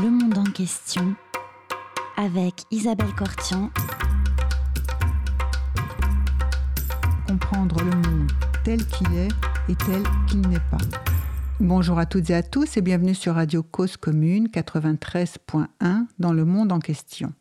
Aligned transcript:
Le 0.00 0.08
monde 0.08 0.38
en 0.38 0.44
question 0.44 1.14
avec 2.16 2.62
Isabelle 2.70 3.14
Cortian. 3.14 3.70
Comprendre 7.28 7.76
le 7.84 7.90
monde 7.90 8.32
tel 8.64 8.86
qu'il 8.86 9.12
est 9.14 9.28
et 9.68 9.74
tel 9.74 10.02
qu'il 10.26 10.40
n'est 10.48 10.58
pas. 10.70 10.78
Bonjour 11.60 11.98
à 11.98 12.06
toutes 12.06 12.30
et 12.30 12.34
à 12.34 12.42
tous 12.42 12.78
et 12.78 12.80
bienvenue 12.80 13.14
sur 13.14 13.34
Radio 13.34 13.62
Cause 13.62 13.98
Commune 13.98 14.48
93.1 14.48 16.06
dans 16.18 16.32
le 16.32 16.44
monde 16.46 16.72
en 16.72 16.78
question. 16.78 17.34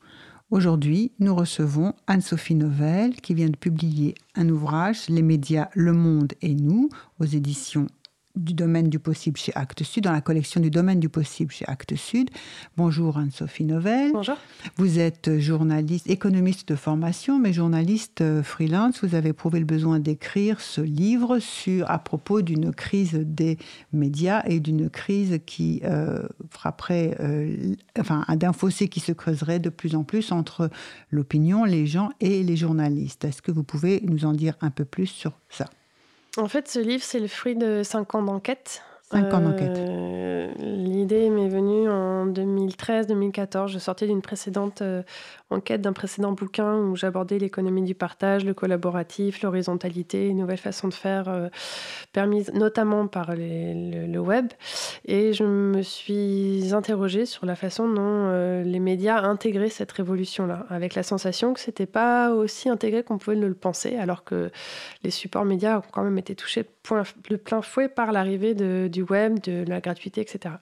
Aujourd'hui, 0.50 1.14
nous 1.20 1.34
recevons 1.34 1.94
Anne-Sophie 2.08 2.56
Novelle 2.56 3.16
qui 3.16 3.34
vient 3.34 3.50
de 3.50 3.56
publier 3.56 4.14
un 4.36 4.50
ouvrage, 4.50 5.08
Les 5.08 5.22
médias, 5.22 5.70
le 5.74 5.94
monde 5.94 6.34
et 6.42 6.54
nous, 6.54 6.90
aux 7.22 7.26
éditions 7.26 7.88
du 8.36 8.54
domaine 8.54 8.90
du 8.90 9.00
possible 9.00 9.38
chez 9.38 9.52
Actes 9.56 9.84
Sud, 9.84 10.04
dans 10.04 10.12
la 10.12 10.22
collection 10.22 10.62
du 10.62 10.70
domaine 10.70 11.00
du 11.00 11.10
possible 11.10 11.52
chez 11.52 11.66
Actes 11.68 11.96
Sud. 11.96 12.30
Bonjour 12.78 13.18
Anne-Sophie 13.18 13.66
Novelle. 13.66 14.12
Bonjour. 14.14 14.38
Vous 14.78 15.00
êtes 15.00 15.40
journaliste, 15.40 16.10
économiste 16.10 16.70
de 16.70 16.76
formation, 16.76 17.40
mais 17.40 17.54
journaliste 17.54 18.22
euh, 18.22 18.44
freelance. 18.44 19.04
Vous 19.04 19.16
avez 19.16 19.30
éprouvé 19.30 19.60
le 19.60 19.66
besoin 19.66 20.00
d'écrire 20.00 20.62
ce 20.62 20.82
livre 20.82 21.40
sur, 21.40 21.90
à 21.90 22.00
propos 22.00 22.42
d'une 22.42 22.74
crise 22.74 23.14
des 23.14 23.58
médias 23.94 24.44
et 24.46 24.60
d'une 24.60 24.90
crise 24.90 25.40
qui 25.46 25.82
euh, 25.84 26.24
frapperait, 26.50 27.18
euh, 27.20 27.76
enfin, 28.00 28.26
d'un 28.36 28.54
fossé 28.54 28.88
qui 28.88 29.00
se 29.00 29.12
creuserait 29.12 29.60
de 29.60 29.70
plus 29.70 29.96
en 29.96 30.04
plus 30.04 30.32
entre 30.32 30.70
l'opinion, 31.10 31.66
les 31.66 31.86
gens 31.86 32.10
et 32.20 32.44
les 32.44 32.56
journalistes. 32.56 33.26
Est-ce 33.26 33.42
que 33.42 33.52
vous 33.52 33.64
pouvez 33.64 34.02
nous 34.06 34.26
en 34.26 34.34
dire 34.34 34.56
un 34.62 34.70
peu 34.70 34.86
plus 34.86 35.08
sur 35.08 35.34
ça? 35.50 35.70
En 36.38 36.48
fait, 36.48 36.68
ce 36.68 36.80
livre, 36.80 37.04
c'est 37.04 37.20
le 37.20 37.28
fruit 37.28 37.56
de 37.56 37.84
cinq 37.84 38.16
ans 38.16 38.24
d'enquête. 38.24 38.84
Cinq. 39.12 39.26
Euh, 39.34 40.48
l'idée 40.58 41.30
m'est 41.30 41.50
venue 41.50 41.90
en 41.90 42.28
2013-2014. 42.28 43.68
Je 43.68 43.78
sortais 43.78 44.08
d'une 44.08 44.22
précédente 44.22 44.82
euh, 44.82 45.04
en 45.50 45.60
quête 45.60 45.82
d'un 45.82 45.92
précédent 45.92 46.32
bouquin 46.32 46.78
où 46.78 46.96
j'abordais 46.96 47.38
l'économie 47.38 47.82
du 47.82 47.94
partage, 47.94 48.46
le 48.46 48.54
collaboratif, 48.54 49.42
l'horizontalité, 49.42 50.30
une 50.30 50.38
nouvelle 50.38 50.58
façon 50.58 50.88
de 50.88 50.94
faire 50.94 51.28
euh, 51.28 51.50
permise 52.14 52.54
notamment 52.54 53.08
par 53.08 53.34
le, 53.36 54.18
web. 54.18 54.48
Et 55.04 55.34
je 55.34 55.44
me 55.44 55.82
suis 55.82 56.74
interrogée 56.74 57.26
sur 57.26 57.46
la 57.46 57.56
façon 57.56 57.90
dont 57.90 58.30
les 58.64 58.80
médias 58.80 59.20
intégraient 59.24 59.70
cette 59.70 59.92
révolution-là, 59.92 60.68
avec 60.70 60.94
la 60.94 61.02
sensation 61.02 61.54
que 61.54 61.60
c'était 61.60 61.88
pas 61.88 62.32
aussi 62.32 62.70
intégré 62.70 63.02
qu'on 63.02 63.18
pouvait 63.18 63.36
le 63.36 63.54
penser, 63.56 63.98
alors 63.98 64.24
que 64.24 64.52
les 65.04 65.10
supports 65.10 65.44
médias 65.44 65.80
ont 65.80 65.84
quand 65.92 66.04
même 66.04 66.20
été 66.20 66.36
touchés 66.36 66.66
de 67.30 67.36
plein 67.36 67.62
fouet 67.62 67.90
par 67.90 68.12
l'arrivée 68.12 68.54
du 68.54 69.01
web, 69.04 69.40
de 69.42 69.64
la 69.68 69.80
gratuité, 69.80 70.22
etc. 70.22 70.56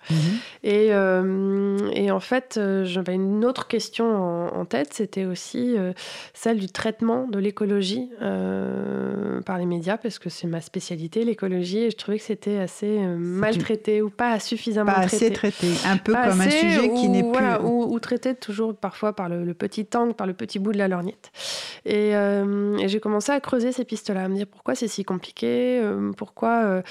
Et, 0.64 0.90
euh, 0.92 1.78
et, 1.94 2.12
en 2.12 2.20
fait, 2.20 2.60
j'avais 2.84 3.16
une 3.16 3.46
autre 3.46 3.68
question 3.68 4.06
en, 4.06 4.48
en 4.56 4.66
tête 4.66 4.94
c'était 4.94 5.26
aussi 5.26 5.76
euh, 5.78 5.94
celle 6.34 6.60
du 6.60 6.68
traitement 6.68 7.28
de 7.28 7.40
l'écologie 7.40 8.10
euh, 8.22 9.42
par 9.42 9.58
les 9.58 9.66
médias, 9.66 9.98
parce 9.98 10.20
que 10.20 10.30
c'est 10.30 10.48
ma 10.48 10.62
spécialité, 10.62 11.24
l'écologie, 11.24 11.80
et 11.80 11.92
je 11.92 11.98
trouvais 11.98 12.18
que 12.18 12.24
c'était 12.24 12.58
assez 12.58 12.98
euh, 12.98 13.16
maltraité 13.18 14.02
ou 14.02 14.10
pas 14.10 14.40
suffisamment 14.40 14.92
pas 14.92 15.08
traité. 15.08 15.26
assez 15.28 15.34
traité, 15.34 15.68
un 15.86 15.98
peu 15.98 16.14
comme 16.14 16.42
un 16.42 16.50
sujet 16.50 16.90
qui 16.94 17.10
n'est 17.10 17.24
plus... 17.24 17.46
Ou, 17.64 18.00
traité 18.00 18.34
toujours 18.34 18.76
parfois 18.76 19.14
par 19.14 19.28
le, 19.28 19.54
petit 19.54 19.86
angle, 19.94 20.14
par 20.14 20.26
le 20.26 20.34
petit 20.34 20.58
bout 20.58 20.72
de 20.72 20.78
la 20.78 20.88
lorgnette. 20.88 21.32
Et, 21.86 22.12
et 22.12 22.88
j'ai 22.88 23.00
commencé 23.02 23.32
à 23.34 23.40
creuser 23.42 23.74
ces 23.74 23.84
pistes-là, 23.84 24.24
à 24.24 24.28
me 24.30 24.36
dire 24.36 24.48
pourquoi 24.48 24.74
c'est 24.74 24.88
si 24.88 25.04
compliqué, 25.04 25.82
pourquoi 26.16 26.82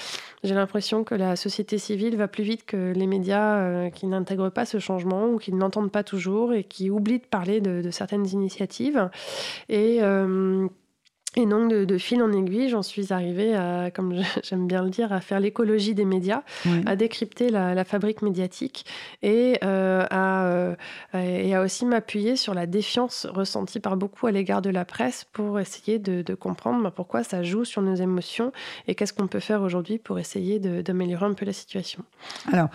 j'ai 0.43 0.53
l'impression 0.53 1.03
que 1.03 1.15
la 1.15 1.35
société 1.39 1.77
civile 1.77 2.15
va 2.15 2.27
plus 2.27 2.43
vite 2.43 2.65
que 2.65 2.93
les 2.93 3.07
médias 3.07 3.89
qui 3.89 4.05
n'intègrent 4.07 4.51
pas 4.51 4.65
ce 4.65 4.79
changement 4.79 5.27
ou 5.29 5.37
qui 5.37 5.51
ne 5.53 5.59
l'entendent 5.59 5.91
pas 5.91 6.03
toujours 6.03 6.53
et 6.53 6.63
qui 6.63 6.89
oublient 6.89 7.19
de 7.19 7.25
parler 7.25 7.61
de, 7.61 7.81
de, 7.81 7.91
certaines 7.91 8.27
initiatives. 8.27 9.09
Et 9.69 9.99
euh, 10.01 10.67
et 11.35 11.45
donc, 11.45 11.71
de, 11.71 11.97
fil 11.99 12.23
en 12.23 12.31
aiguille, 12.31 12.69
j'en 12.69 12.81
suis 12.81 13.13
arrivée 13.13 13.55
à, 13.55 13.91
comme 13.91 14.15
j'aime 14.43 14.67
bien 14.67 14.83
le 14.83 14.89
dire, 14.89 15.13
à 15.13 15.21
faire 15.21 15.39
l'écologie 15.39 15.93
des 15.93 16.05
médias, 16.05 16.41
à 16.85 16.95
décrypter 16.95 17.49
la, 17.49 17.83
fabrique 17.83 18.21
médiatique 18.21 18.85
et, 19.21 19.57
euh, 19.63 20.05
à, 20.09 20.45
euh, 20.45 20.75
et 21.13 21.55
à 21.55 21.61
aussi 21.61 21.85
m'appuyer 21.85 22.35
sur 22.35 22.53
la 22.53 22.65
défiance 22.65 23.27
ressentie 23.29 23.79
par 23.79 23.95
beaucoup 23.95 24.27
à 24.27 24.31
l'égard 24.31 24.61
de 24.61 24.69
la 24.69 24.85
presse 24.85 25.25
pour 25.31 25.59
essayer 25.59 25.99
de, 25.99 26.33
comprendre 26.33 26.83
bah, 26.83 26.91
pourquoi 26.95 27.23
ça 27.23 27.43
joue 27.43 27.63
sur 27.63 27.81
nos 27.81 27.95
émotions 27.95 28.51
et 28.87 28.95
qu'est-ce 28.95 29.13
qu'on 29.13 29.27
peut 29.27 29.39
faire 29.39 29.61
aujourd'hui 29.61 29.97
pour 29.97 30.19
essayer 30.19 30.59
d'améliorer 30.59 31.25
un 31.25 31.33
peu 31.33 31.45
la 31.45 31.53
situation. 31.53 32.03
Alors, 32.51 32.69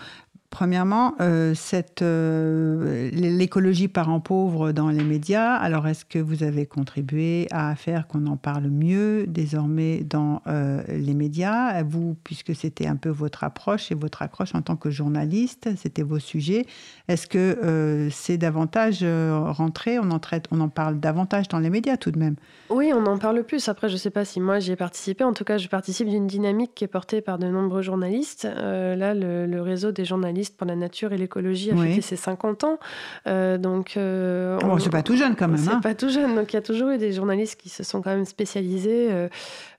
Premièrement, 0.55 1.15
euh, 1.19 1.53
euh, 2.01 3.09
l'écologie 3.11 3.89
parent 3.89 4.21
pauvre 4.21 4.71
dans 4.71 4.87
les 4.87 5.03
médias. 5.03 5.53
Alors, 5.53 5.85
est-ce 5.85 6.05
que 6.05 6.17
vous 6.17 6.43
avez 6.43 6.65
contribué 6.65 7.49
à 7.51 7.75
faire 7.75 8.07
qu'on 8.07 8.25
en 8.27 8.37
parle 8.37 8.67
mieux 8.67 9.25
désormais 9.27 10.05
dans 10.05 10.41
euh, 10.47 10.81
les 10.87 11.13
médias? 11.13 11.83
Vous, 11.83 12.15
puisque 12.23 12.55
c'était 12.55 12.87
un 12.87 12.95
peu 12.95 13.09
votre 13.09 13.43
approche 13.43 13.91
et 13.91 13.95
votre 13.95 14.21
accroche 14.21 14.55
en 14.55 14.61
tant 14.61 14.77
que 14.77 14.89
journaliste, 14.89 15.71
c'était 15.75 16.03
vos 16.03 16.19
sujets. 16.19 16.65
Est-ce 17.09 17.27
que 17.27 18.07
c'est 18.09 18.37
davantage 18.37 19.03
rentré? 19.03 19.99
En, 19.99 20.19
traite, 20.19 20.45
on 20.51 20.61
en 20.61 20.69
parle 20.69 21.01
davantage 21.01 21.49
dans 21.49 21.59
les 21.59 21.69
médias 21.69 21.97
tout 21.97 22.11
de 22.11 22.17
même 22.17 22.35
Oui, 22.69 22.93
on 22.95 23.05
en 23.07 23.17
parle 23.17 23.43
plus. 23.43 23.67
Après, 23.67 23.89
je 23.89 23.95
ne 23.95 23.99
sais 23.99 24.09
pas 24.09 24.23
si 24.23 24.39
moi 24.39 24.59
j'y 24.59 24.71
ai 24.71 24.77
participé. 24.77 25.25
En 25.25 25.33
tout 25.33 25.43
cas, 25.43 25.57
je 25.57 25.67
participe 25.67 26.07
d'une 26.07 26.27
dynamique 26.27 26.71
qui 26.75 26.85
est 26.85 26.87
portée 26.87 27.19
par 27.19 27.39
de 27.39 27.47
nombreux 27.47 27.81
journalistes. 27.81 28.45
là, 28.45 29.13
le 29.13 29.61
réseau 29.61 29.91
des 29.91 30.05
journalistes 30.05 30.44
pour 30.53 30.67
la 30.67 30.75
nature 30.75 31.13
et 31.13 31.17
l'écologie 31.17 31.71
a 31.71 31.75
fêté 31.75 32.01
ses 32.01 32.15
50 32.15 32.63
ans. 32.63 32.79
Euh, 33.27 33.57
donc, 33.57 33.97
euh, 33.97 34.59
oh, 34.63 34.79
c'est 34.79 34.89
pas 34.89 35.03
tout 35.03 35.15
jeune 35.15 35.35
quand 35.35 35.47
même. 35.47 35.57
C'est 35.57 35.69
hein. 35.69 35.79
pas 35.81 35.95
tout 35.95 36.09
jeune. 36.09 36.35
Donc 36.35 36.53
il 36.53 36.55
y 36.55 36.59
a 36.59 36.61
toujours 36.61 36.89
eu 36.89 36.97
des 36.97 37.11
journalistes 37.11 37.59
qui 37.59 37.69
se 37.69 37.83
sont 37.83 38.01
quand 38.01 38.11
même 38.11 38.25
spécialisés 38.25 39.07
euh, 39.11 39.27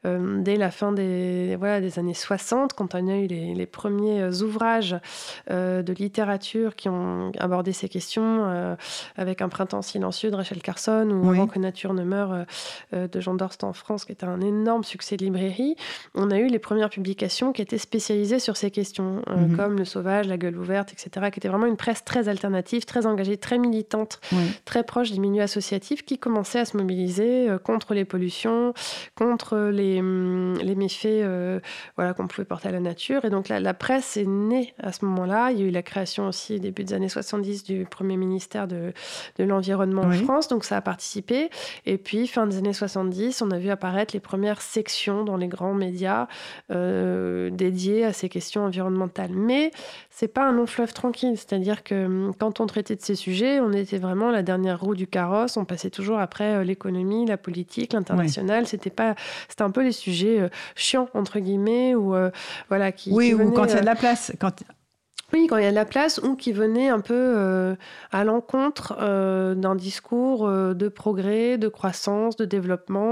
euh, 0.06 0.42
dès 0.42 0.56
la 0.56 0.70
fin 0.70 0.92
des, 0.92 1.56
voilà, 1.56 1.80
des 1.80 1.98
années 1.98 2.14
60, 2.14 2.72
quand 2.72 2.94
on 2.94 3.08
a 3.08 3.16
eu 3.16 3.26
les, 3.26 3.54
les 3.54 3.66
premiers 3.66 4.42
ouvrages 4.42 4.96
de 5.50 5.92
littérature 5.92 6.76
qui 6.76 6.88
ont 6.88 7.32
abordé 7.38 7.72
ces 7.72 7.88
questions, 7.88 8.76
avec 9.16 9.42
Un 9.42 9.48
printemps 9.48 9.82
silencieux 9.82 10.30
de 10.30 10.36
Rachel 10.36 10.62
Carson 10.62 11.08
ou 11.10 11.28
Avant 11.30 11.46
que 11.46 11.58
nature 11.58 11.94
ne 11.94 12.04
meure 12.04 12.46
de 12.92 13.20
Jean 13.20 13.34
Dorst 13.34 13.64
en 13.64 13.72
France, 13.72 14.04
qui 14.04 14.12
était 14.12 14.26
un 14.26 14.40
énorme 14.40 14.84
succès 14.84 15.16
de 15.16 15.24
librairie. 15.24 15.76
On 16.14 16.30
a 16.30 16.38
eu 16.38 16.46
les 16.46 16.58
premières 16.58 16.90
publications 16.90 17.52
qui 17.52 17.62
étaient 17.62 17.78
spécialisées 17.78 18.38
sur 18.38 18.56
ces 18.56 18.70
questions, 18.70 19.22
mhm. 19.28 19.56
comme 19.56 19.78
Le 19.78 19.84
Sauvage, 19.84 20.28
La 20.28 20.36
Gueule 20.36 20.55
ouverte, 20.58 20.92
etc., 20.92 21.30
qui 21.30 21.38
était 21.38 21.48
vraiment 21.48 21.66
une 21.66 21.76
presse 21.76 22.04
très 22.04 22.28
alternative, 22.28 22.84
très 22.84 23.06
engagée, 23.06 23.36
très 23.36 23.58
militante, 23.58 24.20
très 24.64 24.84
proche 24.84 25.10
des 25.10 25.18
milieux 25.18 25.42
associatifs, 25.42 26.04
qui 26.04 26.18
commençait 26.18 26.60
à 26.60 26.64
se 26.64 26.76
mobiliser 26.76 27.48
euh, 27.48 27.58
contre 27.58 27.94
les 27.94 28.04
pollutions, 28.04 28.74
contre 29.14 29.70
les, 29.72 30.00
hum, 30.00 30.58
les 30.58 30.74
méfaits 30.74 31.06
euh, 31.06 31.60
voilà, 31.96 32.14
qu'on 32.14 32.26
pouvait 32.26 32.44
porter 32.44 32.68
à 32.68 32.72
la 32.72 32.80
nature. 32.80 33.24
Et 33.24 33.30
donc 33.30 33.48
la, 33.48 33.60
la 33.60 33.74
presse 33.74 34.16
est 34.16 34.26
née 34.26 34.74
à 34.82 34.92
ce 34.92 35.04
moment-là. 35.04 35.50
Il 35.52 35.60
y 35.60 35.62
a 35.62 35.66
eu 35.66 35.70
la 35.70 35.82
création 35.82 36.28
aussi, 36.28 36.60
début 36.60 36.84
des 36.84 36.94
années 36.94 37.08
70, 37.08 37.64
du 37.64 37.84
premier 37.84 38.16
ministère 38.16 38.68
de, 38.68 38.92
de 39.38 39.44
l'Environnement 39.44 40.02
en 40.02 40.12
France, 40.12 40.48
donc 40.48 40.64
ça 40.64 40.76
a 40.76 40.80
participé. 40.80 41.50
Et 41.84 41.98
puis, 41.98 42.26
fin 42.26 42.46
des 42.46 42.58
années 42.58 42.72
70, 42.72 43.42
on 43.42 43.50
a 43.50 43.58
vu 43.58 43.70
apparaître 43.70 44.14
les 44.14 44.20
premières 44.20 44.60
sections 44.60 45.24
dans 45.24 45.36
les 45.36 45.48
grands 45.48 45.74
médias 45.74 46.28
euh, 46.70 47.50
dédiées 47.50 48.04
à 48.04 48.12
ces 48.12 48.28
questions 48.28 48.64
environnementales. 48.64 49.32
Mais 49.32 49.70
c'est 50.18 50.28
pas 50.28 50.48
un 50.48 50.52
long 50.52 50.64
fleuve 50.64 50.94
tranquille. 50.94 51.36
C'est-à-dire 51.36 51.84
que 51.84 52.06
hum, 52.06 52.32
quand 52.38 52.60
on 52.60 52.66
traitait 52.66 52.96
de 52.96 53.02
ces 53.02 53.14
sujets, 53.14 53.60
on 53.60 53.70
était 53.72 53.98
vraiment 53.98 54.30
la 54.30 54.42
dernière 54.42 54.80
roue 54.80 54.94
du 54.94 55.06
carrosse. 55.06 55.58
On 55.58 55.66
passait 55.66 55.90
toujours 55.90 56.18
après 56.18 56.54
euh, 56.54 56.64
l'économie, 56.64 57.26
la 57.26 57.36
politique, 57.36 57.92
l'international. 57.92 58.66
C'était 58.66 58.88
pas, 58.88 59.14
c'était 59.46 59.62
un 59.62 59.70
peu 59.70 59.82
les 59.82 59.92
sujets 59.92 60.40
euh, 60.40 60.48
chiants 60.74 61.10
entre 61.12 61.38
guillemets 61.38 61.94
ou 61.94 62.14
euh, 62.14 62.30
voilà 62.70 62.92
qui. 62.92 63.12
Oui, 63.12 63.34
ou 63.34 63.50
quand 63.50 63.66
il 63.66 63.74
y 63.74 63.76
a 63.76 63.80
de 63.82 63.86
la 63.86 63.94
place. 63.94 64.32
Quand 64.40 64.62
oui, 65.32 65.48
quand 65.48 65.56
il 65.56 65.64
y 65.64 65.66
a 65.66 65.70
de 65.70 65.74
la 65.74 65.84
place, 65.84 66.18
ou 66.18 66.36
qui 66.36 66.52
venait 66.52 66.88
un 66.88 67.00
peu 67.00 67.14
euh, 67.14 67.74
à 68.12 68.22
l'encontre 68.22 68.96
euh, 69.00 69.56
d'un 69.56 69.74
discours 69.74 70.46
euh, 70.46 70.72
de 70.72 70.88
progrès, 70.88 71.58
de 71.58 71.66
croissance, 71.66 72.36
de 72.36 72.44
développement. 72.44 73.06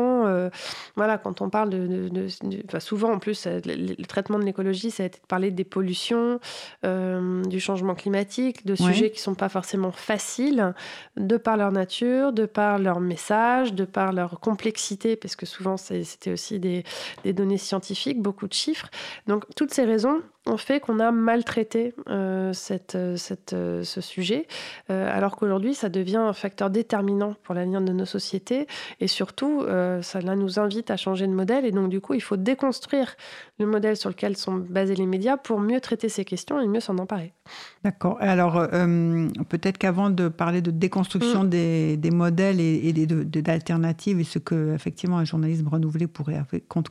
voilà, 0.95 1.19
quand 1.19 1.41
on 1.41 1.51
parle 1.51 1.71
de... 1.71 2.29
souvent, 2.79 3.13
en 3.13 3.19
plus, 3.19 3.47
le, 3.47 4.05
traitement 4.05 4.39
de 4.39 4.45
l'écologie, 4.45 4.91
ça 4.91 5.03
a 5.03 5.07
été 5.07 5.19
de 5.19 5.27
parler 5.27 5.51
des 5.51 5.65
pollutions, 5.65 6.39
du 6.83 7.61
changement 7.61 7.95
climatique, 7.95 8.65
de 8.65 8.75
sujets 8.75 9.11
qui 9.11 9.19
ne 9.19 9.23
sont 9.23 9.35
pas 9.35 9.49
forcément 9.49 9.91
faciles, 9.91 10.75
de 11.17 11.37
par 11.37 11.57
leur 11.57 11.73
nature, 11.73 12.33
de 12.33 12.47
par 12.47 12.79
leur 12.79 13.01
message, 13.01 13.75
de 13.75 13.85
par 13.85 14.13
leur 14.13 14.41
complexité, 14.41 15.17
parce 15.17 15.37
que 15.37 15.47
souvent, 15.47 15.77
c'était 15.77 16.33
aussi 16.33 16.59
des, 16.59 16.85
des 17.25 17.33
données 17.33 17.59
scientifiques, 17.59 18.23
beaucoup 18.23 18.47
de 18.47 18.55
chiffres. 18.55 18.89
Donc, 19.27 19.45
toutes 19.57 19.73
ces 19.73 19.85
raisons 19.85 20.23
ont 20.47 20.57
fait 20.57 20.81
qu'on 20.81 21.01
a 21.01 21.11
maltraité 21.11 21.95
cette, 22.53 22.99
cette, 23.17 23.51
ce 23.83 24.01
sujet, 24.01 24.47
alors 24.89 25.37
qu'aujourd'hui, 25.37 25.75
ça 25.75 25.89
devient 25.89 26.17
un 26.17 26.33
facteur 26.33 26.71
déterminant 26.71 27.35
pour 27.43 27.55
l'avenir 27.55 27.81
de 27.81 27.93
nos 27.93 28.05
sociétés. 28.05 28.67
Et 29.01 29.09
surtout, 29.09 29.65
ça 30.03 30.21
nous 30.21 30.59
invite 30.59 30.91
à 30.91 30.97
changer 30.97 31.27
de 31.27 31.33
modèle. 31.33 31.65
Et 31.65 31.71
donc, 31.71 31.89
du 31.89 32.01
coup, 32.01 32.15
il 32.15 32.21
faut 32.21 32.37
déconstruire 32.37 33.17
le 33.59 33.67
modèle 33.67 33.97
sur 33.97 34.11
lequel 34.11 34.37
sont 34.37 34.55
basés 34.55 34.95
les 34.95 35.07
médias 35.07 35.37
pour 35.37 35.61
mieux 35.61 35.81
traiter 35.81 36.09
ces 36.09 36.25
questions 36.25 36.61
et 36.61 36.67
mieux 36.67 36.81
s'en 36.81 36.99
emparer. 36.99 37.33
D'accord. 37.85 38.17
Alors, 38.21 38.69
peut-être 39.49 39.79
qu'avant 39.79 40.11
de 40.11 40.29
parler 40.29 40.63
de 40.63 40.71
déconstruction 40.71 41.45
mm. 41.45 41.49
des, 41.49 41.97
des, 41.97 42.11
modèles 42.11 42.61
et, 42.61 42.93
d'alternatives 43.43 44.21
et 44.21 44.25
ce 44.25 44.39
que, 44.39 44.75
effectivement, 44.75 45.19
un 45.19 45.25
journalisme 45.25 45.69
renouvelé 45.69 46.07
pourrait, 46.07 46.43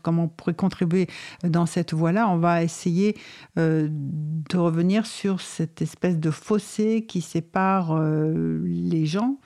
comment 0.02 0.28
pourrait 0.28 0.54
contribuer 0.54 1.08
dans 1.44 1.66
cette 1.66 1.94
voie-là, 1.94 2.28
on 2.30 2.38
va 2.38 2.64
essayer 2.64 3.16
euh, 3.57 3.88
de 3.92 4.57
revenir 4.57 5.06
sur 5.06 5.42
cette 5.42 5.81
espèce 5.81 6.19
de 6.19 6.31
fossé 6.31 7.06
qui 7.06 7.22
sépare 7.22 7.92
euh, 7.92 8.62
les 8.66 9.06
gens, 9.06 9.38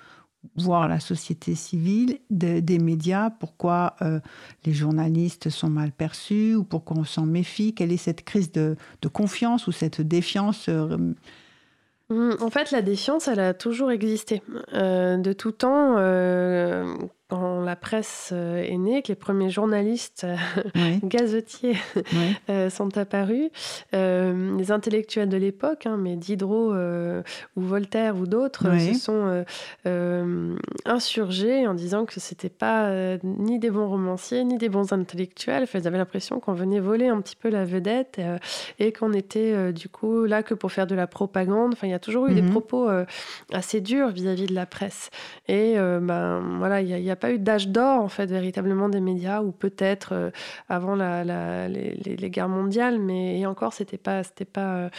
voire 0.55 0.87
la 0.87 0.99
société 0.99 1.55
civile, 1.55 2.19
des 2.29 2.79
médias. 2.79 3.29
Pourquoi 3.29 3.95
euh, 4.01 4.19
les 4.65 4.73
journalistes 4.73 5.49
sont 5.49 5.69
mal 5.69 5.91
perçus 5.91 6.55
ou 6.55 6.63
pourquoi 6.63 6.97
on 6.97 7.03
s'en 7.03 7.25
méfie? 7.25 7.73
Quelle 7.73 7.91
est 7.91 7.97
cette 7.97 8.23
crise 8.23 8.51
de, 8.51 8.75
confiance 9.11 9.67
ou 9.67 9.71
cette 9.71 10.01
défiance 10.01 10.69
mmh, 10.69 12.31
en 12.39 12.49
fait, 12.49 12.71
la 12.71 12.81
défiance, 12.81 13.27
elle 13.27 13.39
a 13.39 13.53
toujours 13.53 13.91
existé. 13.91 14.41
de 14.73 15.33
tout 15.33 15.51
temps, 15.51 15.97
quand 17.29 17.61
la 17.61 17.75
presse 17.75 18.29
euh, 18.31 18.63
est 18.63 18.77
née, 18.77 19.01
que 19.01 19.09
les 19.09 19.15
premiers 19.15 19.49
journalistes 19.49 20.25
euh, 20.25 20.95
gazetiers 21.03 21.75
euh, 22.49 22.69
sont 22.69 22.97
apparus, 22.97 23.49
les 23.93 24.71
intellectuels 24.71 25.29
de 25.29 25.37
l'époque, 25.37 25.85
hein, 25.85 25.97
mais 25.97 26.15
Diderot 26.15 26.73
ou 26.73 27.61
Voltaire 27.61 28.17
ou 28.17 28.25
d'autres, 28.25 28.67
se 28.79 28.93
sont 28.93 29.43
insurgés 30.85 31.67
en 31.67 31.73
disant 31.73 32.05
que 32.05 32.19
c'était 32.19 32.49
pas 32.49 33.17
ni 33.23 33.59
des 33.59 33.69
bons 33.69 33.87
romanciers 33.87 34.43
ni 34.43 34.57
des 34.57 34.69
bons 34.69 34.93
intellectuels. 34.93 35.63
Enfin, 35.63 35.79
ils 35.79 35.87
avaient 35.87 35.97
l'impression 35.97 36.39
qu'on 36.39 36.53
venait 36.53 36.79
voler 36.79 37.07
un 37.07 37.19
petit 37.21 37.35
peu 37.35 37.49
la 37.49 37.65
vedette 37.65 38.21
et 38.79 38.91
qu'on 38.91 39.13
était 39.13 39.73
du 39.73 39.89
coup 39.89 40.25
là 40.25 40.43
que 40.43 40.53
pour 40.53 40.71
faire 40.71 40.87
de 40.87 40.95
la 40.95 41.07
propagande. 41.07 41.73
Enfin, 41.73 41.87
il 41.87 41.91
y 41.91 41.95
a 41.95 41.99
toujours 41.99 42.27
eu 42.27 42.33
des 42.33 42.41
mhm. 42.41 42.51
propos 42.51 42.89
assez 43.51 43.81
durs 43.81 44.09
vis-à-vis 44.09 44.47
de 44.47 44.55
la 44.55 44.65
presse. 44.65 45.09
Et 45.47 45.75
ben 45.75 46.57
voilà, 46.57 46.81
il 46.81 46.89
y 46.89 47.11
a 47.11 47.16
pas 47.17 47.31
eu 47.31 47.39
d'âge 47.39 47.67
d'or, 47.67 48.01
en 48.01 48.07
fait, 48.07 48.27
véritablement 48.27 48.89
des 48.89 48.99
médias, 48.99 49.41
ou 49.41 49.51
peut-être 49.51 50.13
euh, 50.13 50.29
avant 50.69 50.95
la, 50.95 51.67
les, 51.67 52.29
guerres 52.29 52.49
mondiales, 52.49 52.99
mais 52.99 53.39
et 53.39 53.45
encore, 53.45 53.73
c'était 53.73 53.97
pas, 53.97 54.23
c'était 54.23 54.45
pas, 54.45 54.75
euh, 54.75 54.89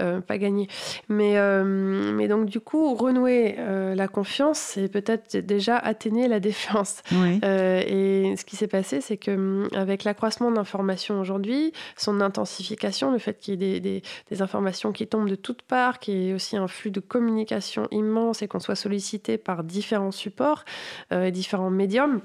euh, 0.00 0.20
pas 0.20 0.38
gagné. 0.38 0.68
Mais, 1.08 1.36
mais 1.64 2.28
donc, 2.28 2.46
du 2.46 2.60
coup, 2.60 2.94
renouer 2.94 3.56
la 3.94 4.08
confiance, 4.08 4.58
c'est 4.58 4.88
peut-être 4.88 5.36
déjà 5.36 5.76
atténuer 5.76 6.28
la 6.28 6.40
défiance. 6.40 7.02
et 7.12 8.34
ce 8.36 8.44
qui 8.44 8.56
s'est 8.56 8.68
passé, 8.68 9.00
c'est 9.00 9.16
que 9.16 9.30
hum, 9.30 9.68
avec 9.74 10.04
l'accroissement 10.04 10.50
de 10.50 10.56
l'information 10.56 11.20
aujourd'hui, 11.20 11.72
son 11.96 12.20
intensification, 12.20 13.10
le 13.10 13.18
fait 13.18 13.38
qu'il 13.38 13.62
y 13.62 13.74
ait 13.74 13.80
des, 13.80 14.02
des, 14.30 14.42
informations 14.42 14.92
qui 14.92 15.06
tombent 15.06 15.28
de 15.28 15.34
toutes 15.34 15.62
parts, 15.62 15.98
qu'il 15.98 16.14
y 16.14 16.30
ait 16.30 16.34
aussi 16.34 16.56
un 16.56 16.68
flux 16.68 16.90
de 16.90 17.00
communication 17.00 17.86
immense 17.90 18.42
et 18.42 18.48
qu'on 18.48 18.60
soit 18.60 18.74
sollicité 18.74 19.38
par 19.38 19.64
différents 19.64 20.12
supports 20.12 20.64
et 21.10 21.30
différents 21.30 21.59
médium. 21.68 22.22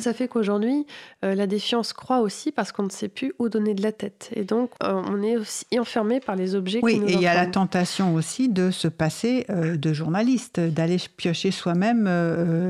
Ça 0.00 0.12
fait 0.12 0.26
qu'aujourd'hui, 0.26 0.84
euh, 1.24 1.34
la 1.34 1.46
défiance 1.46 1.92
croît 1.92 2.20
aussi 2.20 2.50
parce 2.50 2.72
qu'on 2.72 2.82
ne 2.82 2.90
sait 2.90 3.08
plus 3.08 3.32
où 3.38 3.48
donner 3.48 3.74
de 3.74 3.82
la 3.82 3.92
tête. 3.92 4.30
Et 4.34 4.42
donc, 4.42 4.72
euh, 4.82 5.00
on 5.06 5.22
est 5.22 5.36
aussi 5.36 5.64
enfermé 5.78 6.18
par 6.18 6.34
les 6.34 6.56
objets. 6.56 6.80
Oui, 6.82 7.00
et 7.06 7.12
il 7.12 7.20
y 7.20 7.28
a 7.28 7.34
la 7.34 7.46
tentation 7.46 8.14
aussi 8.14 8.48
de 8.48 8.72
se 8.72 8.88
passer 8.88 9.46
euh, 9.48 9.76
de 9.76 9.92
journaliste, 9.92 10.58
d'aller 10.58 10.96
piocher 11.16 11.52
soi-même 11.52 12.08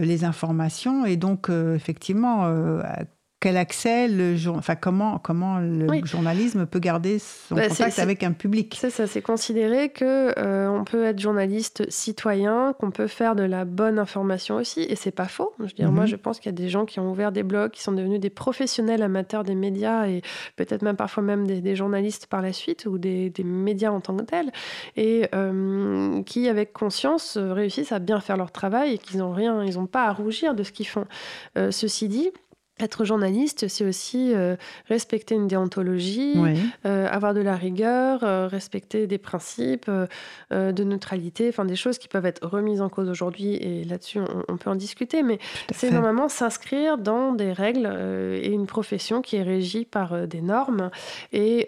les 0.03 0.25
informations. 0.25 1.07
Et 1.07 1.17
donc, 1.17 1.49
effectivement, 1.49 2.51
quel 3.41 3.57
accès 3.57 4.07
le 4.07 4.37
enfin 4.51 4.77
comment 4.77 5.19
comment 5.19 5.59
le 5.59 6.05
journalisme 6.05 6.67
peut 6.67 6.79
garder 6.79 7.19
son 7.19 7.55
bah, 7.55 7.69
contact 7.69 7.99
avec 7.99 8.23
un 8.23 8.33
public? 8.33 8.77
C'est 8.79 8.91
ça, 8.91 9.07
c'est 9.07 9.23
considérer 9.23 9.89
que 9.89 10.39
euh, 10.39 10.69
on 10.69 10.85
peut 10.85 11.05
être 11.05 11.19
journaliste 11.19 11.91
citoyen, 11.91 12.75
qu'on 12.79 12.91
peut 12.91 13.07
faire 13.07 13.35
de 13.35 13.43
la 13.43 13.65
bonne 13.65 13.99
information 13.99 14.57
aussi, 14.57 14.83
et 14.83 14.95
c'est 14.95 15.11
pas 15.11 15.25
faux. 15.25 15.55
Je 15.59 15.65
veux 15.65 15.71
dire, 15.71 15.91
moi, 15.91 16.05
mhm. 16.05 16.11
je 16.11 16.17
pense 16.17 16.39
qu'il 16.39 16.47
y 16.47 16.55
a 16.55 16.59
des 16.59 16.69
gens 16.69 16.85
qui 16.85 17.01
ont 17.01 17.11
ouvert 17.11 17.33
des 17.33 17.43
blogs, 17.43 17.71
qui 17.71 17.83
sont 17.83 17.93
devenus 17.93 18.21
des 18.21 18.31
professionnels 18.31 19.03
amateurs 19.03 19.43
des 19.43 19.55
médias 19.55 20.07
et 20.07 20.21
peut-être 20.57 20.83
même 20.83 20.97
parfois 20.97 21.23
même 21.23 21.47
des, 21.47 21.77
journalistes 21.77 22.27
par 22.27 22.43
la 22.43 22.53
suite 22.53 22.85
ou 22.85 22.99
des, 22.99 23.33
médias 23.43 23.91
en 23.91 24.01
tant 24.01 24.17
que 24.17 24.25
tels, 24.25 24.53
et 24.97 25.27
euh, 25.35 26.23
qui, 26.25 26.47
avec 26.49 26.75
conscience, 26.75 27.39
réussissent 27.39 27.93
à 27.93 28.01
bien 28.01 28.21
faire 28.21 28.37
leur 28.37 28.53
travail 28.53 28.95
et 28.95 28.99
qu'ils 28.99 29.21
n'ont 29.21 29.33
rien, 29.33 29.65
ils 29.65 29.75
n'ont 29.77 29.87
pas 29.87 30.05
à 30.05 30.13
rougir 30.13 30.55
de 30.55 30.63
ce 30.63 30.73
qu'ils 30.73 30.89
font. 30.89 31.07
Euh, 31.57 31.71
ceci 31.71 32.09
dit 32.09 32.31
être 32.83 33.05
journaliste, 33.05 33.69
c'est 33.69 33.85
aussi 33.85 34.33
euh, 34.35 34.57
respecter 34.89 35.35
une 35.35 35.49
déontologie, 35.49 36.35
euh, 36.85 37.09
avoir 37.09 37.35
de 37.35 37.41
la 37.41 37.57
rigueur, 37.57 38.23
euh, 38.23 38.47
respecter 38.47 39.07
des 39.07 39.19
principes 39.19 39.91
de 40.51 40.85
neutralité, 40.85 41.49
enfin 41.49 41.65
des 41.65 41.77
choses 41.77 41.99
qui 41.99 42.09
peuvent 42.09 42.27
être 42.27 42.47
remises 42.47 42.81
en 42.81 42.89
cause 42.89 43.09
aujourd'hui 43.09 43.55
et 43.55 43.85
là-dessus 43.85 44.21
on, 44.49 44.57
peut 44.57 44.71
en 44.71 44.75
discuter, 44.75 45.23
mais 45.23 45.39
c'est 45.73 45.91
normalement 45.91 46.29
s'inscrire 46.29 46.99
dans 46.99 47.33
des 47.33 47.53
règles 47.53 47.87
et 48.43 48.51
une 48.51 48.67
profession 48.67 49.23
qui 49.23 49.37
est 49.37 49.43
régie 49.43 49.85
par 49.85 50.27
des 50.27 50.41
normes 50.41 50.91
et 51.33 51.67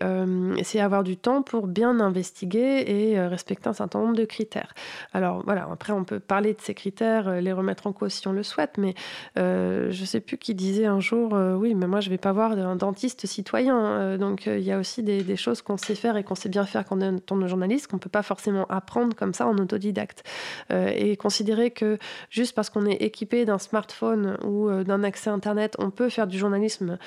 c'est 0.63 0.81
avoir 0.81 1.05
du 1.05 1.17
temps 1.17 1.43
pour 1.43 1.67
bien 1.67 2.01
investiguer 2.01 2.85
et 2.87 3.21
respecter 3.21 3.69
un 3.69 3.73
certain 3.73 4.01
nombre 4.01 4.17
de 4.17 4.25
critères. 4.25 4.75
Alors 5.13 5.43
voilà, 5.45 5.69
après 5.71 5.93
on 5.93 6.05
peut 6.05 6.21
parler 6.21 6.55
de 6.55 6.61
ces 6.61 6.75
critères, 6.75 7.41
les 7.41 7.53
remettre 7.53 7.87
en 7.87 7.93
cause 7.93 8.13
si 8.13 8.27
on 8.29 8.33
le 8.33 8.43
souhaite, 8.43 8.79
mais 8.79 8.95
je 9.37 10.01
ne 10.01 10.07
sais 10.07 10.21
plus 10.21 10.39
qui 10.39 10.55
disait 10.55 10.87
un 10.87 11.01
jour, 11.03 11.35
euh, 11.35 11.55
oui, 11.55 11.75
mais 11.75 11.87
moi 11.87 12.01
je 12.01 12.09
vais 12.09 12.19
pas 12.19 12.33
voir 12.33 12.53
un 12.53 12.77
dentiste 12.77 13.27
citoyen. 13.27 13.79
Euh, 13.79 14.19
donc 14.19 14.47
euh, 14.47 14.59
il 14.59 14.65
y 14.65 14.73
a 14.73 14.79
aussi 14.79 15.03
des, 15.03 15.37
choses 15.37 15.63
qu'on 15.63 15.77
sait 15.77 15.95
faire 15.95 16.17
et 16.17 16.25
qu'on 16.25 16.35
sait 16.35 16.49
bien 16.49 16.65
faire 16.65 16.85
quand 16.85 16.99
on 17.31 17.43
est 17.43 17.49
journaliste, 17.49 17.89
qu'on 17.89 17.99
peut 17.99 18.11
pas 18.11 18.23
forcément 18.23 18.67
apprendre 18.69 19.15
comme 19.17 19.35
ça 19.35 19.47
en 19.47 19.57
autodidacte. 19.57 20.23
et 20.71 21.17
considérer 21.17 21.71
que 21.71 21.99
juste 22.31 22.55
parce 22.55 22.71
qu'on 22.71 22.87
est 22.87 23.03
équipé 23.03 23.45
d'un 23.45 23.59
smartphone 23.59 24.37
ou 24.45 24.71
d'un 24.85 25.03
accès 25.05 25.31
Internet, 25.31 25.75
on 25.79 25.91
peut 25.91 26.09
faire 26.09 26.27
du 26.27 26.39
journalisme 26.39 26.99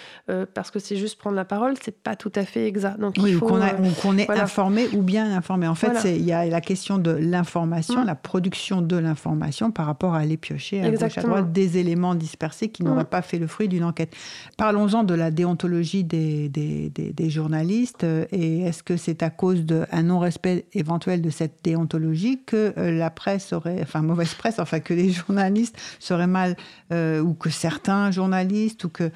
parce 0.53 0.71
que 0.71 0.80
c'est 0.80 0.95
juste 0.95 1.18
prendre 1.18 1.36
la 1.36 1.45
parole, 1.45 1.75
c'est 1.81 1.97
pas 2.01 2.15
tout 2.15 2.31
à 2.36 2.44
fait 2.44 2.68
exact. 2.68 3.00
Donc, 3.00 3.15
oui, 3.19 3.38
qu'on 3.39 4.18
est 4.18 4.30
informé 4.30 4.88
ou 4.94 5.01
bien 5.01 5.36
informé. 5.36 5.68
En 5.68 5.75
fait, 5.75 6.03
il 6.03 6.25
y 6.25 6.33
a 6.33 6.45
la 6.45 6.62
question 6.62 6.97
de 6.97 7.12
l'information, 7.12 8.03
mm. 8.03 8.07
la 8.07 8.15
production 8.15 8.81
de 8.81 8.97
l'information 8.97 9.71
par 9.71 9.86
rapport 9.86 10.15
à 10.15 10.19
aller 10.19 10.38
piocher 10.38 10.81
à 10.81 10.89
gauche 10.89 11.18
à 11.18 11.21
droite 11.21 11.51
des 11.51 11.77
éléments 11.77 12.15
dispersés 12.15 12.69
qui 12.69 12.83
n'auraient 12.83 13.03
mm. 13.03 13.06
pas 13.06 13.21
fait 13.21 13.39
le 13.39 13.47
fruit 13.47 13.68
d'une 13.68 13.83
enquête. 13.86 14.16
Parlons-en 14.58 15.04
de 15.04 15.14
la 15.14 15.32
déontologie 15.32 16.04
des, 16.04 17.30
journalistes. 17.30 18.06
Et 18.32 18.62
est-ce 18.62 18.84
que 18.84 18.98
c'est 18.98 19.24
à 19.24 19.30
cause 19.30 19.66
d'un 19.66 20.04
non-respect 20.04 20.66
éventuel 20.74 21.22
de 21.22 21.30
cette 21.30 21.60
déontologie 21.64 22.42
que 22.46 22.74
euh, 22.78 22.92
la 22.92 23.10
presse 23.10 23.54
aurait, 23.54 23.80
enfin 23.82 24.02
mauvaise 24.02 24.33
presse, 24.38 24.59
enfin 24.59 24.80
que 24.80 24.94
les 24.94 25.12
journalistes 25.12 25.78
seraient 26.00 26.28
mal, 26.28 26.56
euh, 26.92 27.21
ou 27.21 27.33
que 27.33 27.50
certains 27.50 28.12
journalistes, 28.12 28.83
ou 28.83 28.90
que 28.90 29.12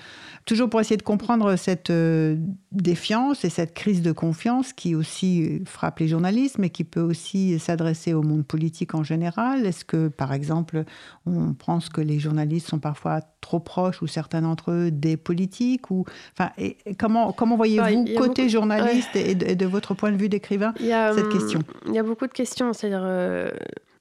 toujours 0.46 0.70
pour 0.70 0.82
essayer 0.82 0.98
de 0.98 1.04
comprendre 1.04 1.56
cette 1.56 1.90
euh, 1.90 2.36
défiance 2.72 3.46
et 3.46 3.50
cette 3.50 3.74
crise 3.74 4.02
de 4.02 4.12
confiance 4.12 4.74
qui 4.74 4.96
aussi 4.96 5.62
frappe 5.66 6.00
les 6.00 6.08
journalistes, 6.08 6.58
mais 6.58 6.70
qui 6.70 6.84
peut 6.84 7.02
aussi 7.02 7.60
s'adresser 7.60 8.14
au 8.14 8.24
monde 8.24 8.46
politique 8.46 8.96
en 8.96 9.04
général. 9.04 9.66
Est-ce 9.66 9.86
que, 9.86 10.08
par 10.08 10.34
exemple, 10.34 10.84
on 11.26 11.54
pense 11.54 11.90
que 11.90 12.02
les 12.02 12.20
journalistes 12.20 12.68
sont 12.68 12.80
parfois 12.80 13.22
trop 13.42 13.60
proches 13.60 14.02
ou 14.02 14.08
certains 14.08 14.42
d'entre 14.42 14.59
des 14.68 15.18
politiques 15.18 15.92
ou 15.92 16.06
enfin 16.34 16.52
et 16.58 16.78
comment 16.98 17.32
comment 17.32 17.56
voyez-vous 17.56 18.06
côté 18.18 18.50
journaliste 18.50 19.16
et, 19.16 19.36
de, 19.36 19.66
votre 19.66 19.94
point 19.94 20.12
de 20.12 20.18
vue 20.18 20.30
d'écrivain 20.30 20.74
cette 20.78 21.26
hum, 21.26 21.30
question? 21.30 21.60
Il 21.88 21.94
y 21.94 22.00
a 22.00 22.04
beaucoup 22.04 22.28
de 22.28 22.34
questions, 22.34 22.74
c'est-à-dire 22.74 23.04
euh, 23.04 23.50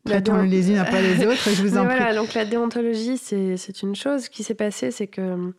les 0.07 0.71
unes 0.71 0.79
après 0.79 1.03
les 1.03 1.27
autres, 1.27 1.51
je 1.51 1.63
vous 1.63 1.77
en 1.77 1.85
voilà, 1.85 2.15
donc 2.15 2.35
la 2.35 2.45
déontologie, 2.45 3.19
c'est 3.19 3.83
une 3.83 3.95
chose. 3.95 4.25
Ce 4.25 4.31
qui 4.31 4.43
s'est 4.43 4.55
passé, 4.55 4.91
c'est 4.91 5.07
que 5.07 5.21
hum, 5.21 5.55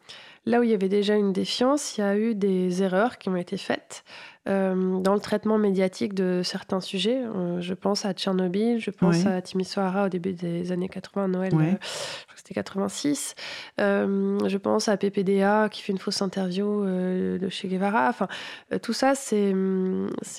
là 0.46 0.60
où 0.60 0.64
il 0.64 0.70
y 0.70 0.74
avait 0.74 0.90
déjà 0.90 1.16
une 1.16 1.34
défiance, 1.34 1.98
il 1.98 2.02
y 2.02 2.04
a 2.04 2.18
eu 2.18 2.36
des 2.36 2.84
erreurs 2.84 3.18
qui 3.18 3.30
ont 3.30 3.36
été 3.36 3.58
faites. 3.58 4.04
Euh, 4.48 5.00
dans 5.02 5.14
le 5.14 5.20
traitement 5.20 5.58
médiatique 5.58 6.14
de 6.14 6.42
certains 6.46 6.80
sujets. 6.80 7.22
Euh, 7.24 7.60
je 7.60 7.74
pense 7.74 8.06
à 8.06 8.14
Tchernobyl, 8.14 8.80
je 8.80 8.90
pense 8.90 9.26
à 9.26 9.42
Timisoara 9.42 10.06
au 10.06 10.10
début 10.10 10.32
des 10.32 10.72
années 10.72 10.88
80, 10.88 11.28
Noël, 11.28 11.54
euh, 11.54 11.58
je 11.58 11.66
crois 11.66 11.76
que 11.76 12.38
c'était 12.38 12.54
86. 12.54 13.36
je 13.78 14.58
pense 14.58 14.88
à 14.88 14.96
PPDA 14.96 15.68
qui 15.70 15.82
fait 15.82 15.92
une 15.92 16.00
fausse 16.00 16.22
interview 16.22 16.86
de 16.86 17.50
Che 17.50 17.66
Guevara. 17.66 18.08
Enfin, 18.08 18.28
tout 18.82 18.94
ça, 18.94 19.14
c'est 19.14 19.54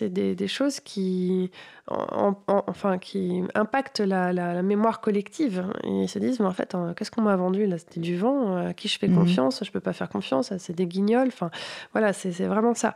des, 0.09 0.35
des, 0.35 0.49
choses 0.49 0.81
qui, 0.81 1.51
enfin, 1.87 2.97
qui 2.99 3.43
impactent 3.55 4.01
la, 4.01 4.33
la, 4.33 4.63
mémoire 4.63 5.03
collective. 5.03 5.67
Et 5.85 6.05
ils 6.05 6.09
se 6.09 6.19
disent, 6.19 6.41
mais 6.41 6.47
en 6.47 6.55
fait, 6.55 6.75
qu'est-ce 6.97 7.11
qu'on 7.11 7.23
m'a 7.23 7.37
vendu? 7.37 7.67
Là 7.67 7.77
C'était 7.77 8.01
du 8.01 8.17
vent, 8.17 8.57
à 8.57 8.73
qui 8.73 8.89
je 8.89 8.99
fais 8.99 9.09
mhm. 9.09 9.19
confiance? 9.19 9.63
Je 9.63 9.71
peux 9.71 9.81
pas 9.81 9.93
faire 9.93 10.09
confiance, 10.09 10.57
c'est 10.57 10.75
des 10.75 10.87
guignols. 10.87 11.29
Enfin, 11.29 11.51
voilà, 11.93 12.15
c'est 12.15 12.47
vraiment 12.47 12.75
ça. 12.75 12.95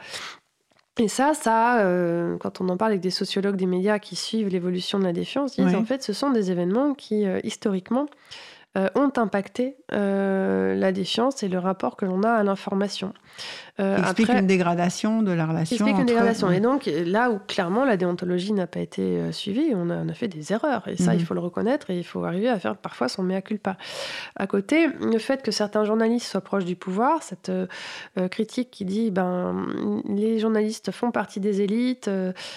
Et 0.99 1.09
ça, 1.09 1.35
ça, 1.35 1.81
euh, 1.81 2.37
quand 2.39 2.61
on 2.61 2.69
en 2.69 2.77
parle 2.77 2.93
avec 2.93 3.01
des 3.01 3.11
sociologues 3.11 3.57
des 3.57 3.67
médias 3.67 3.99
qui 3.99 4.15
suivent 4.15 4.49
l'évolution 4.49 4.99
de 5.01 5.05
la 5.05 5.13
défiance, 5.13 5.57
disent 5.57 5.75
en 5.75 5.85
fait, 5.85 6.03
ce 6.05 6.13
sont 6.13 6.31
des 6.31 6.53
événements 6.53 6.95
qui, 6.95 7.27
euh, 7.27 7.41
historiquement, 7.43 8.07
euh, 8.77 8.89
ont 8.95 9.11
impacté 9.17 9.77
la 9.95 10.93
défiance 10.93 11.43
et 11.43 11.49
le 11.49 11.59
rapport 11.59 11.97
que 11.97 12.05
l'on 12.05 12.23
a 12.23 12.31
à 12.31 12.43
l'information. 12.43 13.13
Euh, 13.81 13.97
explique 13.99 14.29
une 14.29 14.47
dégradation 14.47 15.23
de 15.23 15.33
la 15.33 15.47
relation. 15.47 15.75
Explique 15.75 15.99
une 15.99 16.07
dégradation. 16.07 16.49
Et 16.53 16.61
donc, 16.61 16.87
là 16.87 17.31
où 17.33 17.41
clairement 17.41 17.85
la 17.85 17.97
déontologie 17.97 18.53
n'a 18.53 18.69
pas 18.69 18.79
été 18.79 19.03
euh, 19.03 19.33
suivie, 19.33 19.73
on 19.75 19.91
a, 19.91 19.97
on 19.97 20.09
a, 20.09 20.15
fait 20.15 20.29
des 20.29 20.53
erreurs. 20.53 20.87
Et 20.87 20.97
ça, 20.97 21.15
il 21.15 21.21
mhm. 21.21 21.27
faut 21.27 21.35
le 21.35 21.41
reconnaître 21.41 21.91
et 21.91 21.99
il 21.99 22.05
faut 22.05 22.23
arriver 22.23 22.49
à 22.49 22.59
faire 22.61 22.77
parfois 22.77 23.09
son 23.09 23.25
mea 23.25 23.43
culpa. 23.43 23.77
À 24.37 24.47
côté, 24.47 24.87
le 25.01 25.19
fait 25.19 25.43
que 25.43 25.51
certains 25.51 25.85
journalistes 25.85 26.29
soient 26.29 26.41
proches 26.41 26.65
du 26.65 26.77
pouvoir, 26.77 27.25
cette 27.25 27.49
euh, 27.49 27.67
critique 28.31 28.71
qui 28.71 28.85
dit 28.85 29.11
ben, 29.11 29.67
les 30.09 30.39
journalistes 30.39 30.93
font 30.93 31.11
partie 31.11 31.41
des 31.41 31.61
élites, 31.61 32.09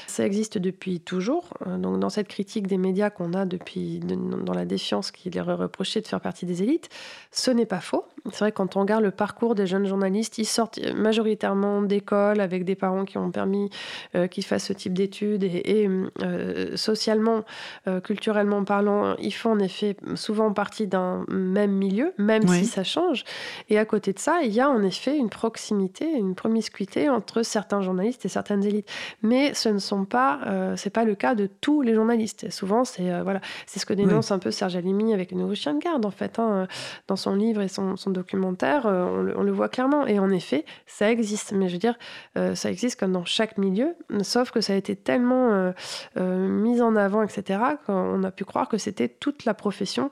ça 0.06 0.24
existe 0.24 0.60
depuis 0.60 1.00
toujours. 1.00 1.50
donc, 1.65 2.00
dans 2.00 2.10
cette 2.10 2.27
critique 2.27 2.67
des 2.67 2.77
médias 2.77 3.10
qu'on 3.10 3.34
a 3.34 3.46
depuis, 3.46 4.00
dans 4.00 4.53
la 4.53 4.65
défiance 4.65 5.10
qui 5.10 5.32
leur 5.32 5.50
est 5.50 5.56
reprochée 5.56 6.01
de 6.01 6.08
faire 6.08 6.22
partie 6.22 6.46
des 6.46 6.62
élites, 6.62 6.89
ce 7.31 7.51
n'est 7.51 7.65
pas 7.65 7.81
faux. 7.81 8.05
C'est 8.31 8.39
vrai, 8.39 8.51
quand 8.51 8.75
on 8.75 8.81
regarde 8.81 9.03
le 9.03 9.12
parcours 9.12 9.55
des 9.55 9.67
jeunes 9.67 9.86
journalistes, 9.86 10.38
ils 10.38 10.46
sortent 10.46 10.79
majoritairement 10.93 11.81
d'écoles 11.81 12.39
avec 12.39 12.65
des 12.65 12.75
parents 12.75 13.05
qui 13.05 13.17
ont 13.17 13.31
permis 13.31 13.69
euh, 14.15 14.27
qu'ils 14.27 14.43
fassent 14.43 14.65
ce 14.65 14.74
type 14.74 14.93
d'études 14.93 15.43
et, 15.43 15.89
euh, 16.22 16.75
socialement, 16.75 17.43
euh, 17.88 18.00
culturellement 18.01 18.63
parlant, 18.63 19.15
ils 19.17 19.31
font 19.31 19.51
en 19.51 19.60
effet 19.60 19.96
souvent 20.15 20.51
partie 20.53 20.88
d'un 20.88 21.25
même 21.29 21.72
milieu, 21.72 22.13
même 22.17 22.48
si 22.48 22.65
ça 22.65 22.84
change. 22.84 23.24
Et 23.69 23.77
à 23.77 23.86
côté 23.86 24.13
de 24.13 24.19
ça, 24.19 24.41
il 24.43 24.51
y 24.51 24.60
a 24.60 24.69
en 24.69 24.81
effet 24.84 25.17
une 25.17 25.29
proximité, 25.29 26.10
une 26.12 26.36
promiscuité 26.36 27.10
entre 27.10 27.43
certains 27.43 27.81
journalistes 27.81 28.25
et 28.25 28.29
certaines 28.29 28.63
élites. 28.63 28.89
Mais 29.22 29.53
ce 29.53 29.69
ne 29.69 29.79
sont 29.79 30.05
pas, 30.05 30.39
c'est 30.75 30.89
pas 30.89 31.03
le 31.03 31.15
cas 31.15 31.36
de 31.36 31.48
tous 31.48 31.81
les 31.81 31.93
journalistes. 31.93 32.43
Et 32.43 32.51
souvent, 32.51 32.84
c'est 32.84 33.22
voilà, 33.22 33.41
c'est 33.65 33.79
ce 33.79 33.86
que 33.86 33.93
dénonce 33.93 34.31
un 34.31 34.39
peu 34.39 34.51
Serge 34.51 34.75
Alimi 34.75 35.13
avec 35.13 35.31
le 35.31 35.38
nouveau 35.38 35.55
chien 35.55 35.74
de 35.74 35.79
garde 35.79 36.05
en 36.05 36.12
fait, 36.12 36.39
hein, 36.39 36.67
dans 37.07 37.15
son 37.15 37.36
livre 37.36 37.62
et 37.62 37.67
son, 37.67 37.96
documentaire, 38.17 38.86
on 38.86 39.21
le, 39.21 39.38
on 39.38 39.43
le 39.43 39.51
voit 39.51 39.69
clairement. 39.69 40.05
Et 40.07 40.19
en 40.19 40.29
effet, 40.29 40.65
ça 40.86 41.12
existe. 41.12 41.51
Mais 41.51 41.67
je 41.69 41.74
veux 41.74 41.79
dire, 41.79 41.97
euh, 42.38 42.55
ça 42.55 42.69
existe 42.69 43.00
comme 43.00 43.12
dans 43.12 43.25
chaque 43.25 43.57
milieu, 43.57 43.95
sauf 44.21 44.51
que 44.51 44.62
ça 44.62 44.74
a 44.74 44.75
été 44.75 44.95
tellement 44.95 45.51
euh, 45.51 45.71
euh, 46.17 46.47
mis 46.47 46.81
en 46.81 46.95
avant, 46.95 47.21
etc., 47.24 47.59
qu'on 47.86 48.24
a 48.24 48.31
pu 48.31 48.45
croire 48.45 48.67
que 48.67 48.77
c'était 48.77 49.07
toute 49.07 49.45
la 49.45 49.53
profession 49.53 50.12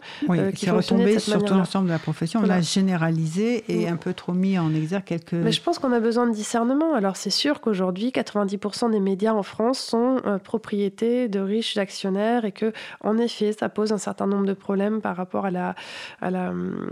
qui 0.55 0.69
retombait 0.69 1.19
sur 1.19 1.43
tout 1.43 1.53
l'ensemble 1.53 1.87
de 1.87 1.93
la 1.93 1.99
profession. 1.99 2.41
On 2.41 2.45
l'a 2.45 2.61
généralisé 2.61 3.63
et 3.67 3.87
un 3.87 3.97
peu 3.97 4.13
trop 4.13 4.33
mis 4.33 4.57
en 4.57 4.73
exergue 4.73 5.03
quelques. 5.03 5.33
Mais 5.33 5.51
je 5.51 5.61
pense 5.61 5.79
qu'on 5.79 5.91
a 5.91 5.99
besoin 5.99 6.27
de 6.27 6.33
discernement. 6.33 6.93
Alors 6.93 7.15
c'est 7.15 7.29
sûr 7.29 7.61
qu'aujourd'hui, 7.61 8.09
90% 8.09 8.91
des 8.91 8.99
médias 8.99 9.33
en 9.33 9.43
France 9.43 9.79
sont 9.79 10.17
propriétés 10.43 11.27
de 11.27 11.39
riches 11.39 11.77
actionnaires 11.77 12.45
et 12.45 12.51
que, 12.51 12.71
en 13.01 13.17
effet, 13.17 13.53
ça 13.53 13.69
pose 13.69 13.91
un 13.91 13.97
certain 13.97 14.27
nombre 14.27 14.45
de 14.45 14.53
problèmes 14.53 15.01
par 15.01 15.15
rapport 15.15 15.45
à 15.45 15.51
la, 15.51 15.75
à 16.21 16.31
la, 16.31 16.49
hum, 16.49 16.89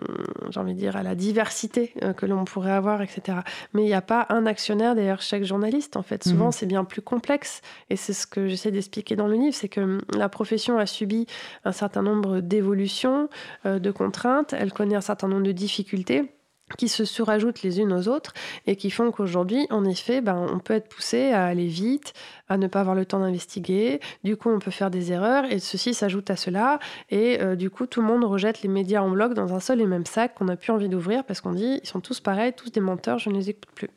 j'ai 0.50 0.60
envie 0.60 0.74
de 0.74 0.80
dire, 0.80 0.96
à 0.96 1.03
la 1.04 1.16
diversité 1.16 1.94
que 2.18 2.26
l'on 2.26 2.46
pourrait 2.46 2.72
avoir, 2.72 3.02
etc. 3.02 3.40
Mais 3.74 3.84
il 3.84 3.88
n'y 3.88 3.94
a 3.94 4.02
pas 4.02 4.26
un 4.30 4.46
actionnaire 4.46 4.96
derrière 4.96 5.22
chaque 5.22 5.44
journaliste. 5.44 5.98
En 5.98 6.04
fait, 6.04 6.24
souvent, 6.24 6.48
mhm. 6.48 6.52
c'est 6.52 6.66
bien 6.66 6.84
plus 6.84 7.02
complexe. 7.02 7.62
Et 7.90 7.96
c'est 7.96 8.14
ce 8.14 8.28
que 8.28 8.48
j'essaie 8.48 8.72
d'expliquer 8.72 9.16
dans 9.16 9.28
le 9.28 9.36
livre, 9.36 9.56
c'est 9.56 9.70
que 9.70 9.82
hum, 9.82 10.02
la 10.16 10.30
profession 10.30 10.78
a 10.78 10.86
subi 10.86 11.28
un 11.66 11.72
certain 11.72 12.02
nombre 12.02 12.40
d'évolutions, 12.40 13.30
euh, 13.66 13.80
de 13.80 13.92
contraintes. 13.92 14.54
Elle 14.54 14.74
connaît 14.74 14.96
un 14.96 15.02
certain 15.02 15.28
nombre 15.28 15.44
de 15.44 15.52
difficultés 15.52 16.32
qui 16.76 16.88
se 16.88 17.06
surajoutent 17.06 17.62
les 17.64 17.80
unes 17.80 17.94
aux 17.94 18.08
autres 18.08 18.34
et 18.68 18.76
qui 18.76 18.90
font 18.90 19.12
qu'aujourd'hui, 19.12 19.68
en 19.70 19.86
effet, 19.86 20.22
ben, 20.22 20.48
on 20.52 20.60
peut 20.60 20.74
être 20.74 20.88
poussé 20.88 21.32
à 21.32 21.46
aller 21.46 21.68
vite, 21.68 22.14
à 22.50 22.58
ne 22.58 22.68
pas 22.68 22.82
avoir 22.82 22.96
le 22.96 23.06
temps 23.06 23.20
d'investiguer. 23.20 24.00
Du 24.24 24.38
coup, 24.38 24.50
on 24.50 24.60
peut 24.60 24.72
faire 24.72 24.92
des 24.92 25.12
erreurs 25.12 25.46
et 25.46 25.60
ceci 25.60 25.94
s'ajoute 25.94 26.30
à 26.30 26.36
cela. 26.36 26.80
Et 27.10 27.42
euh, 27.42 27.56
du 27.56 27.70
coup, 27.70 27.86
tout 27.86 28.02
le 28.02 28.08
monde 28.08 28.24
rejette 28.24 28.62
les 28.62 28.70
médias 28.70 29.02
en 29.02 29.10
bloc 29.10 29.34
dans 29.34 29.54
un 29.54 29.60
seul 29.60 29.82
et 29.82 29.86
même 29.86 30.06
sac 30.06 30.36
qu'on 30.36 30.46
n'a 30.46 30.56
plus 30.56 30.72
envie 30.72 30.90
d'ouvrir 30.90 31.24
parce 31.24 31.42
qu'on 31.42 31.54
dit 31.54 31.80
ils 31.84 31.88
sont 31.88 32.02
tous 32.02 32.20
pareils, 32.20 32.54
tous 32.54 32.72
des 32.72 32.82
menteurs, 32.82 33.20
je 33.20 33.30
ne 33.30 33.36
les 33.36 33.50
écoute 33.50 33.70
plus. 33.76 33.90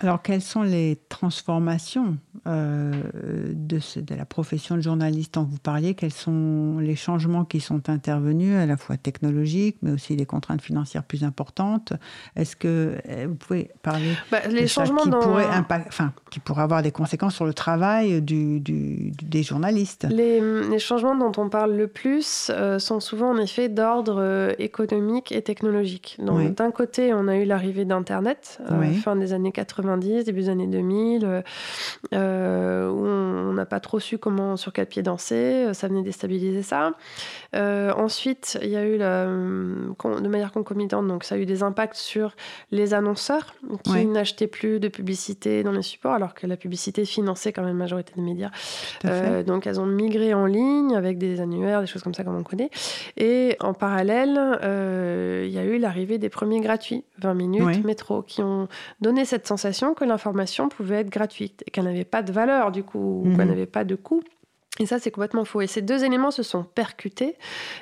Alors, 0.00 0.20
quelles 0.20 0.42
sont 0.42 0.62
les 0.62 0.98
transformations 1.08 2.18
euh, 2.46 2.92
de, 3.54 3.78
de, 4.00 4.14
la 4.14 4.26
profession 4.26 4.76
de 4.76 4.82
journaliste 4.82 5.34
dont 5.34 5.44
vous 5.44 5.58
parliez? 5.58 5.94
Quels 5.94 6.12
sont 6.12 6.78
les 6.80 6.96
changements 6.96 7.46
qui 7.46 7.60
sont 7.60 7.88
intervenus, 7.88 8.56
à 8.56 8.66
la 8.66 8.76
fois 8.76 8.98
technologiques, 8.98 9.78
mais 9.80 9.92
aussi 9.92 10.14
des 10.14 10.26
contraintes 10.26 10.60
financières 10.60 11.02
plus 11.02 11.24
importantes? 11.24 11.94
Est-ce 12.36 12.56
que 12.56 12.98
euh, 13.08 13.26
vous 13.26 13.36
pouvez 13.36 13.70
parler 13.82 14.12
bah, 14.30 14.40
les 14.50 14.66
changements 14.66 15.02
qui, 15.02 15.10
pourraient 15.10 15.46
enfin, 15.88 16.12
qui 16.30 16.40
pourraient 16.40 16.62
avoir 16.62 16.82
des 16.82 16.92
conséquences 16.92 17.34
sur 17.34 17.46
le 17.46 17.54
travail 17.54 18.20
du, 18.20 18.60
des 18.60 19.42
journalistes? 19.42 20.06
Les, 20.10 20.40
les, 20.68 20.78
changements 20.78 21.16
dont 21.16 21.32
on 21.40 21.48
parle 21.48 21.74
le 21.74 21.88
plus 21.88 22.50
euh, 22.50 22.78
sont 22.78 23.00
souvent 23.00 23.30
en 23.30 23.38
effet 23.38 23.70
d'ordre 23.70 24.54
économique 24.58 25.32
et 25.32 25.40
technologique. 25.40 26.18
D'un 26.20 26.70
côté, 26.70 27.14
on 27.14 27.28
a 27.28 27.36
eu 27.36 27.46
l'arrivée 27.46 27.86
d'Internet, 27.86 28.60
fin 29.02 29.16
des 29.16 29.32
années 29.32 29.52
80 29.56 29.96
début 29.96 30.40
des 30.40 30.48
années 30.48 30.66
2000, 30.66 31.24
euh, 31.24 31.42
euh, 32.14 32.90
où 32.90 33.04
on 33.04 33.52
n'a 33.54 33.66
pas 33.66 33.80
trop 33.80 33.98
su 33.98 34.18
comment, 34.18 34.56
sur 34.56 34.72
quel 34.72 34.86
pied 34.86 35.02
danser, 35.02 35.34
euh, 35.34 35.72
ça 35.72 35.88
venait 35.88 36.02
déstabiliser 36.02 36.62
ça. 36.62 36.92
ensuite, 37.54 38.58
il 38.62 38.68
y 38.68 38.76
a 38.76 38.84
eu, 38.86 38.98
de 38.98 40.28
manière 40.28 40.52
concomitante, 40.52 41.06
donc 41.08 41.24
ça 41.24 41.36
a 41.36 41.38
eu 41.38 41.46
des 41.46 41.62
impacts 41.62 41.96
sur 41.96 42.36
les 42.70 42.92
annonceurs 42.92 43.54
qui 43.84 44.04
n'achetaient 44.06 44.46
plus 44.46 44.78
de 44.78 44.88
publicité 44.88 45.62
dans 45.62 45.72
les 45.72 45.82
supports, 45.82 46.12
alors 46.12 46.34
que 46.34 46.46
la 46.46 46.56
publicité 46.56 47.04
finançait 47.04 47.52
quand 47.52 47.62
même 47.62 47.78
la 47.78 47.84
majorité 47.84 48.12
des 48.14 48.22
médias. 48.22 48.50
donc 49.46 49.66
elles 49.66 49.80
ont 49.80 49.86
migré 49.86 50.34
en 50.34 50.46
ligne 50.46 50.94
avec 50.94 51.18
des 51.18 51.40
annuaires, 51.40 51.80
des 51.80 51.86
choses 51.86 52.02
comme 52.02 52.14
ça 52.14 52.24
comme 52.24 52.36
on 52.36 52.42
connaît. 52.42 52.70
Et 53.16 53.56
en 53.60 53.72
parallèle, 53.72 54.38
il 55.46 55.50
y 55.50 55.58
a 55.58 55.64
eu 55.64 55.78
l'arrivée 55.78 56.18
des 56.18 56.28
premiers 56.28 56.60
gratuits, 56.60 57.04
20 57.18 57.34
minutes, 57.34 57.84
métro, 57.84 58.22
qui 58.22 58.42
ont 58.42 58.68
donné 59.00 59.24
cette 59.24 59.45
sensation 59.46 59.94
que 59.94 60.04
l'information 60.04 60.68
pouvait 60.68 61.00
être 61.00 61.10
gratuite 61.10 61.62
et 61.66 61.70
qu'elle 61.70 61.84
n'avait 61.84 62.04
pas 62.04 62.22
de 62.22 62.32
valeur 62.32 62.72
du 62.72 62.82
coup, 62.82 63.22
ou 63.24 63.36
qu'elle 63.36 63.46
mhm. 63.46 63.50
n'avait 63.50 63.66
pas 63.66 63.84
de 63.84 63.94
coût. 63.94 64.22
Et 64.80 64.86
ça, 64.86 64.98
c'est 64.98 65.10
complètement 65.10 65.44
faux. 65.44 65.60
Et 65.60 65.66
ces 65.66 65.82
deux 65.82 66.04
éléments 66.04 66.30
se 66.30 66.42
sont 66.42 66.62
percutés 66.62 67.36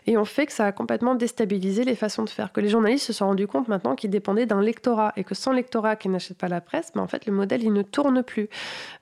et 0.06 0.16
ont 0.16 0.24
fait 0.24 0.46
que 0.46 0.52
ça 0.52 0.66
a 0.66 0.72
complètement 0.72 1.14
déstabilisé 1.14 1.84
les 1.84 1.94
façons 1.94 2.24
de 2.24 2.30
faire. 2.30 2.52
Que 2.52 2.60
les 2.60 2.68
journalistes 2.68 3.06
se 3.06 3.12
sont 3.12 3.26
rendus 3.26 3.46
compte 3.46 3.68
maintenant 3.68 3.94
qu'ils 3.94 4.10
dépendaient 4.10 4.46
d'un 4.46 4.60
lectorat 4.60 5.12
et 5.16 5.24
que 5.24 5.34
sans 5.34 5.52
lectorat 5.52 5.96
qui 5.96 6.08
n'achète 6.08 6.38
pas 6.38 6.48
la 6.48 6.60
presse, 6.60 6.92
ben, 6.94 7.02
en 7.02 7.06
fait, 7.06 7.26
le 7.26 7.32
modèle, 7.32 7.62
il 7.62 7.72
ne 7.72 7.82
tourne 7.82 8.22
plus. 8.22 8.48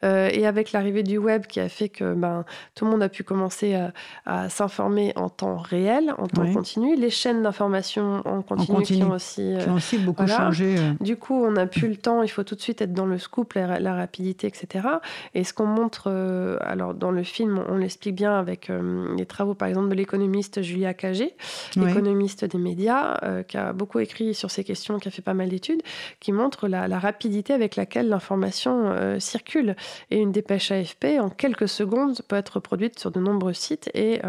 Euh, 0.05 0.31
et 0.33 0.47
avec 0.47 0.73
l'arrivée 0.73 1.03
du 1.03 1.19
web 1.19 1.47
qui 1.47 1.61
a 1.61 1.69
fait 1.69 1.89
que 1.89 2.15
ben, 2.15 2.45
tout 2.75 2.85
le 2.85 2.91
monde 2.91 3.03
a 3.03 3.09
pu 3.09 3.25
commencer 3.25 3.79
à, 4.27 4.49
s'informer 4.49 5.13
en 5.17 5.29
temps 5.29 5.57
réel, 5.57 6.15
en 6.19 6.27
temps 6.27 6.51
continu, 6.53 6.97
les 6.97 7.11
chaînes 7.11 7.43
d'information 7.43 8.23
en 8.25 8.43
continu, 8.43 8.83
qui 8.83 9.03
ont 9.03 9.11
aussi, 9.11 9.55
qui 9.61 9.69
ont 9.69 9.75
aussi 9.75 9.99
beaucoup 9.99 10.27
changé. 10.27 10.77
Euh. 10.79 10.93
Du 11.01 11.17
coup, 11.17 11.35
on 11.35 11.53
n'a 11.53 11.67
plus 11.67 11.89
le 11.89 11.97
temps, 11.97 12.23
il 12.23 12.29
faut 12.29 12.43
tout 12.43 12.55
de 12.55 12.61
suite 12.61 12.81
être 12.83 12.93
dans 12.93 13.07
le 13.07 13.19
scoop, 13.19 13.55
la, 13.55 13.95
rapidité, 13.95 14.47
etc. 14.47 14.87
Et 15.35 15.45
ce 15.45 15.53
qu'on 15.53 15.67
montre, 15.67 16.05
euh, 16.07 16.57
alors 16.61 16.95
dans 16.95 17.11
le 17.11 17.23
film, 17.23 17.63
on 17.69 17.82
l'explique 17.83 18.15
bien 18.15 18.39
avec 18.39 18.71
euh, 18.71 19.15
les 19.17 19.27
travaux, 19.27 19.55
par 19.55 19.69
exemple, 19.69 19.89
de 19.89 19.95
l'économiste 19.95 20.63
Julia 20.63 20.95
Cagé, 20.95 21.35
l'économiste 21.77 22.45
des 22.45 22.59
médias, 22.59 23.19
euh, 23.23 23.43
qui 23.43 23.57
a 23.57 23.73
beaucoup 23.73 23.99
écrit 23.99 24.35
sur 24.35 24.51
ces 24.51 24.65
questions, 24.65 24.99
qui 24.99 25.09
a 25.09 25.11
fait 25.11 25.23
pas 25.23 25.35
mal 25.35 25.49
d'études, 25.49 25.83
qui 26.21 26.33
montre 26.33 26.69
la, 26.69 26.99
rapidité 26.99 27.53
avec 27.53 27.77
laquelle 27.77 28.09
l'information 28.09 28.91
euh, 28.93 29.19
circule. 29.19 29.77
Et 30.11 30.19
une 30.19 30.33
dépêche 30.33 30.71
AFP, 30.71 31.19
en 31.21 31.31
quelques 31.31 31.69
secondes, 31.69 32.21
peut 32.29 32.37
être 32.37 32.61
produite 32.61 32.99
sur 32.99 33.11
de 33.11 33.21
nombreux 33.21 33.53
sites. 33.53 33.91
Et, 33.95 34.21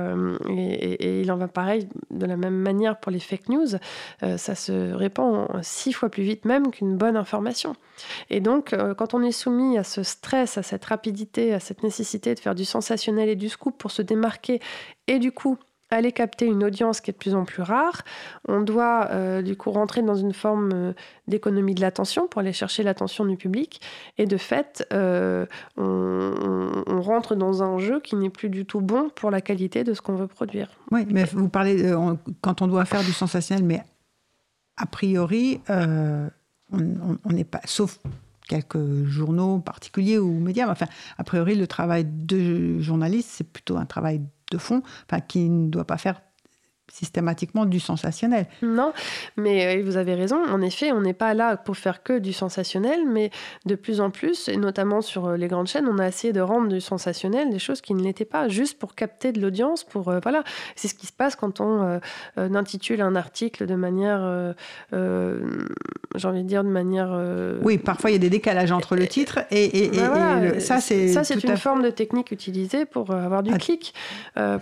et, 0.49 1.21
il 1.21 1.31
en 1.31 1.37
va 1.37 1.47
pareil 1.47 1.87
de 2.09 2.25
la 2.25 2.37
même 2.37 2.55
manière 2.55 2.99
pour 2.99 3.11
les 3.11 3.19
fake 3.19 3.49
news. 3.49 3.77
ça 4.37 4.55
se 4.55 4.93
répand 4.93 5.47
six 5.61 5.93
fois 5.93 6.09
plus 6.09 6.23
vite 6.23 6.45
même 6.45 6.71
qu'une 6.71 6.97
bonne 6.97 7.15
information. 7.15 7.75
Et 8.29 8.39
donc, 8.39 8.75
quand 8.97 9.13
on 9.13 9.21
est 9.21 9.31
soumis 9.31 9.77
à 9.77 9.83
ce 9.83 10.03
stress, 10.03 10.57
à 10.57 10.63
cette 10.63 10.85
rapidité, 10.85 11.53
à 11.53 11.59
cette 11.59 11.83
nécessité 11.83 12.33
de 12.33 12.39
faire 12.39 12.55
du 12.55 12.65
sensationnel 12.65 13.29
et 13.29 13.35
du 13.35 13.42
scoop 13.49 13.77
pour 13.77 13.91
se 13.91 14.01
démarquer 14.01 14.59
et 15.07 15.19
du 15.19 15.31
coup 15.31 15.57
aller 15.93 16.11
capter 16.11 16.45
une 16.45 16.63
audience 16.63 17.01
qui 17.01 17.11
est 17.11 17.13
de 17.13 17.17
plus 17.17 17.35
en 17.35 17.45
plus 17.45 17.61
rare. 17.61 18.03
On 18.47 18.61
doit 18.61 19.07
euh, 19.11 19.41
du 19.41 19.55
coup 19.55 19.71
rentrer 19.71 20.01
dans 20.01 20.15
une 20.15 20.33
forme 20.33 20.71
euh, 20.73 20.93
d'économie 21.27 21.75
de 21.75 21.81
l'attention 21.81 22.27
pour 22.27 22.41
aller 22.41 22.53
chercher 22.53 22.83
l'attention 22.83 23.25
du 23.25 23.37
public. 23.37 23.81
Et 24.17 24.25
de 24.25 24.37
fait, 24.37 24.87
euh, 24.91 25.45
on, 25.77 27.01
rentre 27.01 27.35
dans 27.35 27.63
un 27.63 27.79
jeu 27.79 27.99
qui 27.99 28.15
n'est 28.15 28.29
plus 28.29 28.49
du 28.49 28.65
tout 28.65 28.79
bon 28.79 29.09
pour 29.09 29.29
la 29.29 29.41
qualité 29.41 29.83
de 29.83 29.93
ce 29.93 30.01
qu'on 30.01 30.15
veut 30.15 30.27
produire. 30.27 30.69
Oui, 30.91 31.05
mais 31.09 31.25
vous 31.25 31.49
parlez 31.49 31.93
quand 32.41 32.61
on 32.61 32.67
doit 32.67 32.85
faire 32.85 33.03
du 33.03 33.11
sensationnel, 33.11 33.65
mais 33.65 33.83
a 34.77 34.85
priori, 34.85 35.59
on 35.67 36.29
n'est 37.25 37.43
pas, 37.43 37.59
sauf 37.65 37.99
quelques 38.47 39.05
journaux 39.05 39.59
particuliers 39.59 40.17
ou 40.17 40.39
médias. 40.39 40.69
Enfin, 40.69 40.87
a 41.17 41.23
priori, 41.23 41.55
le 41.55 41.67
travail 41.67 42.05
de 42.05 42.79
journaliste, 42.79 43.29
c'est 43.31 43.51
plutôt 43.51 43.77
un 43.77 43.85
travail 43.85 44.21
de 44.51 44.57
fond, 44.57 44.83
enfin, 45.09 45.21
qui 45.21 45.49
ne 45.49 45.69
doit 45.69 45.85
pas 45.85 45.97
faire 45.97 46.21
systématiquement 46.93 47.65
du 47.65 47.79
sensationnel. 47.79 48.45
Non, 48.61 48.93
mais 49.35 49.79
euh, 49.79 49.83
vous 49.83 49.97
avez 49.97 50.13
raison. 50.13 50.37
En 50.47 50.61
effet, 50.61 50.91
on 50.91 51.01
n'est 51.01 51.15
pas 51.15 51.33
là 51.33 51.57
pour 51.57 51.75
faire 51.75 52.03
que 52.03 52.19
du 52.19 52.33
sensationnel, 52.33 53.01
mais 53.07 53.31
de 53.65 53.73
plus 53.73 53.99
en 53.99 54.11
plus, 54.11 54.47
et 54.47 54.57
notamment 54.57 55.01
sur 55.01 55.25
euh, 55.25 55.35
les 55.35 55.47
grandes 55.47 55.65
chaînes, 55.65 55.87
on 55.87 55.97
a 55.97 56.07
essayé 56.07 56.33
de 56.33 56.41
rendre 56.41 56.67
du 56.67 56.79
sensationnel 56.79 57.49
des 57.49 57.57
choses 57.57 57.81
qui 57.81 57.95
ne 57.95 58.03
l'étaient 58.03 58.25
pas, 58.25 58.47
juste 58.47 58.77
pour 58.77 58.93
capter 58.93 59.31
de 59.31 59.41
l'audience. 59.41 59.83
Pour 59.83 60.09
euh, 60.09 60.19
voilà, 60.21 60.43
c'est 60.75 60.87
ce 60.87 60.93
qui 60.93 61.07
se 61.07 61.11
passe 61.11 61.35
quand 61.35 61.61
on 61.61 61.99
intitule 62.37 63.01
un 63.01 63.15
article 63.15 63.65
de 63.65 63.75
manière, 63.75 64.53
j'ai 64.91 66.27
envie 66.27 66.43
de 66.43 66.47
dire 66.47 66.63
de 66.63 66.69
manière. 66.69 67.19
Oui, 67.63 67.77
parfois 67.77 68.11
il 68.11 68.13
y 68.13 68.15
a 68.15 68.19
des 68.19 68.29
décalages 68.29 68.71
entre 68.71 68.95
le 68.95 69.07
titre 69.07 69.39
et, 69.49 69.85
et, 69.85 69.89
ben 69.89 70.59
ça 70.59 70.79
c'est 70.79 71.07
ça 71.07 71.23
c'est 71.23 71.43
une 71.43 71.57
forme 71.57 71.81
de 71.81 71.89
technique 71.89 72.31
utilisée 72.31 72.85
pour 72.85 73.11
avoir 73.11 73.43
du 73.43 73.53
clic, 73.57 73.93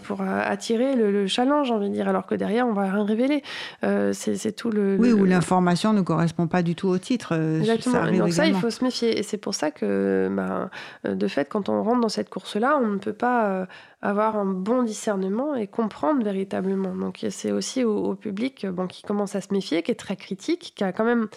pour 0.03 0.21
attirer 0.21 0.95
le, 0.95 1.11
le 1.11 1.27
challenge, 1.27 1.67
j'ai 1.67 1.73
envie 1.73 1.89
de 1.89 1.93
dire. 1.93 2.07
Alors 2.07 2.20
que 2.27 2.35
derrière, 2.35 2.67
on 2.67 2.73
va 2.73 2.83
rien 2.83 3.03
révéler. 3.03 3.43
Euh, 3.83 4.13
c'est 4.13 4.51
tout 4.55 4.69
le. 4.69 4.97
Oui, 4.99 5.11
où 5.13 5.25
l'information 5.25 5.93
ne 5.93 6.01
correspond 6.01 6.47
pas 6.47 6.61
du 6.61 6.75
tout 6.75 6.87
au 6.87 6.97
titre. 6.97 7.33
Euh, 7.33 7.59
Exactement. 7.59 8.05
Ça 8.05 8.11
donc 8.11 8.33
ça, 8.33 8.47
il 8.47 8.55
faut 8.55 8.69
se 8.69 8.83
méfier. 8.83 9.17
Et 9.17 9.23
c'est 9.23 9.37
pour 9.37 9.55
ça 9.55 9.71
que, 9.71 10.29
bah, 10.31 10.69
de 11.03 11.27
fait, 11.27 11.49
quand 11.49 11.69
on 11.69 11.83
rentre 11.83 12.01
dans 12.01 12.09
cette 12.09 12.29
course-là, 12.29 12.79
on 12.81 12.87
ne 12.87 12.97
peut 12.97 13.13
pas 13.13 13.45
euh, 13.47 13.65
avoir 14.01 14.37
un 14.37 14.45
bon 14.45 14.83
discernement 14.83 15.55
et 15.55 15.67
comprendre 15.67 16.23
véritablement. 16.23 16.95
Donc 16.95 17.25
c'est 17.29 17.51
aussi 17.51 17.83
au, 17.83 17.97
au 17.97 18.15
public 18.15 18.65
bon, 18.67 18.87
qui 18.87 19.03
commence 19.03 19.35
à 19.35 19.41
se 19.41 19.53
méfier, 19.53 19.83
qui 19.83 19.91
est 19.91 19.95
très 19.95 20.15
critique, 20.15 20.73
qui 20.75 20.83
a 20.83 20.91
quand 20.91 21.05
même 21.05 21.27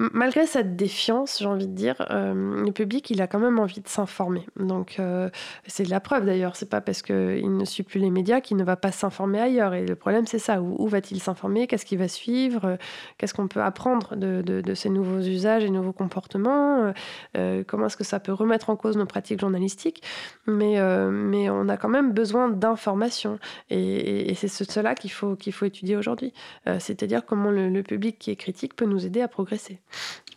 Malgré 0.00 0.44
cette 0.44 0.74
défiance, 0.74 1.38
j'ai 1.38 1.46
envie 1.46 1.68
de 1.68 1.72
dire, 1.72 2.04
euh, 2.10 2.64
le 2.64 2.72
public, 2.72 3.10
il 3.10 3.22
a 3.22 3.28
quand 3.28 3.38
même 3.38 3.60
envie 3.60 3.80
de 3.80 3.86
s'informer. 3.86 4.44
Donc, 4.58 4.96
euh, 4.98 5.30
c'est 5.68 5.86
la 5.86 6.00
preuve 6.00 6.26
d'ailleurs. 6.26 6.56
C'est 6.56 6.68
pas 6.68 6.80
parce 6.80 7.00
qu'il 7.00 7.56
ne 7.56 7.64
suit 7.64 7.84
plus 7.84 8.00
les 8.00 8.10
médias 8.10 8.40
qu'il 8.40 8.56
ne 8.56 8.64
va 8.64 8.74
pas 8.74 8.90
s'informer 8.90 9.40
ailleurs. 9.40 9.72
Et 9.72 9.86
le 9.86 9.94
problème, 9.94 10.26
c'est 10.26 10.40
ça. 10.40 10.60
Où, 10.60 10.88
va-t-il 10.88 11.22
s'informer? 11.22 11.68
Qu'est-ce 11.68 11.86
qu'il 11.86 11.98
va 11.98 12.08
suivre? 12.08 12.76
Qu'est-ce 13.18 13.34
qu'on 13.34 13.46
peut 13.46 13.62
apprendre 13.62 14.16
de, 14.16 14.74
ces 14.74 14.90
nouveaux 14.90 15.20
usages 15.20 15.62
et 15.62 15.70
nouveaux 15.70 15.92
comportements? 15.92 16.92
Euh, 17.36 17.62
Comment 17.64 17.86
est-ce 17.86 17.96
que 17.96 18.02
ça 18.02 18.18
peut 18.18 18.32
remettre 18.32 18.70
en 18.70 18.76
cause 18.76 18.96
nos 18.96 19.06
pratiques 19.06 19.38
journalistiques? 19.38 20.02
Mais, 20.48 20.80
on 20.80 21.68
a 21.68 21.76
quand 21.76 21.88
même 21.88 22.10
besoin 22.12 22.48
d'informations. 22.48 23.38
Et, 23.70 24.34
c'est 24.34 24.48
cela 24.48 24.96
qu'il 24.96 25.12
faut 25.12 25.36
étudier 25.62 25.96
aujourd'hui. 25.96 26.32
C'est-à-dire 26.80 27.24
comment 27.24 27.52
le 27.52 27.82
public 27.82 28.18
qui 28.18 28.32
est 28.32 28.36
critique 28.36 28.74
peut 28.74 28.86
nous 28.86 29.06
aider 29.06 29.20
à 29.20 29.28
progresser. 29.28 29.78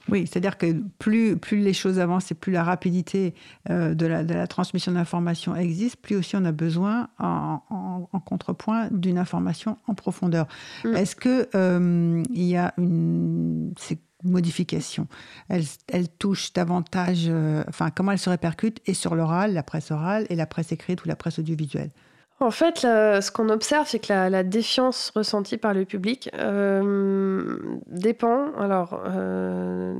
Oui, 0.10 0.26
c'est-à-dire 0.26 0.58
que 0.58 0.74
plus, 1.00 1.38
plus 1.38 1.60
les 1.60 1.74
choses 1.74 2.00
avancent 2.00 2.32
et 2.32 2.36
plus 2.36 2.52
la 2.52 2.64
rapidité 2.64 3.34
euh, 3.70 3.94
de, 3.94 4.06
la, 4.06 4.24
de, 4.24 4.34
la, 4.34 4.48
transmission 4.48 4.92
d'informations 4.94 5.56
existe, 5.56 5.98
plus 5.98 6.16
aussi 6.16 6.36
on 6.36 6.46
a 6.46 6.52
besoin, 6.52 7.10
en, 7.20 7.62
en, 7.70 8.20
contrepoint, 8.20 8.88
d'une 8.92 9.18
information 9.18 9.78
en 9.88 9.96
profondeur. 9.96 10.48
Mm. 10.86 10.96
Est-ce 10.96 11.16
qu'il 11.16 11.48
euh, 11.56 12.24
y 12.34 12.56
a 12.56 12.74
une, 12.78 13.74
ces 13.78 14.00
modifications 14.24 15.08
elles, 15.48 15.66
elles 15.92 16.10
touchent 16.10 16.54
davantage, 16.54 17.26
euh, 17.28 17.64
enfin, 17.68 17.90
comment 17.90 18.12
elles 18.12 18.20
se 18.20 18.30
répercutent 18.30 18.82
et 18.86 18.94
sur 18.94 19.16
l'oral, 19.16 19.54
la 19.54 19.64
presse 19.64 19.92
orale, 19.92 20.26
et 20.30 20.36
la 20.36 20.46
presse 20.46 20.72
écrite 20.72 21.04
ou 21.04 21.08
la 21.08 21.16
presse 21.16 21.40
audiovisuelle? 21.40 21.92
En 22.40 22.52
fait, 22.52 22.80
ce 22.82 23.32
qu'on 23.32 23.50
observe, 23.50 23.88
c'est 23.88 24.00
que 24.00 24.14
la, 24.14 24.44
défiance 24.44 25.12
ressentie 25.16 25.58
par 25.58 25.74
le 25.74 25.86
public 25.86 26.30
euh, 26.36 27.58
dépend, 27.88 28.54
alors, 28.58 29.02
euh, 29.08 29.96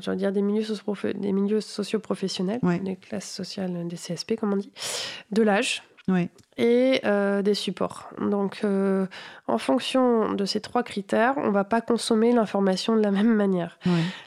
je 0.00 0.10
veux 0.10 0.16
dire 0.16 0.32
des 0.32 0.40
milieux, 0.40 0.62
socio 0.62 1.12
des 1.14 1.32
milieux 1.32 1.60
socioprofessionnels, 1.60 2.60
des 2.82 2.96
classes 2.96 3.30
sociales, 3.30 3.86
des 3.86 3.96
CSP, 3.96 4.36
comme 4.36 4.54
on 4.54 4.56
dit, 4.56 4.72
de 5.30 5.42
l'âge, 5.42 5.82
et 6.56 7.00
euh, 7.04 7.42
des 7.42 7.54
supports. 7.54 8.10
Donc, 8.20 8.60
euh, 8.64 9.06
en 9.46 9.58
fonction 9.58 10.32
de 10.32 10.44
ces 10.44 10.60
trois 10.60 10.82
critères, 10.82 11.34
on 11.36 11.48
ne 11.48 11.52
va 11.52 11.64
pas 11.64 11.80
consommer 11.80 12.32
l'information 12.32 12.96
de 12.96 13.02
la 13.02 13.10
même 13.10 13.34
manière. 13.34 13.78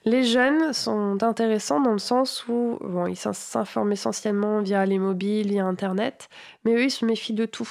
Les 0.05 0.23
jeunes 0.23 0.73
sont 0.73 1.21
intéressants 1.23 1.81
dans 1.81 1.91
le 1.91 1.99
sens 1.99 2.47
où 2.47 2.77
bon, 2.81 3.07
ils 3.07 3.17
s'informent 3.17 3.91
essentiellement 3.91 4.61
via 4.61 4.85
les 4.85 4.99
mobiles, 4.99 5.49
via 5.49 5.65
Internet, 5.65 6.29
mais 6.63 6.73
eux, 6.75 6.83
ils 6.83 6.91
se 6.91 7.05
méfient 7.05 7.33
de 7.33 7.45
tout. 7.45 7.69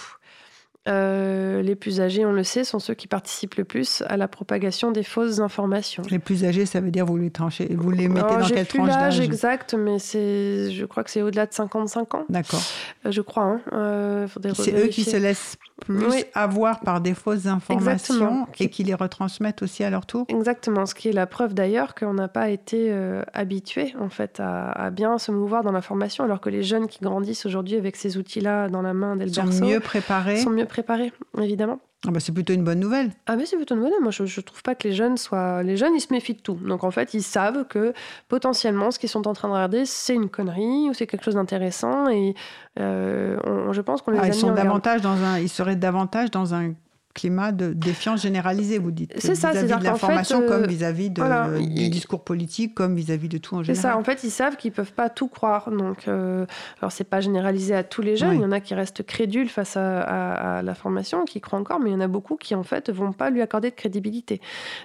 Euh, 0.89 1.61
les 1.61 1.75
plus 1.75 2.01
âgés, 2.01 2.25
on 2.25 2.33
le 2.33 2.43
sait, 2.43 2.65
sont 2.65 2.79
ceux 2.79 2.95
qui 2.95 3.07
participent 3.07 3.57
le 3.57 3.65
plus 3.65 4.03
à 4.09 4.17
la 4.17 4.29
propagation 4.29 4.93
des 4.93 5.03
fausses 5.03 5.39
informations. 5.39 6.03
Les 6.11 6.19
plus 6.19 6.45
âgés, 6.45 6.65
ça 6.65 6.81
veut 6.81 6.91
dire 6.91 7.05
vous 7.05 7.19
les 7.19 7.31
tranchez, 7.31 7.69
vous 7.75 7.91
les 7.91 8.09
mettez 8.09 8.35
dans 8.35 8.49
quelle 8.49 8.67
tranche 8.67 8.89
d'âge 8.89 9.19
l'âge 9.19 9.21
exact, 9.21 9.75
mais 9.75 9.99
c'est, 9.99 10.71
je 10.71 10.87
crois 10.87 11.05
que 11.05 11.11
c'est 11.11 11.21
au-delà 11.21 11.45
de 11.45 11.53
55 11.53 12.15
ans. 12.15 12.25
D'accord. 12.31 12.63
Euh, 13.05 13.11
je 13.11 13.21
crois. 13.21 13.45
Hein. 13.45 13.61
Euh, 13.75 14.27
c'est 14.55 14.73
eux 14.73 14.89
qui 14.89 15.05
se 15.05 15.19
laissent 15.19 15.57
plus 15.83 16.25
avoir 16.35 16.81
par 16.81 17.03
des 17.03 17.15
fausses 17.15 17.47
informations 17.47 18.47
et 18.59 18.71
qui 18.71 18.83
les 18.83 18.95
retransmettent 18.95 19.63
aussi 19.63 19.85
à 19.85 19.91
leur 19.91 20.07
tour. 20.07 20.25
Exactement. 20.29 20.87
Ce 20.87 20.95
qui 20.95 21.09
est 21.09 21.13
la 21.13 21.27
preuve 21.27 21.53
d'ailleurs 21.53 21.95
qu'on 21.95 22.15
n'a 22.15 22.29
pas 22.29 22.49
été 22.49 22.95
habitué 23.35 23.95
en 23.99 24.09
fait 24.09 24.41
à, 24.41 24.91
bien 24.91 25.19
se 25.19 25.31
mouvoir 25.31 25.63
dans 25.63 25.73
l'information, 25.73 26.25
alors 26.25 26.41
que 26.41 26.49
les 26.49 26.63
jeunes 26.63 26.87
qui 26.87 27.01
grandissent 27.01 27.45
aujourd'hui 27.45 27.77
avec 27.77 27.97
ces 27.97 28.17
outils-là 28.17 28.69
dans 28.69 28.83
la 28.83 28.95
main 28.95 29.17
dès 29.17 29.27
le 29.27 29.33
sont 29.33 29.45
mieux 29.45 29.81
préparés. 29.81 30.39
Sont 30.39 30.51
mieux 30.51 30.67
préparés, 30.71 31.13
évidemment. 31.39 31.81
Ah 32.07 32.11
bah 32.11 32.21
c'est 32.21 32.33
plutôt 32.33 32.55
une 32.55 32.65
bonne 32.65 32.81
nouvelle. 32.81 33.11
Ah 33.27 33.37
mais 33.37 33.45
c'est 33.45 33.57
plutôt 33.57 33.75
une 33.75 33.83
bonne 33.83 33.91
nouvelle. 33.91 34.03
Moi, 34.03 34.11
je, 34.11 34.23
ne 34.23 34.43
trouve 34.43 34.63
pas 34.63 34.75
que 34.75 34.89
les 34.89 34.95
jeunes 34.95 35.19
soient... 35.19 35.63
Les 35.63 35.77
jeunes, 35.77 35.95
ils 35.95 36.01
se 36.01 36.13
méfient 36.13 36.35
de 36.35 36.41
tout. 36.41 36.55
Donc, 36.55 36.83
en 36.83 36.91
fait, 36.91 37.13
ils 37.13 37.23
savent 37.23 37.67
que 37.67 37.93
potentiellement, 38.29 38.91
ce 38.91 38.99
qu'ils 38.99 39.11
sont 39.11 39.29
en 39.29 39.35
train 39.35 39.49
de 39.49 39.53
regarder, 39.53 39.85
c'est 39.85 40.15
une 40.15 40.31
connerie 40.31 40.89
ou 40.89 40.95
c'est 40.95 41.07
quelque 41.07 41.25
chose 41.25 41.35
d'intéressant. 41.35 42.09
Et 42.09 42.35
euh, 42.79 43.39
je 43.73 43.81
pense 43.83 44.01
qu'on 44.01 44.13
les 44.13 44.19
ah, 44.19 44.23
a 44.23 44.27
ils 44.29 44.35
sont 44.35 44.55
davantage 44.55 45.03
dans 45.03 45.23
un... 45.23 45.39
Ils 45.39 45.51
seraient 45.51 45.77
davantage 45.77 46.31
dans 46.31 46.55
un 46.55 46.73
climat 47.15 47.51
de 47.51 47.73
défiance 47.73 48.23
généralisée, 48.23 48.79
vous 48.79 48.93
dites. 48.93 49.13
C'est 49.17 49.35
ça, 49.35 49.51
vis-à-vis 49.51 49.79
de 49.79 49.85
l'information 49.85 50.47
comme 50.47 50.65
euh, 50.65 50.67
vis-à-vis 50.67 51.11
du 51.11 51.89
discours 51.89 52.23
politique, 52.23 52.75
comme 52.75 52.95
vis-à-vis 52.95 53.29
de 53.29 53.39
tout 53.39 53.57
en 53.57 53.63
général. 53.63 53.77
C'est 53.77 53.83
ça, 53.83 53.97
en 53.97 54.05
fait, 54.05 54.23
ils 54.23 54.31
savent 54.31 54.57
qu'ils 54.57 54.73
peuvent 54.73 54.93
pas 54.93 55.11
tout 55.11 55.27
croire. 55.27 55.71
Donc, 55.71 56.07
euh, 56.07 56.47
alors 56.81 56.93
c'est 56.93 57.05
pas 57.05 57.21
généralisé 57.21 57.75
à 57.75 57.83
tous 57.83 58.03
les 58.03 58.17
jeunes. 58.17 58.35
Il 58.35 58.41
y 58.43 58.45
en 58.45 58.53
a 58.53 58.61
qui 58.61 58.75
restent 58.75 59.03
crédules 59.03 59.49
face 59.49 59.77
à, 59.77 60.63
l'information, 60.63 61.25
qui 61.25 61.41
croient 61.41 61.59
encore, 61.59 61.81
mais 61.81 61.91
il 61.91 61.95
y 61.95 61.97
en 61.97 62.01
a 62.01 62.09
beaucoup 62.09 62.37
qui 62.37 62.55
en 62.55 62.63
fait 62.63 62.91
vont 62.91 63.13
pas 63.13 63.31
lui 63.31 63.43
accorder 63.43 63.71
de 63.71 63.75
crédibilité. 63.75 64.41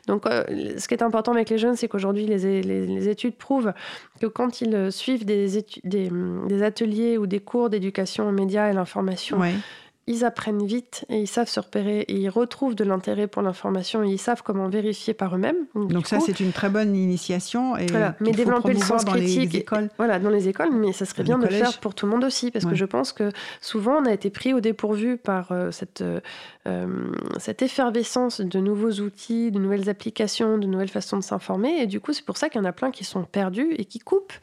Donc, 0.07 0.25
euh, 0.25 0.43
ce 0.77 0.87
qui 0.87 0.93
est 0.93 1.03
important 1.03 1.31
avec 1.31 1.49
les 1.49 1.57
jeunes, 1.57 1.75
c'est 1.75 1.87
qu'aujourd'hui 1.87 2.25
les, 2.25 2.61
les, 2.61 3.09
études 3.09 3.35
prouvent 3.35 3.73
que 4.19 4.25
quand 4.25 4.61
ils 4.61 4.91
suivent 4.91 5.25
des, 5.25 5.63
des, 5.83 6.09
des 6.47 6.63
ateliers 6.63 7.17
ou 7.17 7.27
des 7.27 7.39
cours 7.39 7.69
d'éducation 7.69 8.27
aux 8.27 8.31
médias 8.31 8.69
et 8.69 8.73
l'information 8.73 9.39
ils 10.07 10.23
apprennent 10.23 10.63
vite 10.63 11.03
et 11.09 11.19
ils 11.19 11.27
savent 11.27 11.47
se 11.47 11.59
repérer 11.59 12.01
et 12.01 12.13
ils 12.13 12.29
retrouvent 12.29 12.75
de 12.75 12.83
l'intérêt 12.83 13.25
pour 13.25 13.41
l'information 13.41 14.03
et 14.03 14.09
ils 14.09 14.19
savent 14.19 14.43
comment 14.43 14.69
vérifier 14.69 15.15
par 15.15 15.35
eux-mêmes. 15.35 15.65
Donc, 15.73 16.05
ça, 16.05 16.19
c'est 16.19 16.39
une 16.39 16.51
très 16.51 16.69
bonne 16.69 16.95
initiation. 16.95 17.75
Et 17.75 17.87
Mais 18.19 18.31
développer 18.31 18.73
le 18.73 18.79
sens 18.79 19.03
dans 19.03 19.13
critique. 19.13 19.53
Les 19.53 19.59
écoles. 19.59 19.89
voilà, 19.97 20.19
dans 20.19 20.29
les 20.29 20.47
écoles, 20.47 20.69
mais 20.71 20.91
ça 20.91 21.05
serait 21.05 21.23
bien 21.23 21.39
de 21.39 21.47
le 21.47 21.51
faire 21.51 21.79
pour 21.79 21.95
tout 21.95 22.05
le 22.05 22.11
monde 22.11 22.23
aussi, 22.23 22.51
parce 22.51 22.65
que 22.65 22.75
je 22.75 22.85
pense 22.85 23.13
que 23.13 23.31
souvent, 23.61 23.97
on 23.97 24.05
a 24.05 24.13
été 24.13 24.29
pris 24.29 24.53
au 24.53 24.59
dépourvu 24.59 25.17
par 25.17 25.51
euh, 25.51 25.71
cette, 25.71 26.01
euh, 26.01 26.19
euh, 26.67 27.11
cette 27.39 27.63
effervescence 27.63 28.41
de 28.41 28.59
nouveaux 28.59 29.01
outils, 29.01 29.51
de 29.51 29.57
nouvelles 29.57 29.89
applications, 29.89 30.59
de 30.59 30.67
nouvelles 30.67 30.89
façons 30.89 31.17
de 31.17 31.23
s'informer. 31.23 31.81
Et 31.81 31.87
du 31.87 31.99
coup, 31.99 32.13
c'est 32.13 32.25
pour 32.25 32.37
ça 32.37 32.49
qu'il 32.49 32.61
y 32.61 32.63
en 32.63 32.67
a 32.67 32.73
plein 32.73 32.91
qui 32.91 33.03
sont 33.03 33.23
perdus 33.23 33.73
et 33.77 33.85
qui 33.85 33.99
coupent, 33.99 34.33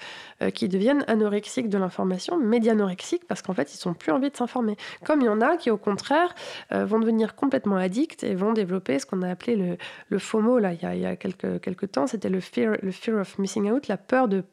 qui 0.54 0.68
deviennent 0.68 1.04
anorexiques 1.06 1.68
de 1.68 1.78
l'information, 1.78 2.36
médianorexiques, 2.36 3.26
parce 3.28 3.42
qu'en 3.42 3.54
fait, 3.54 3.72
ils 3.72 3.88
n'ont 3.88 3.94
plus 3.94 4.10
envie 4.10 4.30
de 4.30 4.36
s'informer. 4.36 4.76
Comme 5.04 5.20
il 5.20 5.26
y 5.26 5.28
en 5.28 5.40
a 5.40 5.51
qui, 5.56 5.70
au 5.70 5.76
contraire, 5.76 6.34
euh, 6.72 6.84
vont 6.84 6.98
devenir 6.98 7.34
complètement 7.34 7.76
addicts 7.76 8.24
et 8.24 8.34
vont 8.34 8.52
développer 8.52 8.98
ce 8.98 9.06
qu'on 9.06 9.22
a 9.22 9.28
appelé 9.28 9.56
le, 9.56 9.76
le 10.08 10.18
FOMO, 10.18 10.58
là, 10.58 10.72
il 10.72 10.98
y 10.98 11.06
a, 11.06 11.16
quelques, 11.16 11.60
quelques 11.60 11.92
temps, 11.92 12.06
c'était 12.06 12.28
le 12.28 12.40
fear, 12.40 12.76
le 12.82 12.90
fear 12.90 13.20
of 13.20 13.38
missing 13.38 13.70
out, 13.70 13.88
la 13.88 13.96
peur 13.96 14.28
de 14.28 14.44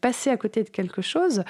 passer 0.00 0.30
à 0.30 0.36
côté 0.36 0.62
de 0.62 0.70
quelque 0.70 1.02
chose 1.02 1.44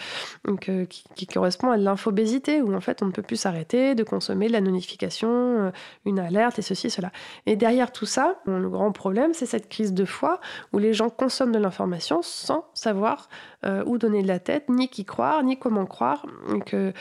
donc, 0.45 0.69
euh, 0.69 0.85
qui, 0.87 1.27
correspond 1.27 1.71
à 1.71 1.77
l'infobésité, 1.77 2.63
où 2.63 2.75
en 2.75 2.81
fait 2.81 3.03
on 3.03 3.07
ne 3.07 3.13
peut 3.13 3.23
plus 3.23 3.37
s'arrêter 3.37 3.95
de 3.95 4.03
consommer 4.03 4.49
de 4.49 4.53
la 4.53 4.61
notification, 4.61 5.29
euh, 5.29 5.71
une 6.05 6.19
alerte 6.19 6.59
et 6.59 6.63
ceci, 6.63 6.91
cela. 6.91 7.13
Et 7.47 7.57
derrière 7.57 7.93
tout 7.93 8.07
ça, 8.07 8.37
le 8.47 8.69
grand 8.69 8.93
problème, 8.93 9.35
c'est 9.35 9.47
cette 9.47 9.69
crise 9.69 9.93
de 9.93 10.05
foi 10.05 10.41
où 10.73 10.79
les 10.79 10.93
gens 10.93 11.11
consomment 11.11 11.53
de 11.53 11.59
l'information 11.59 12.21
sans 12.23 12.65
savoir 12.75 13.29
euh, 13.65 13.83
où 13.87 13.99
donner 13.99 14.23
de 14.23 14.29
la 14.29 14.39
tête, 14.39 14.69
ni 14.69 14.89
qui 14.89 15.05
croire, 15.05 15.43
ni 15.43 15.59
comment 15.59 15.87
croire. 15.87 16.25
Que, 16.65 16.93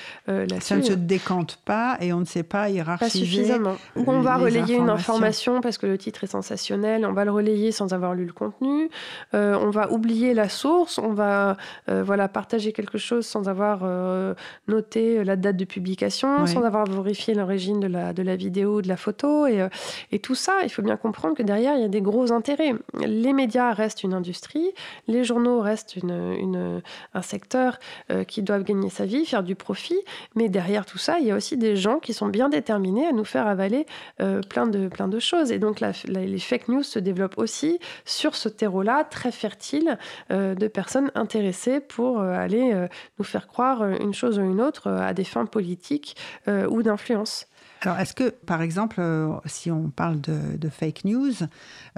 ça 0.59 0.75
ne 0.75 0.81
se 0.81 0.93
décante 0.93 1.57
pas 1.65 1.97
et 2.01 2.13
on 2.13 2.19
ne 2.19 2.25
sait 2.25 2.43
pas 2.43 2.69
hiérarchiser. 2.69 3.19
Pas 3.19 3.25
suffisamment. 3.25 3.75
Ou 3.95 4.03
on 4.07 4.21
va 4.21 4.37
relayer 4.37 4.75
une 4.75 4.89
information 4.89 5.61
parce 5.61 5.77
que 5.77 5.85
le 5.85 5.97
titre 5.97 6.23
est 6.23 6.27
sensationnel, 6.27 7.05
on 7.05 7.13
va 7.13 7.25
le 7.25 7.31
relayer 7.31 7.71
sans 7.71 7.93
avoir 7.93 8.13
lu 8.13 8.25
le 8.25 8.33
contenu, 8.33 8.89
on 9.33 9.69
va 9.69 9.91
oublier 9.91 10.33
la 10.33 10.49
source, 10.49 10.97
on 10.97 11.14
va 11.15 11.57
voilà, 11.87 12.27
partager 12.27 12.71
quelque 12.71 12.97
chose 12.97 13.25
sans 13.25 13.47
avoir 13.47 13.83
noté 14.67 15.23
la 15.23 15.35
date 15.35 15.57
de 15.57 15.65
publication, 15.65 16.45
sans 16.45 16.63
avoir 16.63 16.85
vérifié 16.85 17.33
l'origine 17.33 17.79
de 17.79 17.87
la, 17.87 18.13
de 18.13 18.21
la 18.21 18.35
vidéo, 18.35 18.81
de 18.81 18.87
la 18.87 18.97
photo. 18.97 19.47
Et, 19.47 19.67
et 20.11 20.19
tout 20.19 20.35
ça, 20.35 20.59
il 20.63 20.69
faut 20.69 20.81
bien 20.83 20.97
comprendre 20.97 21.35
que 21.35 21.43
derrière, 21.43 21.75
il 21.75 21.81
y 21.81 21.85
a 21.85 21.89
des 21.89 22.01
gros 22.01 22.31
intérêts. 22.31 22.75
Les 23.05 23.33
médias 23.33 23.73
restent 23.73 24.03
une 24.03 24.13
industrie, 24.13 24.71
les 25.07 25.23
journaux 25.23 25.61
restent 25.61 25.95
une, 25.95 26.33
une, 26.39 26.81
un 27.13 27.21
secteur 27.21 27.79
qui 28.27 28.43
doivent 28.43 28.63
gagner 28.63 28.89
sa 28.89 29.05
vie, 29.05 29.25
faire 29.25 29.43
du 29.43 29.55
profit, 29.55 29.99
mais 30.35 30.49
derrière 30.49 30.85
tout 30.85 30.97
ça, 30.97 31.19
il 31.19 31.25
y 31.25 31.31
a 31.31 31.35
aussi 31.35 31.57
des 31.57 31.75
gens 31.75 31.99
qui 31.99 32.13
sont 32.13 32.27
bien 32.27 32.49
déterminés 32.49 33.07
à 33.07 33.11
nous 33.11 33.25
faire 33.25 33.47
avaler 33.47 33.85
plein, 34.17 34.67
de, 34.67 34.87
plein 34.87 35.07
de 35.07 35.19
choses. 35.19 35.51
Et 35.51 35.59
donc, 35.59 35.81
les 36.05 36.39
fake 36.39 36.67
news 36.67 36.83
se 36.83 36.99
développent 36.99 37.37
aussi 37.37 37.79
sur 38.03 38.35
ce 38.35 38.49
terreau-là 38.49 39.03
très 39.03 39.31
fertile 39.31 39.97
euh, 40.31 40.55
de 40.55 40.67
personnes 40.67 40.94
intéressées 41.15 41.79
pour 41.79 42.19
euh, 42.19 42.33
aller 42.33 42.73
euh, 42.73 42.87
nous 43.19 43.25
faire 43.25 43.47
croire 43.47 43.83
une 43.87 44.13
chose 44.13 44.39
ou 44.39 44.41
une 44.41 44.61
autre 44.61 44.89
à 44.89 45.13
des 45.13 45.23
fins 45.23 45.45
politiques 45.45 46.15
ou 46.47 46.81
d'influence. 46.83 47.47
Alors, 47.81 47.99
est-ce 47.99 48.13
que, 48.13 48.29
par 48.29 48.61
exemple, 48.61 49.01
si 49.45 49.69
on 49.69 49.89
parle 49.89 50.19
de, 50.21 50.69
fake 50.69 51.05
news, 51.05 51.33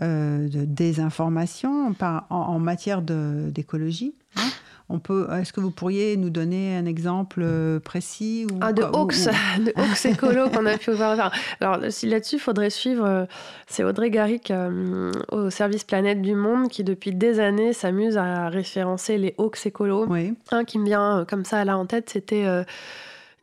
de 0.02 0.66
désinformation, 0.66 1.94
en, 2.00 2.26
en 2.30 2.60
matière 2.60 3.02
d'écologie, 3.02 4.16
hein, 4.36 4.50
on 4.90 5.00
peut, 5.00 5.28
est-ce 5.34 5.52
que 5.52 5.60
vous 5.60 5.72
pourriez 5.72 6.16
nous 6.16 6.30
donner 6.30 6.78
un 6.78 6.86
exemple 6.86 7.42
euh, 7.44 7.80
précis 7.80 8.48
ou, 8.50 8.58
ah, 8.62 8.72
de 8.72 8.84
Hawks, 8.84 9.16
de 9.60 9.74
Hawks 9.76 10.06
écolo 10.06 10.50
qu'on 10.50 10.66
a 10.66 10.78
pu 10.78 10.92
voir. 10.92 11.32
Alors 11.60 11.78
là-dessus, 11.78 12.36
il 12.36 12.40
faudrait 12.40 12.70
suivre. 12.70 13.06
Euh, 13.06 13.26
c'est 13.68 13.84
Audrey 13.84 14.10
Garrick 14.10 14.50
euh, 14.50 15.12
au 15.30 15.50
service 15.50 15.84
Planète 15.84 16.22
du 16.22 16.36
Monde 16.36 16.70
qui 16.70 16.86
depuis 16.86 17.12
des 17.12 17.42
années 17.42 17.74
s'amuse 17.74 18.18
à 18.18 18.48
référencer 18.48 19.18
les 19.18 19.36
Hawks 19.38 19.66
écolo. 19.66 20.06
Oui. 20.08 20.34
Un 20.52 20.64
qui 20.64 20.80
me 20.80 20.86
vient 20.86 21.26
comme 21.28 21.44
ça 21.44 21.66
là 21.66 21.78
en 21.78 21.86
tête, 21.86 22.10
c'était 22.10 22.46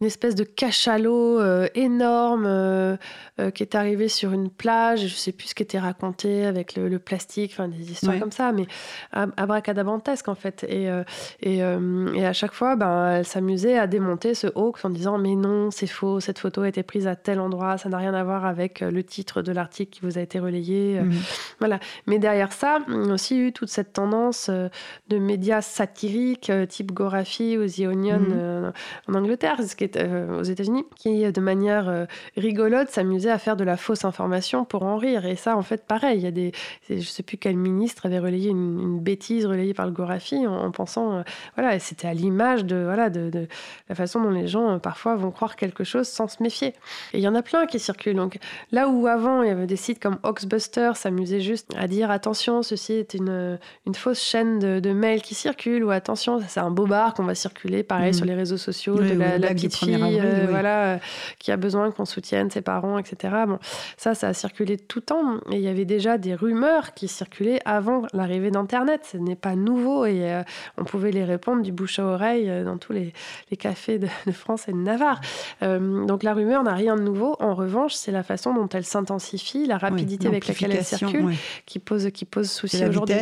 une 0.05 0.09
espèce 0.09 0.35
de 0.35 0.45
cachalot 0.45 1.41
euh, 1.41 1.67
énorme 1.75 2.45
euh, 2.47 2.97
euh, 3.41 3.51
qui 3.51 3.63
est 3.63 3.75
arrivé 3.75 4.09
sur 4.09 4.33
une 4.33 4.51
plage. 4.51 5.01
Je 5.01 5.05
ne 5.05 5.09
sais 5.09 5.33
plus 5.33 5.49
ce 5.49 5.55
qui 5.55 5.63
était 5.63 5.79
raconté 5.79 6.45
avec 6.45 6.77
le, 6.77 6.99
plastique, 6.99 7.53
enfin 7.55 7.69
des 7.69 7.91
histoires 7.91 8.19
comme 8.19 8.31
ça, 8.31 8.53
mais 8.53 8.67
abracadabantesque 9.13 10.29
en 10.29 10.35
fait. 10.35 10.65
Et, 10.69 10.89
et, 11.41 11.59
et, 11.59 12.27
à 12.27 12.33
chaque 12.33 12.53
fois, 12.53 12.77
ben, 12.77 13.17
elle 13.17 13.25
s'amusait 13.25 13.79
à 13.79 13.87
démonter 13.87 14.35
ce 14.35 14.47
hoax 14.55 14.85
en 14.85 14.91
disant 14.91 15.19
mais 15.19 15.35
non, 15.35 15.71
c'est 15.71 15.87
faux, 15.87 16.21
cette 16.21 16.39
photo 16.39 16.63
a 16.63 16.69
été 16.69 16.83
prise 16.83 17.07
à 17.07 17.17
tel 17.17 17.41
endroit, 17.41 17.79
ça 17.79 17.89
n'a 17.89 17.99
rien 17.99 18.15
à 18.15 18.23
voir 18.23 18.45
avec 18.45 18.81
le 18.81 19.03
titre 19.03 19.43
de 19.43 19.53
l'article 19.53 19.91
qui 19.91 20.01
vous 20.03 20.19
a 20.19 20.21
été 20.21 20.39
relayé. 20.39 21.01
Mhm. 21.01 21.15
Voilà. 21.61 21.81
Mais 22.07 22.19
derrière 22.19 22.53
ça, 22.53 22.79
on 22.89 23.11
a 23.11 23.15
aussi 23.15 23.39
eu 23.39 23.53
toute 23.53 23.71
cette 23.71 23.95
tendance 23.95 24.51
de 24.51 25.19
médias 25.19 25.63
satiriques 25.63 26.53
type 26.69 26.93
Gorafi 26.93 27.57
ou 27.57 27.67
The 27.67 27.81
Onion 27.81 28.19
mhm. 28.19 28.73
en 29.09 29.15
Angleterre, 29.15 29.57
ce 29.67 29.75
qui 29.75 29.85
euh, 29.85 29.94
aux 29.97 30.43
États-Unis, 30.43 30.85
qui 30.97 31.25
de 31.33 31.41
manière 31.41 31.89
euh, 31.89 32.07
rigolote 32.37 32.91
s'amusait 32.91 33.31
à 33.31 33.39
faire 33.39 33.57
de 33.57 33.65
la 33.65 33.77
fausse 33.77 34.05
information 34.05 34.65
pour 34.65 34.83
en 34.83 34.97
rire. 34.97 35.27
Et 35.27 35.37
ça, 35.37 35.57
en 35.57 35.63
fait, 35.63 35.85
pareil, 35.87 36.19
il 36.19 36.25
y 36.25 36.27
a 36.27 36.31
des, 36.31 36.53
je 36.89 37.01
sais 37.01 37.23
plus 37.23 37.37
quel 37.37 37.57
ministre 37.57 38.07
avait 38.07 38.19
relayé 38.19 38.51
une, 38.51 39.01
bêtise 39.01 39.45
relayée 39.45 39.75
par 39.75 39.87
le 39.87 39.93
Gorafi 39.93 40.47
en, 40.47 40.71
pensant, 40.71 41.17
euh, 41.17 41.23
voilà, 41.57 41.79
c'était 41.79 42.07
à 42.07 42.15
l'image 42.15 42.65
de, 42.65 42.77
voilà, 42.85 43.11
de, 43.11 43.29
de, 43.29 43.49
la 43.89 43.95
façon 43.95 44.23
dont 44.23 44.31
les 44.31 44.47
gens 44.47 44.79
parfois 44.79 45.17
vont 45.17 45.31
croire 45.31 45.57
quelque 45.57 45.85
chose 45.85 46.09
sans 46.09 46.29
se 46.29 46.43
méfier. 46.43 46.69
Et 47.13 47.19
il 47.19 47.21
y 47.21 47.29
en 47.29 47.35
a 47.35 47.43
plein 47.43 47.67
qui 47.67 47.79
circulent. 47.79 48.17
Donc 48.17 48.39
là 48.73 48.89
où 48.89 49.07
avant 49.07 49.43
il 49.43 49.49
y 49.49 49.51
avait 49.51 49.67
des 49.67 49.77
sites 49.77 50.01
comme 50.01 50.19
Oxbuster 50.23 50.93
s'amusaient 50.95 51.41
juste 51.41 51.75
à 51.77 51.87
dire 51.87 52.11
attention, 52.11 52.63
ceci 52.63 52.95
est 52.95 53.15
une, 53.15 53.59
une 53.87 53.95
fausse 53.95 54.23
chaîne 54.23 54.59
de, 54.59 54.81
de 54.81 54.93
mails 54.93 55.23
qui 55.23 55.35
circule 55.35 55.85
ou 55.85 55.91
attention, 55.91 56.41
c'est 56.47 56.61
un 56.61 56.71
bobard 56.71 57.15
qu'on 57.15 57.25
va 57.25 57.35
circuler, 57.35 57.83
pareil 57.83 58.11
mmh. 58.11 58.15
sur 58.15 58.25
les 58.25 58.35
réseaux 58.35 58.57
sociaux, 58.57 58.97
de 58.97 59.15
la, 59.15 59.39
la 59.39 59.49
petite 59.49 59.74
euh, 59.83 60.47
voilà, 60.49 60.85
euh, 60.85 60.99
qui 61.39 61.53
a 61.53 61.57
besoin 61.57 61.91
qu'on 61.91 62.05
soutienne 62.05 62.51
ses 62.51 62.63
parents, 62.63 62.99
etc. 62.99 63.35
Bon, 63.47 63.59
ça, 63.97 64.15
ça 64.15 64.29
a 64.29 64.33
circulé 64.35 64.77
tout 64.77 65.01
le 65.01 65.05
temps. 65.05 65.35
Et 65.51 65.57
il 65.57 65.61
y 65.61 65.69
avait 65.69 65.85
déjà 65.85 66.19
des 66.19 66.35
rumeurs 66.35 66.95
qui 66.95 67.09
circulaient 67.09 67.61
avant 67.65 68.03
l'arrivée 68.13 68.51
d'Internet. 68.51 69.09
Ce 69.13 69.17
n'est 69.17 69.37
pas 69.37 69.57
nouveau 69.57 70.07
et 70.07 70.33
euh, 70.33 70.43
on 70.79 70.85
pouvait 70.85 71.11
les 71.11 71.25
répondre 71.25 71.63
du 71.63 71.73
bouche 71.73 71.99
à 71.99 72.05
oreille 72.05 72.51
dans 72.65 72.79
tous 72.79 72.93
les, 72.93 73.13
cafés 73.57 73.99
de, 73.99 74.09
France 74.33 74.69
et 74.69 74.73
de 74.73 74.79
Navarre. 74.79 75.21
donc 75.63 76.23
la 76.23 76.35
rumeur 76.35 76.63
n'a 76.63 76.75
rien 76.75 76.97
de 76.97 77.03
nouveau. 77.03 77.37
En 77.41 77.55
revanche, 77.55 77.95
c'est 77.95 78.13
la 78.13 78.23
façon 78.23 78.55
dont 78.55 78.69
elle 78.69 78.85
s'intensifie, 78.85 79.67
la 79.67 79.79
rapidité 79.79 80.27
avec 80.27 80.47
laquelle 80.47 80.73
elle 80.73 80.85
circule, 80.85 81.35
qui 81.67 81.79
pose 81.79 82.11
qui 82.13 82.25
pose 82.25 82.51
souci 82.51 82.85
aujourd'hui, 82.85 83.17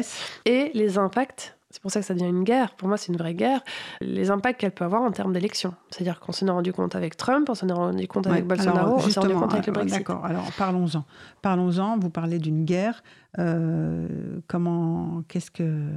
et 0.44 0.70
les 0.74 0.98
impacts 0.98 1.56
c'est 1.72 1.80
pour 1.80 1.90
ça 1.90 2.00
que 2.00 2.06
ça 2.06 2.12
devient 2.12 2.28
une 2.28 2.44
guerre. 2.44 2.74
Pour 2.76 2.86
moi, 2.86 2.98
c'est 2.98 3.10
une 3.10 3.16
vraie 3.16 3.34
guerre. 3.34 3.62
Les 4.02 4.30
impacts 4.30 4.60
qu'elle 4.60 4.72
peut 4.72 4.84
avoir 4.84 5.02
en 5.02 5.10
termes 5.10 5.32
d'élections. 5.32 5.74
C'est-à-dire 5.90 6.20
qu'on 6.20 6.32
s'en 6.32 6.46
est 6.46 6.50
rendu 6.50 6.72
compte 6.72 6.94
avec 6.94 7.16
Trump, 7.16 7.48
on 7.48 7.54
s'en 7.54 7.68
est 7.68 7.72
rendu 7.72 8.06
compte 8.06 8.26
avec 8.26 8.46
Bolsonaro, 8.46 8.96
on 8.96 9.00
s'est 9.00 9.18
rendu 9.18 9.34
compte 9.34 9.54
avec 9.54 9.66
le 9.66 9.72
Brexit. 9.72 9.98
D'accord. 9.98 10.24
Alors, 10.24 10.52
parlons-en. 10.58 11.04
Parlons-en. 11.40 11.98
Vous 11.98 12.10
parlez 12.10 12.38
d'une 12.38 12.64
guerre. 12.64 13.02
Euh, 13.38 14.06
comment 14.46 15.22
Qu'est-ce 15.28 15.50
que 15.50 15.88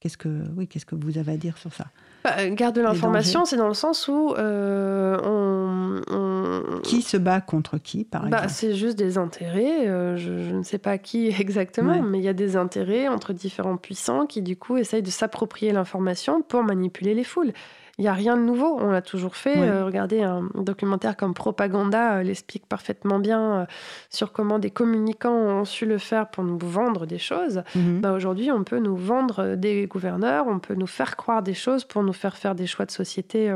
Qu'est-ce 0.00 0.18
que, 0.18 0.44
oui, 0.54 0.68
qu'est-ce 0.68 0.84
que 0.84 0.96
vous 0.96 1.16
avez 1.16 1.32
à 1.32 1.36
dire 1.38 1.56
sur 1.56 1.72
ça? 1.72 1.86
Bah, 2.24 2.48
Garde 2.48 2.74
de 2.74 2.80
l'information, 2.80 3.44
c'est 3.44 3.56
dans 3.56 3.68
le 3.68 3.74
sens 3.74 4.08
où 4.08 4.34
euh, 4.38 5.18
on, 5.24 6.80
Qui 6.82 7.02
se 7.02 7.18
bat 7.18 7.42
contre 7.42 7.76
qui, 7.76 8.04
par 8.04 8.22
bah, 8.22 8.38
exemple 8.38 8.48
C'est 8.48 8.74
juste 8.74 8.96
des 8.96 9.18
intérêts. 9.18 9.86
Euh, 9.86 10.16
je, 10.16 10.32
ne 10.32 10.62
sais 10.62 10.78
pas 10.78 10.96
qui 10.96 11.28
exactement, 11.38 12.02
mais 12.02 12.18
il 12.18 12.24
y 12.24 12.28
a 12.28 12.32
des 12.32 12.56
intérêts 12.56 13.08
entre 13.08 13.34
différents 13.34 13.76
puissants 13.76 14.26
qui, 14.26 14.40
du 14.40 14.56
coup, 14.56 14.78
essayent 14.78 15.02
de 15.02 15.10
s'approprier 15.10 15.72
l'information 15.72 16.40
pour 16.40 16.64
manipuler 16.64 17.14
les 17.14 17.24
foules. 17.24 17.52
Il 17.98 18.02
n'y 18.02 18.08
a 18.08 18.12
rien 18.12 18.36
de 18.36 18.42
nouveau, 18.42 18.76
on 18.80 18.90
l'a 18.90 19.02
toujours 19.02 19.36
fait. 19.36 19.56
Euh, 19.56 19.84
regardez, 19.84 20.22
un 20.22 20.48
documentaire 20.56 21.16
comme 21.16 21.32
Propaganda 21.32 22.16
euh, 22.16 22.22
l'explique 22.22 22.66
parfaitement 22.66 23.20
bien 23.20 23.60
euh, 23.60 23.66
sur 24.10 24.32
comment 24.32 24.58
des 24.58 24.70
communicants 24.70 25.32
ont 25.32 25.64
su 25.64 25.86
le 25.86 25.98
faire 25.98 26.28
pour 26.28 26.42
nous 26.42 26.58
vendre 26.58 27.06
des 27.06 27.18
choses. 27.18 27.62
Mhm. 27.76 28.00
Bah, 28.00 28.12
aujourd'hui, 28.12 28.50
on 28.50 28.64
peut 28.64 28.80
nous 28.80 28.96
vendre 28.96 29.54
des 29.54 29.86
gouverneurs, 29.86 30.46
on 30.48 30.58
peut 30.58 30.74
nous 30.74 30.88
faire 30.88 31.16
croire 31.16 31.42
des 31.42 31.54
choses 31.54 31.84
pour 31.84 32.02
nous 32.02 32.12
faire 32.12 32.36
faire 32.36 32.56
des 32.56 32.66
choix 32.66 32.84
de 32.84 32.90
société 32.90 33.54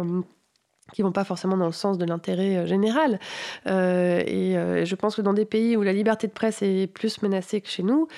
qui 0.92 1.02
vont 1.02 1.12
pas 1.12 1.24
forcément 1.24 1.56
dans 1.56 1.66
le 1.66 1.72
sens 1.72 1.98
de 1.98 2.04
l'intérêt 2.04 2.56
euh, 2.56 2.66
général. 2.66 3.18
Euh, 3.66 4.22
et 4.26 4.56
euh, 4.56 4.84
je 4.84 4.94
pense 4.94 5.16
que 5.16 5.22
dans 5.22 5.34
des 5.34 5.44
pays 5.44 5.76
où 5.76 5.82
la 5.82 5.92
liberté 5.92 6.26
de 6.26 6.32
presse 6.32 6.62
est 6.62 6.86
plus 6.86 7.22
menacée 7.22 7.60
que 7.60 7.68
chez 7.68 7.82
nous, 7.82 8.08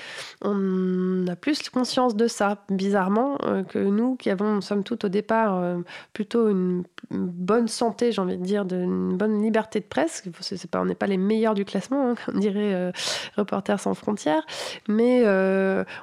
on 0.43 1.27
a 1.27 1.37
plus 1.37 1.69
conscience 1.69 2.17
de 2.17 2.27
ça, 2.27 2.65
bizarrement, 2.71 3.39
que 3.69 3.79
nous 3.79 4.17
qui 4.17 4.31
avons, 4.31 4.61
somme 4.61 4.85
toute, 4.85 5.05
au 5.05 5.09
départ, 5.09 5.63
plutôt 6.13 6.49
une, 6.49 6.85
bonne 7.11 7.69
santé, 7.69 8.13
j'ai 8.13 8.21
envie 8.21 8.37
de 8.37 8.45
dire, 8.45 8.65
une 8.71 9.17
bonne 9.17 9.43
liberté 9.43 9.81
de 9.81 9.85
presse. 9.85 10.23
C'est 10.41 10.71
pas, 10.71 10.81
on 10.81 10.85
n'est 10.85 10.95
pas 10.95 11.07
les 11.07 11.17
meilleurs 11.17 11.55
du 11.55 11.65
classement, 11.65 12.11
hein, 12.11 12.15
comme 12.25 12.39
dirait 12.39 12.93
Reporters 13.37 13.81
sans 13.81 13.95
frontières, 13.95 14.45
mais 14.89 15.25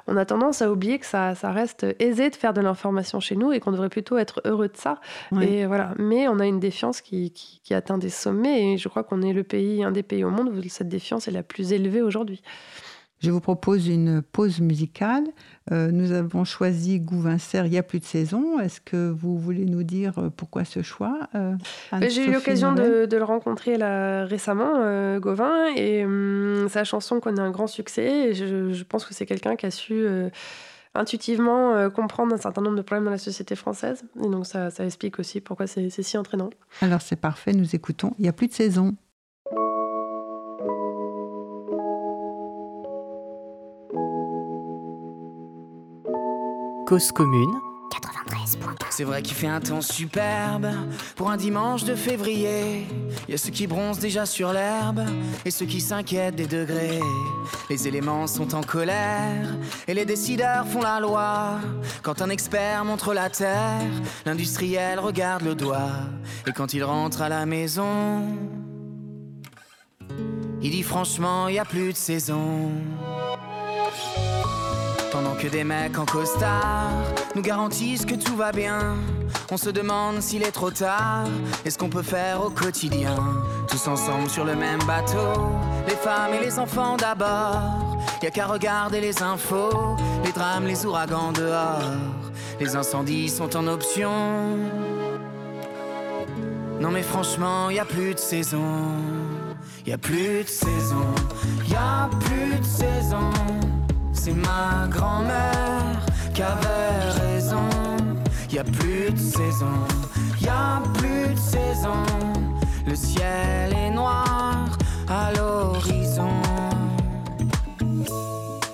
on 0.06 0.16
a 0.16 0.24
tendance 0.24 0.62
à 0.62 0.70
oublier 0.70 0.98
que 0.98 1.06
ça, 1.06 1.34
ça 1.34 1.50
reste 1.50 1.86
aisé 1.98 2.30
de 2.30 2.36
faire 2.36 2.52
de 2.52 2.60
l'information 2.60 3.20
chez 3.20 3.36
nous 3.36 3.52
et 3.52 3.60
qu'on 3.60 3.72
devrait 3.72 3.88
plutôt 3.88 4.18
être 4.18 4.40
heureux 4.44 4.68
de 4.68 4.76
ça. 4.76 5.00
Et 5.40 5.66
voilà. 5.66 5.94
Mais 5.98 6.28
on 6.28 6.38
a 6.38 6.46
une 6.46 6.57
défiance 6.58 7.00
qui, 7.00 7.32
atteint 7.70 7.98
des 7.98 8.10
sommets. 8.10 8.74
Et 8.74 8.78
je 8.78 8.88
crois 8.88 9.04
qu'on 9.04 9.22
est 9.22 9.32
le 9.32 9.44
pays, 9.44 9.82
un 9.82 9.92
des 9.92 10.02
pays 10.02 10.24
au 10.24 10.30
monde 10.30 10.48
où 10.48 10.68
cette 10.68 10.88
défiance 10.88 11.28
est 11.28 11.32
la 11.32 11.42
plus 11.42 11.72
élevée 11.72 12.02
aujourd'hui. 12.02 12.42
Je 13.20 13.32
vous 13.32 13.40
propose 13.40 13.88
une 13.88 14.22
pause 14.22 14.60
musicale. 14.60 15.24
Euh, 15.72 15.90
nous 15.90 16.12
avons 16.12 16.44
choisi 16.44 17.00
Gouvincer 17.00 17.62
il 17.66 17.72
y 17.72 17.78
a 17.78 17.82
plus 17.82 17.98
de 17.98 18.04
saison. 18.04 18.60
Est-ce 18.60 18.80
que 18.80 19.10
vous 19.10 19.36
voulez 19.36 19.64
nous 19.64 19.82
dire 19.82 20.18
euh, 20.18 20.30
pourquoi 20.30 20.64
ce 20.64 20.82
choix 20.82 21.18
euh, 21.34 21.54
J'ai 22.08 22.26
eu 22.26 22.32
l'occasion 22.32 22.72
de, 22.72 23.08
le 23.10 23.24
rencontrer 23.24 23.76
là, 23.76 24.24
récemment, 24.24 25.18
Gauvin, 25.18 25.66
et 25.74 26.04
hum, 26.04 26.68
sa 26.68 26.84
chanson 26.84 27.18
connaît 27.18 27.40
un 27.40 27.50
grand 27.50 27.66
succès. 27.66 28.28
Et 28.28 28.34
je, 28.34 28.72
je 28.72 28.84
pense 28.84 29.04
que 29.04 29.12
c'est 29.12 29.26
quelqu'un 29.26 29.56
qui 29.56 29.66
a 29.66 29.72
su 29.72 30.06
intuitivement 30.98 31.74
euh, 31.74 31.90
comprendre 31.90 32.34
un 32.34 32.38
certain 32.38 32.62
nombre 32.62 32.76
de 32.76 32.82
problèmes 32.82 33.04
dans 33.04 33.10
la 33.10 33.18
société 33.18 33.56
française. 33.56 34.02
Et 34.22 34.28
donc 34.28 34.46
ça, 34.46 34.70
ça 34.70 34.84
explique 34.84 35.18
aussi 35.18 35.40
pourquoi 35.40 35.66
c'est 35.66 35.88
si 35.90 36.18
entraînant. 36.18 36.50
Alors 36.80 37.00
c'est 37.00 37.16
parfait, 37.16 37.52
nous 37.52 37.74
écoutons. 37.74 38.12
Il 38.18 38.22
n'y 38.22 38.28
a 38.28 38.32
plus 38.32 38.48
de 38.48 38.52
saison. 38.52 38.94
Cause 46.86 47.12
commune 47.12 47.67
c'est 48.90 49.04
vrai 49.04 49.22
qu'il 49.22 49.36
fait 49.36 49.46
un 49.46 49.60
temps 49.60 49.80
superbe 49.80 50.68
pour 51.14 51.30
un 51.30 51.36
dimanche 51.36 51.84
de 51.84 51.94
février. 51.94 52.86
Y 53.28 53.34
a 53.34 53.38
ceux 53.38 53.50
qui 53.50 53.66
bronzent 53.66 54.00
déjà 54.00 54.26
sur 54.26 54.52
l'herbe 54.52 55.02
et 55.44 55.50
ceux 55.50 55.66
qui 55.66 55.80
s'inquiètent 55.80 56.36
des 56.36 56.46
degrés. 56.46 57.00
Les 57.70 57.86
éléments 57.86 58.26
sont 58.26 58.54
en 58.54 58.62
colère 58.62 59.46
et 59.86 59.94
les 59.94 60.04
décideurs 60.04 60.66
font 60.66 60.82
la 60.82 61.00
loi. 61.00 61.60
Quand 62.02 62.22
un 62.22 62.30
expert 62.30 62.84
montre 62.84 63.14
la 63.14 63.30
terre, 63.30 63.86
l'industriel 64.26 64.98
regarde 64.98 65.42
le 65.42 65.54
doigt. 65.54 65.92
Et 66.46 66.52
quand 66.52 66.74
il 66.74 66.82
rentre 66.82 67.22
à 67.22 67.28
la 67.28 67.46
maison, 67.46 68.22
il 70.60 70.70
dit 70.70 70.82
franchement, 70.82 71.48
n'y 71.48 71.58
a 71.58 71.64
plus 71.64 71.92
de 71.92 71.96
saison. 71.96 72.70
Que 75.40 75.46
des 75.46 75.62
mecs 75.62 75.96
en 75.96 76.04
costard 76.04 76.90
nous 77.36 77.42
garantissent 77.42 78.04
que 78.04 78.16
tout 78.16 78.34
va 78.34 78.50
bien. 78.50 78.96
On 79.52 79.56
se 79.56 79.70
demande 79.70 80.20
s'il 80.20 80.42
est 80.42 80.50
trop 80.50 80.72
tard 80.72 81.26
et 81.64 81.70
ce 81.70 81.78
qu'on 81.78 81.88
peut 81.88 82.02
faire 82.02 82.44
au 82.44 82.50
quotidien. 82.50 83.14
Tous 83.68 83.86
ensemble 83.86 84.28
sur 84.28 84.44
le 84.44 84.56
même 84.56 84.80
bateau, 84.84 85.52
les 85.86 85.94
femmes 85.94 86.34
et 86.34 86.44
les 86.44 86.58
enfants 86.58 86.96
d'abord. 86.96 88.02
Y 88.20 88.26
a 88.26 88.30
qu'à 88.30 88.46
regarder 88.46 89.00
les 89.00 89.22
infos, 89.22 89.96
les 90.24 90.32
drames, 90.32 90.66
les 90.66 90.84
ouragans 90.84 91.30
dehors. 91.30 91.82
Les 92.58 92.74
incendies 92.74 93.28
sont 93.28 93.56
en 93.56 93.68
option. 93.68 94.10
Non 96.80 96.90
mais 96.90 97.02
franchement, 97.02 97.70
y 97.70 97.78
a 97.78 97.84
plus 97.84 98.14
de 98.14 98.18
saison. 98.18 98.88
Y 99.86 99.92
a 99.92 99.98
plus 99.98 100.42
de 100.42 100.48
saison. 100.48 101.06
Y 101.68 101.76
a 101.76 102.10
plus 102.20 102.58
de 102.58 102.64
saison. 102.64 103.57
C'est 104.28 104.34
ma 104.34 104.86
grand-mère 104.90 106.04
qui 106.34 106.42
avait 106.42 107.32
raison. 107.32 107.66
Y 108.50 108.58
a 108.58 108.64
plus 108.64 109.10
de 109.10 109.16
saison. 109.16 109.78
Y 110.42 110.48
a 110.48 110.82
plus 110.98 111.32
de 111.32 111.38
saison. 111.38 112.02
Le 112.86 112.94
ciel 112.94 113.74
est 113.74 113.90
noir 113.90 114.68
à 115.08 115.32
l'horizon. 115.32 116.28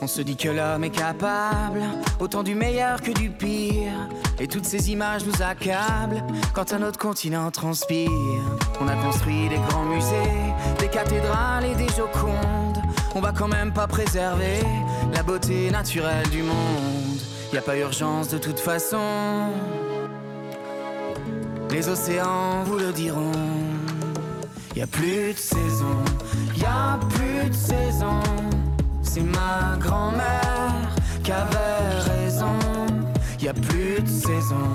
On 0.02 0.08
se 0.08 0.22
dit 0.22 0.36
que 0.36 0.48
l'homme 0.48 0.82
est 0.82 0.90
capable 0.90 1.82
autant 2.18 2.42
du 2.42 2.56
meilleur 2.56 3.00
que 3.00 3.12
du 3.12 3.30
pire. 3.30 4.08
Et 4.40 4.48
toutes 4.48 4.64
ces 4.64 4.90
images 4.90 5.24
nous 5.24 5.40
accablent 5.40 6.24
quand 6.52 6.72
un 6.72 6.82
autre 6.82 6.98
continent 6.98 7.52
transpire. 7.52 8.10
On 8.80 8.88
a 8.88 8.96
construit 8.96 9.48
des 9.48 9.60
grands 9.68 9.84
musées, 9.84 10.52
des 10.80 10.88
cathédrales 10.88 11.66
et 11.66 11.76
des 11.76 11.88
jocondes. 11.94 12.53
On 13.16 13.20
va 13.20 13.32
quand 13.32 13.46
même 13.48 13.72
pas 13.72 13.86
préserver 13.86 14.58
la 15.14 15.22
beauté 15.22 15.70
naturelle 15.70 16.28
du 16.30 16.42
monde. 16.42 17.20
Y 17.52 17.58
a 17.58 17.62
pas 17.62 17.76
urgence 17.76 18.28
de 18.28 18.38
toute 18.38 18.58
façon. 18.58 19.52
Les 21.70 21.88
océans 21.88 22.64
vous 22.64 22.78
le 22.78 22.92
diront. 22.92 23.30
Y 24.74 24.82
a 24.82 24.88
plus 24.88 25.32
de 25.32 25.38
saison, 25.38 25.96
y 26.56 26.64
a 26.64 26.98
plus 27.10 27.48
de 27.48 27.54
saison. 27.54 28.20
C'est 29.02 29.22
ma 29.22 29.76
grand-mère 29.78 30.74
qui 31.22 31.30
avait 31.30 32.00
raison. 32.10 32.56
Y 33.40 33.46
a 33.46 33.54
plus 33.54 34.00
de 34.02 34.08
saison, 34.08 34.66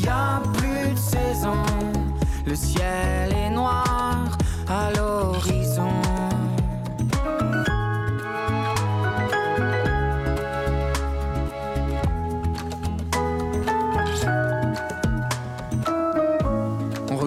y 0.00 0.08
a 0.08 0.40
plus 0.54 0.92
de 0.92 0.98
saison. 0.98 1.62
Le 2.46 2.54
ciel 2.54 3.34
est 3.36 3.50
noir 3.50 4.38
à 4.68 4.90
l'horizon. 4.96 5.63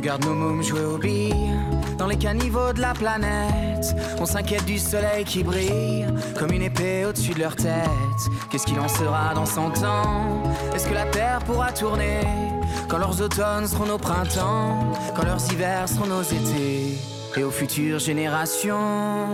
Regarde 0.08 0.26
nos 0.26 0.36
mômes 0.36 0.64
jouer 0.64 0.86
aux 0.86 0.98
billes 0.98 1.52
dans 1.98 2.08
les 2.08 2.16
caniveaux 2.16 2.72
de 2.72 2.80
la 2.80 2.94
planète. 2.94 3.94
On 4.22 4.26
s'inquiète 4.26 4.64
du 4.64 4.80
soleil 4.80 5.26
qui 5.26 5.44
brille 5.44 6.06
comme 6.40 6.54
une 6.54 6.62
épée 6.62 7.04
au-dessus 7.06 7.34
de 7.34 7.40
leur 7.40 7.58
tête. 7.58 8.22
Qu'est-ce 8.50 8.66
qu'il 8.66 8.80
en 8.80 8.88
sera 8.88 9.34
dans 9.34 9.46
100 9.46 9.84
ans? 9.84 10.44
Est-ce 10.74 10.88
que 10.88 10.94
la 10.94 11.08
Terre 11.08 11.40
pourra 11.40 11.74
tourner 11.74 12.22
quand 12.88 13.00
leurs 13.00 13.22
automnes 13.22 13.68
seront 13.68 13.88
nos 13.88 13.98
printemps, 13.98 14.94
quand 15.14 15.26
leurs 15.26 15.52
hivers 15.52 15.90
seront 15.90 16.08
nos 16.08 16.24
étés? 16.24 16.98
Et 17.36 17.44
aux 17.44 17.52
futures 17.52 18.00
générations 18.00 19.28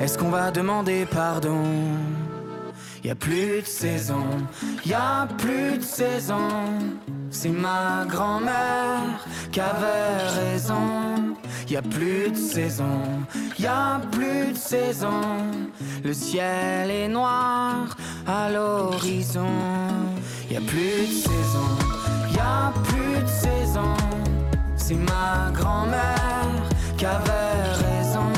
Est-ce 0.00 0.16
qu'on 0.16 0.30
va 0.30 0.50
demander 0.50 1.04
pardon? 1.04 1.62
Y 3.04 3.10
a 3.10 3.14
plus 3.14 3.60
de 3.60 3.66
saison, 3.66 4.24
y 4.86 4.94
a 4.94 5.28
plus 5.36 5.76
de 5.76 5.82
saison. 5.82 6.48
C'est 7.30 7.50
ma 7.50 8.04
grand-mère 8.08 9.24
qui 9.52 9.60
avait 9.60 10.16
raison. 10.40 11.34
Y 11.68 11.76
a 11.76 11.82
plus 11.82 12.30
de 12.30 12.36
saison, 12.36 13.00
y 13.58 13.66
a 13.66 14.00
plus 14.12 14.52
de 14.52 14.56
saison. 14.56 15.20
Le 16.04 16.12
ciel 16.12 16.90
est 16.90 17.08
noir 17.08 17.96
à 18.26 18.50
l'horizon. 18.50 19.46
Y 20.50 20.56
a 20.56 20.60
plus 20.60 21.06
de 21.08 21.14
saison, 21.28 21.70
y 22.32 22.38
a 22.38 22.72
plus 22.84 23.22
de 23.22 23.28
saison. 23.28 23.94
C'est 24.76 24.94
ma 24.94 25.50
grand-mère 25.52 26.62
qui 26.96 27.04
avait 27.04 27.62
raison. 27.84 28.30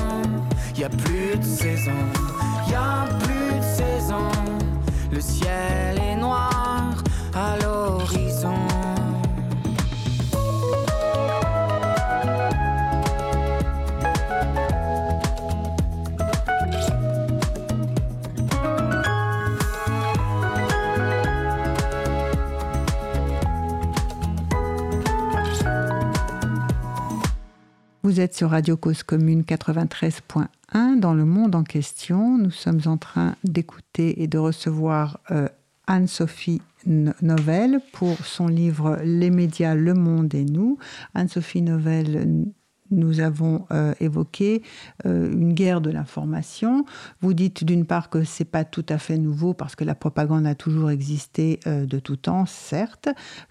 Y 0.74 0.84
a 0.84 0.88
plus 0.88 1.36
de 1.36 1.44
saison, 1.44 2.00
y 2.70 2.74
a 2.74 3.04
plus 3.20 3.58
de 3.58 3.62
saison. 3.62 4.28
Le 5.12 5.20
ciel 5.20 6.00
est 6.00 6.16
noir 6.16 6.94
à 7.34 7.56
l'horizon. 7.56 7.77
Vous 28.08 28.20
êtes 28.20 28.34
sur 28.34 28.48
Radio 28.48 28.78
Cause 28.78 29.02
Commune 29.02 29.42
93.1 29.42 30.98
dans 30.98 31.12
le 31.12 31.26
monde 31.26 31.54
en 31.54 31.62
question. 31.62 32.38
Nous 32.38 32.50
sommes 32.50 32.80
en 32.86 32.96
train 32.96 33.34
d'écouter 33.44 34.22
et 34.22 34.28
de 34.28 34.38
recevoir 34.38 35.20
euh, 35.30 35.46
Anne-Sophie 35.86 36.62
Novelle 36.86 37.82
pour 37.92 38.16
son 38.24 38.46
livre 38.46 38.98
Les 39.04 39.28
médias, 39.28 39.74
le 39.74 39.92
monde 39.92 40.34
et 40.34 40.46
nous. 40.46 40.78
Anne-Sophie 41.12 41.60
Novelle, 41.60 42.46
nous 42.90 43.20
avons 43.20 43.66
euh, 43.70 43.94
évoqué 44.00 44.62
euh, 45.06 45.30
une 45.30 45.52
guerre 45.52 45.80
de 45.80 45.90
l'information. 45.90 46.84
Vous 47.20 47.34
dites 47.34 47.64
d'une 47.64 47.84
part 47.84 48.10
que 48.10 48.24
c'est 48.24 48.44
pas 48.44 48.64
tout 48.64 48.86
à 48.88 48.98
fait 48.98 49.18
nouveau 49.18 49.54
parce 49.54 49.76
que 49.76 49.84
la 49.84 49.94
propagande 49.94 50.46
a 50.46 50.54
toujours 50.54 50.90
existé 50.90 51.60
euh, 51.66 51.86
de 51.86 51.98
tout 51.98 52.16
temps, 52.16 52.46
certes, 52.46 53.08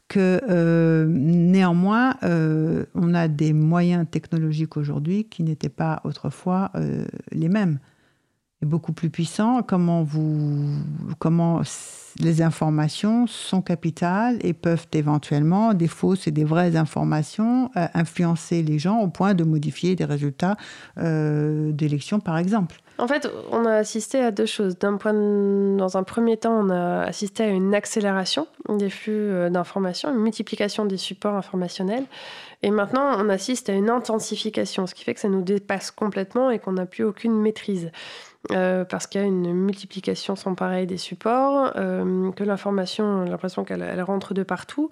que 0.08 1.06
néanmoins 1.10 2.16
on 2.24 3.14
a 3.14 3.28
des 3.28 3.52
moyens 3.52 4.06
technologiques 4.10 4.78
aujourd'hui 4.78 5.26
qui 5.26 5.44
n'étaient 5.44 5.68
pas 5.68 6.00
autrefois 6.06 6.72
les 7.34 7.50
mêmes 7.50 7.80
et 8.62 8.66
beaucoup 8.66 8.94
plus 8.94 9.10
puissants. 9.10 9.62
Comment 9.64 10.04
vous, 10.04 10.66
comment 11.20 11.62
les 12.20 12.42
informations 12.42 13.28
sont 13.28 13.62
capitales 13.62 14.38
et 14.42 14.54
peuvent 14.54 14.88
éventuellement, 14.94 15.74
des 15.74 15.88
fausses 15.88 16.28
et 16.28 16.32
des 16.32 16.44
vraies 16.44 16.76
informations, 16.76 17.70
euh, 17.78 17.86
influencer 17.94 18.64
les 18.64 18.80
gens 18.80 19.00
au 19.00 19.08
point 19.08 19.34
de 19.34 19.44
modifier 19.44 19.96
des 19.96 20.06
résultats 20.06 20.58
euh, 20.98 21.72
d'élections, 21.72 22.20
par 22.20 22.38
exemple. 22.38 22.78
En 23.00 23.08
fait, 23.08 23.30
on 23.52 23.66
a 23.66 23.74
assisté 23.74 24.20
à 24.20 24.32
deux 24.32 24.48
choses. 24.48 24.78
Dans 24.80 25.98
un 25.98 26.04
premier 26.04 26.38
temps, 26.38 26.54
on 26.54 26.70
a 26.72 27.04
assisté 27.04 27.44
à 27.44 27.50
une 27.50 27.76
accélération 27.76 28.48
des 28.70 28.90
flux 28.90 29.14
euh, 29.14 29.50
d'informations, 29.52 30.12
une 30.12 30.22
multiplication 30.22 30.86
des 30.86 30.98
supports 30.98 31.36
informationnels. 31.36 32.06
Et 32.64 32.72
maintenant, 32.72 33.12
on 33.20 33.30
assiste 33.30 33.70
à 33.70 33.74
une 33.74 33.92
intensification, 33.92 34.88
ce 34.88 34.96
qui 34.96 35.04
fait 35.04 35.14
que 35.14 35.20
ça 35.20 35.30
nous 35.30 35.44
dépasse 35.44 35.92
complètement 35.92 36.50
et 36.50 36.58
qu'on 36.58 36.72
n'a 36.72 36.88
plus 36.88 37.04
aucune 37.04 37.40
maîtrise. 37.40 37.92
Euh, 38.52 38.86
parce 38.86 39.08
qu'il 39.08 39.22
y 39.22 39.24
a 39.24 39.28
une 39.28 39.54
multiplication 39.54 40.36
sans 40.36 40.56
pareil 40.56 40.88
des 40.88 40.98
supports, 40.98 41.72
euh, 41.76 42.32
que 42.32 42.44
l'information, 42.44 43.26
l'impression 43.26 43.64
qu'elle 43.64 43.82
elle 43.82 44.02
rentre 44.02 44.34
de 44.34 44.44
partout, 44.44 44.90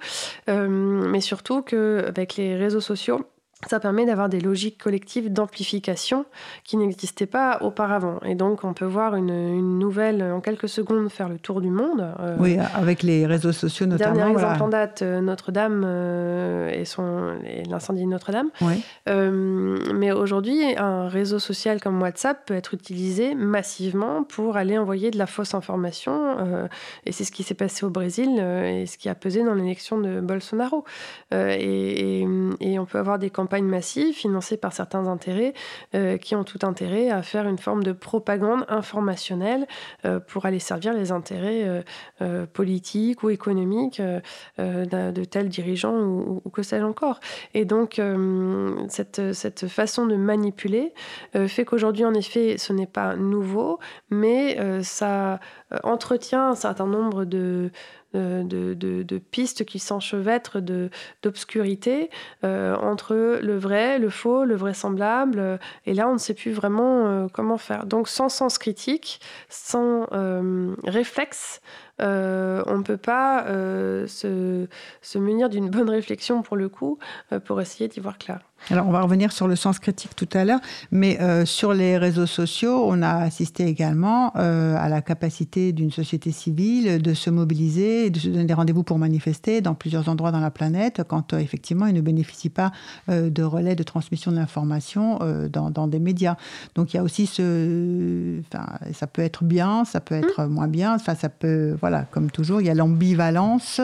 euh, 0.49 0.67
mais 0.67 1.21
surtout 1.21 1.61
qu'avec 1.61 2.35
les 2.35 2.55
réseaux 2.55 2.81
sociaux, 2.81 3.25
ça 3.67 3.79
permet 3.79 4.05
d'avoir 4.05 4.29
des 4.29 4.39
logiques 4.41 4.77
collectives 4.83 5.31
d'amplification 5.33 6.25
qui 6.65 6.77
n'existaient 6.77 7.25
pas 7.25 7.57
auparavant. 7.61 8.19
Et 8.23 8.35
donc, 8.35 8.63
on 8.63 8.73
peut 8.73 8.85
voir 8.85 9.15
une, 9.15 9.29
une 9.31 9.79
nouvelle 9.79 10.21
en 10.21 10.39
quelques 10.41 10.69
secondes 10.69 11.09
faire 11.09 11.29
le 11.29 11.39
tour 11.39 11.61
du 11.61 11.69
monde. 11.71 12.05
Euh, 12.19 12.35
Oui, 12.39 12.57
avec 12.75 13.01
les 13.01 13.25
réseaux 13.25 13.53
sociaux 13.53 13.87
notamment. 13.87 14.13
Dernier 14.13 14.31
exemple 14.33 14.49
voilà. 14.57 14.63
en 14.65 14.67
date, 14.67 15.01
euh, 15.01 15.21
Notre-Dame 15.21 15.83
euh, 15.85 16.69
et, 16.69 16.85
son- 16.85 17.37
et 17.43 17.63
l'incendie 17.63 18.03
de 18.03 18.09
Notre-Dame. 18.09 18.49
Oui. 18.61 18.83
Euh, 19.09 19.79
mais 19.95 20.11
aujourd'hui, 20.11 20.61
un 20.77 21.07
réseau 21.07 21.39
social 21.39 21.79
comme 21.81 21.99
WhatsApp 22.01 22.45
peut 22.45 22.55
être 22.55 22.73
utilisé 22.75 23.33
massivement 23.35 24.23
pour 24.23 24.57
aller 24.57 24.77
envoyer 24.77 25.09
de 25.11 25.17
la 25.17 25.27
fausse 25.27 25.55
information. 25.55 26.35
et 27.05 27.11
c'est 27.13 27.23
ce 27.23 27.31
qui 27.31 27.41
s'est 27.43 27.53
passé 27.55 27.85
au 27.85 27.89
Brésil 27.89 28.37
et 28.39 28.85
ce 28.85 28.97
qui 28.97 29.09
a 29.09 29.15
pesé 29.15 29.43
dans 29.43 29.53
l'élection 29.55 29.97
de 29.97 30.19
Bolsonaro. 30.19 30.83
Et, 31.31 32.21
et- 32.21 32.27
et 32.59 32.79
on 32.79 32.85
peut 32.85 32.99
avoir 32.99 33.17
des 33.17 33.29
campagnes 33.29 33.44
campagnes 33.45 33.67
massives 33.67 34.15
financées 34.15 34.57
par 34.57 34.73
certains 34.73 35.05
intérêts 35.07 35.53
qui 36.19 36.35
ont 36.35 36.43
tout 36.43 36.59
intérêt 36.63 37.11
à 37.11 37.21
faire 37.21 37.47
une 37.47 37.59
forme 37.59 37.83
de 37.83 37.91
propagande 37.91 38.65
informationnelle 38.69 39.67
pour 40.27 40.47
aller 40.47 40.57
servir 40.57 40.93
les 40.93 41.11
intérêts 41.11 41.83
politiques 42.53 43.21
ou 43.21 43.29
économiques 43.29 44.01
de, 44.57 45.23
tels 45.25 45.49
dirigeants 45.49 45.95
ou, 45.95 46.41
que 46.51 46.63
sais-je 46.63 46.83
encore. 46.83 47.19
Et 47.53 47.65
donc, 47.65 48.01
cette, 48.89 49.33
cette 49.33 49.67
façon 49.67 50.07
de 50.07 50.15
manipuler 50.15 50.93
fait 51.47 51.65
qu'aujourd'hui, 51.65 52.05
en 52.05 52.13
effet, 52.15 52.57
ce 52.57 52.73
n'est 52.73 52.87
pas 52.87 53.15
nouveau, 53.15 53.79
mais 54.09 54.57
ça 54.81 55.39
entretient 55.83 56.49
un 56.49 56.55
certain 56.55 56.87
nombre 56.87 57.25
de, 57.25 57.71
de, 58.15 59.17
pistes 59.31 59.65
qui 59.65 59.79
s'enchevêtrent 59.79 60.59
d'obscurité 61.23 62.09
euh, 62.43 62.75
entre 62.75 63.39
le 63.41 63.57
vrai, 63.57 63.99
le 63.99 64.09
faux, 64.09 64.45
le 64.45 64.55
vraisemblable. 64.55 65.59
et 65.85 65.93
là, 65.93 66.07
on 66.07 66.13
ne 66.13 66.17
sait 66.17 66.33
plus 66.33 66.51
vraiment 66.51 67.07
euh, 67.07 67.27
comment 67.31 67.57
faire. 67.57 67.85
Donc, 67.85 68.07
sans 68.07 68.29
sens 68.29 68.57
critique, 68.57 69.19
sans 69.49 70.07
euh, 70.13 70.75
réflexe, 70.85 71.61
on 71.99 72.03
ne 72.77 72.83
peut 72.83 72.97
pas 72.97 73.45
se, 74.07 74.67
se, 75.01 75.17
munir 75.17 75.49
d'une 75.49 75.69
bonne 75.75 75.89
réflexion 75.89 76.41
pour 76.41 76.57
le 76.57 76.69
coup, 76.69 76.99
pour 77.45 77.61
essayer 77.61 77.87
d'y 77.87 77.99
voir 77.99 78.17
clair. 78.17 78.39
Alors, 78.71 78.87
on 78.87 78.91
va 78.91 79.01
revenir 79.01 79.31
sur 79.31 79.47
le 79.47 79.55
sens 79.55 79.77
critique 79.77 80.15
tout 80.15 80.27
à 80.33 80.43
l'heure, 80.43 80.59
mais 80.89 81.19
euh, 81.21 81.45
sur 81.45 81.73
les 81.73 81.99
réseaux 81.99 82.25
sociaux, 82.25 82.85
on 82.87 83.03
a 83.03 83.13
assisté 83.17 83.67
également 83.67 84.31
euh, 84.37 84.75
à 84.79 84.89
la 84.89 85.03
capacité 85.03 85.71
d'une 85.71 85.91
société 85.91 86.31
civile 86.31 86.99
de 86.99 87.13
se 87.13 87.29
mobiliser, 87.29 88.09
de 88.09 88.17
se 88.17 88.27
donner 88.27 88.45
des 88.45 88.53
rendez-vous 88.55 88.81
pour 88.81 88.97
manifester 88.97 89.61
dans 89.61 89.75
plusieurs 89.75 90.09
endroits 90.09 90.31
dans 90.31 90.39
la 90.39 90.49
planète, 90.49 91.03
quand 91.07 91.33
euh, 91.33 91.37
effectivement, 91.37 91.85
ils 91.85 91.93
ne 91.93 92.01
bénéficient 92.01 92.49
pas 92.49 92.71
de 93.07 93.43
relais 93.43 93.75
de 93.75 93.83
transmission 93.83 94.31
de 94.31 94.37
l'information 94.37 95.19
dans, 95.51 95.69
dans, 95.69 95.87
des 95.87 95.99
médias. 95.99 96.35
Donc, 96.73 96.93
il 96.93 96.97
y 96.97 96.99
a 96.99 97.03
aussi 97.03 97.27
ce. 97.27 98.39
Enfin, 98.47 98.65
ça 98.93 99.07
peut 99.07 99.21
être 99.21 99.43
bien, 99.43 99.85
ça 99.85 99.99
peut 99.99 100.15
être 100.15 100.43
mmh. 100.43 100.47
moins 100.47 100.67
bien, 100.67 100.95
enfin, 100.95 101.15
ça 101.15 101.29
peut. 101.29 101.77
Voilà, 101.79 102.05
comme 102.11 102.31
toujours, 102.31 102.61
il 102.61 102.67
y 102.67 102.69
a 102.69 102.73
l'ambivalence. 102.73 103.81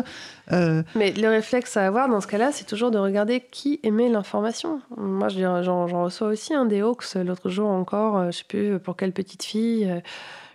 Mais 0.49 1.11
le 1.11 1.27
réflexe 1.27 1.77
à 1.77 1.85
avoir 1.85 2.09
dans 2.09 2.21
ce 2.21 2.27
cas-là, 2.27 2.51
c'est 2.51 2.65
toujours 2.65 2.91
de 2.91 2.97
regarder 2.97 3.41
qui 3.51 3.79
émet 3.83 4.09
l'information. 4.09 4.81
Moi, 4.97 5.29
j'en 5.29 6.03
reçois 6.03 6.27
aussi 6.27 6.53
un 6.53 6.65
des 6.65 6.81
Hawks 6.81 7.15
l'autre 7.15 7.49
jour 7.49 7.69
encore, 7.69 8.17
euh, 8.17 8.25
je 8.31 8.37
sais 8.37 8.43
plus 8.47 8.79
pour 8.79 8.95
quelle 8.95 9.13
petite 9.13 9.43
fille. 9.43 10.01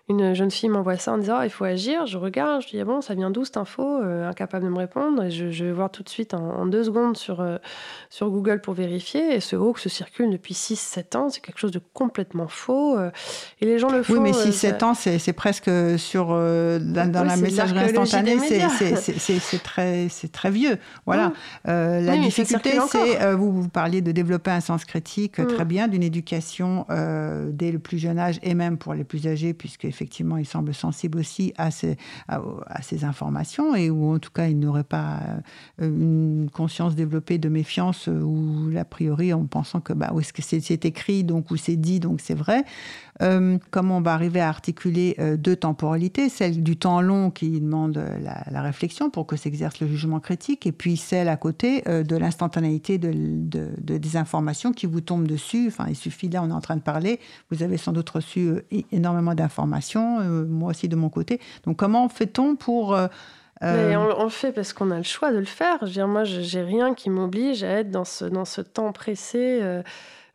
Une 0.08 0.34
jeune 0.34 0.52
fille 0.52 0.68
m'envoie 0.68 0.98
ça 0.98 1.14
en 1.14 1.18
disant 1.18 1.34
ah, 1.38 1.46
il 1.46 1.50
faut 1.50 1.64
agir. 1.64 2.06
Je 2.06 2.16
regarde, 2.16 2.62
je 2.62 2.68
dis 2.68 2.80
ah 2.80 2.84
bon, 2.84 3.00
ça 3.00 3.14
vient 3.14 3.28
d'où 3.32 3.44
cette 3.44 3.56
info 3.56 3.82
euh, 3.82 4.28
Incapable 4.28 4.64
de 4.64 4.70
me 4.70 4.78
répondre. 4.78 5.24
Et 5.24 5.32
je, 5.32 5.64
vais 5.64 5.72
voir 5.72 5.90
tout 5.90 6.04
de 6.04 6.08
suite 6.08 6.32
en, 6.32 6.64
deux 6.66 6.84
secondes 6.84 7.16
sur, 7.16 7.40
euh, 7.40 7.56
sur 8.08 8.30
Google 8.30 8.60
pour 8.60 8.74
vérifier. 8.74 9.34
Et 9.34 9.40
ce 9.40 9.56
hoax 9.56 9.82
se 9.82 9.88
circule 9.88 10.30
depuis 10.30 10.54
6-7 10.54 11.16
ans. 11.16 11.28
C'est 11.28 11.40
quelque 11.40 11.58
chose 11.58 11.72
de 11.72 11.80
complètement 11.92 12.46
faux. 12.46 12.96
Euh, 12.96 13.10
et 13.60 13.66
les 13.66 13.80
gens 13.80 13.88
le 13.88 14.04
font. 14.04 14.12
Oui, 14.12 14.20
mais 14.20 14.30
6-7 14.30 14.84
ans, 14.84 14.94
c'est 14.94 15.32
presque 15.32 15.70
sur. 15.98 16.28
dans, 16.28 17.24
la 17.26 17.36
messagerie 17.36 17.80
instantanée, 17.80 18.38
c'est 18.38 19.62
très, 19.64 20.06
très 20.32 20.50
vieux. 20.52 20.78
Voilà. 21.04 21.32
la 21.64 22.16
difficulté, 22.16 22.78
c'est. 22.92 23.34
vous, 23.34 23.50
vous 23.50 23.68
parliez 23.68 24.02
de 24.02 24.12
développer 24.12 24.52
un 24.52 24.60
sens 24.60 24.84
critique, 24.84 25.44
très 25.48 25.64
bien, 25.64 25.88
d'une 25.88 26.04
éducation 26.04 26.86
dès 27.48 27.72
le 27.72 27.80
plus 27.80 27.98
jeune 27.98 28.20
âge 28.20 28.38
et 28.44 28.54
même 28.54 28.78
pour 28.78 28.94
les 28.94 29.02
plus 29.02 29.26
âgés, 29.26 29.52
puisque 29.52 29.95
effectivement, 29.96 30.36
il 30.36 30.44
semble 30.44 30.74
sensible 30.74 31.18
aussi 31.18 31.54
à 31.56 31.70
ces, 31.70 31.96
à, 32.28 32.82
ces 32.82 33.04
informations 33.04 33.74
et 33.74 33.88
où, 33.88 34.12
en 34.12 34.18
tout 34.18 34.30
cas, 34.30 34.46
il 34.48 34.58
n'aurait 34.58 34.84
pas 34.84 35.20
euh, 35.80 35.88
une 35.88 36.50
conscience 36.52 36.94
développée 36.94 37.38
de 37.38 37.48
méfiance 37.48 38.08
euh, 38.08 38.20
ou, 38.20 38.76
a 38.76 38.84
priori, 38.84 39.32
en 39.32 39.46
pensant 39.46 39.80
que, 39.80 39.94
bah, 39.94 40.10
où 40.12 40.20
est-ce 40.20 40.34
que 40.34 40.42
c'est 40.42 40.84
écrit, 40.84 41.24
donc, 41.24 41.50
ou 41.50 41.56
c'est 41.56 41.76
dit, 41.76 41.98
donc 41.98 42.20
c'est 42.20 42.34
vrai. 42.34 42.64
Euh, 43.22 43.58
comment 43.70 43.98
on 43.98 44.00
va 44.00 44.12
arriver 44.12 44.40
à 44.40 44.48
articuler 44.48 45.16
deux 45.38 45.56
temporalités, 45.56 46.28
celle 46.28 46.62
du 46.62 46.76
temps 46.76 47.00
long 47.00 47.30
qui 47.30 47.60
demande 47.60 48.02
la, 48.50 48.62
réflexion 48.62 49.10
pour 49.10 49.26
que 49.26 49.36
s'exerce 49.36 49.80
le 49.80 49.86
jugement 49.86 50.20
critique, 50.20 50.66
et 50.66 50.72
puis 50.72 50.96
celle 50.96 51.28
à 51.28 51.36
côté 51.36 51.82
de 51.86 52.16
l'instantanéité 52.16 52.98
de, 52.98 53.12
de, 53.12 53.98
des 53.98 54.16
informations 54.16 54.72
qui 54.72 54.86
vous 54.86 55.00
tombent 55.00 55.26
dessus. 55.26 55.66
Enfin, 55.68 55.86
il 55.88 55.96
suffit, 55.96 56.28
là, 56.28 56.42
on 56.42 56.50
est 56.50 56.52
en 56.52 56.60
train 56.60 56.76
de 56.76 56.82
parler, 56.82 57.20
vous 57.50 57.62
avez 57.62 57.76
sans 57.76 57.92
doute 57.92 58.10
reçu 58.10 58.50
énormément 58.92 59.34
d'informations 59.34 59.76
euh, 60.20 60.44
moi 60.44 60.70
aussi 60.70 60.88
de 60.88 60.96
mon 60.96 61.08
côté. 61.08 61.40
Donc 61.64 61.76
comment 61.76 62.08
fait-on 62.08 62.56
pour... 62.56 62.94
Euh, 62.94 63.06
euh, 63.62 63.94
on, 63.96 64.24
le 64.24 64.30
fait 64.30 64.52
parce 64.52 64.74
qu'on 64.74 64.90
a 64.90 64.98
le 64.98 65.02
choix 65.02 65.32
de 65.32 65.38
le 65.38 65.46
faire. 65.46 65.78
Je 65.80 65.86
veux 65.86 65.92
dire, 65.92 66.08
moi, 66.08 66.24
j'ai 66.24 66.60
rien 66.60 66.92
qui 66.92 67.08
m'oblige 67.08 67.64
à 67.64 67.78
être 67.78 67.90
dans 67.90 68.04
ce 68.04 68.60
temps 68.60 68.92
pressé. 68.92 69.62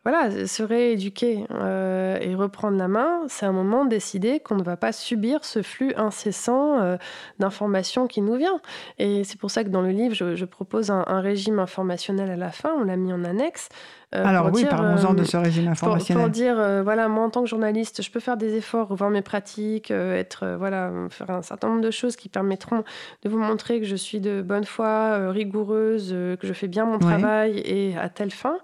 Voilà, 0.04 0.46
se 0.46 0.62
rééduquer 0.62 1.44
et 2.20 2.34
reprendre 2.34 2.76
la 2.76 2.88
main, 2.88 3.22
c'est 3.28 3.46
un 3.46 3.52
moment 3.52 3.84
de 3.84 3.90
décider 3.90 4.40
qu'on 4.40 4.56
ne 4.56 4.62
va 4.62 4.76
pas 4.76 4.92
subir 4.92 5.44
ce 5.44 5.62
flux 5.62 5.94
incessant 5.96 6.98
d'informations 7.38 8.06
qui 8.08 8.20
nous 8.20 8.34
vient. 8.34 8.60
Et 8.98 9.24
c'est 9.24 9.38
pour 9.38 9.50
ça 9.50 9.62
que 9.64 9.68
dans 9.68 9.82
le 9.82 9.90
livre, 9.90 10.14
je, 10.14 10.44
propose 10.44 10.90
un, 10.90 11.20
régime 11.20 11.58
informationnel 11.58 12.30
à 12.30 12.36
la 12.36 12.50
fin, 12.50 12.72
on 12.78 12.84
l'a 12.84 12.96
mis 12.96 13.12
en 13.12 13.24
annexe, 13.24 13.68
euh, 13.70 14.01
Alors 14.12 14.50
oui, 14.52 14.66
parlons-en 14.68 15.14
de 15.14 15.24
ce 15.24 15.36
régime 15.36 15.68
informationnel. 15.68 16.22
Pour, 16.22 16.30
dire, 16.30 16.58
euh, 16.58 16.82
voilà, 16.82 17.08
moi 17.08 17.24
en 17.24 17.30
tant 17.30 17.42
que 17.42 17.48
journaliste, 17.48 18.02
je 18.02 18.10
peux 18.10 18.20
faire 18.20 18.36
des 18.36 18.56
efforts, 18.56 18.88
revoir 18.88 19.10
mes 19.10 19.22
pratiques, 19.22 19.90
euh, 19.90 20.18
être, 20.18 20.56
voilà, 20.58 20.90
faire 21.10 21.30
un 21.30 21.42
certain 21.42 21.68
nombre 21.68 21.80
de 21.80 21.90
choses 21.90 22.16
qui 22.16 22.28
permettront 22.28 22.84
de 23.22 23.28
vous 23.28 23.38
montrer 23.38 23.80
que 23.80 23.86
je 23.86 23.96
suis 23.96 24.20
de 24.20 24.42
bonne 24.42 24.64
foi, 24.64 25.30
rigoureuse, 25.30 26.10
que 26.10 26.46
je 26.46 26.52
fais 26.52 26.68
bien 26.68 26.84
mon 26.84 26.98
travail 26.98 27.58
et 27.64 27.96
à 27.96 28.08
telle 28.08 28.30
fin. 28.30 28.58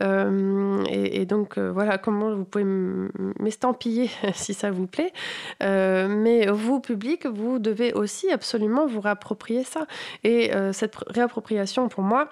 Et, 0.00 1.20
et, 1.20 1.26
donc 1.26 1.58
voilà, 1.58 1.98
comment 1.98 2.34
vous 2.34 2.44
pouvez 2.44 2.64
m'estampiller 3.38 4.10
si 4.34 4.54
ça 4.54 4.70
vous 4.70 4.86
plaît. 4.86 5.12
mais 5.60 6.46
vous, 6.50 6.80
public, 6.80 7.26
vous 7.26 7.58
devez 7.58 7.92
aussi 7.92 8.30
absolument 8.30 8.86
vous 8.86 9.00
réapproprier 9.00 9.64
ça. 9.64 9.86
Et 10.24 10.50
cette 10.72 10.96
réappropriation, 11.08 11.88
pour 11.88 12.02
moi, 12.02 12.28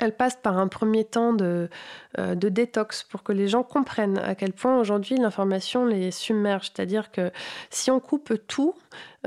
elle 0.00 0.16
passe 0.16 0.36
par 0.36 0.58
un 0.58 0.68
premier 0.68 1.04
temps 1.04 1.32
de, 1.32 1.68
euh, 2.18 2.34
de, 2.34 2.48
détox 2.48 3.02
pour 3.02 3.22
que 3.22 3.32
les 3.32 3.46
gens 3.46 3.62
comprennent 3.62 4.18
à 4.18 4.34
quel 4.34 4.52
point 4.52 4.78
aujourd'hui 4.78 5.16
l'information 5.16 5.84
les 5.84 6.10
submerge. 6.10 6.70
C'est-à-dire 6.74 7.10
que 7.12 7.30
si 7.70 7.90
on 7.90 8.00
coupe 8.00 8.34
tout 8.48 8.74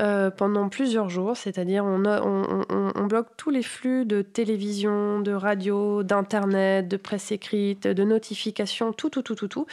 euh, 0.00 0.30
pendant 0.30 0.68
plusieurs 0.68 1.08
jours, 1.08 1.36
c'est-à-dire 1.36 1.84
on, 1.84 2.02
on, 2.04 3.06
bloque 3.06 3.28
tous 3.36 3.50
les 3.50 3.62
flux 3.62 4.04
de 4.04 4.22
télévision, 4.22 5.20
de 5.20 5.32
radio, 5.32 6.02
d'internet, 6.02 6.88
de 6.88 6.96
presse 6.96 7.30
écrite, 7.30 7.86
de 7.86 8.04
notifications, 8.04 8.92
tout, 8.92 9.08
tout, 9.08 9.22
tout, 9.22 9.36
tout, 9.36 9.48
tout, 9.48 9.66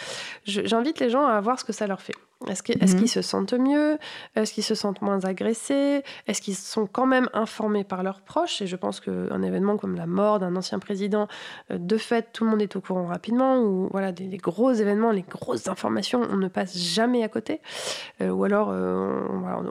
j'invite 0.45 0.99
les 0.99 1.09
gens 1.09 1.25
à 1.25 1.41
voir 1.41 1.59
ce 1.59 1.65
que 1.65 1.73
ça 1.73 1.87
leur 1.87 2.01
fait. 2.01 2.15
Est-ce 2.47 2.63
qu'ils 2.63 2.77
mhm. 2.81 3.07
se 3.07 3.21
sentent 3.21 3.53
mieux? 3.53 3.97
Est-ce 4.35 4.53
qu'ils 4.53 4.63
se 4.63 4.75
sentent 4.75 5.01
moins 5.01 5.23
agressés? 5.25 6.03
Est-ce 6.27 6.41
qu'ils 6.41 6.55
sont 6.55 6.87
quand 6.87 7.05
même 7.05 7.29
informés 7.33 7.83
par 7.83 8.03
leurs 8.03 8.21
proches? 8.21 8.61
Et 8.61 8.67
je 8.67 8.75
pense 8.75 8.99
qu'un 8.99 9.41
événement 9.41 9.77
comme 9.77 9.95
la 9.95 10.07
mort 10.07 10.39
d'un 10.39 10.55
ancien 10.55 10.79
président, 10.79 11.27
euh, 11.71 11.77
de 11.77 11.97
fait, 11.97 12.29
tout 12.33 12.43
le 12.43 12.51
monde 12.51 12.61
est 12.61 12.75
au 12.75 12.81
courant 12.81 13.05
rapidement. 13.05 13.59
Ou 13.59 13.87
voilà, 13.91 14.11
des, 14.11 14.37
gros 14.37 14.71
événements, 14.71 15.11
les 15.11 15.21
grosses 15.21 15.67
informations, 15.67 16.21
on 16.29 16.37
ne 16.37 16.47
passe 16.47 16.77
jamais 16.77 17.23
à 17.23 17.29
côté. 17.29 17.61
Euh, 18.21 18.29
ou 18.29 18.43
alors, 18.43 18.69
euh, 18.71 19.21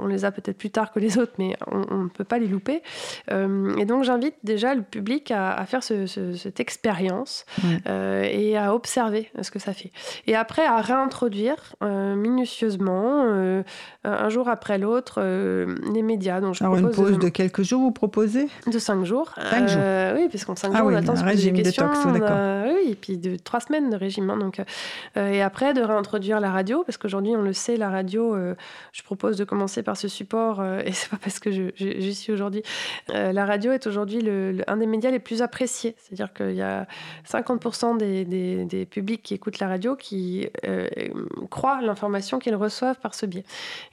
on, 0.01 0.07
les 0.07 0.25
a 0.25 0.33
peut-être 0.33 0.59
plus 0.59 0.71
tard 0.71 0.93
que 0.93 0.99
les 0.99 1.19
autres, 1.19 1.33
mais 1.39 1.57
on 1.67 2.05
ne 2.05 2.09
peut 2.09 2.25
pas 2.25 2.39
les 2.39 2.47
louper. 2.47 2.83
et 3.31 3.85
donc, 3.85 4.05
j'invite 4.05 4.35
déjà 4.43 4.75
le 4.75 4.83
public 4.83 5.31
à, 5.31 5.65
faire 5.67 5.83
cette 5.83 6.61
expérience 6.61 7.47
et 7.85 8.57
à 8.57 8.75
observer 8.75 9.31
ce 9.41 9.51
que 9.51 9.59
ça 9.59 9.73
fait. 9.73 9.91
Et 10.27 10.35
après, 10.35 10.65
à 10.65 10.81
réintroduire 10.81 11.77
minutieusement 11.81 12.62
euh, 12.65 13.63
un 14.05 14.29
jour 14.29 14.49
après 14.49 14.79
l'autre, 14.79 15.17
euh, 15.19 15.77
les 15.93 16.03
médias. 16.03 16.41
Donc 16.41 16.55
je 16.55 16.65
Alors 16.65 16.77
une 16.77 16.91
pause 16.91 17.19
de 17.19 17.29
quelques 17.29 17.63
jours, 17.63 17.81
vous 17.81 17.93
proposez? 17.93 18.49
De 18.67 18.79
cinq 18.79 19.05
jours. 19.05 19.35
Cinq 19.51 19.69
jours. 19.69 19.81
Euh, 19.83 20.17
oui, 20.17 20.29
puisqu'en 20.29 20.57
cinq 20.57 20.73
ah 20.75 20.79
jours, 20.79 20.89
on 20.89 20.95
attend 20.95 21.17
un 21.17 21.23
régime 21.23 21.57
des 21.57 21.63
questions. 21.63 21.89
oui, 21.95 22.91
et 22.91 22.95
puis 22.95 23.19
de 23.19 23.37
trois 23.37 23.61
semaines 23.61 23.91
de 23.91 23.97
régime. 23.97 24.29
Hein, 24.31 24.39
donc, 24.39 24.61
et 25.17 25.43
après, 25.43 25.75
de 25.75 25.83
réintroduire 25.83 26.41
la 26.41 26.51
radio, 26.51 26.83
parce 26.85 26.99
qu'aujourd'hui, 26.99 27.35
on 27.37 27.43
le 27.43 27.53
sait, 27.53 27.77
la 27.77 27.91
radio, 27.91 28.37
je 28.93 29.03
propose 29.03 29.37
de 29.37 29.45
commencer 29.45 29.83
par 29.83 29.97
ce 29.97 30.09
support, 30.09 30.65
et 30.65 30.93
c'est 30.93 31.11
pas 31.11 31.19
parce 31.23 31.39
que 31.39 31.51
j'y 31.51 32.15
suis 32.15 32.33
aujourd'hui. 32.33 32.63
la 33.09 33.47
radio 33.47 33.73
est 33.73 33.87
aujourd'hui 33.87 34.21
le, 34.21 34.59
un 34.67 34.77
des 34.77 34.87
médias 34.87 35.11
les 35.11 35.21
plus 35.21 35.43
appréciés. 35.43 35.95
C'est-à-dire 35.99 36.33
qu'il 36.33 36.55
y 36.55 36.63
a 36.63 36.87
50% 37.29 37.97
des, 37.97 38.25
des, 38.25 38.65
des, 38.65 38.87
publics 38.87 39.23
qui 39.23 39.35
écoutent 39.35 39.59
la 39.61 39.69
radio 39.69 39.97
qui 39.97 40.49
croient 41.51 41.81
l'information 41.81 42.39
qu'ils 42.43 42.55
reçoivent 42.55 43.01
par 43.01 43.15
ce 43.15 43.27
biais. 43.27 43.45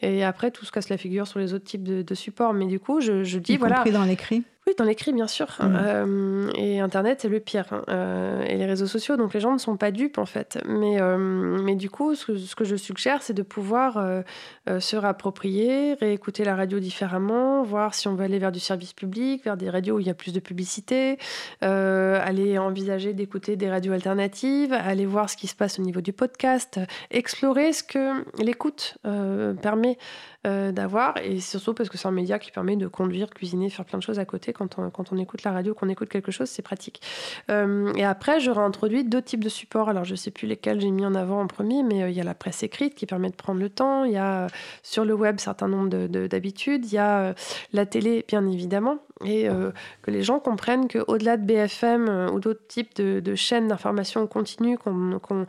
Et 0.01 0.23
après, 0.23 0.51
tout 0.51 0.65
se 0.65 0.71
casse 0.71 0.89
la 0.89 0.97
figure 0.97 1.27
sur 1.27 1.39
les 1.39 1.53
autres 1.53 1.65
types 1.65 1.83
de, 1.83 2.15
supports. 2.15 2.53
Mais 2.53 2.65
du 2.65 2.79
coup, 2.79 2.99
je, 2.99 3.23
je 3.23 3.39
dis, 3.39 3.53
y 3.53 3.57
voilà. 3.57 3.77
compris 3.77 3.91
dans 3.91 4.03
l'écrit 4.03 4.43
Oui, 4.69 4.75
dans 4.77 4.85
l'écrit, 4.85 5.13
bien 5.13 5.25
sûr. 5.25 5.47
Mm. 5.59 5.77
Euh, 5.81 6.51
et 6.53 6.79
Internet, 6.79 7.21
c'est 7.21 7.27
le 7.27 7.39
pire. 7.39 7.65
hein. 7.71 7.81
Euh, 7.89 8.43
et 8.43 8.55
les 8.55 8.67
réseaux 8.67 8.85
sociaux, 8.85 9.17
donc 9.17 9.33
les 9.33 9.39
gens 9.39 9.51
ne 9.51 9.57
sont 9.57 9.77
pas 9.77 9.89
dupes, 9.89 10.19
en 10.19 10.27
fait. 10.27 10.59
Mais, 10.67 11.01
euh, 11.01 11.17
mais 11.17 11.73
du 11.73 11.89
coup, 11.89 12.13
ce 12.13 12.27
que, 12.27 12.37
ce 12.37 12.55
que 12.55 12.65
je 12.65 12.75
suggère, 12.75 13.23
c'est 13.23 13.33
de 13.33 13.41
pouvoir 13.41 13.99
se 14.67 14.95
réapproprier, 14.95 15.95
réécouter 15.95 16.43
la 16.43 16.55
radio 16.55 16.79
différemment, 16.79 17.63
voir 17.63 17.95
si 17.95 18.07
on 18.07 18.13
veut 18.13 18.25
aller 18.25 18.37
vers 18.37 18.51
du 18.51 18.59
service 18.59 18.93
public, 18.93 19.43
vers 19.43 19.57
des 19.57 19.71
radios 19.71 19.95
où 19.95 19.99
il 19.99 20.05
y 20.05 20.11
a 20.11 20.13
plus 20.13 20.33
de 20.33 20.39
publicité, 20.39 21.17
aller 21.61 22.59
envisager 22.59 23.13
d'écouter 23.13 23.55
des 23.55 23.69
radios 23.69 23.93
alternatives, 23.93 24.73
aller 24.73 25.07
voir 25.07 25.29
ce 25.29 25.37
qui 25.37 25.47
se 25.47 25.55
passe 25.55 25.79
au 25.79 25.81
niveau 25.81 26.01
du 26.01 26.13
podcast, 26.13 26.79
explorer 27.09 27.73
ce 27.73 27.83
que 27.83 28.23
l'écoute 28.43 28.97
permet 29.61 29.97
euh, 30.47 30.71
d'avoir, 30.71 31.17
et 31.17 31.39
surtout 31.39 31.73
parce 31.73 31.89
que 31.89 31.97
c'est 31.97 32.07
un 32.07 32.11
média 32.11 32.39
qui 32.39 32.51
permet 32.51 32.75
de 32.77 32.87
conduire, 32.87 33.29
cuisiner, 33.29 33.69
faire 33.69 33.83
plein 33.85 33.99
de 33.99 34.03
choses 34.03 34.19
à 34.19 34.25
côté. 34.25 34.53
Quand 34.53 34.79
on, 34.79 34.89
quand 34.89 35.11
on 35.11 35.17
écoute 35.17 35.43
la 35.43 35.51
radio, 35.51 35.73
qu'on 35.73 35.89
écoute 35.89 36.07
quelque 36.09 36.31
chose, 36.31 36.49
c'est 36.49 36.61
pratique. 36.61 37.01
Euh, 37.51 37.91
et 37.95 38.05
après, 38.05 38.39
j'aurais 38.39 38.63
introduit 38.63 39.03
d'autres 39.03 39.25
types 39.25 39.43
de 39.43 39.49
supports. 39.49 39.89
Alors, 39.89 40.05
je 40.05 40.15
sais 40.15 40.31
plus 40.31 40.47
lesquels 40.47 40.79
j'ai 40.79 40.91
mis 40.91 41.05
en 41.05 41.13
avant 41.15 41.41
en 41.41 41.47
premier, 41.47 41.83
mais 41.83 42.03
euh, 42.03 42.09
il 42.09 42.15
y 42.15 42.21
a 42.21 42.23
la 42.23 42.35
presse 42.35 42.63
écrite 42.63 42.95
qui 42.95 43.05
permet 43.05 43.29
de 43.29 43.35
prendre 43.35 43.59
le 43.59 43.69
temps. 43.69 44.05
Il 44.05 44.13
y 44.13 44.17
a 44.17 44.47
sur 44.81 45.03
le 45.03 45.13
web 45.13 45.39
certain 45.39 45.67
nombre 45.67 45.89
de- 45.89 46.07
de- 46.07 46.27
d'habitudes. 46.27 46.85
Il 46.85 46.93
y 46.93 46.97
a 46.97 47.33
la 47.73 47.85
télé, 47.85 48.23
bien 48.27 48.47
évidemment. 48.47 48.99
Et 49.25 49.49
euh, 49.49 49.71
que 50.01 50.11
les 50.11 50.23
gens 50.23 50.39
comprennent 50.39 50.87
qu'au-delà 50.87 51.35
de 51.35 51.43
BFM 51.45 52.07
euh, 52.07 52.29
ou 52.31 52.39
d'autres 52.39 52.65
types 52.67 52.95
de, 52.95 53.19
de 53.19 53.35
chaînes 53.35 53.67
d'information 53.67 54.25
continue 54.27 54.77
qu'on 54.77 55.19
qu'on- 55.19 55.45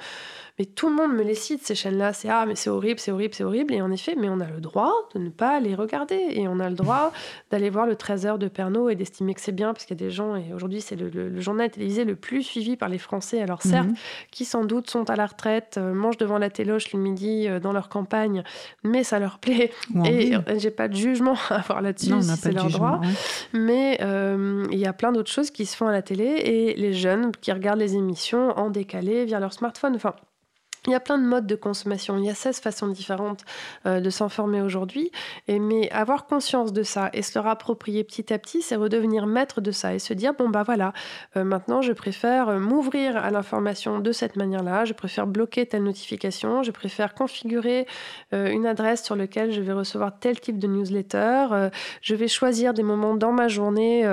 mais 0.58 0.66
tout 0.66 0.90
le 0.90 0.94
monde 0.94 1.14
me 1.14 1.22
les 1.22 1.34
cite, 1.36 1.64
ces 1.64 1.74
chaînes-là. 1.74 2.12
C'est 2.12 2.28
ah, 2.28 2.44
mais 2.46 2.54
c'est 2.54 2.68
horrible, 2.68 3.00
c'est 3.00 3.12
horrible, 3.12 3.32
c'est 3.32 3.44
horrible. 3.44 3.72
Et 3.72 3.80
en 3.80 3.90
effet, 3.90 4.14
mais 4.18 4.28
on 4.28 4.40
a 4.40 4.46
le 4.46 4.60
droit 4.60 4.92
de 5.14 5.18
ne 5.18 5.30
pas 5.30 5.58
les 5.58 5.74
regarder. 5.74 6.20
Et 6.32 6.48
on 6.48 6.60
a 6.60 6.68
le 6.68 6.74
droit 6.74 7.12
d'aller 7.50 7.70
voir 7.70 7.86
le 7.86 7.94
13h 7.94 8.36
de 8.36 8.46
Pernod 8.48 8.90
et 8.90 8.94
d'estimer 8.94 9.32
que 9.32 9.40
c'est 9.40 9.52
bien, 9.52 9.72
parce 9.72 9.86
qu'il 9.86 9.98
y 9.98 10.02
a 10.02 10.04
des 10.06 10.10
gens, 10.10 10.36
et 10.36 10.52
aujourd'hui, 10.52 10.82
c'est 10.82 10.96
le, 10.96 11.08
le- 11.08 11.30
le 11.30 11.40
journal 11.40 11.70
télévisé 11.70 12.04
le 12.04 12.14
plus 12.14 12.42
suivi 12.42 12.76
par 12.76 12.90
les 12.90 12.98
Français. 12.98 13.40
Alors, 13.40 13.62
certes, 13.62 13.86
Mhm. 13.88 13.94
qui 14.32 14.44
sans 14.44 14.64
doute 14.64 14.90
sont 14.90 15.08
à 15.08 15.16
la 15.16 15.24
retraite, 15.24 15.76
euh, 15.78 15.94
mangent 15.94 16.18
devant 16.18 16.36
la 16.38 16.50
téloche 16.50 16.92
le 16.92 16.98
midi 16.98 17.48
dans 17.62 17.72
leur 17.72 17.88
campagne, 17.88 18.42
mais 18.84 19.02
ça 19.02 19.18
leur 19.18 19.38
plaît. 19.38 19.70
Et 20.04 20.32
j'ai 20.58 20.70
pas 20.70 20.88
de 20.88 20.94
jugement 20.96 21.36
à 21.48 21.54
avoir 21.60 21.80
là-dessus, 21.80 22.12
si 22.20 22.36
c'est 22.36 22.52
leur 22.52 22.68
jugement. 22.68 22.96
droit. 22.96 23.00
ouais. 23.00 23.59
Mais 23.60 23.98
euh, 24.00 24.66
il 24.70 24.78
y 24.78 24.86
a 24.86 24.92
plein 24.92 25.12
d'autres 25.12 25.30
choses 25.30 25.50
qui 25.50 25.66
se 25.66 25.76
font 25.76 25.86
à 25.86 25.92
la 25.92 26.02
télé 26.02 26.24
et 26.24 26.74
les 26.74 26.92
jeunes 26.94 27.32
qui 27.40 27.52
regardent 27.52 27.80
les 27.80 27.94
émissions 27.94 28.50
en 28.58 28.70
décalé 28.70 29.24
via 29.26 29.38
leur 29.38 29.52
smartphone. 29.52 29.94
Enfin, 29.96 30.14
il 30.86 30.92
y 30.92 30.94
a 30.94 31.00
plein 31.00 31.18
de 31.18 31.24
modes 31.24 31.46
de 31.46 31.54
consommation, 31.54 32.16
il 32.16 32.24
y 32.24 32.30
a 32.30 32.34
16 32.34 32.60
façons 32.60 32.88
différentes 32.88 33.44
euh, 33.86 34.00
de 34.00 34.08
s'informer 34.08 34.62
aujourd'hui, 34.62 35.10
mais 35.48 35.90
avoir 35.90 36.26
conscience 36.26 36.72
de 36.72 36.82
ça 36.82 37.10
et 37.12 37.22
se 37.22 37.38
le 37.38 37.42
rapproprier 37.42 38.02
petit 38.02 38.32
à 38.32 38.38
petit, 38.38 38.62
c'est 38.62 38.76
redevenir 38.76 39.26
maître 39.26 39.60
de 39.60 39.72
ça 39.72 39.94
et 39.94 39.98
se 39.98 40.14
dire 40.14 40.32
bon 40.34 40.48
bah 40.48 40.62
voilà, 40.62 40.92
euh, 41.36 41.44
maintenant 41.44 41.82
je 41.82 41.92
préfère 41.92 42.48
euh, 42.48 42.58
m'ouvrir 42.58 43.16
à 43.16 43.30
l'information 43.30 43.98
de 43.98 44.12
cette 44.12 44.36
manière-là, 44.36 44.86
je 44.86 44.94
préfère 44.94 45.26
bloquer 45.26 45.66
telle 45.66 45.82
notification, 45.82 46.62
je 46.62 46.70
préfère 46.70 47.14
configurer 47.14 47.86
une 48.32 48.66
adresse 48.66 49.04
sur 49.04 49.16
laquelle 49.16 49.52
je 49.52 49.60
vais 49.60 49.72
recevoir 49.72 50.18
tel 50.18 50.40
type 50.40 50.58
de 50.58 50.66
newsletter, 50.66 51.68
je 52.00 52.14
vais 52.14 52.28
choisir 52.28 52.74
des 52.74 52.82
moments 52.82 53.14
dans 53.14 53.32
ma 53.32 53.48
journée 53.48 54.08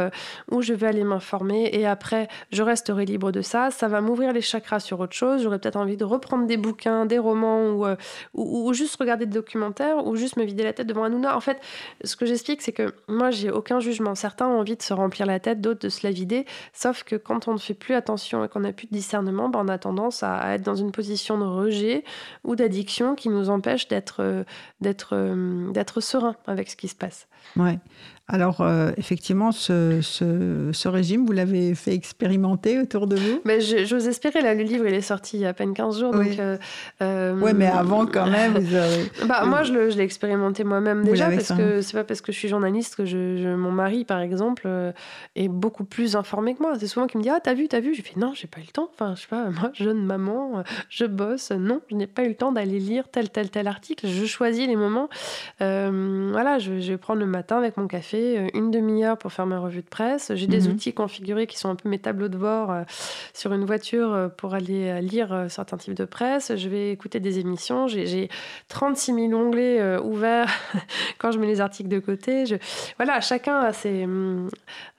où 0.52 0.62
je 0.62 0.74
vais 0.74 0.88
aller 0.88 1.04
m'informer. 1.04 1.70
Et 1.74 1.86
après 1.86 2.28
je 2.52 2.64
resterai 2.64 3.06
libre 3.06 3.32
de 3.32 3.42
ça. 3.42 3.72
Ça 3.72 3.88
va 3.88 4.02
m'ouvrir 4.02 4.34
les 4.34 4.42
chakras 4.42 4.80
sur 4.80 5.00
autre 5.00 5.16
chose. 5.16 5.44
J'aurais 5.44 5.60
peut-être 5.60 5.78
envie 5.78 5.98
de 5.98 6.06
reprendre 6.06 6.48
des 6.48 6.57
bouquins, 6.58 7.06
des 7.06 7.20
romans 7.20 7.70
ou, 7.72 7.86
euh, 7.86 7.96
ou, 8.34 8.68
ou 8.70 8.74
juste 8.74 8.98
regarder 8.98 9.26
des 9.26 9.34
documentaires 9.34 10.06
ou 10.06 10.16
juste 10.16 10.38
me 10.38 10.44
vider 10.44 10.64
la 10.64 10.74
tête 10.74 10.88
devant 10.88 11.04
un 11.04 11.08
Hanouna. 11.08 11.36
En 11.36 11.42
fait, 11.42 11.60
ce 12.04 12.16
que 12.16 12.26
j'explique, 12.26 12.62
c'est 12.62 12.72
que 12.72 12.94
moi 13.08 13.32
j'ai 13.32 13.52
aucun 13.52 13.80
jugement. 13.80 14.16
Certains 14.16 14.48
ont 14.48 14.60
envie 14.60 14.76
de 14.76 14.82
se 14.82 14.94
remplir 14.94 15.26
la 15.26 15.40
tête, 15.40 15.62
d'autres 15.62 15.82
de 15.82 15.90
se 15.90 16.06
la 16.06 16.12
vider. 16.12 16.46
Sauf 16.74 17.04
que 17.04 17.16
quand 17.16 17.48
on 17.48 17.54
ne 17.54 17.60
fait 17.60 17.74
plus 17.74 17.96
attention 17.96 18.44
et 18.44 18.50
qu'on 18.50 18.62
n'a 18.62 18.74
plus 18.74 18.88
de 18.88 18.94
discernement, 18.94 19.50
ben, 19.50 19.62
on 19.64 19.68
a 19.68 19.78
tendance 19.78 20.24
à, 20.24 20.38
à 20.38 20.54
être 20.56 20.64
dans 20.64 20.76
une 20.76 20.92
position 20.92 21.38
de 21.38 21.46
rejet 21.46 22.04
ou 22.44 22.56
d'addiction 22.56 23.16
qui 23.16 23.30
nous 23.30 23.50
empêche 23.50 23.88
d'être 23.88 24.22
euh, 24.22 24.44
d'être 24.82 25.10
euh, 25.14 25.72
d'être 25.72 26.02
serein 26.02 26.36
avec 26.46 26.70
ce 26.70 26.76
qui 26.76 26.88
se 26.88 26.96
passe. 26.96 27.28
Ouais. 27.56 27.80
Alors, 28.30 28.60
euh, 28.60 28.92
effectivement, 28.98 29.54
ce, 29.54 30.00
ce- 30.02 30.70
ce 30.74 30.88
régime, 30.90 31.26
vous 31.26 31.32
l'avez 31.32 31.74
fait 31.76 31.94
expérimenter 31.94 32.78
autour 32.78 33.08
de 33.08 33.16
vous? 33.16 33.40
Mais 33.46 33.62
j'ose 33.62 34.06
espérer, 34.10 34.42
là, 34.42 34.54
le 34.54 34.64
livre, 34.64 34.86
il 34.86 34.94
est 34.94 35.00
sorti 35.00 35.38
il 35.38 35.44
y 35.44 35.46
a 35.46 35.50
à 35.50 35.54
peine 35.54 35.74
15 35.74 36.00
jours. 36.02 36.12
Oui. 36.14 36.32
Donc, 36.32 36.40
euh, 36.40 36.58
euh, 37.02 37.54
mais 37.56 37.68
avant, 37.68 38.06
quand 38.06 38.26
même, 38.30 38.58
vous 38.58 38.76
avez... 38.76 39.06
Bah, 39.30 39.46
moi, 39.46 39.64
je 39.64 39.72
l'ai 39.72 40.04
expérimenté 40.04 40.66
moi-même 40.66 41.06
déjà, 41.06 41.30
parce 41.30 41.54
que 41.54 41.82
c'est 41.82 41.94
pas 41.94 42.04
parce 42.04 42.20
que 42.20 42.34
je 42.34 42.38
suis 42.38 42.50
journaliste 42.50 42.98
que 42.98 43.06
je, 43.06 43.38
je- 43.38 43.56
mon 43.56 43.72
mari, 43.72 44.04
par 44.04 44.20
exemple, 44.20 44.68
est 45.38 45.48
beaucoup 45.48 45.86
plus 45.86 46.18
informé 46.18 46.54
que 46.54 46.62
moi. 46.62 46.74
C'est 46.78 46.88
souvent 46.88 47.08
qu'il 47.08 47.20
me 47.20 47.24
dit 47.24 47.30
Ah, 47.30 47.40
t'as 47.42 47.54
vu, 47.54 47.70
t'as 47.70 47.80
vu? 47.80 47.96
Je 47.96 48.02
fais 48.02 48.20
Non, 48.20 48.34
j'ai 48.36 48.48
pas 48.48 48.60
eu 48.60 48.64
le 48.64 48.72
temps. 48.74 48.90
Enfin, 48.94 49.16
je 49.16 49.22
sais 49.22 49.28
pas, 49.30 49.50
moi, 49.52 49.72
jeune 49.74 50.04
maman, 50.06 50.64
je 50.90 51.06
bosse. 51.06 51.52
Non, 51.52 51.80
je 51.90 51.96
n'ai 51.96 52.08
pas 52.08 52.26
eu 52.26 52.28
le 52.30 52.36
temps 52.36 52.52
d'aller 52.52 52.80
lire 52.80 53.06
tel, 53.10 53.30
tel, 53.30 53.50
tel 53.50 53.70
article. 53.70 54.06
Je 54.06 54.26
choisis 54.26 54.68
les 54.68 54.76
moments. 54.76 55.08
Euh, 55.62 56.28
voilà, 56.34 56.60
je, 56.60 56.82
je 56.82 56.92
vais 56.92 56.98
prendre 56.98 57.22
le 57.22 57.26
matin 57.38 57.58
avec 57.58 57.78
mon 57.78 57.88
café, 57.88 58.38
euh, 58.40 58.48
une 58.56 58.72
demi-heure 58.72 59.18
pour 59.18 59.32
faire 59.32 59.46
ma 59.46 59.60
revue 59.60 59.82
de 59.84 59.88
presse. 59.88 60.32
J'ai 60.36 60.48
des 60.48 60.62
Mhm. 60.68 60.74
outils 60.74 60.94
configurés 60.94 61.46
qui 61.48 61.58
sont 61.58 61.70
un 61.70 61.76
peu 61.76 61.88
mes 61.90 62.00
tableaux 62.00 62.30
de 62.30 62.38
bord 62.38 62.72
euh, 62.72 62.82
sur 63.34 63.54
une 63.54 63.64
voiture 63.66 64.12
euh, 64.14 64.28
pour 64.28 64.54
aller 64.56 65.00
lire 65.02 65.46
certains 65.50 65.78
types 65.78 65.94
de 65.94 66.06
presse. 66.06 66.52
Je 66.56 66.68
vais 66.70 66.92
écouter 66.92 67.20
des 67.20 67.40
émissions. 67.40 67.88
J'ai- 67.88 68.08
J'ai 68.08 68.30
36 68.70 69.14
000 69.14 69.34
onglets 69.34 69.98
ouverts 70.00 70.50
quand 71.20 71.32
je 71.32 71.40
mets 71.40 71.48
les 71.48 71.62
articles 71.62 71.90
de 71.90 72.00
côté. 72.00 72.46
Je... 72.46 72.56
Voilà, 72.98 73.22
chacun 73.22 73.60
a 73.60 73.74
ses, 73.74 74.08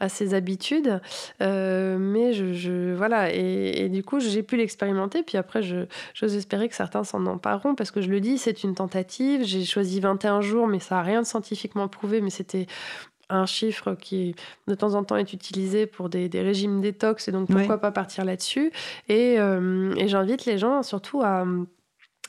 a 0.01 0.09
ses 0.09 0.35
habitudes. 0.35 1.01
Euh, 1.43 1.97
mais 1.99 2.33
je, 2.35 2.53
je- 2.53 2.95
voilà, 2.95 3.33
et, 3.35 3.85
et 3.85 3.89
du 3.89 4.03
coup, 4.05 4.21
j'ai 4.21 4.43
pu 4.43 4.57
l'expérimenter. 4.57 5.23
Puis 5.23 5.37
après, 5.39 5.63
j'ose 5.63 6.37
espérer 6.37 6.69
que 6.69 6.75
certains 6.75 7.03
s'en 7.05 7.25
empareront 7.27 7.75
parce 7.75 7.91
que 7.91 8.01
je 8.01 8.11
le 8.11 8.21
dis, 8.21 8.39
c'est 8.39 8.63
une 8.63 8.75
tentative. 8.75 9.43
J'ai 9.45 9.65
choisi 9.65 10.01
21 10.01 10.41
jours, 10.41 10.67
mais 10.69 10.79
ça 10.81 10.97
n'a 10.97 11.03
rien 11.03 11.23
de 11.23 11.27
scientifiquement 11.27 11.89
prouvé. 11.89 12.18
Mais 12.21 12.31
c'était 12.31 12.67
un 13.31 13.47
chiffre 13.47 13.95
qui 13.95 14.35
de 14.67 14.75
temps 14.75 14.95
en 14.95 15.05
temps 15.05 15.17
est 15.17 15.33
utilisé 15.33 15.87
pour 15.87 16.09
des, 16.09 16.29
des 16.29 16.41
régimes 16.41 16.81
détox 16.81 17.29
et 17.29 17.33
donc 17.33 17.49
pourquoi 17.49 17.79
pas 17.79 17.91
partir 17.91 18.25
là-dessus. 18.25 18.73
Et, 19.09 19.39
euh, 19.39 19.95
et 19.97 20.09
j'invite 20.09 20.47
les 20.47 20.57
gens 20.57 20.83
surtout 20.83 21.21
à, 21.23 21.45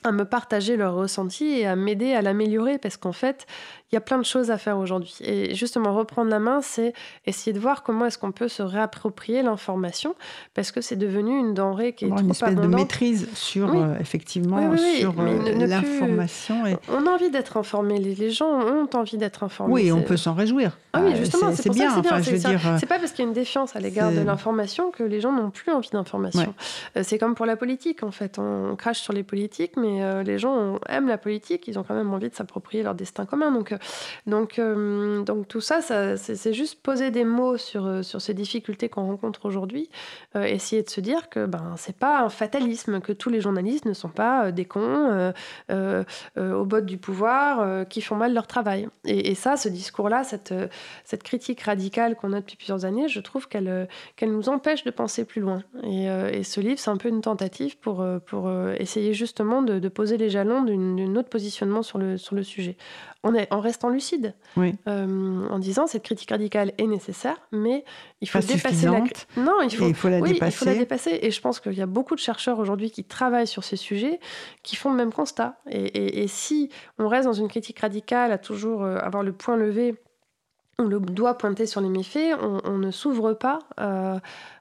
à 0.04 0.12
me 0.12 0.26
partager 0.26 0.78
leur 0.78 0.96
ressenti 0.96 1.46
et 1.46 1.66
à 1.66 1.76
m'aider 1.76 2.14
à 2.14 2.22
l'améliorer 2.22 2.78
parce 2.80 2.98
qu'en 2.98 3.14
fait 3.14 3.48
il 3.92 3.96
y 3.96 3.98
a 3.98 4.02
plein 4.02 4.18
de 4.18 4.24
choses 4.24 4.52
à 4.52 4.58
faire 4.58 4.78
aujourd'hui 4.78 5.16
et 5.22 5.56
justement 5.56 5.96
reprendre 5.96 6.30
la 6.30 6.40
main 6.40 6.62
c'est 6.62 6.94
essayer 7.26 7.54
de 7.54 7.60
voir 7.60 7.84
comment 7.84 8.06
est-ce 8.06 8.18
qu'on 8.18 8.32
peut 8.32 8.48
se 8.48 8.62
réapproprier 8.62 9.42
l'information 9.42 10.16
parce 10.54 10.72
que 10.72 10.82
c'est 10.82 10.96
devenu 10.96 11.38
une 11.38 11.54
denrée 11.54 11.94
qui 11.94 12.06
est 12.06 12.08
Avoir 12.08 12.22
une 12.22 12.28
trop 12.34 12.46
espèce 12.46 12.56
de 12.56 12.68
maîtrise 12.68 13.30
sur, 13.34 13.70
Oui. 13.74 13.80
euh, 13.82 13.98
effectivement, 14.00 14.58
Oui, 14.58 14.66
oui, 14.72 14.80
oui, 14.94 15.00
sur 15.00 15.16
euh, 15.20 15.66
l'information. 15.68 16.66
Et... 16.68 16.76
on 16.90 17.06
a 17.06 17.10
envie 17.10 17.30
d'être 17.32 17.58
informé 17.58 17.98
les, 18.00 18.16
les 18.16 18.32
gens 18.32 18.50
ont 18.50 18.88
envie 18.94 19.18
d'être 19.18 19.44
informés 19.44 19.74
Oui, 19.74 19.92
on 19.92 20.02
peut 20.02 20.18
s'en 20.18 20.34
réjouir. 20.34 20.78
Ah 20.94 21.02
oui, 21.04 21.14
Euh, 21.14 21.18
justement, 21.18 21.52
c'est 21.54 21.70
bien. 21.70 21.92
c'est. 21.92 22.00
Enfin, 22.00 22.20
dire, 22.20 22.60
pas 22.88 22.98
parce 23.00 23.12
qu'il 23.12 23.24
y 23.24 23.28
a 23.28 23.30
une 23.30 23.34
défiance 23.34 23.76
à 23.76 23.80
l'égard 23.80 24.12
de 24.12 24.22
l'information 24.22 24.90
que 24.92 25.04
les 25.04 25.22
gens 25.22 25.32
n'ont 25.32 25.52
plus 25.52 25.72
envie 25.72 25.90
d'information. 25.92 26.54
Euh, 26.98 27.02
C'est 27.04 27.18
comme 27.20 27.36
pour 27.36 27.46
la 27.46 27.56
politique, 27.56 28.02
en 28.04 28.12
fait. 28.12 28.40
On 28.40 28.76
crache 28.76 29.00
sur 29.00 29.14
les 29.14 29.24
politiques, 29.24 29.74
mais 29.78 30.04
euh, 30.04 30.24
les 30.24 30.40
gens 30.40 30.80
aiment 30.90 31.08
la 31.08 31.18
politique, 31.18 31.68
ils 31.68 31.78
ont 31.78 31.84
quand 31.84 31.94
même 31.96 32.12
envie 32.14 32.30
de 32.30 32.36
s'approprier 32.36 32.82
leur 32.84 32.96
destin 32.96 33.26
commun. 33.26 33.52
Donc, 33.52 33.74
donc, 34.26 34.60
euh, 34.60 35.24
donc 35.24 35.48
tout 35.48 35.62
ça, 35.62 35.82
c'est 35.82 36.54
juste 36.54 36.82
poser 36.82 37.12
des 37.12 37.26
mots 37.26 37.58
sur, 37.58 37.86
euh, 37.86 38.04
sur 38.04 38.22
ces 38.22 38.34
difficultés 38.34 38.90
qu'on 38.90 39.06
rencontre 39.06 39.46
aujourd'hui, 39.46 39.90
euh, 40.36 40.44
essayer 40.44 40.84
de 40.84 40.90
se 40.90 41.02
dire 41.02 41.30
que 41.30 41.46
ben, 41.46 41.76
c'est 41.78 41.98
pas 41.98 42.22
un 42.22 42.30
fatalisme, 42.30 43.00
que 43.02 43.14
tous 43.14 43.30
les 43.30 43.42
journalistes 43.42 43.86
ne 43.86 43.94
sont 43.94 44.10
pas 44.10 44.52
des 44.52 44.66
cons 44.66 45.10
euh, 45.10 45.32
euh, 45.72 46.04
euh, 46.38 46.54
au 46.54 46.66
bout 46.66 46.82
du 46.82 46.98
pouvoir 46.98 47.88
qui 47.88 48.02
font 48.02 48.16
mal 48.16 48.34
leur 48.34 48.48
travail. 48.48 48.88
Et, 49.06 49.36
ça, 49.36 49.58
ce 49.58 49.70
discours-là, 49.70 50.24
cette, 50.24 50.54
cette 51.04 51.24
critique 51.24 51.62
radicale 51.62 52.16
qu'on 52.16 52.34
a 52.34 52.40
depuis 52.40 52.56
plusieurs 52.56 52.86
années, 52.86 53.08
je 53.08 53.20
trouve 53.20 53.48
qu'elle 53.48 53.88
qu'elle 54.16 54.32
nous 54.32 54.50
empêche 54.50 54.84
de 54.84 54.92
penser 54.92 55.26
plus 55.26 55.42
loin. 55.42 55.64
Et, 55.84 56.44
ce 56.44 56.62
livre, 56.62 56.80
c'est 56.80 56.90
un 56.90 56.98
peu 56.98 57.10
une 57.10 57.22
tentative 57.22 57.78
pour, 57.78 58.06
pour 58.26 58.52
essayer 58.78 59.14
justement 59.14 59.62
de, 59.62 59.88
poser 59.90 60.18
les 60.18 60.30
jalons 60.30 60.64
d'une 60.64 61.18
autre 61.18 61.30
positionnement 61.30 61.82
sur 61.82 61.98
le, 61.98 62.18
sur 62.18 62.36
le 62.36 62.44
sujet. 62.44 62.78
On 63.26 63.36
est, 63.36 63.51
en 63.53 63.59
restant 63.59 63.89
lucide, 63.89 64.34
Oui. 64.55 64.76
euh, 64.88 65.49
en 65.49 65.59
disant 65.59 65.88
cette 65.88 66.03
critique 66.03 66.30
radicale 66.30 66.72
est 66.78 66.88
nécessaire, 66.88 67.36
mais 67.51 67.84
il 68.22 68.30
faut 68.30 68.39
Pas 68.39 68.45
dépasser 68.45 68.86
la... 68.86 69.01
Non, 69.36 69.59
il 69.61 69.70
faut, 69.76 69.84
et 69.86 69.89
il 69.89 69.93
faut 69.93 70.07
la 70.07 70.20
oui, 70.22 70.32
dépasser. 70.34 70.53
il 70.53 70.57
faut 70.57 70.65
la 70.65 70.76
dépasser. 70.76 71.20
Et 71.22 71.30
je 71.30 71.41
pense 71.41 71.59
qu'il 71.59 71.74
y 71.74 71.82
a 71.82 71.86
beaucoup 71.86 72.15
de 72.15 72.20
chercheurs 72.22 72.59
aujourd'hui 72.59 72.91
qui 72.91 73.03
travaillent 73.03 73.45
sur 73.45 73.65
ces 73.65 73.76
sujets, 73.76 74.22
qui 74.63 74.78
font 74.78 74.89
le 74.91 74.95
même 74.95 75.11
constat. 75.11 75.59
Et, 75.70 75.82
et- 75.84 76.24
et 76.24 76.28
si 76.28 76.70
on 76.97 77.09
reste 77.09 77.26
dans 77.26 77.34
une 77.34 77.49
critique 77.49 77.80
radicale, 77.80 78.32
à 78.32 78.38
toujours 78.38 78.84
euh, 78.84 78.95
avoir 78.99 79.22
le 79.24 79.34
point 79.34 79.57
levé 79.57 79.95
on 80.80 80.86
le 80.86 81.00
doit 81.00 81.38
pointer 81.38 81.66
sur 81.66 81.82
les 81.82 81.90
méfaits, 81.90 82.38
on, 82.42 82.78
ne 82.78 82.90
s'ouvre 82.90 83.34
pas, 83.34 83.60
euh, 83.82 84.18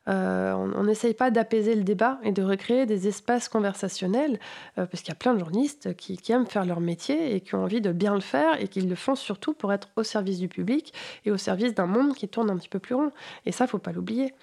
euh, 0.08 0.52
on 0.52 0.82
n'essaye 0.82 1.14
pas 1.14 1.30
d'apaiser 1.30 1.76
le 1.76 1.84
débat 1.84 2.18
et 2.24 2.32
de 2.32 2.42
recréer 2.42 2.86
des 2.86 3.06
espaces 3.06 3.48
conversationnels, 3.48 4.40
euh, 4.78 4.86
parce 4.86 5.02
qu'il 5.02 5.10
y 5.10 5.12
a 5.12 5.18
plein 5.18 5.32
de 5.32 5.38
journalistes 5.38 5.96
qui, 5.96 6.18
aiment 6.32 6.46
faire 6.46 6.66
leur 6.66 6.80
métier 6.80 7.36
et 7.36 7.40
qui 7.40 7.54
ont 7.54 7.62
envie 7.62 7.80
de 7.80 7.92
bien 7.92 8.14
le 8.14 8.20
faire 8.20 8.60
et 8.60 8.66
qui 8.66 8.80
le 8.80 8.94
font 8.96 9.14
surtout 9.14 9.54
pour 9.54 9.72
être 9.72 9.88
au 9.94 10.02
service 10.02 10.40
du 10.40 10.48
public 10.48 10.92
et 11.24 11.30
au 11.30 11.36
service 11.36 11.72
d'un 11.72 11.86
monde 11.86 12.14
qui 12.14 12.28
tourne 12.28 12.50
un 12.50 12.56
petit 12.56 12.68
peu 12.68 12.80
plus 12.80 12.96
rond. 12.96 13.12
Et 13.46 13.52
ça, 13.52 13.68
faut 13.68 13.78
pas 13.78 13.92
l'oublier. 13.92 14.34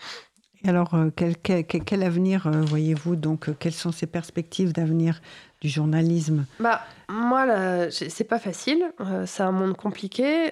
Alors, 0.67 0.95
quel, 1.15 1.37
quel, 1.37 2.03
avenir 2.03 2.49
voyez-vous 2.49 3.15
Donc, 3.15 3.49
quelles 3.59 3.73
sont 3.73 3.91
ces 3.91 4.07
perspectives 4.07 4.73
d'avenir 4.73 5.21
du 5.61 5.69
journalisme? 5.69 6.45
Bah, 6.59 6.81
moi, 7.09 7.45
c'est 7.91 8.27
pas 8.27 8.39
facile. 8.39 8.85
c'est 9.25 9.43
un 9.43 9.51
monde 9.51 9.75
compliqué 9.75 10.51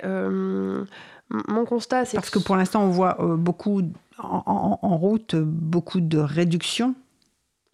mon 1.47 1.66
constat, 1.66 2.05
c'est 2.05 2.18
parce 2.18 2.30
que 2.30 2.39
pour 2.39 2.55
l'instant, 2.55 2.84
on 2.84 2.89
voit 2.89 3.18
euh, 3.20 3.36
beaucoup 3.36 3.82
en, 4.20 4.97
route 4.97 5.36
beaucoup 5.36 5.99
de 5.99 6.20
réduction. 6.20 6.95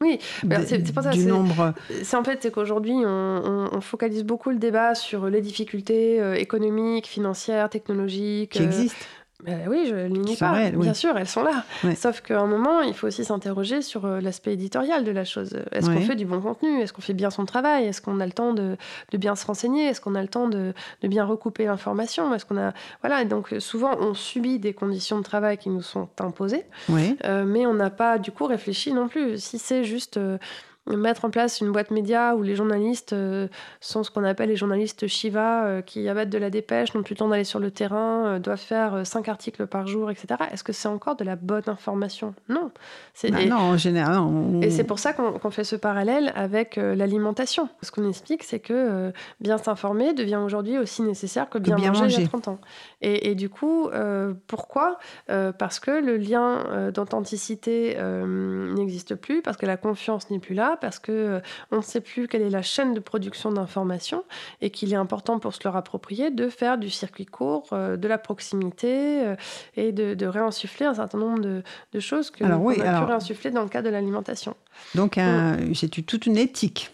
Oui, 0.02 0.18
c'est 0.66 0.94
pour 0.94 1.04
ça. 1.04 1.10
Du 1.10 1.26
nombre. 1.26 1.74
C'est 2.04 2.16
en 2.16 2.24
fait, 2.24 2.40
c'est 2.42 2.52
qu'aujourd'hui, 2.52 2.94
on, 3.06 3.82
focalise 3.82 4.24
beaucoup 4.24 4.50
le 4.50 4.56
débat 4.58 4.96
sur 4.96 5.28
les 5.28 5.42
difficultés 5.42 6.22
euh, 6.22 6.36
économiques, 6.36 7.06
financières, 7.06 7.70
technologiques. 7.70 8.52
Qui 8.52 8.64
existent. 8.64 9.06
Ben 9.44 9.68
oui, 9.70 9.86
je 9.88 9.96
ne 9.96 10.36
pas. 10.38 10.70
Bien 10.70 10.94
sûr, 10.94 11.18
elles 11.18 11.28
sont 11.28 11.44
là. 11.44 11.64
Sauf 11.96 12.22
qu'à 12.22 12.42
un 12.42 12.46
moment, 12.46 12.82
il 12.82 12.94
faut 12.94 13.08
aussi 13.08 13.24
s'interroger 13.24 13.82
sur 13.82 14.06
euh, 14.06 14.20
l'aspect 14.20 14.54
éditorial 14.54 15.06
de 15.06 15.12
la 15.12 15.24
chose. 15.24 15.58
Est-ce 15.72 15.90
qu'on 15.90 16.02
fait 16.02 16.16
du 16.16 16.26
bon 16.26 16.42
contenu? 16.42 16.82
Est-ce 16.82 16.92
qu'on 16.92 17.02
fait 17.02 17.14
bien 17.14 17.30
son 17.30 17.46
travail? 17.46 17.86
Est-ce 17.86 18.02
qu'on 18.02 18.20
a 18.20 18.26
le 18.26 18.34
temps 18.34 18.54
de, 18.54 18.76
bien 19.14 19.36
se 19.36 19.46
renseigner? 19.46 19.88
Est-ce 19.88 20.02
qu'on 20.02 20.16
a 20.16 20.22
le 20.22 20.28
temps 20.28 20.50
de, 20.50 20.74
bien 21.04 21.24
recouper 21.24 21.66
l'information? 21.66 22.34
Est-ce 22.34 22.46
qu'on 22.46 22.58
a 22.58 22.74
voilà 23.02 23.24
Donc 23.24 23.56
souvent, 23.60 23.96
on 24.00 24.14
subit 24.14 24.60
des 24.60 24.74
conditions 24.74 25.18
de 25.18 25.24
travail 25.24 25.58
qui 25.58 25.70
nous 25.70 25.82
sont 25.82 26.10
imposées, 26.20 26.66
euh, 26.90 27.46
mais 27.46 27.66
on 27.66 27.74
n'a 27.74 27.90
pas 27.90 28.18
du 28.18 28.32
coup 28.32 28.46
réfléchi 28.46 28.92
non 28.92 29.08
plus. 29.08 29.42
Si 29.42 29.58
c'est 29.58 29.86
juste 29.86 30.18
euh, 30.18 30.38
mettre 30.98 31.26
en 31.26 31.30
place 31.30 31.62
une 31.62 31.72
boîte 31.72 31.92
média 31.92 32.36
où 32.36 32.42
les 32.42 32.56
journalistes 32.56 33.14
euh, 33.14 33.48
sont 33.80 34.04
ce 34.04 34.12
qu'on 34.12 34.24
appelle 34.24 34.50
les 34.50 34.56
journalistes 34.56 35.08
Shiva, 35.08 35.66
euh, 35.66 35.82
qui 35.82 36.08
abattent 36.10 36.30
de 36.30 36.38
la 36.38 36.50
dépêche, 36.50 36.94
n'ont 36.94 37.04
plus 37.04 37.14
le 37.14 37.20
temps 37.20 37.28
d'aller 37.28 37.44
sur 37.44 37.60
le 37.60 37.72
terrain, 37.72 38.26
euh, 38.26 38.40
doivent 38.40 38.60
faire 38.60 39.06
cinq 39.06 39.30
articles 39.30 39.68
par 39.68 39.88
jour, 39.88 40.10
etc. 40.12 40.28
Est-ce 40.52 40.64
que 40.64 40.74
c'est 40.74 40.88
encore 40.88 41.16
de 41.16 41.24
la 41.24 41.36
bonne 41.36 41.64
information? 41.68 42.34
Non. 42.48 42.72
Bah 43.24 43.46
non, 43.46 43.58
en 43.58 43.78
général. 43.78 44.20
Et 44.62 44.70
c'est 44.70 44.84
pour 44.84 45.00
ça 45.00 45.14
qu'on 45.14 45.50
fait 45.50 45.64
ce 45.64 45.76
parallèle 45.76 46.32
avec 46.36 46.78
l'alimentation. 46.78 47.70
Ce 47.82 47.92
qu'on 47.92 48.08
explique, 48.08 48.44
c'est 48.44 48.60
que 48.60 49.12
bien 49.40 49.58
s'informer 49.58 50.14
devient 50.14 50.38
aujourd'hui 50.38 50.78
aussi 50.78 51.02
nécessaire 51.02 51.50
que 51.50 51.58
bien, 51.58 51.76
manger, 51.76 52.06
il 52.06 52.22
y 52.22 52.24
a 52.24 52.28
30 52.28 52.48
ans. 52.48 52.60
Et, 53.02 53.30
et 53.30 53.36
du 53.36 53.50
coup, 53.50 53.90
pourquoi? 54.48 54.98
Parce 55.28 55.80
que 55.80 55.92
le 55.92 56.18
lien 56.18 56.92
d'authenticité 56.94 57.98
n'existe 58.00 59.16
plus, 59.16 59.42
parce 59.42 59.58
que 59.58 59.66
la 59.66 59.78
confiance 59.78 60.30
n'est 60.30 60.40
plus 60.40 60.56
là, 60.56 60.79
parce 60.80 61.00
que 61.00 61.12
euh, 61.12 61.40
on 61.72 61.78
ne 61.78 61.82
sait 61.82 62.02
plus 62.02 62.28
quelle 62.28 62.42
est 62.42 62.50
la 62.50 62.62
chaîne 62.62 62.94
de 62.94 63.00
production 63.00 63.52
d'informations 63.52 64.24
et 64.62 64.70
qu'il 64.70 64.92
est 64.94 64.98
important 64.98 65.40
pour 65.40 65.54
se 65.54 65.60
leur 65.64 65.76
approprier 65.76 66.32
de 66.32 66.50
faire 66.50 66.78
du 66.78 66.90
circuit 66.90 67.26
court, 67.26 67.68
euh, 67.74 67.98
de 67.98 68.08
la 68.08 68.18
proximité 68.18 69.24
euh, 69.24 69.36
et 69.76 69.92
de, 69.92 70.26
réinsuffler 70.26 70.86
un 70.86 70.94
certain 70.94 71.18
nombre 71.18 71.40
de, 71.42 72.00
choses 72.00 72.30
que 72.30 72.44
alors, 72.44 72.62
oui, 72.62 72.80
a 72.82 73.00
pu 73.00 73.06
réinsuffler 73.06 73.52
dans 73.52 73.64
le 73.64 73.70
cas 73.70 73.82
de 73.82 73.90
l'alimentation. 73.90 74.56
Donc, 74.96 75.20
j'ai 75.72 75.90
toute 75.90 76.26
une 76.26 76.38
éthique. 76.38 76.92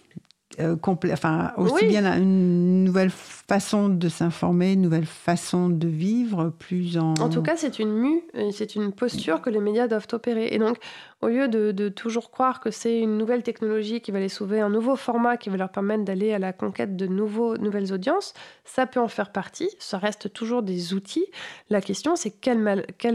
enfin, 0.59 1.51
aussi 1.57 1.86
bien 1.86 2.17
une 2.17 2.83
nouvelle 2.86 3.11
façon 3.11 3.89
de 3.89 4.07
s'informer, 4.07 4.73
une 4.73 4.81
nouvelle 4.81 5.05
façon 5.05 5.69
de 5.69 5.88
vivre, 5.88 6.53
plus 6.57 6.97
en... 6.97 7.13
En 7.19 7.29
tout 7.29 7.41
cas, 7.41 7.57
c'est 7.57 7.79
une 7.79 7.91
mue, 7.91 8.23
c'est 8.51 8.75
une 8.75 8.93
posture 8.93 9.41
que 9.41 9.49
les 9.49 9.59
médias 9.59 9.88
doivent 9.88 10.07
opérer. 10.13 10.47
Et 10.51 10.59
donc, 10.59 10.77
au 11.22 11.28
lieu 11.28 11.47
de, 11.47 11.89
toujours 11.89 12.30
croire 12.30 12.59
que 12.59 12.72
c'est 12.72 12.99
une 12.99 13.18
nouvelle 13.18 13.41
technologie 13.41 14.01
qui 14.01 14.11
va 14.11 14.20
les 14.20 14.30
sauver, 14.30 14.59
un 14.59 14.70
nouveau 14.70 14.95
format 14.95 15.38
qui 15.38 15.49
va 15.49 15.57
leur 15.57 15.70
permettre 15.70 16.03
d'aller 16.03 16.34
à 16.34 16.39
la 16.39 16.53
conquête 16.53 16.95
de 16.95 17.07
nouveaux, 17.07 17.57
nouvelles 17.57 17.93
audiences, 17.93 18.34
ça 18.63 18.86
peut 18.86 18.99
en 18.99 19.07
faire 19.07 19.32
partie, 19.32 19.70
ça 19.80 19.97
reste 19.97 20.34
toujours 20.34 20.61
des 20.61 20.93
outils. 20.93 21.26
La 21.70 21.82
question, 21.82 22.16
c'est 22.16 22.32
quelle, 22.32 22.59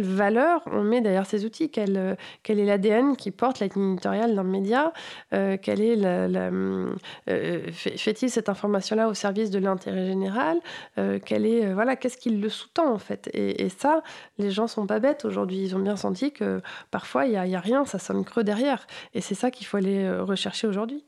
valeur 0.02 0.62
on 0.66 0.82
met 0.82 1.00
derrière 1.00 1.26
ces 1.26 1.44
outils, 1.44 1.70
quel, 1.70 1.96
euh, 1.96 2.14
quel 2.42 2.58
est 2.58 2.64
l'ADN 2.64 3.16
qui 3.16 3.30
porte 3.30 3.60
la 3.60 3.66
ligne 3.66 3.96
d'un 3.96 4.42
média, 4.42 4.92
euh, 5.34 5.56
quelle 5.60 5.80
est 5.80 5.96
la, 5.96 6.28
euh, 7.28 7.70
fait-il 7.72 8.30
cette 8.30 8.48
information-là 8.48 9.08
au 9.08 9.14
service 9.14 9.50
de 9.50 9.58
l'intérêt 9.58 10.06
général, 10.06 10.58
quel 10.96 11.46
est, 11.46 11.72
voilà, 11.72 11.96
qu'est-ce 11.96 12.16
qu'il 12.16 12.40
le 12.40 12.48
sous-tend 12.48 12.92
en 12.92 12.98
fait? 12.98 13.30
Et, 13.34 13.68
ça, 13.68 14.02
les 14.38 14.50
gens 14.50 14.66
sont 14.66 14.86
pas 14.86 14.98
bêtes 14.98 15.24
aujourd'hui, 15.24 15.58
ils 15.58 15.76
ont 15.76 15.80
bien 15.80 15.96
senti 15.96 16.32
que 16.32 16.60
parfois 16.90 17.26
il 17.26 17.30
n'y 17.30 17.54
a, 17.54 17.58
a 17.58 17.60
rien, 17.60 17.84
sonne 18.00 18.24
creux 18.24 18.44
derrière. 18.44 18.86
Et 19.14 19.20
c'est 19.20 19.34
ça 19.34 19.50
qu'il 19.50 19.66
faut 19.66 19.76
aller 19.76 20.04
euh, 20.04 20.24
rechercher 20.24 20.66
aujourd'hui. 20.66 21.04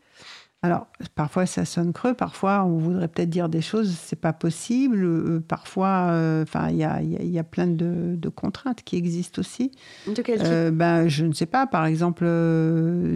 Alors, 0.65 0.87
parfois 1.17 1.45
ça 1.45 1.65
sonne 1.65 1.93
creux, 1.93 2.15
parfois 2.15 2.63
on 2.63 2.79
voudrait 2.79 3.09
peut-être 3.09 3.31
dire 3.31 3.49
des 3.49 3.63
choses, 3.63 3.97
c'est 4.01 4.21
pas 4.21 4.33
possible. 4.33 5.03
Euh, 5.03 5.41
parfois, 5.41 6.11
euh, 6.11 6.45
enfin, 6.45 6.69
il 6.71 6.77
y 6.77 6.85
a, 6.85 7.03
y 7.03 7.39
a, 7.39 7.43
plein 7.43 7.67
de, 7.67 8.29
contraintes 8.29 8.85
qui 8.85 8.97
existent 8.97 9.41
aussi. 9.41 9.73
De 10.07 10.23
quel 10.23 10.39
type? 10.39 10.77
Ben, 10.77 11.09
Je 11.09 11.25
ne 11.25 11.33
sais 11.33 11.47
pas, 11.47 11.67
par 11.67 11.85
exemple, 11.85 12.25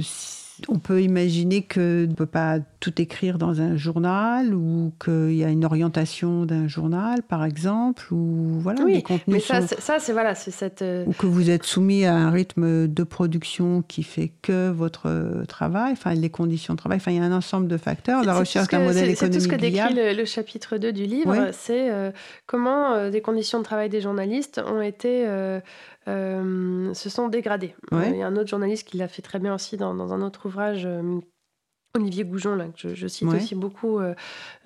si 0.01 0.45
on 0.68 0.78
peut 0.78 1.02
imaginer 1.02 1.62
qu'on 1.62 1.80
ne 1.80 2.14
peut 2.14 2.26
pas 2.26 2.59
tout 2.80 3.00
écrire 3.00 3.38
dans 3.38 3.61
un 3.61 3.76
journal 3.76 4.54
ou 4.54 4.92
qu'il 5.02 5.34
y 5.34 5.44
a 5.44 5.48
une 5.48 5.64
orientation 5.64 6.46
d'un 6.46 6.68
journal, 6.68 7.22
par 7.22 7.44
exemple, 7.44 8.12
ou 8.12 8.59
voilà, 8.61 8.82
oui, 8.84 8.94
des 8.94 9.02
contenus. 9.02 9.24
Mais 9.26 9.40
ça, 9.40 9.98
c'est 9.98 10.12
voilà, 10.12 10.34
c'est 10.34 10.50
cette. 10.50 10.82
Euh, 10.82 11.04
ou 11.07 11.12
que 11.12 11.26
vous 11.26 11.50
êtes 11.50 11.64
soumis 11.64 12.04
à 12.04 12.14
un 12.14 12.30
rythme 12.30 12.88
de 12.88 13.02
production 13.02 13.82
qui 13.86 14.02
fait 14.02 14.32
que 14.42 14.70
votre 14.70 15.44
travail, 15.48 15.92
enfin 15.92 16.14
les 16.14 16.30
conditions 16.30 16.74
de 16.74 16.78
travail, 16.78 16.96
enfin 16.96 17.12
il 17.12 17.18
y 17.18 17.20
a 17.20 17.24
un 17.24 17.32
ensemble 17.32 17.68
de 17.68 17.76
facteurs. 17.76 18.24
La 18.24 18.38
recherche 18.38 18.68
d'un 18.68 18.80
modèle 18.80 19.11
économique. 19.11 19.18
C'est 19.18 19.30
tout 19.30 19.40
ce 19.40 19.48
que 19.48 19.57
décrit 19.57 19.94
le, 19.94 20.24
chapitre 20.24 20.78
2 20.78 20.92
du 20.92 21.04
livre, 21.04 21.50
c'est 21.52 21.90
euh, 21.90 22.11
comment 22.46 22.92
euh, 22.92 23.11
des 23.11 23.20
conditions 23.20 23.59
de 23.59 23.64
travail 23.64 23.88
des 23.88 24.00
journalistes 24.00 24.61
ont 24.66 24.80
été 24.80 25.24
euh, 25.26 25.61
se 26.07 27.09
sont 27.11 27.28
dégradés. 27.28 27.74
Il 27.92 28.16
y 28.16 28.22
a 28.22 28.26
un 28.26 28.36
autre 28.36 28.48
journaliste 28.48 28.88
qui 28.88 28.96
l'a 28.96 29.09
fait 29.09 29.22
très 29.22 29.38
bien 29.38 29.54
aussi 29.54 29.76
dans, 29.76 29.94
dans 29.94 30.12
un 30.12 30.22
autre 30.22 30.46
ouvrage 30.46 30.86
euh, 30.86 31.20
Olivier 31.97 32.24
Goujon, 32.24 32.55
là, 32.55 32.66
que 32.66 32.94
je, 32.94 33.07
cite 33.07 33.28
aussi 33.28 33.55
beaucoup 33.55 33.99
euh, 33.99 34.14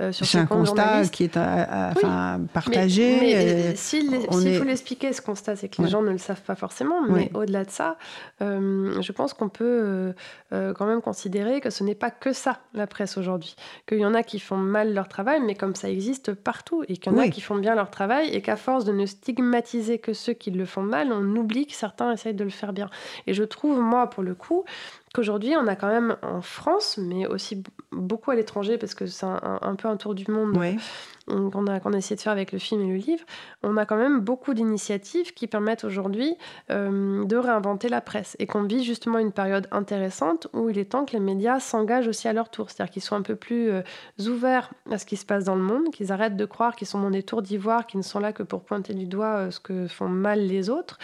euh 0.00 0.12
sur 0.12 0.26
C'est 0.26 0.38
un 0.38 0.46
constat 0.46 1.06
qui 1.08 1.24
est 1.24 1.36
enfin, 1.36 2.40
partagé. 2.52 3.18
Mais, 3.20 3.34
euh, 3.36 3.72
s'il 3.74 4.10
faut 4.58 4.64
l'expliquer, 4.64 5.12
ce 5.12 5.22
constat, 5.22 5.56
c'est 5.56 5.68
que 5.68 5.82
les 5.82 5.88
gens 5.88 6.02
ne 6.02 6.10
le 6.10 6.18
savent 6.18 6.42
pas 6.42 6.54
forcément. 6.54 7.02
Mais 7.08 7.30
au-delà 7.34 7.64
de 7.64 7.70
ça, 7.70 7.96
euh, 8.42 9.00
je 9.00 9.12
pense 9.12 9.34
qu'on 9.34 9.48
peut 9.48 10.14
quand 10.50 10.86
même 10.86 11.00
considérer 11.00 11.60
que 11.60 11.70
ce 11.70 11.84
n'est 11.84 11.94
pas 11.94 12.10
que 12.10 12.32
ça, 12.32 12.60
la 12.74 12.86
presse 12.86 13.16
aujourd'hui. 13.16 13.56
Qu'il 13.86 13.98
y 13.98 14.06
en 14.06 14.14
a 14.14 14.22
qui 14.22 14.38
font 14.38 14.56
mal 14.56 14.94
leur 14.94 15.08
travail, 15.08 15.40
mais 15.44 15.54
comme 15.54 15.74
ça 15.74 15.88
existe 15.90 16.34
partout. 16.34 16.84
Et 16.88 16.96
qu'il 16.96 17.12
y 17.12 17.14
en 17.14 17.18
a 17.18 17.28
qui 17.28 17.40
font 17.40 17.56
bien 17.56 17.74
leur 17.74 17.90
travail, 17.90 18.28
et 18.34 18.42
qu'à 18.42 18.56
force 18.56 18.84
de 18.84 18.92
ne 18.92 19.06
stigmatiser 19.06 19.98
que 19.98 20.12
ceux 20.12 20.32
qui 20.32 20.50
le 20.50 20.64
font 20.64 20.82
mal, 20.82 21.12
on 21.12 21.24
oublie 21.36 21.66
que 21.66 21.74
certains 21.74 22.12
essayent 22.12 22.34
de 22.34 22.44
le 22.44 22.50
faire 22.50 22.72
bien. 22.72 22.90
Et 23.26 23.34
je 23.34 23.44
trouve, 23.44 23.80
moi, 23.80 24.08
pour 24.08 24.22
le 24.22 24.34
coup, 24.34 24.64
qu'aujourd'hui, 25.14 25.54
on 25.56 25.66
a 25.66 25.76
quand 25.76 25.88
même 25.88 26.16
en 26.22 26.40
France, 26.40 26.98
mais 26.98 27.26
aussi 27.26 27.62
beaucoup 27.92 28.30
à 28.30 28.34
l'étranger, 28.34 28.78
parce 28.78 28.94
que 28.94 29.06
c'est 29.06 29.26
un, 29.26 29.74
peu 29.76 29.88
un 29.88 29.96
tour 29.96 30.14
du 30.14 30.30
monde 30.30 30.56
qu'on 31.26 31.66
a, 31.66 31.80
qu'on 31.80 31.92
a 31.92 31.98
essayé 31.98 32.16
de 32.16 32.20
faire 32.20 32.32
avec 32.32 32.52
le 32.52 32.58
film 32.58 32.80
et 32.82 32.88
le 32.88 32.96
livre, 32.96 33.24
on 33.62 33.76
a 33.76 33.86
quand 33.86 33.96
même 33.96 34.20
beaucoup 34.20 34.54
d'initiatives 34.54 35.32
qui 35.32 35.46
permettent 35.46 35.84
aujourd'hui 35.84 36.36
euh, 36.70 37.24
de 37.24 37.36
réinventer 37.36 37.88
la 37.88 38.00
presse 38.00 38.36
et 38.38 38.46
qu'on 38.46 38.62
vit 38.62 38.84
justement 38.84 39.18
une 39.18 39.32
période 39.32 39.68
intéressante 39.70 40.48
où 40.52 40.70
il 40.70 40.78
est 40.78 40.86
temps 40.86 41.04
que 41.04 41.12
les 41.12 41.20
médias 41.20 41.60
s'engagent 41.60 42.08
aussi 42.08 42.28
à 42.28 42.32
leur 42.32 42.50
tour, 42.50 42.70
c'est-à-dire 42.70 42.92
qu'ils 42.92 43.02
soient 43.02 43.18
un 43.18 43.22
peu 43.22 43.36
plus 43.36 43.70
euh, 43.70 43.82
ouverts 44.26 44.72
à 44.90 44.98
ce 44.98 45.06
qui 45.06 45.16
se 45.16 45.26
passe 45.26 45.44
dans 45.44 45.56
le 45.56 45.62
monde, 45.62 45.90
qu'ils 45.92 46.12
arrêtent 46.12 46.36
de 46.36 46.44
croire 46.44 46.74
qu'ils 46.74 46.88
sont 46.88 47.00
dans 47.00 47.10
des 47.10 47.22
tours 47.22 47.42
d'ivoire, 47.42 47.86
qu'ils 47.86 47.98
ne 47.98 48.04
sont 48.04 48.20
là 48.20 48.32
que 48.32 48.42
pour 48.42 48.62
pointer 48.62 48.94
du 48.94 49.06
doigt 49.06 49.36
euh, 49.36 49.50
ce 49.50 49.60
que 49.60 49.86
font 49.86 50.08
mal 50.08 50.40
les 50.40 50.70
autres 50.70 50.98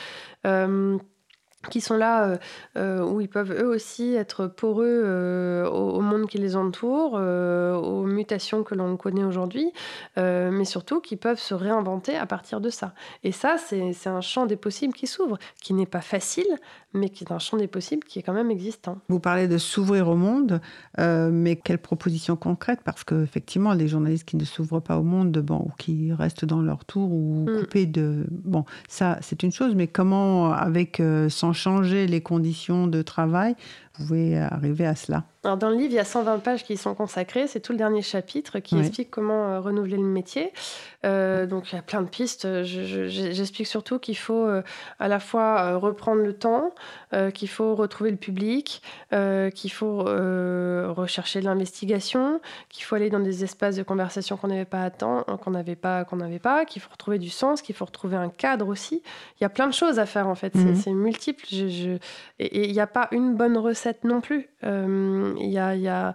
qui 1.69 1.81
sont 1.81 1.97
là, 1.97 2.25
euh, 2.25 2.37
euh, 2.77 3.05
où 3.05 3.21
ils 3.21 3.29
peuvent 3.29 3.53
eux 3.53 3.67
aussi 3.67 4.15
être 4.15 4.47
poreux 4.47 5.03
euh, 5.05 5.69
au, 5.69 6.01
monde 6.01 6.27
qui 6.27 6.39
les 6.39 6.57
entoure, 6.57 7.15
aux 7.15 8.05
mutations 8.05 8.63
que 8.63 8.75
l'on 8.75 8.97
connaît 8.97 9.25
aujourd'hui, 9.25 9.73
mais 10.17 10.65
surtout 10.65 11.01
qui 11.01 11.17
peuvent 11.17 11.39
se 11.39 11.55
réinventer 11.55 12.17
à 12.17 12.27
partir 12.27 12.61
de 12.61 12.71
ça. 12.71 12.95
Et 13.25 13.33
ça, 13.33 13.57
c'est 13.59 14.07
un 14.07 14.21
champ 14.21 14.47
des 14.47 14.57
possibles 14.57 14.95
qui 14.95 15.07
s'ouvre, 15.07 15.39
qui 15.61 15.75
n'est 15.75 15.87
pas 15.87 16.01
facile, 16.01 16.47
mais 16.95 17.09
qui 17.09 17.25
est 17.25 17.33
un 17.33 17.39
champ 17.39 17.57
des 17.57 17.67
possibles 17.67 18.05
qui 18.05 18.19
est 18.19 18.23
quand 18.23 18.33
même 18.33 18.51
existant. 18.51 18.99
Vous 19.09 19.21
parlez 19.21 19.49
de 19.49 19.59
s'ouvrir 19.59 20.09
au 20.09 20.17
monde, 20.17 20.61
mais 20.99 21.57
quelles 21.57 21.79
propositions 21.79 22.37
concrètes? 22.37 22.81
Parce 22.85 23.05
qu'effectivement, 23.05 23.73
les 23.73 23.89
journalistes 23.89 24.29
qui 24.29 24.37
ne 24.37 24.45
s'ouvrent 24.45 24.81
pas 24.81 24.99
au 24.99 25.03
monde, 25.03 25.37
bon, 25.39 25.57
ou 25.57 25.73
qui 25.79 26.13
restent 26.13 26.45
dans 26.45 26.63
leur 26.63 26.85
tour 26.85 27.11
ou 27.11 27.47
mm. 27.49 27.61
coupés 27.61 27.87
de... 27.87 28.27
Bon, 28.31 28.65
ça, 28.89 29.19
c'est 29.21 29.43
une 29.43 29.53
chose, 29.53 29.75
mais 29.75 29.89
comment, 29.89 30.53
avec 30.53 31.03
sans 31.29 31.53
changer 31.57 32.07
les 32.07 32.21
conditions 32.21 32.87
de 32.87 33.03
travail, 33.03 33.57
pouvez 33.97 34.39
arriver 34.39 34.87
à 34.87 34.95
cela 34.95 35.25
Alors 35.45 35.57
dans 35.57 35.69
le 35.71 35.77
livre, 35.77 35.93
il 35.93 35.97
y 35.97 35.99
a 35.99 36.05
120 36.05 36.39
pages 36.39 36.65
qui 36.65 36.75
y 36.75 36.77
sont 36.77 36.95
consacrées. 36.95 37.47
C'est 37.47 37.61
tout 37.61 37.73
le 37.73 37.79
dernier 37.79 38.03
chapitre 38.03 38.59
qui 38.59 38.75
Oui. 38.75 38.81
explique 38.83 39.11
comment 39.11 39.49
euh, 39.49 39.61
renouveler 39.61 39.97
le 39.97 40.03
métier. 40.05 40.53
Euh, 41.05 41.47
donc 41.47 41.73
il 41.73 41.77
y 41.77 41.79
a 41.79 41.83
plein 41.83 42.03
de 42.03 42.09
pistes. 42.09 42.63
Je- 42.65 42.85
je- 42.85 43.07
J'explique 43.09 43.67
surtout 43.67 43.99
qu'il 43.99 44.17
faut 44.17 44.45
euh, 44.47 44.63
à 44.99 45.09
la 45.09 45.21
fois 45.21 45.77
reprendre 45.77 46.23
le 46.23 46.33
temps, 46.35 46.75
qu'il 47.35 47.49
faut 47.49 47.75
retrouver 47.75 48.11
le 48.11 48.17
public, 48.17 48.83
qu'il 49.11 49.73
faut 49.73 50.05
rechercher 50.95 51.41
de 51.41 51.45
l'investigation, 51.47 52.41
qu'il 52.69 52.85
faut 52.85 52.95
aller 52.95 53.11
dans 53.11 53.21
des 53.21 53.45
espaces 53.45 53.77
de 53.77 53.83
conversation 53.83 54.37
qu'on 54.37 54.49
n'avait 54.49 54.65
pas 54.65 54.83
à 54.83 54.91
temps, 54.91 55.23
qu'on 55.43 55.51
n'avait 55.51 55.77
pas, 55.77 56.05
qu'on 56.05 56.17
n'avait 56.17 56.39
pas, 56.39 56.65
qu'il 56.65 56.83
faut 56.83 56.91
retrouver 56.91 57.19
du 57.19 57.31
sens, 57.31 57.63
qu'il 57.63 57.75
faut 57.75 57.85
retrouver 57.85 58.17
un 58.17 58.29
cadre 58.29 58.69
aussi. 58.69 59.03
Il 59.41 59.45
y 59.45 59.47
a 59.47 59.49
plein 59.49 59.67
de 59.67 59.73
choses 59.73 59.99
à 59.99 60.07
faire 60.07 60.29
en 60.29 60.35
fait. 60.35 60.53
C'est- 60.55 60.65
Mhm. 60.65 60.77
C'est 60.77 60.91
multiple. 60.93 61.45
Je- 61.51 61.99
et 62.39 62.67
il 62.69 62.73
n'y 62.73 62.81
a 62.81 62.87
pas 62.87 63.09
une 63.13 63.35
bonne 63.35 63.57
recette 63.57 63.86
non 64.05 64.21
plus. 64.21 64.49
Euh, 64.65 65.35
Il 65.39 65.51
y, 65.51 65.59
a, 65.59 66.15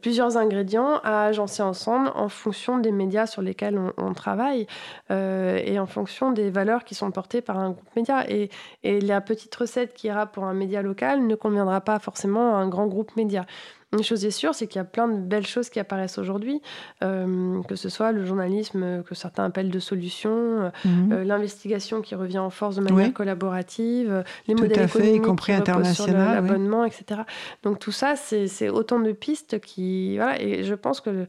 plusieurs 0.00 0.36
ingrédients 0.36 1.00
à 1.02 1.24
agencer 1.24 1.62
ensemble 1.62 2.12
en 2.14 2.28
fonction 2.28 2.78
des 2.78 2.92
médias 2.92 3.26
sur 3.26 3.42
lesquels 3.42 3.80
on, 3.96 4.12
travaille 4.14 4.66
euh, 5.10 5.60
et 5.64 5.78
en 5.80 5.86
fonction 5.86 6.30
des 6.30 6.50
valeurs 6.50 6.84
qui 6.84 6.94
sont 6.94 7.10
portées 7.10 7.40
par 7.40 7.58
un 7.58 7.70
groupe 7.70 7.96
média. 7.96 8.24
Et 8.28 8.50
la 8.84 9.20
petite 9.20 9.54
recette 9.54 9.94
qui 9.94 10.06
ira 10.06 10.26
pour 10.26 10.44
un 10.44 10.54
média 10.54 10.82
local 10.82 11.26
ne 11.26 11.34
conviendra 11.34 11.80
pas 11.80 11.98
forcément 11.98 12.56
à 12.56 12.58
un 12.58 12.68
grand 12.68 12.86
groupe 12.86 13.16
média. 13.16 13.46
Une 13.92 14.04
chose 14.04 14.24
est 14.24 14.30
sûre, 14.30 14.54
c'est 14.54 14.68
qu'il 14.68 14.78
y 14.78 14.82
a 14.82 14.84
plein 14.84 15.08
de 15.08 15.18
belles 15.18 15.46
choses 15.46 15.68
qui 15.68 15.80
apparaissent 15.80 16.18
aujourd'hui, 16.18 16.62
euh, 17.02 17.60
que 17.64 17.74
ce 17.74 17.88
soit 17.88 18.12
le 18.12 18.24
journalisme 18.24 19.02
que 19.02 19.16
certains 19.16 19.44
appellent 19.44 19.70
de 19.70 19.80
solution, 19.80 20.70
Mhm. 20.84 21.12
euh, 21.12 21.24
l'investigation 21.24 22.00
qui 22.00 22.14
revient 22.14 22.38
en 22.38 22.50
force 22.50 22.76
de 22.76 22.82
manière 22.82 23.06
Oui. 23.08 23.12
collaborative, 23.12 24.22
les 24.46 24.54
Tout 24.54 24.62
modèles 24.62 24.84
à 24.84 24.86
fait, 24.88 25.16
y 25.16 25.20
compris 25.20 25.52
international, 25.52 26.28
oui. 26.28 26.34
l'abonnement, 26.34 26.84
etc. 26.84 27.22
Donc 27.64 27.80
tout 27.80 27.90
ça, 27.90 28.14
c'est 28.14 28.68
autant 28.68 29.00
de 29.00 29.10
pistes 29.10 29.60
qui... 29.60 30.16
Voilà, 30.18 30.40
et 30.40 30.62
je 30.62 30.74
pense 30.74 31.00
que... 31.00 31.10
le- 31.10 31.26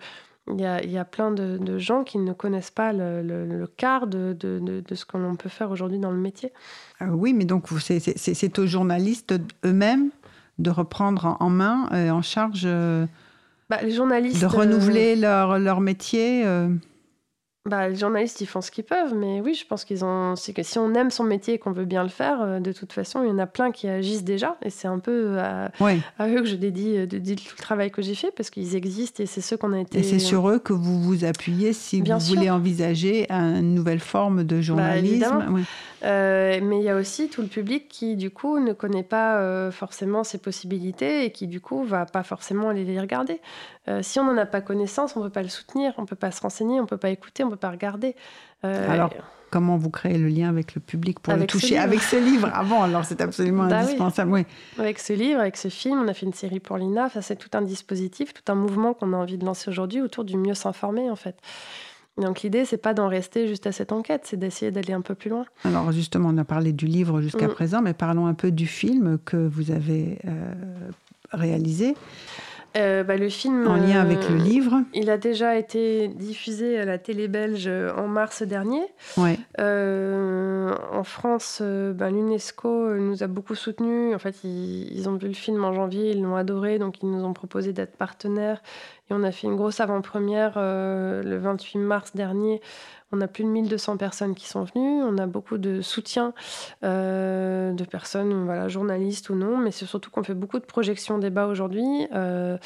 il 0.51 0.59
y, 0.59 0.65
a, 0.65 0.83
il 0.83 0.91
y 0.91 0.97
a 0.97 1.05
plein 1.05 1.29
de, 1.31 1.57
de 1.59 1.77
gens 1.77 2.03
qui 2.03 2.17
ne 2.17 2.33
connaissent 2.33 2.71
pas 2.71 2.93
le, 2.93 3.21
le- 3.21 3.45
le 3.45 3.67
quart 3.67 4.07
de, 4.07 4.33
de- 4.37 4.59
de- 4.59 4.95
ce 4.95 5.05
que 5.05 5.15
l'on 5.17 5.35
peut 5.35 5.49
faire 5.49 5.69
aujourd'hui 5.69 5.99
dans 5.99 6.09
le 6.09 6.17
métier. 6.17 6.51
Ah 6.99 7.05
oui, 7.11 7.31
mais 7.33 7.45
donc 7.45 7.67
c'est 7.79 8.59
aux 8.59 8.65
journalistes 8.65 9.35
eux-mêmes 9.63 10.09
de 10.61 10.69
reprendre 10.69 11.37
en- 11.39 11.49
main, 11.49 11.87
euh, 11.91 12.09
en 12.11 12.21
charge, 12.21 12.63
euh, 12.65 13.05
Bah, 13.69 13.79
les 13.83 13.91
journalistes... 13.91 14.39
de 14.41 14.45
euh, 14.45 14.49
renouveler 14.49 15.15
leur, 15.15 15.59
leur 15.59 15.81
métier. 15.81 16.43
Euh. 17.65 17.69
Bah, 17.69 17.87
les 17.89 17.95
journalistes, 17.95 18.41
ils 18.41 18.45
font 18.47 18.61
ce 18.61 18.71
qu'ils 18.71 18.83
peuvent, 18.83 19.13
mais 19.15 19.39
oui, 19.41 19.53
je 19.53 19.65
pense 19.67 19.85
qu'ils 19.85 20.03
ont. 20.03 20.35
C'est 20.35 20.51
que 20.53 20.63
si 20.63 20.79
on 20.79 20.93
aime 20.95 21.11
son 21.11 21.23
métier 21.23 21.53
et 21.55 21.57
qu'on 21.59 21.71
veut 21.71 21.85
bien 21.85 22.03
le 22.03 22.09
faire, 22.09 22.41
euh, 22.41 22.59
de 22.59 22.71
toute 22.71 22.91
façon, 22.91 23.21
il 23.23 23.29
y 23.29 23.31
en 23.31 23.37
a 23.39 23.45
plein 23.45 23.71
qui 23.71 23.87
agissent 23.87 24.23
déjà, 24.23 24.57
et 24.63 24.69
c'est 24.69 24.87
un 24.87 24.99
peu 24.99 25.37
à, 25.39 25.71
Ouais. 25.79 25.99
à 26.17 26.27
eux 26.27 26.41
que 26.41 26.45
je 26.45 26.55
dédie, 26.55 26.97
euh, 26.97 27.05
dédie 27.05 27.35
tout 27.35 27.53
le 27.57 27.61
travail 27.61 27.91
que 27.91 28.01
j'ai 28.01 28.15
fait, 28.15 28.31
parce 28.35 28.49
qu'ils 28.49 28.75
existent 28.75 29.21
et 29.21 29.25
c'est 29.27 29.41
ceux 29.41 29.57
qu'on 29.57 29.73
a 29.73 29.79
été. 29.79 29.99
Et 29.99 30.03
c'est 30.03 30.19
sur 30.19 30.49
eux 30.49 30.59
que 30.59 30.73
vous 30.73 31.01
vous 31.01 31.23
appuyez 31.23 31.73
si 31.73 32.01
Bien 32.01 32.17
vous 32.17 32.25
sûr. 32.25 32.35
voulez 32.35 32.49
envisager 32.49 33.27
une 33.31 33.75
nouvelle 33.75 33.99
forme 33.99 34.43
de 34.43 34.59
journalisme. 34.61 35.45
Oui. 35.51 35.61
Euh, 36.03 36.59
mais 36.63 36.79
il 36.79 36.83
y 36.83 36.89
a 36.89 36.95
aussi 36.95 37.29
tout 37.29 37.41
le 37.43 37.47
public 37.47 37.87
qui, 37.87 38.15
du 38.15 38.31
coup, 38.31 38.57
ne 38.59 38.73
connaît 38.73 39.03
pas 39.03 39.37
euh, 39.37 39.69
forcément 39.69 40.23
ses 40.23 40.39
possibilités 40.39 41.25
et 41.25 41.31
qui, 41.31 41.45
du 41.45 41.61
coup, 41.61 41.83
va 41.83 42.07
pas 42.07 42.23
forcément 42.23 42.69
aller 42.69 42.85
les 42.85 42.99
regarder. 42.99 43.39
Euh, 43.87 44.01
si 44.03 44.19
on 44.19 44.23
n'en 44.23 44.37
a 44.37 44.45
pas 44.45 44.61
connaissance, 44.61 45.15
on 45.15 45.21
peut 45.21 45.29
pas 45.29 45.41
le 45.41 45.49
soutenir, 45.49 45.93
on 45.97 46.05
peut 46.05 46.15
pas 46.15 46.31
se 46.31 46.41
renseigner, 46.41 46.79
on 46.79 46.85
peut 46.85 46.97
pas 46.97 47.09
écouter, 47.09 47.43
on 47.43 47.49
peut 47.49 47.55
pas 47.55 47.71
regarder. 47.71 48.15
Euh, 48.63 48.89
Alors, 48.89 49.11
Comment 49.49 49.75
vous 49.75 49.89
créez 49.89 50.17
le 50.17 50.29
lien 50.29 50.47
avec 50.47 50.75
le 50.75 50.81
public 50.81 51.19
pour 51.19 51.33
le 51.33 51.45
toucher 51.45 51.77
avec 51.77 51.99
ce 51.99 52.15
livre 52.15 52.49
avant 52.53 52.83
Alors 52.83 53.03
c'est 53.03 53.19
absolument 53.19 53.67
Bah 53.67 53.79
indispensable. 53.79 54.31
Oui. 54.31 54.45
Avec 54.79 54.97
ce 54.97 55.11
livre, 55.11 55.41
avec 55.41 55.57
ce 55.57 55.67
film, 55.67 55.99
on 56.01 56.07
a 56.07 56.13
fait 56.13 56.25
une 56.25 56.31
série 56.33 56.61
pour 56.61 56.77
l'INA. 56.77 57.07
Enfin, 57.07 57.19
c'est 57.19 57.35
tout 57.35 57.49
un 57.53 57.61
dispositif, 57.61 58.33
tout 58.33 58.49
un 58.49 58.55
mouvement 58.55 58.93
qu'on 58.93 59.11
a 59.11 59.17
envie 59.17 59.37
de 59.37 59.45
lancer 59.45 59.69
aujourd'hui 59.69 59.99
autour 59.99 60.23
du 60.23 60.37
mieux 60.37 60.53
s'informer, 60.53 61.09
en 61.09 61.17
fait. 61.17 61.35
Donc 62.17 62.43
l'idée, 62.43 62.63
c'est 62.63 62.77
pas 62.77 62.93
d'en 62.93 63.09
rester 63.09 63.49
juste 63.49 63.67
à 63.67 63.73
cette 63.73 63.91
enquête, 63.91 64.21
c'est 64.23 64.37
d'essayer 64.37 64.71
d'aller 64.71 64.93
un 64.93 65.01
peu 65.01 65.15
plus 65.15 65.29
loin. 65.29 65.43
Alors 65.65 65.91
justement, 65.91 66.29
on 66.31 66.37
a 66.37 66.45
parlé 66.45 66.71
du 66.71 66.85
livre 66.85 67.19
jusqu'à 67.19 67.47
Mm. 67.47 67.53
présent, 67.53 67.81
mais 67.81 67.93
parlons 67.93 68.27
un 68.27 68.33
peu 68.33 68.51
du 68.51 68.67
film 68.67 69.17
que 69.25 69.35
vous 69.35 69.71
avez 69.71 70.19
euh, 70.27 70.53
réalisé 71.33 71.95
Euh, 72.77 73.03
bah, 73.03 73.17
le 73.17 73.29
film. 73.29 73.67
en 73.67 73.75
lien 73.75 73.97
euh, 73.97 74.01
avec 74.01 74.29
le 74.29 74.35
livre. 74.37 74.81
Il 74.93 75.09
a 75.09 75.17
déjà 75.17 75.57
été 75.57 76.07
diffusé 76.07 76.79
à 76.79 76.85
la 76.85 76.97
télé 76.97 77.27
belge 77.27 77.67
en 77.67 78.07
mars 78.07 78.43
dernier. 78.43 78.81
Ouais. 79.17 79.37
Euh, 79.59 80.73
en 80.91 81.03
France, 81.03 81.59
euh, 81.61 81.91
ben, 81.93 82.09
l'UNESCO 82.11 82.95
nous 82.95 83.23
a 83.23 83.27
beaucoup 83.27 83.55
soutenus. 83.55 84.15
En 84.15 84.19
fait, 84.19 84.35
ils, 84.43 84.89
ils 84.97 85.09
ont 85.09 85.15
vu 85.15 85.27
le 85.27 85.33
film 85.33 85.63
en 85.63 85.73
janvier, 85.73 86.11
ils 86.11 86.21
l'ont 86.21 86.35
adoré, 86.35 86.79
donc 86.79 87.01
ils 87.01 87.09
nous 87.09 87.23
ont 87.23 87.33
proposé 87.33 87.73
d'être 87.73 87.97
partenaires. 87.97 88.61
Et 89.09 89.13
on 89.13 89.23
a 89.23 89.31
fait 89.31 89.47
une 89.47 89.57
grosse 89.57 89.81
avant-première 89.81 90.53
euh, 90.55 91.21
le 91.23 91.37
28 91.37 91.79
mars 91.79 92.15
dernier. 92.15 92.61
On 93.11 93.21
a 93.21 93.27
plus 93.27 93.43
de 93.43 93.49
1200 93.49 93.97
personnes 93.97 94.35
qui 94.35 94.47
sont 94.47 94.63
venues. 94.63 95.03
On 95.03 95.17
a 95.17 95.27
beaucoup 95.27 95.57
de 95.57 95.81
soutien 95.81 96.33
euh, 96.83 97.73
de 97.73 97.83
personnes, 97.83 98.45
voilà, 98.45 98.67
journalistes 98.69 99.29
ou 99.29 99.35
non. 99.35 99.57
Mais 99.57 99.71
c'est 99.71 99.85
surtout 99.85 100.09
qu'on 100.09 100.23
fait 100.23 100.33
beaucoup 100.33 100.59
de 100.59 100.65
projections 100.65 101.17
débats 101.17 101.47
aujourd'hui. 101.47 102.07
euh, 102.13 102.57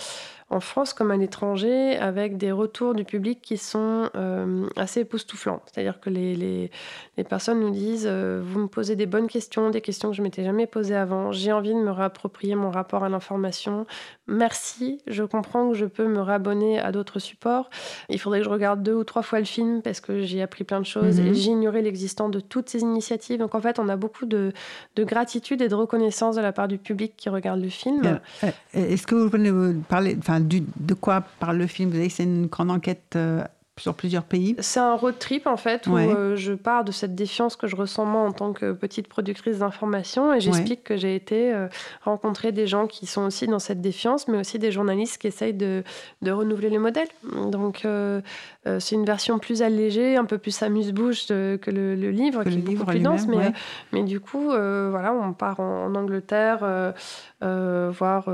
en 0.52 0.60
France 0.60 0.94
comme 0.94 1.10
à 1.12 1.18
l'étranger, 1.18 1.98
avec 1.98 2.38
des 2.38 2.52
retours 2.52 2.94
du 2.94 3.04
public 3.04 3.40
qui 3.42 3.58
sont 3.58 4.10
euh, 4.16 4.68
assez 4.76 5.00
époustouflants. 5.02 5.62
C'est-à-dire 5.66 6.00
que 6.00 6.10
les, 6.12 6.36
les, 6.36 6.70
les 7.18 7.24
personnes 7.24 7.60
nous 7.60 7.72
disent 7.72 8.06
euh, 8.08 8.42
Vous 8.46 8.60
me 8.60 8.68
posez 8.68 8.96
des 8.96 9.08
bonnes 9.08 9.28
questions, 9.28 9.72
des 9.72 9.82
questions 9.82 10.10
que 10.12 10.16
je 10.16 10.22
m'étais 10.22 10.44
jamais 10.44 10.68
posées 10.68 10.96
avant. 10.96 11.32
J'ai 11.32 11.52
envie 11.52 11.74
de 11.74 11.80
me 11.80 11.90
réapproprier 11.92 12.54
mon 12.56 12.70
rapport 12.70 13.04
à 13.04 13.10
l'information. 13.10 13.88
Merci, 14.28 15.00
je 15.08 15.24
comprends 15.24 15.70
que 15.70 15.76
je 15.76 15.86
peux 15.86 16.08
me 16.08 16.22
réabonner 16.22 16.80
à 16.80 16.92
d'autres 16.92 17.20
supports. 17.20 17.70
Il 18.10 18.20
faudrait 18.20 18.40
que 18.40 18.46
je 18.46 18.50
regarde 18.50 18.84
deux 18.84 18.94
ou 18.94 19.04
trois 19.04 19.22
fois 19.24 19.40
le 19.40 19.46
film 19.46 19.82
parce 19.82 20.00
que 20.00 20.22
j'ai 20.22 20.42
appris 20.42 20.64
plein 20.64 20.80
de 20.80 20.86
choses 20.86 21.20
Mhm. 21.20 21.28
et 21.28 21.34
j'ai 21.34 21.52
ignoré 21.52 21.82
l'existence 21.82 22.32
de 22.32 22.40
toutes 22.40 22.70
ces 22.70 22.82
initiatives. 22.82 23.40
Donc 23.40 23.56
en 23.56 23.62
fait, 23.62 23.80
on 23.80 23.90
a 23.90 23.96
beaucoup 23.96 24.26
de, 24.26 24.52
de 24.96 25.04
gratitude 25.04 25.62
et 25.62 25.68
de 25.70 25.76
reconnaissance 25.76 26.36
de 26.36 26.42
la 26.42 26.52
part 26.52 26.68
du 26.68 26.78
public 26.78 27.14
qui 27.18 27.30
regarde 27.30 27.60
le 27.62 27.70
film. 27.70 28.20
Euh, 28.44 28.52
Est-ce 28.74 29.06
que 29.08 29.16
vous 29.16 29.38
nous 29.38 29.82
parler, 29.82 30.18
de 30.40 30.94
quoi 30.94 31.22
parle 31.40 31.58
le 31.58 31.68
film? 31.68 31.90
Vous 31.90 31.98
que 32.08 32.14
c'est 32.14 32.24
une 32.24 32.48
grande 32.48 32.72
enquête 32.72 33.14
euh, 33.16 33.44
sur 33.78 33.94
plusieurs 33.94 34.24
pays. 34.24 34.56
C'est 34.60 34.80
un 34.80 34.96
road 34.96 35.16
trip 35.20 35.48
en 35.48 35.58
fait 35.58 35.86
où 35.88 35.92
Ouais. 35.96 36.08
euh, 36.08 36.36
je 36.38 36.54
pars 36.54 36.86
de 36.86 36.94
cette 36.94 37.14
défiance 37.14 37.58
que 37.58 37.68
je 37.68 37.76
ressens 37.76 38.06
moi 38.06 38.22
en 38.22 38.32
tant 38.32 38.54
que 38.54 38.72
petite 38.72 39.10
productrice 39.10 39.60
d'information 39.60 40.34
et 40.34 40.40
j'explique 40.40 40.82
que 40.84 40.96
j'ai 40.96 41.14
été 41.14 41.54
euh, 41.54 41.68
rencontrer 42.04 42.54
des 42.54 42.68
gens 42.68 42.88
qui 42.88 43.06
sont 43.06 43.24
aussi 43.24 43.48
dans 43.48 43.60
cette 43.60 43.82
défiance, 43.82 44.30
mais 44.30 44.38
aussi 44.38 44.60
des 44.60 44.72
journalistes 44.72 45.18
qui 45.20 45.28
essayent 45.28 45.54
de, 45.54 45.84
de 46.22 46.32
renouveler 46.32 46.70
les 46.70 46.78
modèles. 46.78 47.10
Donc 47.52 47.84
euh, 47.84 48.22
euh, 48.66 48.80
c'est 48.80 48.96
une 48.96 49.04
version 49.06 49.40
plus 49.40 49.62
allégée, 49.62 50.16
un 50.16 50.24
peu 50.26 50.38
plus 50.38 50.62
amuse-bouche 50.64 51.28
que 51.28 51.60
le, 51.70 51.96
le 51.96 52.12
livre, 52.12 52.44
Que 52.46 52.50
qui 52.50 52.56
le 52.56 52.62
est 52.62 52.76
beaucoup 52.76 52.86
plus 52.86 53.00
dense, 53.02 53.28
mais 53.28 53.38
ouais. 53.38 53.52
mais 53.92 54.04
du 54.04 54.22
coup, 54.22 54.46
voilà, 54.46 55.14
on 55.14 55.34
part 55.34 55.60
en, 55.60 55.88
en 55.88 55.96
Angleterre 55.96 56.94
voir 57.42 58.30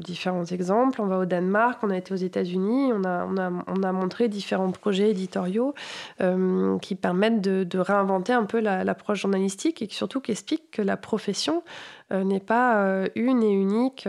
différents 0.00 0.44
exemples. 0.44 1.00
On 1.02 1.06
va 1.06 1.18
au 1.18 1.24
Danemark, 1.24 1.80
on 1.82 1.90
a 1.90 1.96
été 1.96 2.12
aux 2.14 2.16
États-Unis, 2.16 2.92
on 2.94 3.02
a, 3.04 3.26
on, 3.26 3.36
a, 3.36 3.50
on 3.66 3.82
a 3.82 3.92
montré 3.92 4.28
différents 4.28 4.67
projets 4.70 5.10
éditoriaux 5.10 5.74
euh, 6.20 6.78
qui 6.78 6.94
permettent 6.94 7.40
de, 7.40 7.78
réinventer 7.78 8.32
un 8.32 8.44
peu 8.44 8.60
la- 8.60 8.84
l'approche 8.84 9.20
journalistique 9.20 9.82
et 9.82 9.88
surtout 9.90 10.20
qui 10.20 10.32
expliquent 10.32 10.70
que 10.70 10.82
la 10.82 10.96
profession 10.96 11.62
euh, 12.12 12.24
n'est 12.24 12.40
pas 12.40 12.78
euh, 12.78 13.08
une 13.14 13.42
et 13.42 13.52
unique, 13.52 14.08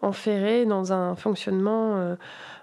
enferrée 0.00 0.64
dans 0.66 0.92
un 0.92 1.14
fonctionnement. 1.16 2.16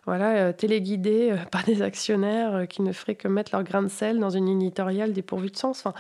voilà, 0.06 0.54
téléguidé 0.54 1.36
par 1.52 1.64
des 1.64 1.82
actionnaires 1.82 2.68
qui 2.68 2.82
ne 2.82 2.92
feraient 2.92 3.16
que 3.16 3.28
mettre 3.28 3.52
leur 3.54 3.64
grain 3.64 3.84
de 3.84 3.88
sel 3.88 4.20
dans 4.20 4.30
une 4.30 4.50
éditoriale 4.50 5.14
dépourvue 5.14 5.50
de 5.50 5.58
sens. 5.58 5.86
Enfin, 5.86 5.94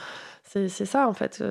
c'est 0.43 0.85
ça, 0.85 1.07
en 1.07 1.13
fait, 1.13 1.43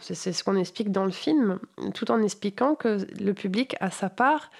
c'est 0.00 0.32
ce 0.32 0.44
qu'on 0.44 0.56
explique 0.56 0.92
dans 0.92 1.04
le 1.04 1.10
film, 1.10 1.58
tout 1.94 2.10
en 2.10 2.22
expliquant 2.22 2.74
que 2.74 2.98
le 3.20 3.34
public 3.34 3.76
a 3.80 3.90
sa 3.90 4.08
part 4.08 4.50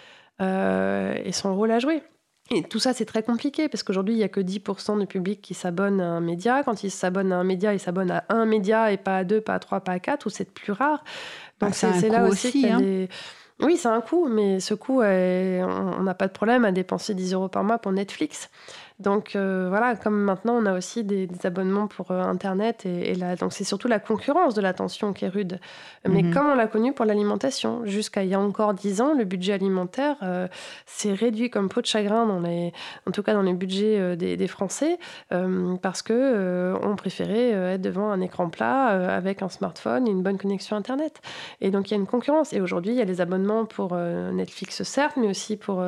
et 0.40 1.32
son 1.32 1.54
rôle 1.54 1.70
à 1.70 1.78
jouer. 1.78 2.02
Et 2.50 2.62
tout 2.62 2.78
ça, 2.78 2.94
c'est 2.94 3.04
très 3.04 3.22
compliqué 3.22 3.68
parce 3.68 3.82
qu'aujourd'hui, 3.82 4.14
il 4.14 4.18
n'y 4.18 4.24
a 4.24 4.28
que 4.28 4.40
10% 4.40 4.98
du 4.98 5.06
public 5.06 5.42
qui 5.42 5.52
s'abonne 5.54 6.00
à 6.00 6.06
un 6.06 6.20
média. 6.20 6.62
Quand 6.64 6.82
il 6.82 6.90
s'abonne 6.90 7.30
à 7.32 7.36
un 7.36 7.44
média, 7.44 7.74
il 7.74 7.80
s'abonne 7.80 8.10
à 8.10 8.24
un 8.30 8.46
média 8.46 8.90
et 8.90 8.96
pas 8.96 9.18
à 9.18 9.24
deux, 9.24 9.40
pas 9.42 9.54
à 9.54 9.58
trois, 9.58 9.80
pas 9.80 9.92
à 9.92 9.98
quatre, 9.98 10.26
ou 10.26 10.30
c'est 10.30 10.50
plus 10.50 10.72
rare. 10.72 11.04
Bah, 11.60 11.66
Donc 11.66 11.74
c'est 11.74 12.08
là 12.08 12.24
aussi, 12.48 12.66
hein. 12.70 12.80
des- 12.80 13.08
Oui, 13.60 13.76
c'est 13.76 13.88
un 13.88 14.00
coût, 14.00 14.28
mais 14.28 14.60
ce 14.60 14.72
coût, 14.74 15.02
est- 15.02 15.60
on 15.62 16.02
n'a 16.04 16.14
pas 16.14 16.28
de 16.28 16.32
problème 16.32 16.64
à 16.64 16.70
dépenser 16.72 17.12
10 17.14 17.34
euros 17.34 17.48
par 17.48 17.64
mois 17.64 17.78
pour 17.78 17.90
Netflix. 17.92 18.48
Donc 19.00 19.36
voilà, 19.36 19.94
comme 19.94 20.20
maintenant 20.20 20.54
on 20.54 20.66
a 20.66 20.76
aussi 20.76 21.04
des, 21.04 21.28
abonnements 21.44 21.86
pour 21.86 22.10
Internet 22.10 22.84
et, 22.84 23.14
là, 23.14 23.36
donc 23.36 23.52
c'est 23.52 23.64
surtout 23.64 23.86
la 23.86 24.00
concurrence 24.00 24.54
de 24.54 24.60
l'attention 24.60 25.12
qui 25.12 25.24
est 25.24 25.28
rude. 25.28 25.60
Mais 26.08 26.22
mhm. 26.22 26.34
comme 26.34 26.46
on 26.46 26.54
l'a 26.54 26.66
connu 26.66 26.92
pour 26.92 27.04
l'alimentation, 27.04 27.84
jusqu'à 27.84 28.24
il 28.24 28.30
y 28.30 28.34
a 28.34 28.40
encore 28.40 28.74
dix 28.74 29.00
ans, 29.00 29.14
le 29.14 29.24
budget 29.24 29.52
alimentaire 29.52 30.16
s'est 30.86 31.12
réduit 31.12 31.48
comme 31.48 31.68
peau 31.68 31.80
de 31.80 31.86
chagrin 31.86 32.26
dans 32.26 32.40
les, 32.40 32.72
en 33.06 33.12
tout 33.12 33.22
cas 33.22 33.34
dans 33.34 33.42
les 33.42 33.52
budgets 33.52 34.16
des, 34.16 34.36
des 34.36 34.48
Français, 34.48 34.98
parce 35.80 36.02
que 36.02 36.74
on 36.82 36.96
préférait 36.96 37.50
être 37.74 37.82
devant 37.82 38.10
un 38.10 38.20
écran 38.20 38.48
plat 38.50 38.86
avec 39.14 39.42
un 39.42 39.48
smartphone 39.48 40.08
et 40.08 40.10
une 40.10 40.22
bonne 40.22 40.38
connexion 40.38 40.76
Internet. 40.76 41.20
Et 41.60 41.70
donc 41.70 41.90
il 41.90 41.92
y 41.92 41.96
a 41.96 42.00
une 42.00 42.06
concurrence. 42.06 42.52
Et 42.52 42.60
aujourd'hui, 42.60 42.92
il 42.92 42.96
y 42.96 43.02
a 43.02 43.04
les 43.04 43.20
abonnements 43.20 43.64
pour 43.64 43.94
Netflix 43.94 44.82
certes, 44.82 45.16
mais 45.16 45.28
aussi 45.28 45.56
pour 45.56 45.84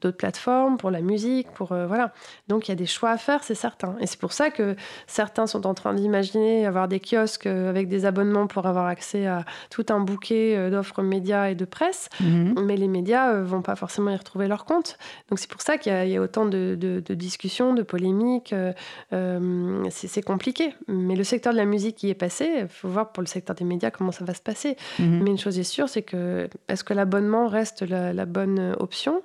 d'autres 0.00 0.16
plateformes, 0.16 0.76
pour 0.76 0.90
la 0.90 1.00
musique, 1.00 1.50
pour 1.52 1.72
euh, 1.72 1.86
voilà. 1.86 2.12
Donc 2.50 2.66
il 2.66 2.72
y 2.72 2.74
a 2.74 2.76
des 2.76 2.86
choix 2.86 3.10
à 3.10 3.16
faire, 3.16 3.44
c'est 3.44 3.54
certain. 3.54 3.94
Et 4.00 4.06
c'est 4.08 4.18
pour 4.18 4.32
ça 4.32 4.50
que 4.50 4.74
certains 5.06 5.46
sont 5.46 5.68
en 5.68 5.74
train 5.74 5.94
d'imaginer 5.94 6.66
avoir 6.66 6.88
des 6.88 6.98
kiosques 6.98 7.46
euh, 7.46 7.70
avec 7.70 7.88
des 7.88 8.06
abonnements 8.06 8.48
pour 8.48 8.66
avoir 8.66 8.86
accès 8.86 9.28
à 9.28 9.44
tout 9.70 9.86
un 9.88 10.00
bouquet 10.00 10.56
euh, 10.56 10.68
d'offres 10.68 11.00
médias 11.00 11.50
et 11.50 11.54
de 11.54 11.64
presse. 11.64 12.08
Mhm. 12.18 12.56
Mais 12.64 12.76
les 12.76 12.88
médias 12.88 13.40
vont 13.40 13.62
pas 13.62 13.76
forcément 13.76 14.10
y 14.10 14.16
retrouver 14.16 14.48
leur 14.48 14.64
compte. 14.64 14.98
Donc 15.28 15.38
c'est 15.38 15.48
pour 15.48 15.62
ça 15.62 15.78
qu'il 15.78 15.92
y, 15.92 16.16
a 16.16 16.20
autant 16.20 16.44
de, 16.44 16.74
discussions, 17.10 17.72
de 17.72 17.82
polémiques. 17.82 18.52
c'est 19.90 20.22
compliqué. 20.22 20.74
Mais 20.88 21.14
le 21.14 21.22
secteur 21.22 21.52
de 21.52 21.58
la 21.58 21.66
musique 21.66 22.02
y 22.02 22.10
est 22.10 22.14
passé. 22.14 22.50
Il 22.62 22.68
faut 22.68 22.88
voir 22.88 23.12
pour 23.12 23.22
le 23.22 23.28
secteur 23.28 23.54
des 23.54 23.64
médias 23.64 23.92
comment 23.92 24.10
ça 24.10 24.24
va 24.24 24.34
se 24.34 24.42
passer. 24.42 24.76
Mhm. 24.98 25.22
Mais 25.22 25.30
une 25.30 25.38
chose 25.38 25.56
est 25.60 25.62
sûre, 25.62 25.88
c'est 25.88 26.02
que 26.02 26.48
est-ce 26.66 26.82
que 26.82 26.94
l'abonnement 26.94 27.46
reste 27.46 27.82
la, 27.82 28.12
la 28.12 28.26
bonne 28.26 28.74
option? 28.80 29.22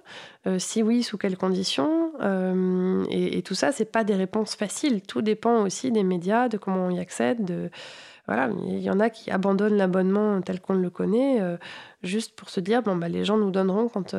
Euh, 0.48 0.60
si 0.60 0.84
oui, 0.84 1.02
sous 1.02 1.18
quelles 1.18 1.38
conditions 1.38 2.12
euh, 2.22 3.04
et, 3.10 3.42
tout 3.42 3.56
ça, 3.56 3.72
c'est 3.72 3.92
pas 3.92 4.04
des 4.04 4.16
réponses 4.16 4.56
faciles. 4.56 5.02
Tout 5.02 5.22
dépend 5.22 5.64
aussi 5.64 5.92
des 5.92 6.04
médias, 6.04 6.50
de 6.50 6.58
comment 6.58 6.86
on 6.86 6.90
y 6.92 7.00
accède. 7.00 7.44
De... 7.44 7.70
Voilà, 8.28 8.50
il 8.68 8.80
y 8.80 8.90
en 8.90 9.00
a 9.00 9.10
qui 9.10 9.32
abandonnent 9.32 9.78
l'abonnement 9.78 10.42
tel 10.42 10.60
qu'on 10.60 10.74
le 10.74 10.90
connaît, 10.90 11.42
euh, 11.42 11.58
juste 12.06 12.36
pour 12.36 12.50
se 12.50 12.60
dire 12.60 12.82
bon 12.82 12.96
bah 12.96 13.10
les 13.10 13.26
gens 13.26 13.38
nous 13.38 13.52
donneront 13.52 13.90
quand 13.90 14.16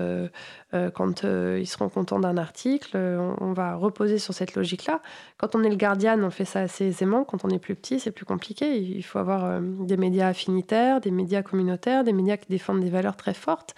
quand 0.95 1.23
ils 1.25 1.67
seront 1.67 1.89
contents 1.89 2.19
d'un 2.19 2.37
article. 2.37 2.97
On, 2.97 3.53
va 3.53 3.77
reposer 3.77 4.19
sur 4.19 4.35
cette 4.35 4.55
logique-là. 4.55 5.01
Quand 5.39 5.55
on 5.55 5.63
est 5.63 5.71
le 5.71 5.77
Guardian, 5.77 6.23
on 6.23 6.31
fait 6.31 6.45
ça 6.45 6.61
assez 6.61 6.87
aisément. 6.87 7.25
Quand 7.25 7.47
on 7.47 7.49
est 7.49 7.59
plus 7.59 7.75
petit, 7.75 7.99
c'est 7.99 8.11
plus 8.11 8.27
compliqué. 8.27 8.77
Il 8.77 9.03
faut 9.03 9.19
avoir 9.19 9.61
des 9.63 9.97
médias 9.97 10.29
affinitaires, 10.29 11.01
des 11.01 11.11
médias 11.11 11.43
communautaires, 11.43 12.05
des 12.05 12.13
médias 12.13 12.37
qui 12.37 12.49
défendent 12.51 12.81
des 12.81 12.91
valeurs 12.91 13.17
très 13.17 13.33
fortes. 13.33 13.75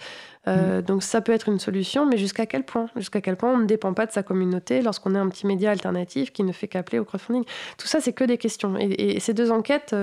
Euh, 0.47 0.79
mm. 0.79 0.81
Donc 0.83 1.03
ça 1.03 1.21
peut 1.21 1.31
être 1.31 1.49
une 1.49 1.59
solution, 1.59 2.05
mais 2.05 2.17
jusqu'à 2.17 2.45
quel 2.45 2.63
point? 2.63 2.87
Jusqu'à 2.95 3.21
quel 3.21 3.35
point 3.35 3.53
on 3.53 3.57
ne 3.57 3.65
dépend 3.65 3.93
pas 3.93 4.05
de 4.05 4.11
sa 4.11 4.23
communauté 4.23 4.81
lorsqu'on 4.81 5.15
est 5.15 5.19
un 5.19 5.29
petit 5.29 5.45
média 5.45 5.71
alternatif 5.71 6.31
qui 6.31 6.43
ne 6.43 6.51
fait 6.51 6.67
qu'appeler 6.67 6.99
au 6.99 7.05
crowdfunding? 7.05 7.43
Tout 7.77 7.87
ça, 7.87 7.99
c'est 8.01 8.13
que 8.13 8.23
des 8.23 8.37
questions. 8.37 8.75
Et, 8.79 9.19
ces 9.19 9.33
deux 9.33 9.51
enquêtes, 9.51 9.95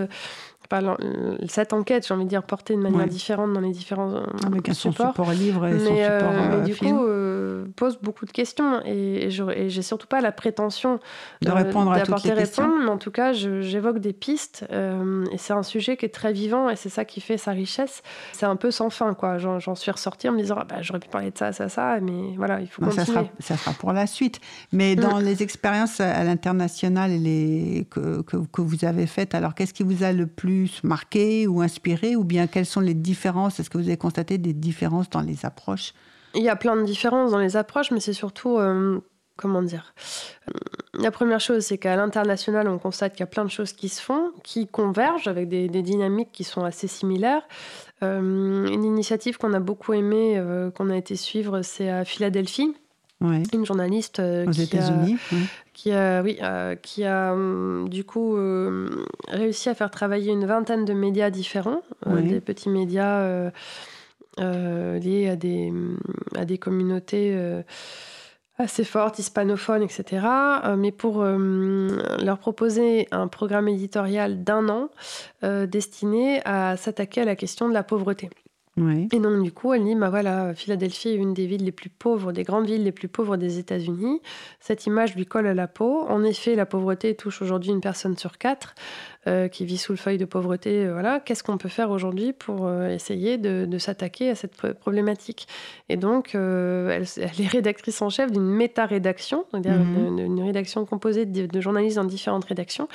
euh, 0.72 1.36
cette 1.48 1.72
enquête, 1.72 2.06
j'ai 2.06 2.14
envie 2.14 2.24
de 2.24 2.28
dire, 2.28 2.42
portée 2.42 2.74
de 2.74 2.80
manière 2.80 3.06
différente 3.06 3.52
dans 3.52 3.60
les 3.60 3.70
différents 3.70 4.14
euh, 4.14 4.22
Avec 4.46 4.72
supports. 4.74 5.08
support 5.08 5.32
livre 5.32 5.66
et 5.66 5.72
mais, 5.72 5.78
son 5.78 5.96
support 5.96 6.32
mais 6.50 6.64
du 6.64 6.76
coup, 6.76 7.06
pose 7.76 7.98
beaucoup 8.00 8.26
de 8.26 8.32
questions 8.32 8.80
et, 8.84 9.28
et 9.28 9.70
j'ai 9.70 9.82
surtout 9.82 10.06
pas 10.06 10.20
la 10.20 10.32
prétention 10.32 11.00
de 11.42 11.50
répondre 11.50 11.92
à 11.92 12.00
toutes 12.00 12.24
les 12.24 12.34
questions. 12.34 12.78
mais 12.84 12.90
en 12.90 12.98
tout 12.98 13.10
cas, 13.10 13.32
j'évoque 13.32 13.98
des 13.98 14.12
pistes 14.12 14.64
et 14.70 15.38
c'est 15.38 15.52
un 15.52 15.62
sujet 15.62 15.96
qui 15.96 16.06
est 16.06 16.14
très 16.14 16.32
vivant 16.32 16.68
et 16.68 16.76
c'est 16.76 16.88
ça 16.88 17.04
qui 17.04 17.20
fait 17.20 17.38
sa 17.38 17.52
richesse. 17.52 18.02
C'est 18.32 18.46
un 18.46 18.56
peu 18.56 18.70
sans 18.70 18.90
fin, 18.90 19.14
quoi. 19.14 19.38
J'en 19.38 19.74
suis 19.74 19.90
ressortie 19.90 20.28
en 20.28 20.32
me 20.32 20.38
disant, 20.38 20.56
ah, 20.58 20.64
bah, 20.64 20.76
j'aurais 20.80 21.00
pu 21.00 21.08
parler 21.08 21.30
de 21.30 21.38
ça, 21.38 21.52
ça, 21.52 21.68
ça, 21.68 21.98
mais 22.00 22.34
voilà, 22.36 22.60
il 22.60 22.68
faut 22.68 22.82
continuer. 22.82 23.06
Ça 23.06 23.12
sera, 23.12 23.24
ça 23.40 23.56
sera, 23.56 23.72
pour 23.72 23.92
la 23.92 24.06
suite. 24.06 24.40
Mais 24.72 24.96
dans 24.96 25.20
mm. 25.20 25.24
les 25.24 25.42
expériences 25.42 26.00
à 26.00 26.24
l'international 26.24 27.10
les, 27.10 27.86
que, 27.90 28.22
que, 28.22 28.36
que 28.36 28.60
vous 28.60 28.84
avez 28.84 29.06
faites, 29.06 29.34
alors 29.34 29.54
qu'est-ce 29.54 29.74
qui 29.74 29.82
vous 29.82 30.02
a 30.02 30.12
le 30.12 30.26
plus 30.26 30.55
marqué 30.82 31.46
ou 31.46 31.60
inspiré 31.60 32.16
Ou 32.16 32.24
bien 32.24 32.46
quelles 32.46 32.66
sont 32.66 32.80
les 32.80 32.94
différences? 32.94 33.60
Est-ce 33.60 33.70
que 33.70 33.78
vous 33.78 33.86
avez 33.86 33.96
constaté 33.96 34.38
des 34.38 34.52
différences 34.52 35.10
dans 35.10 35.20
les 35.20 35.44
approches? 35.44 35.92
Il 36.34 36.42
y 36.42 36.48
a 36.48 36.56
plein 36.56 36.76
de 36.76 36.84
différences 36.84 37.30
dans 37.30 37.38
les 37.38 37.56
approches, 37.56 37.90
mais 37.90 38.00
c'est 38.00 38.12
surtout... 38.12 38.58
Euh, 38.58 39.00
comment 39.36 39.62
dire? 39.62 39.94
La 40.94 41.10
première 41.10 41.40
chose, 41.40 41.64
c'est 41.64 41.78
qu'à 41.78 41.96
l'international, 41.96 42.68
on 42.68 42.78
constate 42.78 43.12
qu'il 43.12 43.20
y 43.20 43.24
a 43.24 43.26
plein 43.26 43.44
de 43.44 43.50
choses 43.50 43.72
qui 43.72 43.88
se 43.88 44.00
font, 44.00 44.30
qui 44.42 44.66
convergent 44.66 45.28
avec 45.28 45.48
des, 45.48 45.68
dynamiques 45.68 46.32
qui 46.32 46.44
sont 46.44 46.64
assez 46.64 46.88
similaires. 46.88 47.42
Euh, 48.02 48.66
une 48.66 48.84
initiative 48.84 49.36
qu'on 49.36 49.52
a 49.52 49.60
beaucoup 49.60 49.92
aimée, 49.92 50.34
euh, 50.36 50.70
qu'on 50.70 50.90
a 50.90 50.96
été 50.96 51.16
suivre, 51.16 51.62
c'est 51.62 51.90
à 51.90 52.04
Philadelphie. 52.04 52.74
Une 53.20 53.64
journaliste 53.64 54.20
aux 54.20 54.52
États-Unis, 54.52 55.16
qui 55.30 55.34
a, 55.34 55.38
oui, 55.38 55.46
euh, 55.86 56.74
qui 56.76 57.04
a 57.04 57.32
hum, 57.32 57.88
du 57.88 58.04
coup 58.04 58.36
euh, 58.36 58.88
réussi 59.28 59.68
à 59.68 59.74
faire 59.74 59.90
travailler 59.90 60.32
une 60.32 60.46
vingtaine 60.46 60.84
de 60.84 60.92
médias 60.92 61.30
différents, 61.30 61.82
euh, 62.06 62.20
des 62.22 62.40
petits 62.40 62.68
médias 62.68 63.50
liés 64.38 65.28
à 65.28 65.36
des, 65.36 65.70
hum, 65.70 65.98
à 66.34 66.44
des 66.44 66.58
communautés 66.58 67.38
assez 68.58 68.84
fortes, 68.84 69.18
hispanophones, 69.18 69.82
etc. 69.82 70.26
mais 70.78 70.92
pour 70.92 71.22
leur 71.22 72.38
proposer 72.38 73.06
un 73.10 73.28
programme 73.28 73.68
éditorial 73.68 74.44
d'un 74.44 74.68
an 74.68 74.88
destiné 75.66 76.40
à 76.44 76.76
s'attaquer 76.76 77.22
à 77.22 77.24
la 77.24 77.36
question 77.36 77.68
de 77.68 77.74
la 77.74 77.82
pauvreté. 77.82 78.30
Et 79.10 79.20
donc, 79.20 79.42
du 79.42 79.52
coup, 79.52 79.72
elle 79.72 79.84
dit 79.84 79.94
bah 79.94 80.10
voilà, 80.10 80.54
Philadelphie 80.54 81.08
est 81.08 81.14
une 81.14 81.32
des 81.32 81.46
villes 81.46 81.64
les 81.64 81.72
plus 81.72 81.88
pauvres, 81.88 82.32
des 82.32 82.42
grandes 82.42 82.66
villes 82.66 82.84
les 82.84 82.92
plus 82.92 83.08
pauvres 83.08 83.38
des 83.38 83.58
États-Unis. 83.58 84.20
Cette 84.60 84.84
image 84.84 85.16
lui 85.16 85.24
colle 85.24 85.46
à 85.46 85.54
la 85.54 85.66
peau. 85.66 86.04
En 86.08 86.22
effet, 86.22 86.54
la 86.54 86.66
pauvreté 86.66 87.14
touche 87.14 87.40
aujourd'hui 87.40 87.70
une 87.70 87.80
personne 87.80 88.18
sur 88.18 88.36
quatre. 88.36 88.74
Euh, 89.28 89.48
qui 89.48 89.64
vit 89.64 89.76
sous 89.76 89.90
le 89.90 89.98
feuille 89.98 90.18
de 90.18 90.24
pauvreté. 90.24 90.86
Euh, 90.86 90.92
voilà, 90.92 91.18
qu'est-ce 91.18 91.42
qu'on 91.42 91.58
peut 91.58 91.68
faire 91.68 91.90
aujourd'hui 91.90 92.32
pour 92.32 92.68
euh, 92.68 92.90
essayer 92.90 93.38
de, 93.38 93.76
s'attaquer 93.76 94.30
à 94.30 94.36
cette 94.36 94.54
problématique? 94.74 95.48
Et 95.88 95.96
donc, 95.96 96.36
elle, 96.36 97.02
est 97.16 97.48
rédactrice 97.48 98.02
en 98.02 98.08
chef 98.08 98.30
d'une 98.30 98.48
méta-rédaction, 98.48 99.44
c'est-à-dire 99.50 99.80
mhm. 99.80 100.18
une, 100.18 100.42
rédaction 100.42 100.84
composée 100.86 101.26
de, 101.26 101.60
journalistes 101.60 101.96
dans 101.96 102.04
différentes 102.04 102.44
rédactions, 102.44 102.86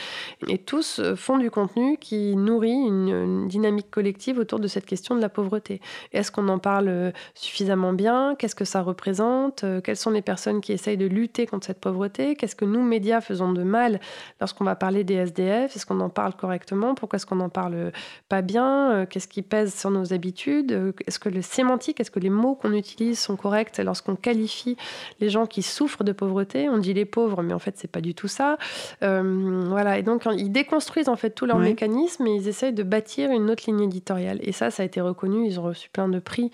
et 0.48 0.58
tous 0.58 1.02
font 1.16 1.38
du 1.38 1.52
contenu 1.52 1.98
qui 1.98 2.36
nourrit 2.38 2.72
une, 2.72 3.48
dynamique 3.50 3.92
collective 3.92 4.40
autour 4.40 4.60
de 4.60 4.68
cette 4.68 4.86
question 4.86 5.16
de 5.16 5.22
la 5.22 5.30
pauvreté. 5.30 5.82
Est-ce 6.14 6.32
qu'on 6.32 6.48
en 6.48 6.60
parle 6.60 7.12
suffisamment 7.34 7.92
bien? 7.92 8.36
Qu'est-ce 8.40 8.56
que 8.56 8.66
ça 8.66 8.82
représente? 8.82 9.66
Quelles 9.84 9.98
sont 9.98 10.12
les 10.12 10.22
personnes 10.22 10.62
qui 10.62 10.72
essayent 10.72 10.98
de 10.98 11.08
lutter 11.08 11.46
contre 11.46 11.68
cette 11.68 11.82
pauvreté? 11.82 12.36
Qu'est-ce 12.36 12.56
que 12.56 12.66
nous, 12.66 12.82
médias, 12.82 13.20
faisons 13.20 13.52
de 13.52 13.64
mal 13.64 14.00
lorsqu'on 14.40 14.64
va 14.64 14.76
parler 14.76 15.04
des 15.04 15.16
SDF 15.16 15.76
Est-ce 15.76 15.86
qu'on 15.86 16.00
en 16.00 16.10
parle 16.10 16.21
parle 16.22 16.36
correctement 16.36 16.94
Pourquoi 16.94 17.18
est-ce 17.18 17.26
qu'on 17.26 17.38
n'en 17.38 17.50
parle 17.50 17.92
pas 18.30 18.44
bien 18.44 18.92
euh, 18.92 19.06
Qu'est-ce 19.08 19.28
qui 19.28 19.42
pèse 19.42 19.74
sur 19.74 19.90
nos 19.90 20.14
habitudes 20.14 20.72
euh, 20.72 20.92
Est-ce 21.08 21.18
que 21.18 21.30
le 21.30 21.42
sémantique, 21.42 22.00
est-ce 22.00 22.12
que 22.12 22.20
les 22.20 22.30
mots 22.30 22.54
qu'on 22.54 22.74
utilise 22.74 23.18
sont 23.18 23.36
corrects 23.36 23.80
lorsqu'on 23.80 24.16
qualifie 24.16 24.78
les 25.20 25.32
gens 25.32 25.48
qui 25.48 25.64
souffrent 25.64 26.04
de 26.04 26.12
pauvreté? 26.12 26.70
On 26.70 26.78
dit 26.78 26.94
les 26.94 27.06
pauvres, 27.06 27.42
mais 27.42 27.54
en 27.54 27.60
fait, 27.60 27.74
c'est 27.78 27.90
pas 27.90 28.02
du 28.02 28.14
tout 28.14 28.28
ça. 28.28 28.60
Euh, 29.02 29.64
voilà. 29.68 29.98
Et 29.98 30.04
donc, 30.04 30.28
ils 30.38 30.52
déconstruisent 30.52 31.10
en 31.10 31.16
fait 31.16 31.32
tous 31.32 31.48
leurs 31.48 31.58
mécanismes 31.58 32.28
et 32.28 32.36
ils 32.36 32.48
essayent 32.48 32.74
de 32.74 32.84
bâtir 32.84 33.32
une 33.32 33.50
autre 33.50 33.64
ligne 33.66 33.82
éditoriale. 33.82 34.38
Et 34.44 34.52
ça, 34.52 34.70
ça 34.70 34.84
a 34.84 34.86
été 34.86 35.02
reconnu. 35.02 35.48
Ils 35.48 35.60
ont 35.60 35.64
reçu 35.64 35.90
plein 35.90 36.08
de 36.08 36.20
prix 36.20 36.52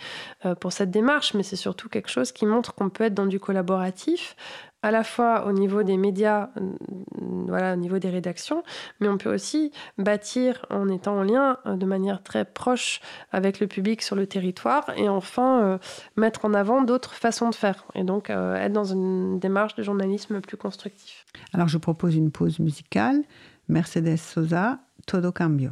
pour 0.62 0.72
cette 0.72 0.92
démarche, 0.92 1.34
mais 1.34 1.44
c'est 1.44 1.58
surtout 1.58 1.90
quelque 1.90 2.10
chose 2.10 2.32
qui 2.32 2.46
montre 2.46 2.74
qu'on 2.74 2.90
peut 2.90 3.04
être 3.04 3.14
dans 3.14 3.26
du 3.26 3.42
collaboratif, 3.42 4.38
à 4.84 4.92
la 4.92 5.04
fois 5.04 5.46
au 5.48 5.52
niveau 5.52 5.84
des 5.84 5.98
médias, 5.98 6.50
euh, 6.58 6.72
voilà, 7.48 7.74
au 7.74 7.76
niveau 7.76 8.00
des 8.00 8.10
rédactions, 8.10 8.64
mais 9.00 9.08
on 9.08 9.18
peut 9.18 9.34
aussi 9.34 9.72
bâtir 9.98 10.66
en 10.70 10.88
étant 10.90 11.18
en 11.18 11.24
lien 11.24 11.58
euh, 11.66 11.76
de 11.76 11.86
manière 11.86 12.24
très 12.24 12.46
proche 12.46 13.02
avec 13.32 13.60
le 13.60 13.68
public 13.68 14.02
sur 14.02 14.16
le 14.16 14.28
territoire 14.28 14.90
et 14.96 15.10
enfin 15.10 15.62
euh, 15.64 15.78
mettre 16.16 16.46
en 16.46 16.54
avant 16.54 16.82
d'autres 16.82 17.14
façons 17.14 17.50
de 17.50 17.56
faire 17.56 17.86
et 17.96 18.04
donc 18.04 18.30
être 18.30 18.74
dans 18.74 18.84
une 18.84 19.40
démarche 19.40 19.76
de 19.76 19.84
journalisme 19.84 20.42
plus 20.42 20.58
constructif. 20.58 21.26
Alors 21.54 21.68
je 21.68 21.78
propose 21.78 22.16
une 22.16 22.32
pause 22.32 22.60
musicale. 22.60 23.24
Mercedes 23.70 24.18
Sosa, 24.18 24.80
Todo 25.06 25.32
Cambio. 25.32 25.72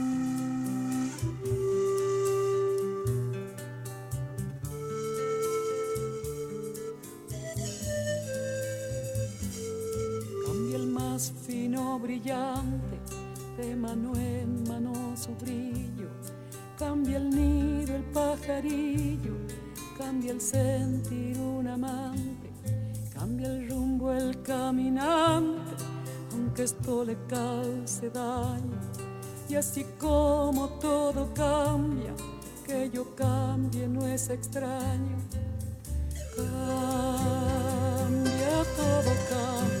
mano 13.75 14.13
en 14.15 14.63
mano 14.67 14.93
su 15.15 15.35
brillo. 15.35 16.09
Cambia 16.77 17.17
el 17.17 17.29
nido, 17.29 17.95
el 17.95 18.03
pajarillo. 18.05 19.35
Cambia 19.97 20.31
el 20.31 20.41
sentir 20.41 21.37
un 21.39 21.67
amante. 21.67 22.49
Cambia 23.13 23.47
el 23.47 23.69
rumbo, 23.69 24.11
el 24.11 24.41
caminante. 24.41 25.75
Aunque 26.33 26.63
esto 26.63 27.05
le 27.05 27.17
cause 27.27 28.09
daño. 28.09 28.79
Y 29.47 29.55
así 29.55 29.85
como 29.99 30.69
todo 30.79 31.33
cambia, 31.33 32.13
que 32.65 32.89
yo 32.89 33.13
cambie 33.15 33.87
no 33.87 34.07
es 34.07 34.29
extraño. 34.29 35.17
Cambia 36.35 36.63
todo 38.77 39.11
cambia. 39.29 39.80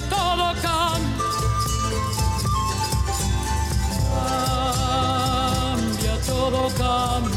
todo, 0.00 0.54
cambia. 0.62 1.16
Cambia 5.76 6.20
todo. 6.26 6.70
Cambia 6.76 7.35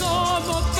como 0.00 0.79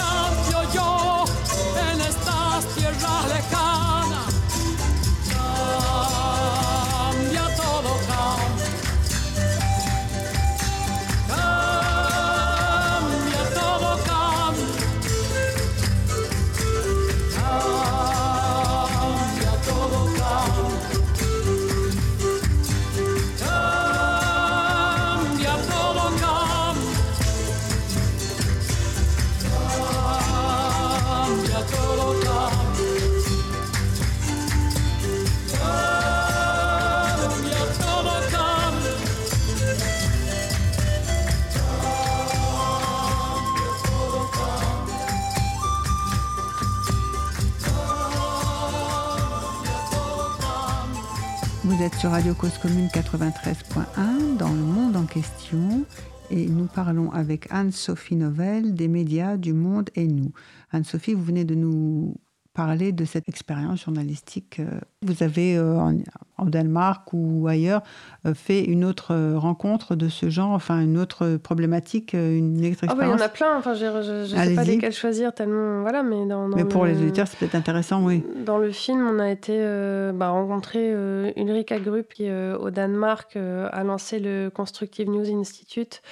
Vous 51.81 51.87
êtes 51.87 51.95
sur 51.95 52.11
Radio 52.11 52.35
Cause 52.35 52.59
Commune 52.59 52.89
93.1 52.89 54.37
dans 54.37 54.53
le 54.53 54.61
monde 54.61 54.97
en 54.97 55.07
question 55.07 55.87
et 56.31 56.45
nous 56.45 56.66
parlons 56.66 57.11
avec 57.11 57.47
Anne-Sophie 57.49 58.16
Novelle 58.16 58.74
des 58.74 58.87
médias 58.87 59.39
du 59.39 59.55
monde 59.55 59.89
et 59.95 60.07
nous. 60.07 60.31
Anne-Sophie, 60.72 61.14
vous 61.14 61.24
venez 61.24 61.47
de 61.47 61.55
nous 61.55 62.16
parler 62.53 62.93
de 62.93 63.07
cette 63.07 63.31
expérience 63.31 63.85
journalistique. 63.85 64.61
Vous 65.03 65.23
avez 65.23 65.57
euh, 65.57 65.79
en, 65.79 65.97
en 66.37 66.45
Danemark 66.45 67.09
ou 67.15 67.47
ailleurs 67.49 67.81
euh, 68.27 68.35
fait 68.35 68.63
une 68.63 68.85
autre 68.85 69.15
euh, 69.15 69.39
rencontre 69.39 69.95
de 69.95 70.11
ce 70.11 70.29
genre, 70.29 70.51
enfin 70.51 70.79
une 70.83 70.99
autre 70.99 71.39
problématique, 71.39 72.15
euh, 72.15 72.37
une 72.37 72.59
autre 72.67 72.81
Ah 72.87 72.95
bah, 72.95 73.05
il 73.05 73.09
y 73.09 73.11
en 73.11 73.15
expérience. 73.15 73.23
a 73.23 73.29
plein. 73.31 73.57
Enfin, 73.57 73.73
je 73.73 73.87
ne 73.87 74.25
sais 74.27 74.55
pas 74.55 74.63
lesquels 74.63 74.93
choisir 74.93 75.33
tellement. 75.33 75.81
Voilà, 75.81 76.03
mais 76.03 76.27
dans, 76.27 76.51
dans 76.51 76.55
Mais 76.59 76.67
pour 76.67 76.85
le- 76.85 76.91
les 76.93 76.99
auditeurs, 77.01 77.27
c'est 77.29 77.39
peut-être 77.39 77.55
intéressant, 77.55 78.05
oui. 78.05 78.23
Dans 78.45 78.59
le 78.59 78.73
film, 78.73 79.09
on 79.11 79.19
a 79.21 79.31
été 79.31 79.55
euh, 79.57 80.13
bah, 80.13 80.29
rencontrer 80.29 80.93
Ulrika 81.35 81.81
Grupp 81.81 82.13
qui, 82.13 82.31
au 82.31 82.69
Danemark, 82.69 83.37
a 83.37 83.83
lancé 83.85 84.19
le 84.21 84.51
Constructive 84.51 85.09
News 85.09 85.35
Institute 85.35 86.03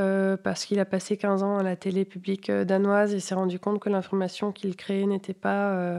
euh, 0.00 0.36
parce 0.36 0.64
qu'il 0.64 0.80
a 0.80 0.84
passé 0.84 1.16
15 1.16 1.44
ans 1.44 1.58
à 1.58 1.62
la 1.62 1.76
télé 1.76 2.04
publique 2.04 2.50
danoise 2.50 3.14
et 3.14 3.20
s'est 3.20 3.36
rendu 3.36 3.60
compte 3.60 3.78
que 3.78 3.88
l'information 3.88 4.50
qu'il 4.50 4.74
créait 4.74 5.06
n'était 5.06 5.32
pas 5.32 5.70
euh, 5.74 5.98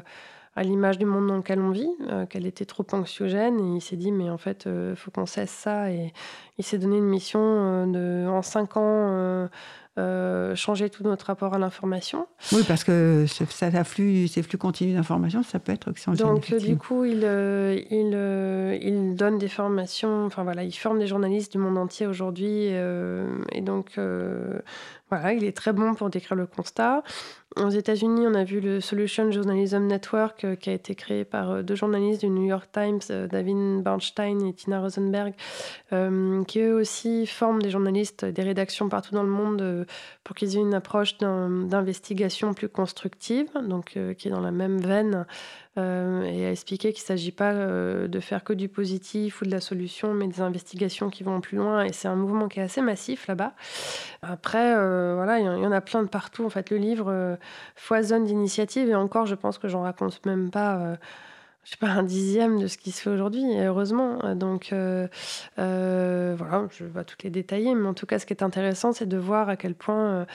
à 0.56 0.64
l'image 0.64 0.98
du 0.98 1.06
monde 1.06 1.28
dans 1.28 1.38
lequel 1.38 1.60
on 1.60 1.72
vit, 1.72 1.90
euh, 2.10 2.26
qu'elle 2.26 2.46
était 2.46 2.66
trop 2.66 2.86
anxiogène. 2.92 3.60
Et 3.60 3.78
il 3.78 3.82
s'est 3.82 3.96
dit, 3.96 4.12
mais 4.12 4.30
en 4.30 4.38
fait, 4.38 4.68
il 4.68 4.96
faut 4.96 5.12
qu'on 5.12 5.26
cesse 5.26 5.52
ça. 5.52 5.92
Et 5.92 6.14
il 6.58 6.64
s'est 6.64 6.78
donné 6.78 6.98
une 6.98 7.10
mission 7.10 7.40
euh, 7.42 7.86
de, 7.86 8.30
en 8.30 8.42
5 8.42 8.78
ans. 8.78 8.82
euh, 8.84 9.48
euh, 10.00 10.56
changer 10.56 10.90
tout 10.90 11.04
notre 11.04 11.28
rapport 11.28 11.54
à 11.54 11.60
l'information. 11.60 12.26
Oui, 12.52 12.64
parce 12.68 12.84
que 12.84 13.26
ça 13.28 13.68
afflue, 13.68 14.28
ces 14.28 14.42
flux 14.42 14.58
continus 14.58 14.96
d'informations, 14.96 15.44
ça 15.44 15.60
peut 15.60 15.72
être 15.72 15.92
oxygène. 15.92 16.16
Donc, 16.16 16.52
du 16.56 16.78
coup, 16.78 17.06
il, 17.06 17.22
euh, 17.24 17.80
il, 17.92 18.10
euh, 18.16 18.76
il, 18.82 19.14
donne 19.14 19.38
des 19.38 19.48
formations, 19.48 20.26
enfin 20.26 20.44
voilà, 20.44 20.64
il 20.64 20.72
forme 20.72 20.98
des 20.98 21.06
journalistes 21.06 21.52
du 21.52 21.60
monde 21.60 21.78
entier 21.78 22.08
aujourd'hui. 22.08 22.70
et 22.72 23.62
donc, 23.62 24.00
voilà, 25.14 25.34
il 25.34 25.44
est 25.44 25.56
très 25.56 25.74
bon 25.74 25.94
pour 25.94 26.10
décrire 26.10 26.36
le 26.36 26.48
constat. 26.48 27.04
Aux 27.56 27.70
États-Unis, 27.70 28.26
on 28.26 28.34
a 28.34 28.44
vu 28.44 28.60
le 28.62 28.82
Solution 28.82 29.30
Journalism 29.30 29.86
Network 29.86 30.44
euh, 30.44 30.56
qui 30.56 30.72
a 30.72 30.74
été 30.74 30.96
créé 30.96 31.24
par 31.24 31.52
euh, 31.52 31.62
deux 31.62 31.76
journalistes 31.76 32.22
du 32.22 32.30
New 32.30 32.46
York 32.46 32.68
Times, 32.72 33.00
euh, 33.12 33.28
David 33.28 33.84
Bernstein 33.84 34.44
et 34.48 34.54
Tina 34.54 34.82
Rosenberg, 34.82 35.34
qui 36.48 36.60
eux 36.60 36.74
aussi 36.74 37.28
forment 37.28 37.62
des 37.62 37.70
journalistes 37.70 38.26
des 38.26 38.42
rédactions 38.42 38.90
partout 38.90 39.14
dans 39.14 39.22
le 39.22 39.30
monde 39.30 39.86
pour 40.24 40.36
qu'ils 40.36 40.58
aient 40.58 40.62
une 40.62 40.74
approche 40.74 41.20
d'investigation 41.20 42.56
plus 42.56 42.70
constructive, 42.70 43.48
donc 43.62 43.98
qui 44.18 44.28
est 44.28 44.32
dans 44.32 44.42
la 44.42 44.52
même 44.52 44.80
veine 44.80 45.28
euh, 45.78 46.22
et 46.24 46.46
à 46.46 46.52
expliquer 46.52 46.94
qu'il 46.94 47.02
ne 47.02 47.08
s'agit 47.08 47.32
pas 47.32 47.52
euh, 47.52 48.08
de 48.08 48.20
faire 48.20 48.44
que 48.44 48.54
du 48.54 48.70
positif 48.70 49.42
ou 49.42 49.46
de 49.46 49.50
la 49.50 49.60
solution, 49.60 50.14
mais 50.14 50.28
des 50.28 50.42
investigations 50.42 51.10
qui 51.10 51.24
vont 51.24 51.42
plus 51.42 51.58
loin. 51.58 51.84
Et 51.84 51.92
c'est 51.92 52.08
un 52.08 52.16
mouvement 52.16 52.48
qui 52.48 52.60
est 52.60 52.64
assez 52.64 52.82
massif 52.82 53.26
là-bas. 53.28 53.54
Après, 54.22 54.76
euh, 54.76 55.16
voilà, 55.16 55.40
il 55.40 55.46
y, 55.46 55.48
en 55.48 55.72
a 55.72 55.82
plein 55.82 56.04
de 56.04 56.08
partout. 56.08 56.46
En 56.46 56.50
fait, 56.50 56.70
le 56.70 56.78
livre 56.78 57.38
foisonne 57.76 58.26
d'initiatives 58.26 58.90
et 58.90 58.96
encore, 58.96 59.26
je 59.26 59.36
pense 59.36 59.58
que 59.58 59.68
j'en 59.68 59.82
raconte 59.82 60.24
même 60.26 60.52
pas 60.52 60.98
je 61.64 61.72
sais 61.72 61.78
pas, 61.78 61.88
un 61.88 62.04
dixième 62.04 62.60
de 62.60 62.68
ce 62.68 62.78
qui 62.78 62.92
se 62.92 63.02
fait 63.02 63.10
aujourd'hui, 63.10 63.44
heureusement. 63.58 64.36
Donc 64.36 64.68
voilà, 64.72 65.18
je 65.58 66.84
vais 66.84 66.92
pas 66.92 67.04
toutes 67.04 67.24
les 67.24 67.30
détailler, 67.30 67.74
mais 67.74 67.88
en 67.88 67.94
tout 67.94 68.06
cas, 68.06 68.20
ce 68.20 68.26
qui 68.26 68.34
est 68.34 68.44
intéressant, 68.44 68.92
c'est 68.92 69.08
de 69.08 69.18
voir 69.18 69.50
à 69.50 69.56
quel 69.56 69.74
point 69.74 70.28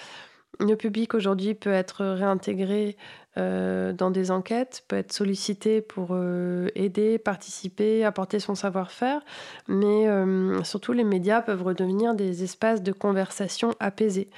le 0.60 0.74
public 0.74 1.14
aujourd'hui 1.14 1.54
peut 1.54 1.72
être 1.72 2.04
réintégré 2.04 2.96
euh, 3.38 3.92
dans 3.92 4.10
des 4.10 4.30
enquêtes, 4.30 4.82
peut 4.88 4.96
être 4.96 5.12
sollicité 5.12 5.80
pour 5.80 6.08
euh, 6.10 6.68
aider, 6.74 7.18
participer, 7.18 8.04
apporter 8.04 8.40
son 8.40 8.56
savoir-faire, 8.56 9.20
mais 9.68 10.08
euh, 10.08 10.62
surtout 10.64 10.92
les 10.92 11.04
médias 11.04 11.40
peuvent 11.40 11.62
redevenir 11.62 12.14
des 12.14 12.42
espaces 12.42 12.82
de 12.82 12.92
conversation 12.92 13.74
apaisés. 13.80 14.28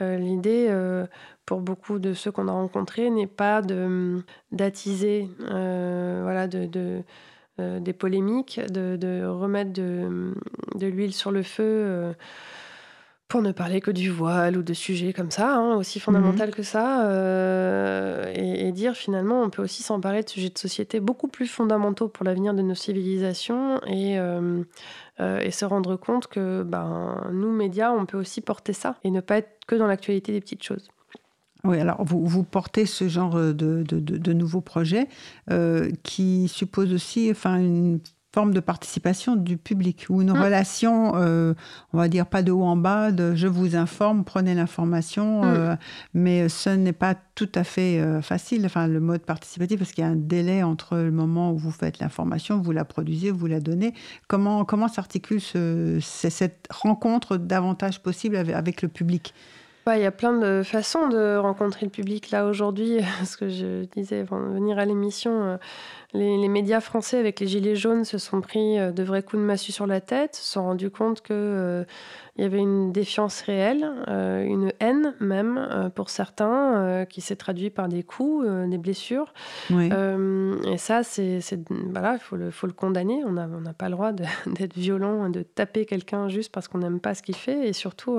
L'idée, 0.00 0.72
pour 1.44 1.60
beaucoup 1.60 1.98
de 1.98 2.12
ceux 2.12 2.30
qu'on 2.30 2.46
a 2.46 2.52
rencontrés, 2.52 3.10
n'est 3.10 3.26
pas 3.26 3.62
d'attiser 4.52 5.28
voilà, 5.40 6.46
de, 6.46 7.02
des 7.58 7.92
polémiques, 7.92 8.60
de, 8.70 9.26
remettre 9.26 9.72
de, 9.72 10.32
l'huile 10.80 11.12
sur 11.12 11.32
le 11.32 11.42
feu 11.42 12.14
pour 13.28 13.42
ne 13.42 13.52
parler 13.52 13.82
que 13.82 13.90
du 13.90 14.10
voile 14.10 14.56
ou 14.56 14.62
de 14.62 14.72
sujets 14.72 15.12
comme 15.12 15.30
ça, 15.30 15.54
hein, 15.54 15.76
aussi 15.76 16.00
fondamental 16.00 16.48
mhm. 16.48 16.54
que 16.54 16.62
ça, 16.62 17.06
euh, 17.06 18.32
et, 18.34 18.72
dire 18.72 18.94
finalement 18.94 19.42
on 19.42 19.50
peut 19.50 19.62
aussi 19.62 19.82
s'emparer 19.82 20.22
de 20.22 20.28
sujets 20.28 20.50
de 20.50 20.58
société 20.58 21.00
beaucoup 21.00 21.28
plus 21.28 21.46
fondamentaux 21.46 22.08
pour 22.08 22.24
l'avenir 22.24 22.54
de 22.54 22.62
nos 22.62 22.74
civilisations 22.74 23.80
et, 23.86 24.18
euh, 24.18 24.62
euh, 25.20 25.40
et 25.40 25.50
se 25.50 25.64
rendre 25.64 25.96
compte 25.96 26.26
que 26.26 26.62
ben, 26.62 27.28
nous, 27.32 27.50
médias, 27.50 27.92
on 27.92 28.06
peut 28.06 28.18
aussi 28.18 28.40
porter 28.40 28.72
ça 28.72 28.96
et 29.04 29.10
ne 29.10 29.20
pas 29.20 29.38
être 29.38 29.60
que 29.66 29.74
dans 29.74 29.86
l'actualité 29.86 30.32
des 30.32 30.40
petites 30.40 30.62
choses. 30.62 30.88
Oui, 31.64 31.78
alors 31.80 32.04
vous, 32.04 32.24
vous 32.24 32.44
portez 32.44 32.86
ce 32.86 33.08
genre 33.08 33.34
de, 33.34 33.52
de, 33.52 33.82
de, 33.82 34.32
nouveaux 34.32 34.60
projets 34.60 35.08
qui 36.04 36.46
suppose 36.48 36.94
aussi 36.94 37.28
enfin, 37.30 37.56
une 37.56 38.00
forme 38.38 38.54
de 38.54 38.60
participation 38.60 39.34
du 39.34 39.56
public 39.56 40.06
ou 40.10 40.22
une 40.22 40.32
mm. 40.32 40.40
relation, 40.40 41.12
euh, 41.16 41.54
on 41.92 41.98
va 41.98 42.06
dire 42.06 42.24
pas 42.24 42.42
de 42.42 42.52
haut 42.52 42.62
en 42.62 42.76
bas, 42.76 43.10
de 43.10 43.34
je 43.34 43.48
vous 43.48 43.74
informe, 43.74 44.22
prenez 44.22 44.54
l'information, 44.54 45.42
mm. 45.42 45.44
euh, 45.44 45.76
mais 46.14 46.48
ce 46.48 46.70
n'est 46.70 46.92
pas 46.92 47.16
tout 47.34 47.50
à 47.56 47.64
fait 47.64 47.98
euh, 47.98 48.22
facile, 48.22 48.64
enfin 48.64 48.86
le 48.86 49.00
mode 49.00 49.22
participatif, 49.22 49.80
parce 49.80 49.90
qu'il 49.90 50.04
y 50.04 50.06
a 50.06 50.10
un 50.10 50.14
délai 50.14 50.62
entre 50.62 50.98
le 50.98 51.10
moment 51.10 51.50
où 51.50 51.56
vous 51.56 51.72
faites 51.72 51.98
l'information, 51.98 52.60
vous 52.60 52.70
la 52.70 52.84
produisez, 52.84 53.32
vous 53.32 53.48
la 53.48 53.58
donnez. 53.58 53.92
Comment, 54.28 54.64
comment 54.64 54.86
s'articule 54.86 55.40
ce, 55.40 55.98
cette 56.00 56.68
rencontre 56.70 57.38
davantage 57.38 58.04
possible 58.04 58.36
avec, 58.36 58.82
le 58.82 58.88
public? 58.88 59.34
Il 59.88 60.00
y 60.00 60.06
a 60.06 60.12
plein 60.12 60.38
de 60.38 60.62
façons 60.62 61.08
de 61.08 61.38
rencontrer 61.38 61.86
le 61.86 61.90
public. 61.90 62.30
Là, 62.30 62.46
aujourd'hui, 62.46 62.98
ce 63.24 63.36
que 63.36 63.48
je 63.48 63.84
disais 63.96 64.20
avant 64.20 64.38
de 64.38 64.52
venir 64.52 64.78
à 64.78 64.84
l'émission, 64.84 65.58
les, 66.14 66.48
médias 66.48 66.80
français 66.80 67.18
avec 67.18 67.38
les 67.38 67.46
Gilets 67.46 67.76
jaunes 67.76 68.04
se 68.04 68.16
sont 68.16 68.40
pris 68.40 68.78
euh, 68.78 68.92
de 68.92 69.02
vrais 69.02 69.22
coups 69.22 69.40
de 69.42 69.46
massue 69.46 69.72
sur 69.72 69.86
la 69.86 70.00
tête, 70.00 70.36
se 70.36 70.52
sont 70.52 70.62
rendus 70.62 70.90
compte 70.90 71.20
qu'il 71.20 71.36
euh, 71.36 71.84
y 72.38 72.44
avait 72.44 72.58
une 72.58 72.92
défiance 72.92 73.42
réelle, 73.42 73.86
euh, 74.08 74.42
une 74.42 74.72
haine 74.80 75.14
même 75.20 75.90
pour 75.94 76.08
certains, 76.08 77.04
qui 77.08 77.20
s'est 77.20 77.36
traduit 77.36 77.70
par 77.70 77.88
des 77.88 78.02
coups, 78.02 78.46
des 78.68 78.78
blessures. 78.78 79.32
et 79.70 80.78
ça, 80.78 81.02
c'est 81.02 81.40
voilà, 81.90 82.14
il 82.14 82.20
faut 82.20 82.36
le, 82.36 82.50
faut 82.50 82.66
le 82.66 82.72
condamner. 82.72 83.22
On 83.26 83.32
n'a 83.32 83.48
on 83.48 83.72
pas 83.72 83.88
le 83.88 83.92
droit 83.92 84.12
d'être 84.46 84.74
violent, 84.74 85.28
de 85.28 85.42
taper 85.42 85.84
quelqu'un 85.84 86.28
juste 86.28 86.52
parce 86.52 86.68
qu'on 86.68 86.78
n'aime 86.78 87.00
pas 87.00 87.14
ce 87.14 87.22
qu'il 87.22 87.36
fait. 87.36 87.68
Et 87.68 87.72
surtout, 87.72 88.18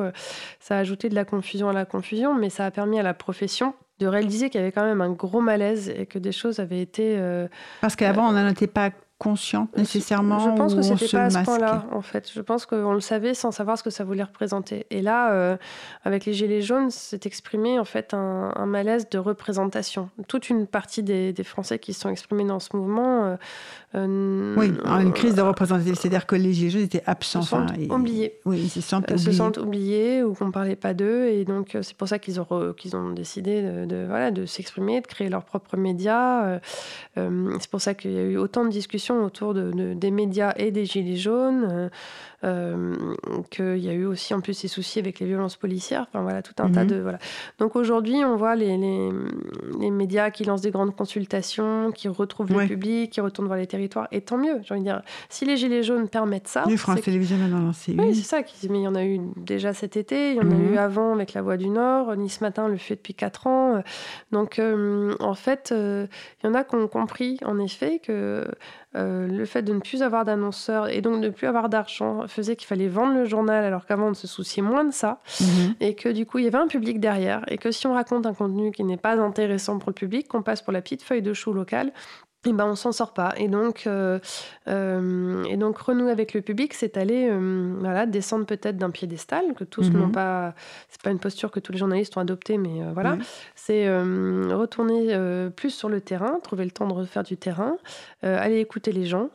ça 0.60 0.76
a 0.76 0.80
ajouté 0.80 1.10
de 1.10 1.16
la 1.16 1.26
confusion 1.26 1.70
à 1.70 1.74
la 1.74 1.86
confusion, 1.86 2.36
mais 2.36 2.50
ça 2.50 2.66
a 2.66 2.72
permis 2.72 3.00
à 3.00 3.04
la 3.04 3.14
profession 3.14 3.74
de 4.00 4.08
réaliser 4.08 4.50
qu'il 4.50 4.60
y 4.60 4.64
avait 4.64 4.72
quand 4.72 4.86
même 4.86 5.02
un 5.02 5.12
gros 5.12 5.42
malaise 5.42 5.90
et 5.90 6.06
que 6.06 6.20
des 6.20 6.32
choses 6.32 6.60
avaient 6.60 6.82
été... 6.82 7.16
Euh, 7.18 7.48
Parce 7.82 7.96
qu'avant, 7.96 8.30
on 8.30 8.32
n'en 8.32 8.48
était 8.50 8.68
pas 8.68 8.92
consciente 9.20 9.76
nécessairement 9.76 10.40
Je 10.40 10.50
pense 10.56 10.74
que 10.74 10.82
c'était 10.82 11.08
pas 11.10 11.26
à 11.26 11.30
ce 11.30 11.40
point-là, 11.44 11.86
en 11.92 12.02
fait. 12.02 12.32
Je 12.34 12.40
pense 12.40 12.66
qu'on 12.66 12.94
le 12.94 13.02
savait 13.02 13.34
sans 13.34 13.52
savoir 13.52 13.78
ce 13.78 13.84
que 13.84 13.90
ça 13.90 14.06
voulait 14.06 14.24
représenter. 14.24 14.88
Et 14.90 15.02
là, 15.02 15.34
euh, 15.34 15.58
avec 16.06 16.26
les 16.26 16.34
Gilets 16.34 16.62
jaunes, 16.62 16.90
s'est 16.90 17.20
exprimé 17.26 17.78
en 17.78 17.84
fait 17.84 18.14
un, 18.14 18.66
malaise 18.66 19.10
de 19.10 19.18
représentation. 19.18 20.10
Toute 20.28 20.50
une 20.50 20.66
partie 20.68 21.04
des, 21.04 21.34
Français 21.44 21.80
qui 21.80 21.94
se 21.94 22.02
sont 22.02 22.10
exprimés 22.10 22.46
dans 22.46 22.60
ce 22.60 22.76
mouvement. 22.76 23.26
Euh, 23.26 23.36
euh, 23.96 24.56
oui, 24.58 24.72
une 24.86 25.12
crise 25.12 25.36
de 25.36 25.42
représentation. 25.42 25.96
C'est-à-dire 25.96 26.26
que 26.26 26.36
les 26.36 26.54
Gilets 26.54 26.70
jaunes 26.70 26.84
étaient 26.84 27.04
absents. 27.06 27.42
Se 27.42 27.50
sentent 27.50 27.72
oubliés. 27.90 28.40
Oui, 28.46 28.62
ils 28.64 28.70
se 28.70 28.82
sentent 28.82 29.12
oubliés. 29.12 29.26
se 29.26 29.32
sentent 29.34 29.58
oubliés 29.58 30.24
ou 30.24 30.34
qu'on 30.34 30.48
ne 30.48 30.52
parlait 30.52 30.78
pas 30.78 30.94
d'eux. 30.94 31.28
Et 31.28 31.44
donc, 31.44 31.78
c'est 31.82 31.96
pour 31.96 32.08
ça 32.08 32.20
qu'ils 32.20 32.40
ont, 32.40 32.74
qu'ils 32.78 32.96
ont 32.96 33.10
décidé 33.10 33.62
de, 33.62 33.86
de 33.86 34.06
voilà, 34.08 34.32
de 34.32 34.46
s'exprimer, 34.46 35.02
de 35.02 35.08
créer 35.08 35.28
leurs 35.28 35.44
propres 35.44 35.76
médias. 35.76 36.60
c'est 37.16 37.70
pour 37.70 37.82
ça 37.82 37.94
qu'il 37.94 38.12
y 38.12 38.18
a 38.18 38.24
eu 38.24 38.38
autant 38.38 38.64
de 38.64 38.70
discussions 38.70 39.09
autour 39.16 39.54
de, 39.54 39.94
des 39.94 40.12
médias 40.12 40.54
et 40.58 40.72
des 40.72 40.86
gilets 40.86 41.16
jaunes, 41.16 41.68
euh, 41.70 41.90
qu'il 42.42 43.78
y 43.78 43.90
a 43.90 43.94
eu 43.94 44.06
aussi 44.06 44.34
en 44.34 44.42
plus 44.42 44.54
ces 44.54 44.68
soucis 44.68 45.00
avec 45.00 45.20
les 45.20 45.26
violences 45.26 45.58
policières. 45.58 46.06
Enfin 46.10 46.22
voilà, 46.22 46.42
tout 46.42 46.54
un 46.60 46.70
tas 46.72 46.84
mhm. 46.84 46.90
de 46.90 46.96
voilà. 47.00 47.20
Donc 47.60 47.76
aujourd'hui, 47.76 48.24
on 48.24 48.36
voit 48.36 48.56
les, 48.56 48.78
les, 48.78 49.92
médias 49.92 50.30
qui 50.32 50.46
lancent 50.46 50.62
des 50.62 50.72
grandes 50.72 50.96
consultations, 50.96 51.92
qui 51.92 52.08
retrouvent 52.08 52.52
le 52.52 52.68
public, 52.68 53.12
qui 53.12 53.22
retournent 53.22 53.48
voir 53.48 53.60
les 53.60 53.68
territoires. 53.68 54.08
Et 54.12 54.22
tant 54.22 54.38
mieux. 54.38 54.60
J'ai 54.64 54.74
envie 54.74 54.84
de 54.84 54.88
dire, 54.88 55.02
si 55.30 55.46
les 55.46 55.58
gilets 55.58 55.84
jaunes 55.84 56.08
permettent 56.08 56.48
ça. 56.48 56.64
Les 56.68 56.78
France 56.78 57.02
Télévisions 57.02 57.38
en 57.38 57.58
a 57.58 57.60
lancé 57.60 57.96
Oui, 57.98 58.16
c'est 58.16 58.24
ça. 58.24 58.42
Mais 58.70 58.80
il 58.80 58.84
y 58.84 58.88
en 58.88 58.96
a 58.96 59.04
eu 59.04 59.20
déjà 59.36 59.74
cet 59.74 59.98
été. 59.98 60.32
Il 60.32 60.38
y 60.38 60.40
en 60.40 60.52
a 60.52 60.56
mhm. 60.56 60.74
eu 60.74 60.78
avant 60.78 61.14
avec 61.14 61.34
La 61.34 61.42
Voix 61.42 61.58
du 61.58 61.70
Nord. 61.70 62.16
Nice 62.16 62.42
Matin 62.42 62.68
le 62.68 62.78
fait 62.78 62.96
depuis 62.96 63.14
4 63.14 63.48
ans. 63.48 63.84
Donc 64.32 64.60
euh, 64.60 65.16
en 65.20 65.34
fait, 65.34 65.74
il 65.74 66.08
y 66.46 66.48
en 66.48 66.54
a 66.54 66.64
qui 66.64 66.76
ont 66.76 66.88
compris 66.88 67.38
en 67.44 67.60
effet 67.60 68.00
que 68.00 68.46
euh, 68.96 69.28
le 69.28 69.46
fait 69.46 69.62
de 69.62 69.72
ne 69.72 69.80
plus 69.80 70.02
avoir 70.02 70.26
d'annonceurs 70.26 70.90
et 70.90 71.02
donc 71.02 71.22
de 71.22 71.28
ne 71.28 71.30
plus 71.30 71.46
avoir 71.46 71.70
d'argent 71.70 72.28
faisait 72.30 72.56
qu'il 72.56 72.68
fallait 72.68 72.88
vendre 72.88 73.14
le 73.14 73.26
journal 73.26 73.64
alors 73.64 73.86
qu'avant 73.86 74.10
on 74.10 74.14
se 74.14 74.28
souciait 74.28 74.64
moins 74.64 74.84
de 74.84 74.94
ça 74.94 75.22
mhm. 75.42 75.76
et 75.80 75.96
que 75.96 76.10
du 76.10 76.26
coup 76.26 76.38
il 76.38 76.46
y 76.46 76.48
avait 76.48 76.58
un 76.58 76.68
public 76.68 77.00
derrière 77.00 77.44
et 77.48 77.58
que 77.58 77.72
si 77.72 77.88
on 77.88 77.94
raconte 77.94 78.26
un 78.26 78.34
contenu 78.34 78.72
qui 78.72 78.84
n'est 78.84 78.98
pas 78.98 79.16
intéressant 79.20 79.80
pour 79.80 79.90
le 79.90 79.96
public, 79.96 80.28
qu'on 80.28 80.42
passe 80.42 80.62
pour 80.62 80.74
la 80.74 80.82
petite 80.82 81.04
feuille 81.04 81.22
de 81.22 81.34
chou 81.34 81.54
locale, 81.54 81.92
et 82.46 82.54
ben 82.54 82.66
on 82.66 82.76
s'en 82.76 82.94
sort 82.94 83.14
pas. 83.14 83.34
Et 83.36 83.50
donc, 83.50 83.84
euh, 83.86 84.18
euh, 84.70 85.44
et 85.44 85.58
donc 85.58 85.78
renouer 85.78 86.10
avec 86.10 86.34
le 86.34 86.42
public, 86.42 86.74
c'est 86.74 86.96
aller 86.96 87.28
euh, 87.30 87.76
voilà, 87.80 88.06
descendre 88.06 88.46
peut-être 88.46 88.78
d'un 88.78 88.92
piédestal, 88.92 89.54
que 89.58 89.66
tous 89.66 89.90
n'ont 89.90 90.08
mhm. 90.08 90.14
pas. 90.14 90.54
C'est 90.90 91.02
pas 91.02 91.12
une 91.12 91.20
posture 91.20 91.52
que 91.52 91.60
tous 91.60 91.74
les 91.74 91.78
journalistes 91.78 92.16
ont 92.16 92.22
adoptée, 92.22 92.58
mais 92.58 92.82
voilà. 92.94 93.18
C'est 93.56 93.90
retourner 93.90 95.16
plus 95.56 95.70
sur 95.70 95.90
le 95.90 96.02
terrain, 96.02 96.40
trouver 96.42 96.66
le 96.66 96.72
temps 96.72 96.88
de 96.88 96.94
refaire 96.94 97.24
du 97.24 97.38
terrain, 97.38 97.78
aller 98.22 98.60
écouter 98.60 98.92
les 98.92 99.06
gens, 99.06 99.30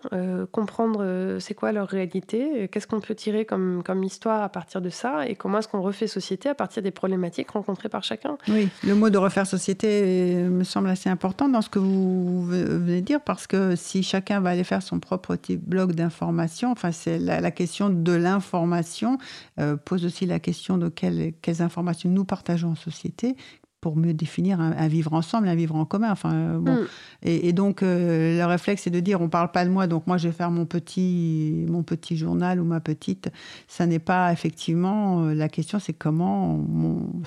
comprendre 0.52 1.36
c'est 1.38 1.54
quoi 1.54 1.72
leur 1.72 1.88
réalité, 1.88 2.68
qu'est-ce 2.68 2.86
qu'on 2.86 3.00
peut 3.00 3.14
tirer 3.14 3.44
comme, 3.44 3.82
comme 3.84 4.02
histoire 4.02 4.42
à 4.42 4.48
partir 4.48 4.80
de 4.80 4.90
ça, 4.90 5.26
et 5.28 5.34
comment 5.34 5.58
est-ce 5.58 5.68
qu'on 5.68 5.82
refait 5.82 6.06
société 6.06 6.48
à 6.48 6.54
partir 6.54 6.82
des 6.82 6.90
problématiques 6.90 7.50
rencontrées 7.50 7.88
par 7.88 8.02
chacun. 8.02 8.36
Oui, 8.48 8.68
le 8.84 8.94
mot 8.94 9.10
de 9.10 9.18
refaire 9.18 9.46
société 9.46 10.34
me 10.34 10.64
semble 10.64 10.88
assez 10.88 11.08
important 11.08 11.48
dans 11.48 11.62
ce 11.62 11.68
que 11.68 11.78
vous 11.78 12.44
venez 12.44 12.93
dire, 13.00 13.20
parce 13.20 13.46
que 13.46 13.76
si 13.76 14.02
chacun 14.02 14.40
va 14.40 14.50
aller 14.50 14.64
faire 14.64 14.82
son 14.82 15.00
propre 15.00 15.36
petit 15.36 15.56
bloc 15.56 15.92
d'information, 15.92 16.70
enfin, 16.70 16.92
c'est 16.92 17.18
la, 17.18 17.50
question 17.50 17.90
de 17.90 18.12
l'information 18.12 19.18
euh, 19.60 19.76
pose 19.76 20.04
aussi 20.04 20.26
la 20.26 20.38
question 20.38 20.78
de 20.78 20.88
quelles, 20.88 21.32
quelles 21.42 21.62
informations 21.62 22.10
nous 22.10 22.24
partageons 22.24 22.70
en 22.70 22.74
société, 22.74 23.36
pour 23.84 23.98
mieux 23.98 24.14
définir 24.14 24.62
un, 24.62 24.88
vivre 24.88 25.12
ensemble, 25.12 25.46
un 25.46 25.54
vivre 25.54 25.76
en 25.76 25.84
commun. 25.84 26.10
Enfin, 26.10 26.54
bon. 26.58 26.72
Mm. 26.72 26.86
Et, 27.20 27.52
donc, 27.52 27.82
le 27.82 28.42
réflexe, 28.46 28.84
c'est 28.84 28.90
de 28.90 28.98
dire 28.98 29.20
on 29.20 29.28
parle 29.28 29.50
pas 29.50 29.66
de 29.66 29.68
moi, 29.68 29.86
donc 29.86 30.06
moi, 30.06 30.16
je 30.16 30.28
vais 30.28 30.32
faire 30.32 30.50
mon 30.50 30.64
petit, 30.64 31.66
mon 31.68 31.82
petit 31.82 32.16
journal 32.16 32.60
ou 32.60 32.64
ma 32.64 32.80
petite. 32.80 33.30
Ça 33.68 33.84
n'est 33.84 33.98
pas 33.98 34.32
effectivement 34.32 35.26
la 35.26 35.50
question, 35.50 35.78
c'est 35.78 35.92
comment 35.92 36.64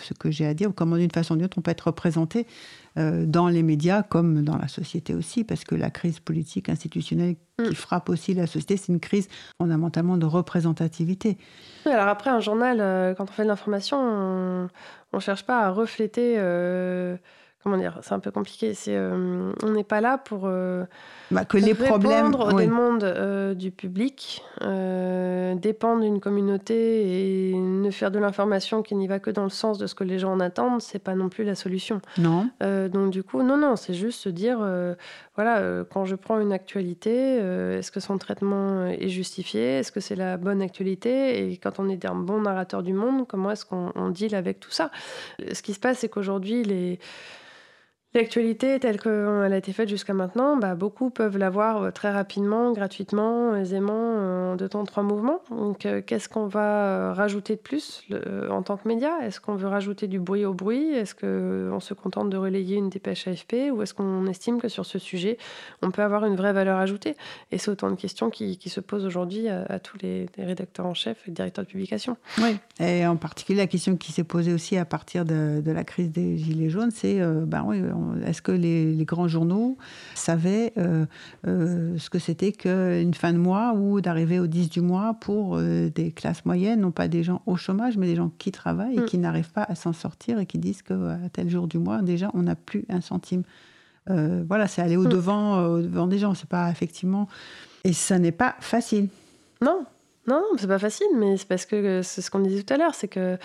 ce 0.01 0.15
que 0.15 0.31
j'ai 0.31 0.47
à 0.47 0.55
dire, 0.55 0.71
ou 0.71 0.73
comment 0.73 0.97
d'une 0.97 1.11
façon 1.11 1.35
ou 1.35 1.37
d'une 1.37 1.45
autre 1.45 1.59
on 1.59 1.61
peut 1.61 1.69
être 1.69 1.89
représenté 1.89 2.39
euh, 2.39 2.86
dans 2.97 3.47
les 3.47 3.63
médias 3.63 4.03
comme 4.03 4.43
dans 4.43 4.57
la 4.57 4.67
société 4.67 5.13
aussi, 5.13 5.43
parce 5.43 5.63
que 5.63 5.75
la 5.75 5.89
crise 5.89 6.19
politique 6.19 6.69
institutionnelle 6.69 7.35
qui 7.57 7.69
mm. 7.69 7.73
frappe 7.73 8.09
aussi 8.09 8.33
la 8.33 8.47
société, 8.47 8.77
c'est 8.77 8.91
une 8.91 8.99
crise 8.99 9.27
fondamentalement 9.61 10.17
de 10.17 10.25
représentativité. 10.25 11.37
alors 11.85 12.07
après, 12.07 12.29
un 12.29 12.39
journal, 12.39 12.79
euh, 12.81 13.13
quand 13.13 13.25
on 13.25 13.31
fait 13.31 13.43
de 13.43 13.47
l'information, 13.47 13.97
on 13.99 14.67
ne 15.13 15.19
cherche 15.19 15.45
pas 15.45 15.61
à 15.61 15.69
refléter... 15.71 16.35
Euh, 16.37 17.17
comment 17.63 17.77
dire, 17.77 17.99
c'est 18.01 18.13
un 18.13 18.19
peu 18.19 18.31
compliqué. 18.31 18.73
C'est, 18.73 18.95
euh, 18.95 19.51
on 19.63 19.71
n'est 19.71 19.83
pas 19.83 20.01
là 20.01 20.17
pour 20.17 20.43
euh, 20.45 20.85
bah, 21.31 21.43
que 21.43 21.57
les 21.57 21.73
problèmes 21.73 22.33
aux 22.35 22.53
demandes 22.53 23.03
euh, 23.03 23.53
du 23.53 23.71
public, 23.71 24.43
dépendre 24.61 26.01
d'une 26.01 26.19
communauté 26.19 27.49
et 27.49 27.53
ne 27.55 27.89
faire 27.91 28.11
de 28.11 28.19
l'information 28.19 28.83
qui 28.83 28.95
n'y 28.95 29.07
va 29.07 29.19
que 29.19 29.31
dans 29.31 29.43
le 29.43 29.49
sens 29.49 29.77
de 29.77 29.87
ce 29.87 29.95
que 29.95 30.03
les 30.03 30.19
gens 30.19 30.31
en 30.31 30.39
attendent, 30.39 30.81
c'est 30.81 30.99
pas 30.99 31.15
non 31.15 31.29
plus 31.29 31.43
la 31.43 31.55
solution. 31.55 32.01
Non. 32.17 32.49
donc 32.61 33.11
du 33.11 33.23
coup, 33.23 33.41
non, 33.43 33.57
non, 33.57 33.75
c'est 33.75 33.93
juste 33.93 34.21
se 34.21 34.29
dire, 34.29 34.59
voilà, 35.35 35.83
quand 35.91 36.05
je 36.05 36.15
prends 36.15 36.39
une 36.39 36.53
actualité, 36.53 37.37
est-ce 37.77 37.91
que 37.91 37.99
son 37.99 38.17
traitement 38.17 38.85
est 38.85 39.09
justifié 39.09 39.79
Est-ce 39.79 39.91
que 39.91 39.99
c'est 39.99 40.15
la 40.15 40.37
bonne 40.37 40.61
actualité 40.61 41.51
Et 41.51 41.57
quand 41.57 41.79
on 41.79 41.89
est 41.89 42.05
un 42.05 42.15
bon 42.15 42.41
narrateur 42.41 42.83
du 42.83 42.93
monde, 42.93 43.27
comment 43.27 43.51
est-ce 43.51 43.65
qu'on 43.65 44.09
deal 44.09 44.35
avec 44.35 44.59
tout 44.59 44.71
ça? 44.71 44.91
Ce 45.51 45.61
qui 45.61 45.73
se 45.73 45.79
passe, 45.79 45.99
c'est 45.99 46.09
qu'aujourd'hui, 46.09 46.63
les 46.63 46.99
L'actualité 48.13 48.79
telle 48.79 49.01
qu'elle 49.01 49.51
a 49.53 49.57
été 49.57 49.73
faite 49.73 49.89
jusqu'à 49.89 50.13
maintenant, 50.13 50.55
bah, 50.55 50.75
beaucoup 50.75 51.09
peuvent 51.09 51.37
l'avoir 51.37 51.83
euh, 51.83 51.91
très 51.91 52.09
rapidement, 52.09 52.71
gratuitement, 52.71 53.53
aisément, 53.53 54.51
en 54.51 54.55
deux 54.55 54.69
temps, 54.69 54.85
trois 54.85 55.03
mouvements. 55.03 55.41
Donc, 55.51 55.85
euh, 55.85 56.01
qu'est-ce 56.01 56.29
qu'on 56.29 56.47
va 56.47 56.85
euh, 56.85 57.13
rajouter 57.13 57.57
de 57.57 57.59
plus 57.59 58.07
en 58.49 58.63
tant 58.63 58.77
que 58.77 58.87
média? 58.87 59.11
Est-ce 59.23 59.41
qu'on 59.41 59.55
veut 59.55 59.67
rajouter 59.67 60.07
du 60.07 60.19
bruit 60.19 60.45
au 60.45 60.53
bruit? 60.53 60.93
Est-ce 60.93 61.15
qu'on 61.15 61.81
se 61.81 61.93
contente 61.93 62.29
de 62.29 62.37
relayer 62.37 62.77
une 62.77 62.89
dépêche 62.89 63.27
AFP 63.27 63.71
Ou 63.73 63.81
est-ce 63.81 63.93
qu'on 63.93 64.25
estime 64.27 64.61
que 64.61 64.69
sur 64.69 64.85
ce 64.85 64.99
sujet, 64.99 65.37
on 65.81 65.91
peut 65.91 66.01
avoir 66.01 66.25
une 66.25 66.37
vraie 66.37 66.53
valeur 66.53 66.79
ajoutée? 66.79 67.15
Et 67.51 67.57
c'est 67.57 67.69
autant 67.69 67.91
de 67.91 67.95
questions 67.95 68.29
qui, 68.29 68.57
se 68.67 68.79
posent 68.79 69.05
aujourd'hui 69.05 69.47
à, 69.49 69.79
tous 69.79 69.97
les, 70.01 70.27
rédacteurs 70.37 70.85
en 70.85 70.93
chef 70.93 71.27
et 71.27 71.31
directeurs 71.31 71.65
de 71.65 71.69
publication. 71.69 72.17
Oui, 72.37 72.57
et 72.79 73.05
en 73.05 73.15
particulier 73.15 73.59
la 73.59 73.67
question 73.67 73.95
qui 73.95 74.11
s'est 74.11 74.23
posée 74.23 74.53
aussi 74.53 74.77
à 74.77 74.85
partir 74.85 75.25
de, 75.25 75.61
la 75.65 75.83
crise 75.83 76.11
des 76.11 76.37
Gilets 76.37 76.69
jaunes, 76.69 76.91
c'est, 76.91 77.19
ben 77.45 77.63
oui, 77.65 77.81
est-ce 78.25 78.41
que 78.41 78.51
les, 78.51 79.05
grands 79.05 79.27
journaux 79.27 79.77
savaient 80.15 80.73
euh, 80.77 81.05
euh, 81.47 81.97
ce 81.97 82.09
que 82.09 82.19
c'était 82.19 82.51
qu'une 82.51 83.13
fin 83.13 83.33
de 83.33 83.37
mois 83.37 83.73
ou 83.73 84.01
d'arriver 84.01 84.39
au 84.39 84.47
10 84.47 84.69
du 84.69 84.81
mois 84.81 85.15
pour 85.19 85.57
euh, 85.57 85.89
des 85.89 86.11
classes 86.11 86.45
moyennes, 86.45 86.81
non 86.81 86.91
pas 86.91 87.07
des 87.07 87.23
gens 87.23 87.41
au 87.45 87.55
chômage, 87.55 87.97
mais 87.97 88.07
des 88.07 88.15
gens 88.15 88.31
qui 88.37 88.51
travaillent 88.51 88.97
et 88.97 89.01
mm. 89.01 89.05
qui 89.05 89.17
n'arrivent 89.17 89.51
pas 89.51 89.63
à 89.63 89.75
s'en 89.75 89.93
sortir 89.93 90.39
et 90.39 90.45
qui 90.45 90.57
disent 90.57 90.81
qu'à 90.81 91.17
tel 91.31 91.49
jour 91.49 91.67
du 91.67 91.77
mois, 91.77 92.01
déjà, 92.01 92.29
on 92.33 92.43
n'a 92.43 92.55
plus 92.55 92.85
un 92.89 93.01
centime. 93.01 93.43
voilà, 94.07 94.67
c'est 94.67 94.81
aller 94.81 94.97
au-devant 94.97 95.57
mm. 95.57 95.65
au 95.65 95.81
devant 95.81 96.07
des 96.07 96.19
gens. 96.19 96.33
C'est 96.33 96.49
pas 96.49 96.69
effectivement. 96.69 97.27
Et 97.83 97.93
ça 97.93 98.19
n'est 98.19 98.31
pas 98.31 98.55
facile. 98.59 99.09
Non, 99.61 99.85
non, 100.27 100.43
c'est 100.57 100.67
pas 100.67 100.79
facile, 100.79 101.07
mais 101.15 101.37
c'est 101.37 101.47
parce 101.47 101.65
que 101.65 102.01
c'est 102.01 102.21
ce 102.21 102.29
qu'on 102.29 102.39
disait 102.39 102.63
tout 102.63 102.73
à 102.73 102.77
l'heure, 102.77 102.93
c'est 102.93 103.07
que 103.07 103.37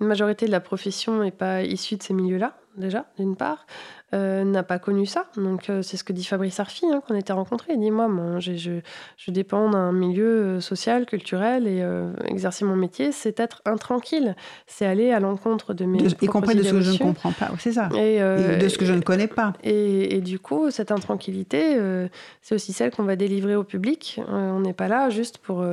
une 0.00 0.06
majorité 0.06 0.46
de 0.46 0.52
la 0.52 0.60
profession 0.60 1.22
n'est 1.22 1.32
pas 1.32 1.62
issue 1.62 1.96
de 1.96 2.02
ces 2.02 2.14
milieux-là, 2.14 2.56
déjà, 2.76 3.06
d'une 3.18 3.36
part. 3.36 3.66
Euh, 4.12 4.42
n'a 4.42 4.64
pas 4.64 4.80
connu 4.80 5.06
ça. 5.06 5.26
Donc, 5.36 5.70
euh, 5.70 5.82
c'est 5.82 5.96
ce 5.96 6.02
que 6.02 6.12
dit 6.12 6.24
Fabrice 6.24 6.58
Arfi, 6.58 6.84
hein, 6.86 7.00
qu'on 7.06 7.14
était 7.14 7.32
rencontrés. 7.32 7.74
Il 7.74 7.80
dit 7.80 7.92
Moi, 7.92 8.08
je, 8.40 8.80
je, 9.16 9.30
dépends 9.30 9.70
d'un 9.70 9.92
milieu 9.92 10.26
euh, 10.26 10.60
social, 10.60 11.06
culturel, 11.06 11.68
et 11.68 11.84
exercer 12.26 12.64
mon 12.64 12.74
métier, 12.74 13.12
c'est 13.12 13.38
être 13.38 13.62
intranquille. 13.64 14.34
C'est 14.66 14.84
aller 14.84 15.12
à 15.12 15.20
l'encontre 15.20 15.74
de 15.74 15.84
mes. 15.84 15.98
De, 15.98 16.08
y 16.08 16.26
compris 16.26 16.56
de 16.56 16.62
ce 16.64 16.72
que 16.72 16.80
je 16.80 16.90
ne 16.90 16.98
comprends 16.98 17.32
pas, 17.32 17.50
c'est 17.60 17.72
ça. 17.72 17.88
Et, 17.94 18.18
de 18.18 18.68
ce 18.68 18.78
que 18.78 18.84
je 18.84 18.94
ne 18.94 19.00
connais 19.00 19.28
pas. 19.28 19.52
Et, 19.62 20.16
et 20.16 20.20
du 20.20 20.40
coup, 20.40 20.70
cette 20.72 20.90
intranquillité, 20.90 21.78
c'est 22.42 22.56
aussi 22.56 22.72
celle 22.72 22.90
qu'on 22.90 23.04
va 23.04 23.14
délivrer 23.14 23.54
au 23.54 23.64
public. 23.64 24.20
on 24.28 24.60
n'est 24.60 24.72
pas 24.72 24.88
là 24.88 25.08
juste 25.10 25.38
pour. 25.38 25.64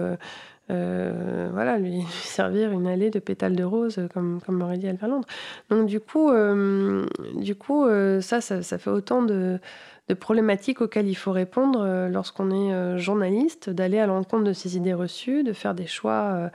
Euh, 0.69 1.49
voilà, 1.51 1.77
lui, 1.77 2.03
servir 2.23 2.71
une 2.71 2.87
allée 2.87 3.09
de 3.09 3.19
pétales 3.19 3.55
de 3.55 3.63
rose, 3.63 3.99
comme, 4.13 4.41
comme 4.45 4.57
m'aurait 4.57 4.77
dit 4.77 4.87
Albert 4.87 5.09
Londres. 5.09 5.27
Donc 5.69 5.87
du 5.87 5.99
coup, 5.99 6.29
euh, 6.29 7.05
du 7.35 7.55
coup 7.55 7.85
euh, 7.85 8.21
ça, 8.21 8.41
ça, 8.41 8.61
ça, 8.61 8.77
fait 8.77 8.89
autant 8.89 9.21
de, 9.21 9.59
de 10.07 10.13
problématiques 10.13 10.81
auxquelles 10.81 11.07
il 11.07 11.15
faut 11.15 11.31
répondre 11.33 11.81
euh, 11.81 12.07
lorsqu'on 12.07 12.49
est 12.51 12.73
euh, 12.73 12.97
journaliste, 12.97 13.69
d'aller 13.69 13.99
à 13.99 14.07
l'encontre 14.07 14.45
de 14.45 14.53
ses 14.53 14.77
idées 14.77 14.93
reçues, 14.93 15.43
de 15.43 15.51
faire 15.51 15.75
des 15.75 15.85
choix 15.85 16.49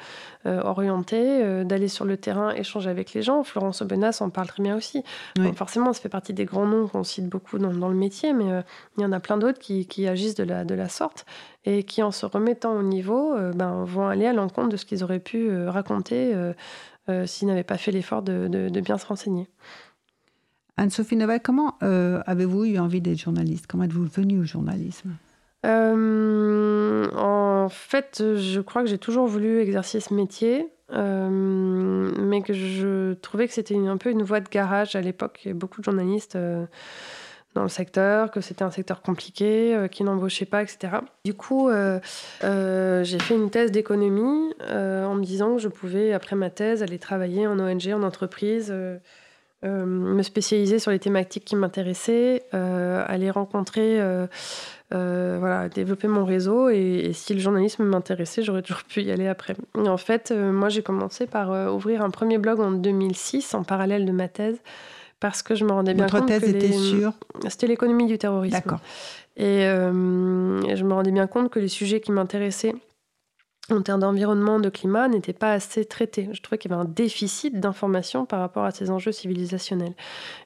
euh, 0.47 0.61
orientés, 0.63 1.65
d'aller 1.65 1.89
sur 1.89 2.05
le 2.05 2.17
terrain, 2.17 2.51
échanger 2.55 2.89
avec 2.89 3.13
les 3.13 3.23
gens. 3.23 3.43
Florence 3.43 3.83
Aubenas 3.83 4.19
en 4.21 4.31
parle 4.31 4.49
très 4.49 4.63
bien 4.63 4.77
aussi. 4.77 5.05
forcément, 5.55 5.93
ça 5.93 6.01
fait 6.01 6.09
partie 6.09 6.33
des 6.33 6.45
grands 6.45 6.67
noms 6.67 6.89
qu'on 6.89 7.05
cite 7.05 7.29
beaucoup 7.29 7.59
dans, 7.59 7.89
le 7.89 7.95
métier, 7.95 8.33
mais 8.33 8.63
il 8.97 9.03
y 9.03 9.05
en 9.05 9.13
a 9.13 9.21
plein 9.21 9.37
d'autres 9.37 9.59
qui, 9.59 10.09
agissent 10.09 10.35
de 10.35 10.45
la, 10.45 10.65
de 10.65 10.75
la 10.75 10.89
sorte 10.89 11.27
et 11.65 11.85
qui, 11.85 12.03
en 12.03 12.11
se 12.11 12.27
remettant 12.27 12.73
au 12.73 12.83
niveau, 12.83 13.35
ben, 13.55 13.85
vont 13.85 14.09
aller 14.09 14.27
à 14.27 14.33
l'encontre 14.33 14.71
de 14.71 14.77
ce 14.77 14.85
qu'ils 14.85 15.05
auraient 15.05 15.21
pu 15.21 15.67
raconter 15.67 16.35
s'ils 17.27 17.49
n'avaient 17.49 17.63
pas 17.63 17.79
fait 17.79 17.93
l'effort 17.93 18.23
de 18.23 18.81
bien 18.81 18.99
se 18.99 19.07
renseigner. 19.07 19.49
Anne-Sophie 20.77 21.17
Novel, 21.17 21.41
comment 21.43 21.77
euh, 21.83 22.23
avez-vous 22.27 22.65
eu 22.65 22.79
envie 22.79 23.01
d'être 23.01 23.19
journaliste? 23.19 23.67
Comment 23.67 23.85
êtes-vous 23.85 24.07
venue 24.07 24.41
au 24.41 24.45
journalisme? 24.45 25.11
Euh, 25.67 27.09
En 27.15 27.69
fait, 27.69 28.23
je 28.37 28.61
crois 28.61 28.83
que 28.83 28.89
j'ai 28.89 28.99
toujours 28.99 29.27
voulu 29.27 29.61
exercer 29.61 30.01
ce 30.01 30.15
métier, 30.15 30.69
euh, 30.93 32.11
mais 32.19 32.43
que 32.43 32.53
je 32.55 33.13
trouvais 33.15 33.47
que 33.47 33.55
c'était 33.55 33.77
un 33.77 33.97
peu 33.97 34.11
une 34.11 34.23
voie 34.23 34.41
de 34.41 34.49
garage 34.49 34.97
à 34.97 35.01
l'époque. 35.01 35.41
Il 35.45 35.49
y 35.49 35.51
avait 35.51 35.59
beaucoup 35.59 35.81
de 35.81 35.85
journalistes 35.85 36.37
dans 37.55 37.63
le 37.63 37.69
secteur, 37.69 38.31
que 38.31 38.41
c'était 38.41 38.65
un 38.65 38.71
secteur 38.71 39.03
compliqué, 39.03 39.87
qui 39.93 40.05
n'embauchait 40.05 40.47
pas, 40.47 40.63
etc. 40.63 40.95
Du 41.25 41.35
coup, 41.35 41.71
j'ai 41.71 43.19
fait 43.19 43.35
une 43.35 43.51
thèse 43.51 43.71
d'économie 43.71 44.55
en 44.69 45.15
me 45.15 45.23
disant 45.23 45.57
que 45.57 45.61
je 45.61 45.69
pouvais, 45.69 46.15
après 46.15 46.35
ma 46.35 46.51
thèse, 46.51 46.83
aller 46.83 46.99
travailler 46.99 47.47
en 47.47 47.61
ONG, 47.61 47.93
en 47.93 48.03
entreprise 48.03 48.75
euh, 49.65 49.87
me 49.87 50.23
spécialiser 50.23 50.81
sur 50.81 50.91
les 50.91 50.99
thématiques 50.99 51.45
qui 51.45 51.55
m'intéressaient, 51.55 52.43
euh, 52.53 53.05
aller 53.07 53.31
rencontrer, 53.31 53.99
euh, 54.01 54.27
voilà, 54.91 55.69
développer 55.69 56.09
mon 56.09 56.25
réseau. 56.25 56.69
Et, 56.69 57.13
si 57.15 57.33
le 57.33 57.41
journalisme 57.41 57.85
m'intéressait, 57.85 58.43
j'aurais 58.43 58.63
toujours 58.63 58.83
pu 58.83 59.03
y 59.03 59.13
aller 59.13 59.29
après. 59.29 59.55
en 59.77 59.97
fait, 59.97 60.33
moi, 60.33 60.69
j'ai 60.69 60.83
commencé 60.83 61.27
par 61.27 61.73
ouvrir 61.73 62.03
un 62.03 62.11
premier 62.11 62.39
blog 62.39 62.61
en 62.61 62.73
2006 62.73 63.55
en 63.55 63.63
parallèle 63.63 64.05
de 64.05 64.13
ma 64.13 64.29
thèse 64.29 64.59
parce 65.21 65.43
que 65.43 65.55
je 65.55 65.65
me 65.65 65.71
rendais 65.71 65.95
bien 65.95 66.09
compte 66.09 66.27
thèse 66.27 66.41
que 66.41 66.47
était 66.47 66.73
sur 66.73 67.13
c'était 67.49 67.69
l'économie 67.69 68.07
du 68.07 68.19
terrorisme. 68.19 68.57
D'accord. 68.57 68.81
Et, 69.37 69.61
et, 69.63 69.67
je 70.77 70.85
me 70.85 70.93
rendais 70.93 71.13
bien 71.13 71.29
compte 71.29 71.51
que 71.51 71.61
les 71.61 71.69
sujets 71.69 72.01
qui 72.01 72.11
m'intéressaient 72.11 72.75
en 73.71 73.81
termes 73.81 74.01
d'environnement, 74.01 74.59
de 74.59 74.69
climat, 74.69 75.07
n'était 75.09 75.33
pas 75.33 75.53
assez 75.53 75.85
traité. 75.85 76.29
Je 76.33 76.43
trouvais 76.43 76.59
qu'il 76.59 76.71
y 76.71 76.75
avait 76.75 76.83
un 76.83 76.89
déficit 76.89 77.61
d'information 77.61 78.27
par 78.27 78.41
rapport 78.41 78.65
à 78.65 78.73
ces 78.73 78.91
enjeux 78.91 79.13
civilisationnels. 79.13 79.95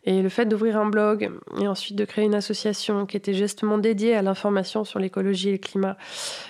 Et 0.05 0.21
le 0.21 0.29
fait 0.29 0.45
d'ouvrir 0.45 0.77
un 0.77 0.87
blog 0.87 1.31
et 1.59 1.67
ensuite 1.67 1.97
de 1.97 2.05
créer 2.05 2.27
une 2.27 2.35
association 2.35 3.07
qui 3.07 3.17
était 3.17 3.33
justement 3.33 3.79
dédiée 3.79 4.15
à 4.15 4.23
l'information 4.23 4.85
sur 4.85 4.99
l'écologie, 4.99 5.53
le 5.53 5.59
climat 5.59 5.97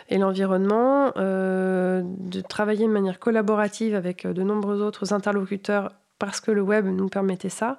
et 0.08 0.18
l'environnement, 0.18 1.12
euh, 1.16 2.02
de 2.04 2.40
travailler 2.40 2.86
de 2.86 2.92
manière 2.92 3.20
collaborative 3.20 3.94
avec 3.94 4.26
de 4.26 4.42
nombreux 4.42 4.82
autres 4.82 5.12
interlocuteurs 5.12 5.92
parce 6.18 6.40
que 6.40 6.50
le 6.50 6.62
web 6.62 6.86
nous 6.86 7.08
permettait 7.08 7.48
ça, 7.48 7.78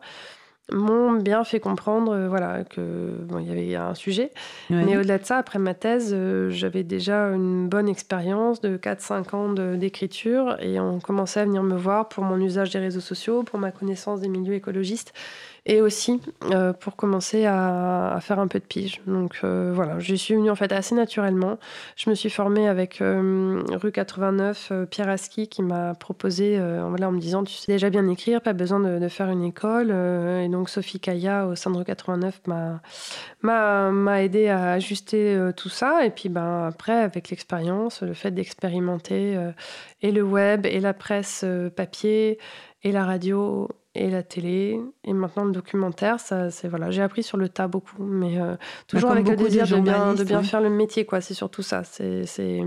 m'ont 0.72 1.14
bien 1.14 1.44
fait 1.44 1.60
comprendre 1.60 2.12
euh, 2.14 2.28
voilà, 2.28 2.64
que 2.64 3.12
bon, 3.24 3.40
il 3.40 3.48
y 3.48 3.52
avait 3.52 3.76
un 3.76 3.96
sujet. 3.96 4.32
Mais 4.70 4.98
au-delà 4.98 5.18
de 5.18 5.26
ça, 5.26 5.38
après 5.38 5.60
ma 5.60 5.74
thèse, 5.74 6.12
euh, 6.14 6.50
j'avais 6.50 6.84
déjà 6.84 7.28
une 7.28 7.68
bonne 7.68 7.88
expérience 7.88 8.62
de 8.62 8.78
4-5 8.78 9.36
ans 9.36 9.54
d'écriture 9.54 10.58
et 10.60 10.80
on 10.80 11.00
commençait 11.00 11.40
à 11.40 11.46
venir 11.46 11.64
me 11.64 11.76
voir 11.76 12.10
pour 12.10 12.24
mon 12.24 12.40
usage 12.40 12.72
des 12.72 12.80
réseaux 12.80 13.00
sociaux, 13.00 13.44
pour 13.44 13.60
ma 13.60 13.72
connaissance 13.72 14.20
des 14.22 14.28
milieux 14.28 14.56
écologistes 14.56 15.14
et 15.68 15.82
aussi 15.82 16.22
euh, 16.52 16.74
pour 16.74 16.96
commencer 16.96 17.46
à, 17.46 18.18
faire 18.22 18.40
un 18.40 18.48
peu 18.48 18.60
de 18.60 18.64
pige. 18.64 19.02
Donc 19.06 19.42
euh, 19.44 19.72
voilà, 19.76 20.00
j'y 20.00 20.18
suis 20.18 20.34
venue 20.34 20.50
en 20.50 20.56
fait 20.56 20.72
assez 20.72 20.96
naturellement. 20.96 21.60
Je 21.98 22.10
me 22.10 22.16
suis 22.16 22.30
formée 22.30 22.68
avec 22.68 23.02
euh, 23.02 23.62
rue 23.74 23.92
89, 23.92 24.72
Pierre 24.90 25.10
Aski, 25.10 25.48
qui 25.48 25.62
m'a 25.62 25.94
proposé, 25.94 26.58
voilà, 26.88 27.10
en 27.10 27.12
me 27.12 27.20
disant, 27.20 27.44
tu 27.44 27.54
sais 27.54 27.72
déjà 27.72 27.90
bien 27.90 28.08
écrire, 28.08 28.42
pas 28.42 28.54
besoin 28.54 28.80
de, 28.80 29.08
faire 29.10 29.30
une 29.30 29.44
école. 29.44 29.92
et 29.92 30.48
donc 30.50 30.57
Sophie 30.66 31.00
Kaya 31.00 31.48
au 31.48 31.54
rue 31.74 31.86
89 31.86 32.42
m'a, 33.42 34.22
aidé 34.22 34.48
à 34.48 34.72
ajuster 34.74 35.52
tout 35.56 35.70
ça. 35.70 36.06
Et 36.06 36.10
puis 36.10 36.30
ben, 36.30 36.68
après, 36.68 36.94
avec 36.94 37.30
l'expérience, 37.30 38.02
le 38.02 38.14
fait 38.14 38.32
d'expérimenter 38.32 39.38
et 40.02 40.12
le 40.12 40.24
web 40.24 40.66
et 40.66 40.80
la 40.80 40.94
presse 40.94 41.46
papier 41.76 42.40
et 42.84 42.92
la 42.92 43.06
radio 43.06 43.68
et 43.98 44.10
la 44.10 44.24
télé 44.24 44.80
et 45.04 45.14
maintenant 45.14 45.46
le 45.46 45.52
documentaire. 45.52 46.20
Ça, 46.20 46.52
c'est 46.52 46.68
voilà, 46.68 46.92
j'ai 46.92 47.02
appris 47.02 47.24
sur 47.24 47.38
le 47.38 47.50
tas 47.50 47.68
beaucoup, 47.68 48.04
mais 48.04 48.40
euh, 48.40 48.56
toujours 48.88 49.12
avec 49.12 49.28
le 49.28 49.36
désir 49.36 49.68
de 49.68 49.80
bien, 49.80 50.14
de 50.14 50.24
bien 50.24 50.40
ouais. 50.40 50.46
faire 50.46 50.62
le 50.62 50.70
métier, 50.70 51.06
quoi. 51.06 51.22
C'est 51.22 51.34
surtout 51.34 51.64
ça. 51.64 51.84
C'est, 51.84 52.62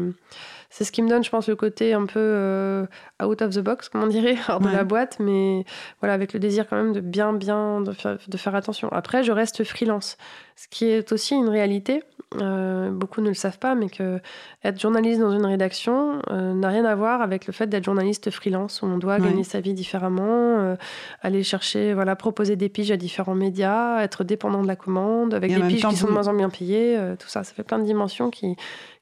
c'est, 0.70 0.84
ce 0.84 0.92
qui 0.92 1.02
me 1.02 1.08
donne, 1.08 1.22
je 1.24 1.30
pense, 1.30 1.48
le 1.48 1.56
côté 1.56 1.92
un 1.92 2.06
peu 2.06 2.18
euh, 2.18 2.86
out 3.22 3.42
of 3.42 3.54
the 3.54 3.58
box, 3.60 3.88
comme 3.88 4.02
on 4.04 4.06
dirait, 4.06 4.36
hors 4.48 4.60
de 4.60 4.68
la 4.68 4.84
boîte, 4.84 5.18
mais 5.20 5.64
voilà, 6.00 6.14
avec 6.14 6.32
le 6.32 6.38
désir 6.40 6.68
quand 6.68 6.76
même 6.76 6.92
de 6.92 7.00
bien, 7.00 7.32
bien, 7.32 7.80
de 7.80 7.92
faire, 7.92 8.18
de 8.26 8.36
faire 8.36 8.54
attention. 8.54 8.88
Après, 8.92 9.22
je 9.24 9.32
reste 9.32 9.64
freelance, 9.64 10.16
ce 10.56 10.68
qui 10.68 10.86
est 10.86 11.12
aussi 11.12 11.34
une 11.34 11.48
réalité. 11.48 12.02
Euh, 12.40 12.90
beaucoup 12.90 13.20
ne 13.22 13.28
le 13.28 13.34
savent 13.34 13.58
pas, 13.58 13.74
mais 13.74 13.88
que 13.88 14.20
être 14.62 14.80
journaliste 14.80 15.20
dans 15.20 15.32
une 15.32 15.44
rédaction 15.44 16.22
euh, 16.30 16.54
n'a 16.54 16.68
rien 16.68 16.84
à 16.84 16.94
voir 16.94 17.22
avec 17.22 17.48
le 17.48 17.52
fait 17.52 17.66
d'être 17.66 17.82
journaliste 17.84 18.30
freelance, 18.30 18.82
où 18.82 18.86
on 18.86 18.98
doit 18.98 19.16
Ouais. 19.16 19.26
gagner 19.26 19.42
sa 19.42 19.58
vie 19.58 19.74
différemment, 19.74 20.76
aller 21.22 21.42
chercher, 21.42 21.92
voilà, 21.92 22.14
proposer 22.14 22.54
des 22.54 22.68
piges 22.68 22.92
à 22.92 22.96
différents 22.96 23.34
médias, 23.34 24.00
être 24.04 24.22
dépendant 24.22 24.62
de 24.62 24.68
la 24.68 24.76
commande, 24.76 25.34
avec 25.34 25.50
Et 25.50 25.56
des 25.56 25.62
piges 25.62 25.84
qui 25.84 25.96
sont 25.96 26.06
de 26.06 26.12
moins 26.12 26.28
en 26.28 26.32
moins 26.32 26.50
payées, 26.50 26.96
tout 27.18 27.26
ça. 27.28 27.42
Ça 27.42 27.52
fait 27.52 27.64
plein 27.64 27.80
de 27.80 27.84
dimensions 27.84 28.30
qui, 28.30 28.54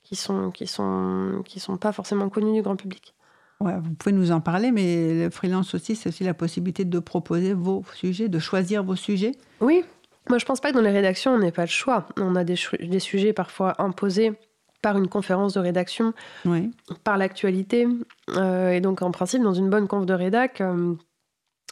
qui 0.09 0.17
sont, 0.17 0.51
qui 0.51 0.67
sont, 0.67 1.43
qui 1.45 1.61
sont 1.61 1.77
pas 1.77 1.93
forcément 1.93 2.31
connues 2.31 2.55
du 2.55 2.63
grand 2.63 2.77
public. 2.77 3.15
Ouais, 3.61 3.75
vous 3.79 3.93
pouvez 3.93 4.15
nous 4.15 4.33
en 4.33 4.41
parler, 4.41 4.73
mais 4.73 5.25
le 5.25 5.31
freelance 5.31 5.75
aussi, 5.75 5.97
c'est 5.97 6.09
aussi 6.09 6.25
la 6.25 6.33
possibilité 6.33 6.87
de 6.87 6.99
proposer 6.99 7.53
vos 7.53 7.85
sujets, 7.95 8.29
de 8.29 8.39
choisir 8.39 8.83
vos 8.83 8.97
sujets. 8.97 9.33
Oui, 9.61 9.85
moi 10.31 10.39
je 10.39 10.47
pense 10.47 10.61
pas 10.61 10.71
que 10.71 10.77
dans 10.77 10.81
les 10.81 10.93
rédactions 10.93 11.33
on 11.33 11.39
n'ait 11.39 11.53
pas 11.53 11.65
le 11.65 11.69
choix. 11.69 12.07
On 12.17 12.37
a 12.37 12.45
des, 12.45 12.57
sujets 12.57 13.35
parfois 13.35 13.75
imposés 13.83 14.33
par 14.81 14.97
une 14.97 15.09
conférence 15.09 15.53
de 15.55 15.61
rédaction, 15.61 16.15
Oui. 16.47 16.71
par 17.05 17.19
l'actualité. 17.19 17.87
Euh, 18.31 18.71
et 18.71 18.81
donc 18.81 19.03
en 19.03 19.11
principe, 19.11 19.43
dans 19.43 19.53
une 19.53 19.69
bonne 19.69 19.89
conf 19.89 20.07
de 20.07 20.15
rédac, 20.15 20.63
euh, 20.63 20.95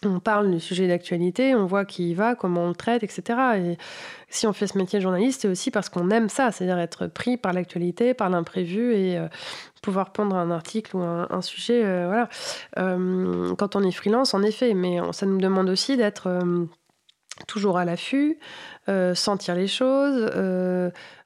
on 0.05 0.21
parle 0.21 0.51
du 0.51 0.61
sujet 0.61 0.89
d'actualité, 0.89 1.55
on 1.55 1.65
voit 1.67 1.85
qui 1.85 2.11
y 2.11 2.15
va, 2.15 2.35
comment 2.35 2.65
on 2.65 2.69
le 2.69 2.75
traite, 2.75 3.03
etc. 3.03 3.23
Et 3.57 3.79
si 4.29 4.47
on 4.47 4.53
fait 4.53 4.67
ce 4.67 4.77
métier 4.77 4.99
de 4.99 5.03
journaliste, 5.03 5.43
c'est 5.43 5.49
aussi 5.49 5.71
parce 5.71 5.89
qu'on 5.89 6.11
aime 6.11 6.29
ça, 6.29 6.53
c'est-à-dire 6.53 6.79
être 6.79 7.07
pris 7.07 7.37
par 7.37 7.53
l'actualité, 7.53 8.13
par 8.13 8.29
l'imprévu 8.29 8.95
et 8.95 9.19
euh, 9.19 9.29
pouvoir 9.83 10.13
pondre 10.13 10.37
un 10.37 10.51
article 10.51 10.97
ou 10.97 11.01
un, 11.01 11.43
sujet. 11.43 11.83
euh, 11.85 12.07
voilà. 12.07 12.29
Euh, 12.79 13.55
quand 13.55 13.75
on 13.77 13.83
est 13.83 13.93
freelance, 13.93 14.35
en 14.35 14.43
effet, 14.43 14.75
mais 14.75 14.99
ça 15.13 15.25
nous 15.25 15.39
demande 15.39 15.71
aussi 15.71 15.97
d'être 15.97 16.29
toujours 17.47 17.79
à 17.79 17.85
l'affût, 17.85 18.39
sentir 19.15 19.55
les 19.55 19.67
choses. 19.67 20.31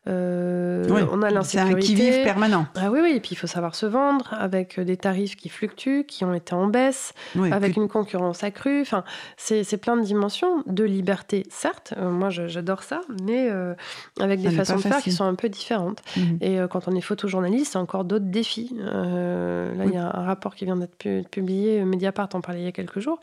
Euh, 0.06 0.84
euh, 0.88 0.94
Oui, 0.94 1.02
on 1.12 1.22
a 1.22 1.28
C'est 1.42 1.58
un 1.58 1.64
l'insécurité. 1.64 1.86
qui-vive 1.86 2.22
permanent. 2.24 2.66
Ah 2.76 2.90
oui, 2.90 3.00
oui, 3.02 3.12
et 3.16 3.20
puis 3.20 3.30
il 3.32 3.36
faut 3.36 3.46
savoir 3.46 3.74
se 3.74 3.86
vendre 3.86 4.32
avec 4.32 4.80
des 4.80 4.96
tarifs 4.96 5.36
qui 5.36 5.48
fluctuent, 5.48 6.04
qui 6.06 6.24
ont 6.24 6.32
été 6.34 6.54
en 6.54 6.66
baisse, 6.68 7.12
Oui, 7.36 7.52
avec 7.52 7.72
plus- 7.74 7.82
une 7.82 7.88
concurrence 7.88 8.42
accrue. 8.42 8.80
Enfin, 8.80 9.04
c'est 9.36 9.62
c'est 9.62 9.76
plein 9.76 9.96
de 9.96 10.02
dimensions 10.02 10.62
de 10.66 10.84
liberté, 10.84 11.46
certes. 11.50 11.92
euh, 11.98 12.10
moi, 12.10 12.30
j'adore 12.30 12.82
ça, 12.82 13.02
mais 13.22 13.48
euh, 13.50 13.74
avec 14.20 14.40
Ça 14.40 14.48
des 14.48 14.54
façons 14.56 14.76
de 14.76 14.80
faire 14.80 14.98
qui 15.02 15.12
sont 15.12 15.24
un 15.24 15.34
peu 15.34 15.48
différentes. 15.48 16.02
Mhm. 16.16 16.38
Et 16.40 16.58
euh, 16.60 16.66
quand 16.66 16.88
on 16.88 16.94
est 16.96 17.00
photojournaliste, 17.00 17.72
c'est 17.72 17.78
encore 17.78 18.04
d'autres 18.04 18.24
défis. 18.26 18.74
Euh, 18.80 19.74
là, 19.74 19.84
il 19.84 19.92
y 19.92 19.96
a 19.98 20.06
un 20.16 20.24
rapport 20.24 20.54
qui 20.54 20.64
vient 20.64 20.76
d'être 20.76 20.96
pu- 20.96 21.24
publié, 21.30 21.84
Mediapart 21.84 22.28
en 22.34 22.40
parlait 22.40 22.60
il 22.60 22.64
y 22.64 22.68
a 22.68 22.72
quelques 22.72 23.00
jours, 23.00 23.20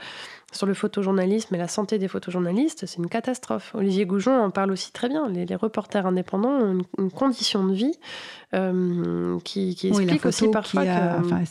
sur 0.53 0.65
le 0.65 0.73
photojournalisme 0.73 1.53
et 1.55 1.57
la 1.57 1.67
santé 1.67 1.97
des 1.99 2.07
photojournalistes. 2.07 2.85
C'est 2.85 2.97
une 2.97 3.09
catastrophe. 3.09 3.75
Olivier 3.75 4.05
Goujon 4.05 4.39
en 4.39 4.49
parle 4.49 4.71
aussi 4.71 4.91
très 4.93 5.09
bien. 5.09 5.27
Les, 5.29 5.45
les 5.45 5.55
reporters 5.55 6.05
indépendants 6.05 6.49
ont 6.51 6.71
une, 6.71 6.83
une 6.99 7.11
condition 7.11 7.65
de 7.65 7.73
vie 7.73 7.93
euh, 8.53 9.37
qui, 9.43 9.75
qui 9.75 9.91
Oui, 9.91 10.05
la 10.05 10.13
explique 10.13 10.25
aussi 10.25 10.47
parfois 10.49 10.83
qui 10.83 10.89
a- 10.89 11.17
que... 11.19 11.25
enfin, 11.25 11.43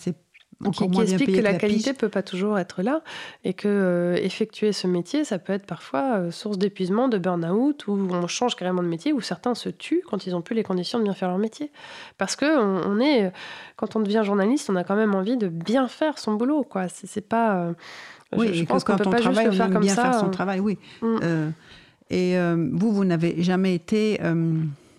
qui, 0.72 0.84
explique 1.02 1.36
que 1.36 1.42
la, 1.42 1.52
la 1.52 1.58
qualité 1.58 1.90
pige. 1.90 1.98
peut 2.00 2.08
pas 2.08 2.22
toujours 2.22 2.58
être 2.58 2.80
là 2.80 3.02
et 3.44 3.52
que 3.52 3.68
euh, 3.68 4.14
effectuer 4.16 4.72
ce 4.72 4.86
métier, 4.86 5.22
ça 5.22 5.38
peut 5.38 5.52
être 5.52 5.66
parfois 5.66 6.16
euh, 6.16 6.30
source 6.30 6.56
d'épuisement, 6.56 7.08
de 7.08 7.18
burn-out, 7.18 7.86
où 7.88 7.92
on 7.92 8.26
change 8.26 8.56
carrément 8.56 8.82
de 8.82 8.88
métier, 8.88 9.12
où 9.12 9.20
certains 9.20 9.54
se 9.54 9.68
tuent 9.68 10.00
quand 10.08 10.26
ils 10.26 10.34
ont 10.34 10.40
plus 10.40 10.54
les 10.56 10.62
conditions 10.62 10.98
de 10.98 11.04
bien 11.04 11.12
faire 11.12 11.28
leur 11.28 11.36
métier. 11.36 11.70
Parce 12.16 12.36
que 12.36 12.58
on, 12.58 12.90
on 12.90 12.98
est, 13.00 13.30
quand 13.76 13.96
on 13.96 14.00
devient 14.00 14.22
journaliste, 14.24 14.70
on 14.70 14.76
a 14.76 14.84
quand 14.84 14.96
même 14.96 15.14
envie 15.14 15.36
de 15.36 15.48
bien 15.48 15.88
faire 15.88 16.18
son 16.18 16.32
boulot, 16.32 16.62
quoi. 16.64 16.88
C'est 16.88 17.06
c'est 17.06 17.20
pas. 17.28 17.56
euh, 17.58 17.72
Oui, 18.36 18.48
je, 18.48 18.52
je 18.54 18.62
et 18.62 18.64
que 18.66 18.72
pense 18.72 18.84
qu'on 18.84 18.92
quand 18.92 18.98
peut 19.04 19.08
on 19.08 19.10
pas 19.12 19.16
juste 19.18 19.30
travaille, 19.32 19.56
le 19.56 19.62
on 19.62 19.66
aime 19.76 19.80
bien 19.80 19.94
ça. 19.94 20.02
faire 20.02 20.14
son 20.20 20.26
euh, 20.26 20.30
travail, 20.30 20.60
oui. 20.60 20.78
mm. 21.02 21.16
Euh, 21.22 21.50
et 22.10 22.36
euh, 22.38 22.68
vous, 22.72 22.92
vous 22.92 23.04
n'avez 23.04 23.42
jamais 23.42 23.74
été 23.74 24.18
euh, 24.22 24.54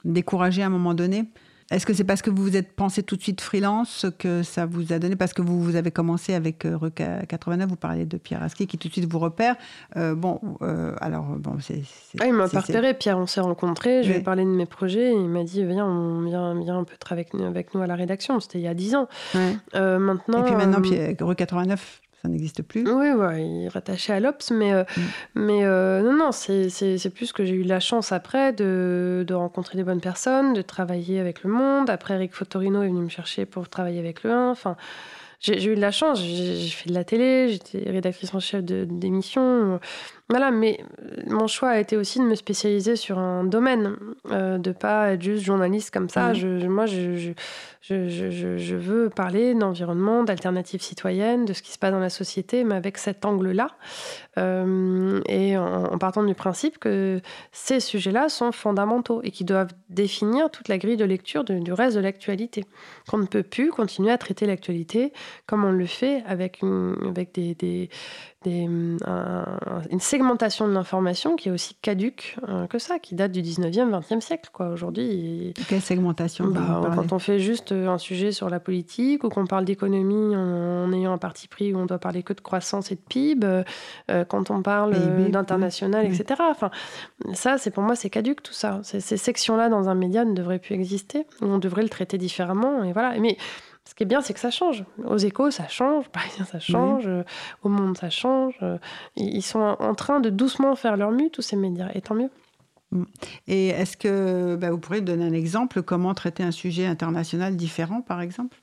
découragé 0.06 0.64
à 0.64 0.68
un 0.68 0.70
moment 0.70 0.94
donné? 0.94 1.26
Est-ce 1.70 1.86
que 1.86 1.94
c'est 1.94 2.06
parce 2.06 2.22
que 2.22 2.30
vous 2.30 2.44
vous 2.44 2.56
êtes 2.56 2.72
pensé 2.78 3.04
tout 3.04 3.18
de 3.18 3.22
suite 3.22 3.42
freelance 3.42 4.06
que 4.20 4.42
ça 4.42 4.66
vous 4.66 4.94
a 4.94 5.00
donné? 5.00 5.18
Parce 5.18 5.34
que 5.34 5.42
vous, 5.42 5.62
vous 5.62 5.76
avez 5.76 5.92
commencé 5.92 6.34
avec 6.34 6.64
Rue 6.66 6.92
89, 6.92 7.68
vous 7.68 7.76
parliez 7.76 8.06
de 8.06 8.16
Pierre 8.16 8.42
Aski 8.42 8.68
qui 8.68 8.78
tout 8.78 8.88
de 8.88 8.94
suite 8.94 9.12
vous 9.12 9.20
repère. 9.20 9.56
Bon, 9.98 10.40
alors, 11.02 11.26
bon, 11.38 11.58
c'est. 11.60 11.82
Ah, 12.22 12.28
il 12.28 12.34
m'a 12.34 12.46
repéré. 12.46 12.94
Pierre, 12.94 13.18
on 13.18 13.26
s'est 13.28 13.42
rencontrés. 13.42 14.02
Je 14.04 14.10
lui 14.12 14.16
ai 14.20 14.22
parlé 14.22 14.46
de 14.46 14.50
mes 14.50 14.66
projets. 14.66 15.12
Il 15.12 15.28
m'a 15.28 15.44
dit 15.44 15.62
Viens, 15.66 15.86
on 15.86 16.22
vient, 16.22 16.58
viens 16.58 16.78
un 16.80 16.84
peu 16.86 16.96
travailler 16.98 17.28
avec 17.28 17.34
nous, 17.42 17.46
avec 17.46 17.74
nous 17.76 17.82
à 17.82 17.88
la 17.88 17.96
rédaction. 17.96 18.40
C'était 18.40 18.60
il 18.60 18.64
y 18.64 18.68
a 18.70 18.74
10 18.74 18.96
ans. 18.96 19.10
ouais. 19.36 19.58
Maintenant. 20.00 20.40
Et 20.40 20.46
puis 20.46 20.56
maintenant, 20.56 20.80
Pierre- 20.82 21.16
Rue 21.20 21.36
89, 21.36 22.00
ça 22.22 22.30
n'existe 22.30 22.64
plus. 22.64 22.82
Oui, 22.90 23.12
ouais, 23.12 23.46
il 23.46 23.66
est 23.66 23.68
rattaché 23.68 24.12
à 24.14 24.20
l'Obs, 24.20 24.50
mais, 24.52 24.74
euh, 24.74 24.84
Mm. 24.98 25.02
mais 25.36 25.64
euh, 25.66 26.02
non, 26.02 26.14
non, 26.14 26.32
c'est 26.32 27.10
plus 27.14 27.32
que 27.32 27.46
j'ai 27.46 27.54
eu 27.56 27.64
la 27.64 27.80
chance 27.80 28.12
après 28.12 28.54
de, 28.54 29.24
de 29.28 29.34
rencontrer 29.34 29.78
des 29.78 29.84
bonnes 29.84 30.02
personnes, 30.02 30.54
de 30.54 30.62
travailler 30.62 31.20
avec 31.20 31.44
le 31.44 31.52
monde. 31.52 31.90
Après, 31.90 32.16
Eric 32.16 32.34
Fotorino 32.34 32.82
est 32.82 32.88
venu 32.88 33.02
me 33.02 33.10
chercher 33.10 33.46
pour 33.46 33.70
travailler 33.70 34.00
avec 34.00 34.24
le 34.24 34.32
1. 34.32 34.50
Enfin, 34.52 34.76
j'ai 35.40 35.64
eu 35.72 35.76
de 35.76 35.82
la 35.82 35.92
chance. 35.92 36.20
J'ai 36.24 36.68
fait 36.70 36.90
de 36.90 36.94
la 36.96 37.04
télé, 37.04 37.50
j'étais 37.50 37.90
rédactrice 37.90 38.34
en 38.34 38.40
chef 38.40 38.64
de- 38.64 38.88
d'émission. 38.90 39.80
Voilà, 40.30 40.52
mais 40.52 40.80
euh, 41.02 41.22
mon 41.28 41.48
choix 41.48 41.70
a 41.70 41.80
été 41.80 41.96
aussi 41.96 42.20
de 42.20 42.26
me 42.26 42.36
spécialiser 42.36 42.96
sur 42.98 43.18
un 43.18 43.46
domaine, 43.46 43.96
euh, 44.32 44.58
de 44.58 44.72
pas 44.74 45.12
être 45.14 45.22
juste 45.22 45.44
journaliste 45.46 45.92
comme 45.94 46.10
ça. 46.10 46.34
Je, 46.34 46.60
je- 46.60 46.68
moi, 46.68 46.86
je- 46.86 47.32
je 48.58 48.76
veux 48.76 49.10
parler 49.10 49.54
d'environnement, 49.54 50.24
d'alternatives 50.26 50.82
citoyennes, 50.82 51.46
de 51.46 51.54
ce 51.54 51.62
qui 51.62 51.72
se 51.72 51.80
passe 51.80 51.92
dans 51.92 52.00
la 52.00 52.10
société, 52.10 52.66
mais 52.66 52.76
avec 52.76 52.98
cet 52.98 53.24
angle-là. 53.24 53.70
Euh, 54.38 55.20
et 55.28 55.58
en, 55.58 55.86
en 55.86 55.98
partant 55.98 56.24
du 56.24 56.36
principe 56.36 56.78
que 56.78 57.20
ces 57.52 57.80
sujets-là 57.80 58.30
sont 58.30 58.52
fondamentaux 58.52 59.22
et 59.24 59.32
qui 59.32 59.44
doivent 59.44 59.74
définir 59.90 60.50
toute 60.52 60.68
la 60.68 60.78
grille 60.78 60.98
de 60.98 61.06
lecture 61.06 61.44
de- 61.44 61.60
du 61.60 61.74
reste 61.74 61.96
de 61.96 62.02
l'actualité. 62.02 62.64
Qu'on 63.10 63.18
ne 63.18 63.26
peut 63.26 63.44
plus 63.44 63.70
continuer 63.72 64.12
à 64.12 64.18
traiter 64.18 64.46
l'actualité 64.46 65.12
comme 65.48 65.64
on 65.66 65.72
le 65.72 65.86
fait 65.86 66.24
avec, 66.28 66.62
une, 66.62 66.96
avec 67.10 67.34
des, 67.34 67.56
des- 67.56 67.90
des, 68.44 68.68
un- 69.06 69.46
une 69.90 70.00
segmentation 70.00 70.68
de 70.68 70.74
l'information 70.74 71.36
qui 71.36 71.50
est 71.50 71.52
aussi 71.52 71.76
caduque 71.82 72.38
euh, 72.48 72.68
que 72.68 72.78
ça, 72.80 73.00
qui 73.00 73.16
date 73.16 73.32
du 73.32 73.42
19e, 73.42 73.90
20e 74.00 74.22
siècle. 74.22 74.50
Quoi. 74.54 74.70
Aujourd'hui, 74.70 75.54
Quelle 75.68 75.82
segmentation 75.82 76.46
bah, 76.48 76.92
quand 76.96 77.12
on 77.14 77.20
fait 77.20 77.40
juste 77.40 77.72
euh, 77.72 77.88
un 77.90 77.98
sujet 77.98 78.32
sur 78.32 78.50
la 78.50 78.60
politique 78.60 79.24
ou 79.24 79.30
qu'on 79.30 79.48
parle 79.48 79.66
d'économie 79.66 80.36
en, 80.36 80.86
en 80.86 80.94
ayant 80.94 81.14
un 81.14 81.18
parti 81.18 81.48
pris 81.48 81.74
où 81.74 81.78
on 81.80 81.86
doit 81.86 81.98
parler 82.00 82.22
que 82.24 82.34
de 82.34 82.42
croissance 82.42 82.92
et 82.92 82.96
de 82.96 83.02
PIB, 83.10 83.64
euh, 84.12 84.24
quand 84.28 84.52
on 84.52 84.62
parle 84.62 84.94
euh, 84.96 85.30
d'international, 85.30 86.06
oui. 86.10 86.16
etc. 86.20 86.42
Enfin, 86.50 86.70
ça, 87.34 87.58
c'est 87.58 87.72
pour 87.72 87.84
moi, 87.84 87.96
c'est 87.96 88.10
caduque 88.10 88.44
tout 88.44 88.54
ça. 88.54 88.80
Ces, 88.84 89.00
ces 89.00 89.18
sections-là 89.18 89.70
dans 89.70 89.90
un 89.90 89.96
média 89.96 90.26
ne 90.26 90.34
devraient 90.34 90.60
plus 90.60 90.76
exister. 90.76 91.26
On 91.42 91.58
devrait 91.58 91.84
le 91.84 91.90
traiter 91.90 92.18
différemment. 92.18 92.84
Et 92.84 92.94
voilà. 92.94 93.18
Mais 93.20 93.38
ce 93.86 93.96
qui 93.96 94.04
est 94.04 94.06
bien, 94.08 94.22
c'est 94.22 94.34
que 94.34 94.40
ça 94.40 94.52
change. 94.52 94.84
Aux 95.06 95.18
échos, 95.18 95.50
ça 95.52 95.68
change. 95.68 96.08
Parisien, 96.12 96.46
ça 96.46 96.60
change. 96.60 97.04
euh, 97.08 97.24
Au 97.64 97.70
monde, 97.70 97.98
ça 97.98 98.10
change. 98.10 98.56
ils 99.16 99.36
ils 99.38 99.42
sont 99.42 99.60
en 99.80 99.96
train 99.96 100.20
de 100.20 100.30
doucement 100.30 100.76
faire 100.76 100.98
leur 100.98 101.12
mue, 101.12 101.30
tous 101.32 101.42
ces 101.42 101.56
médias. 101.56 101.90
Et 101.96 102.02
tant 102.02 102.16
mieux. 102.16 102.30
Et 103.48 103.68
est-ce 103.68 103.98
que 103.98 104.56
bah, 104.56 104.72
vous 104.72 104.78
pourriez 104.78 105.02
donner 105.02 105.26
un 105.26 105.34
exemple 105.34 105.82
Comment 105.84 106.14
traiter 106.14 106.44
un 106.44 106.52
sujet 106.52 106.86
international 106.86 107.58
différent, 107.58 108.02
par 108.02 108.22
exemple? 108.22 108.56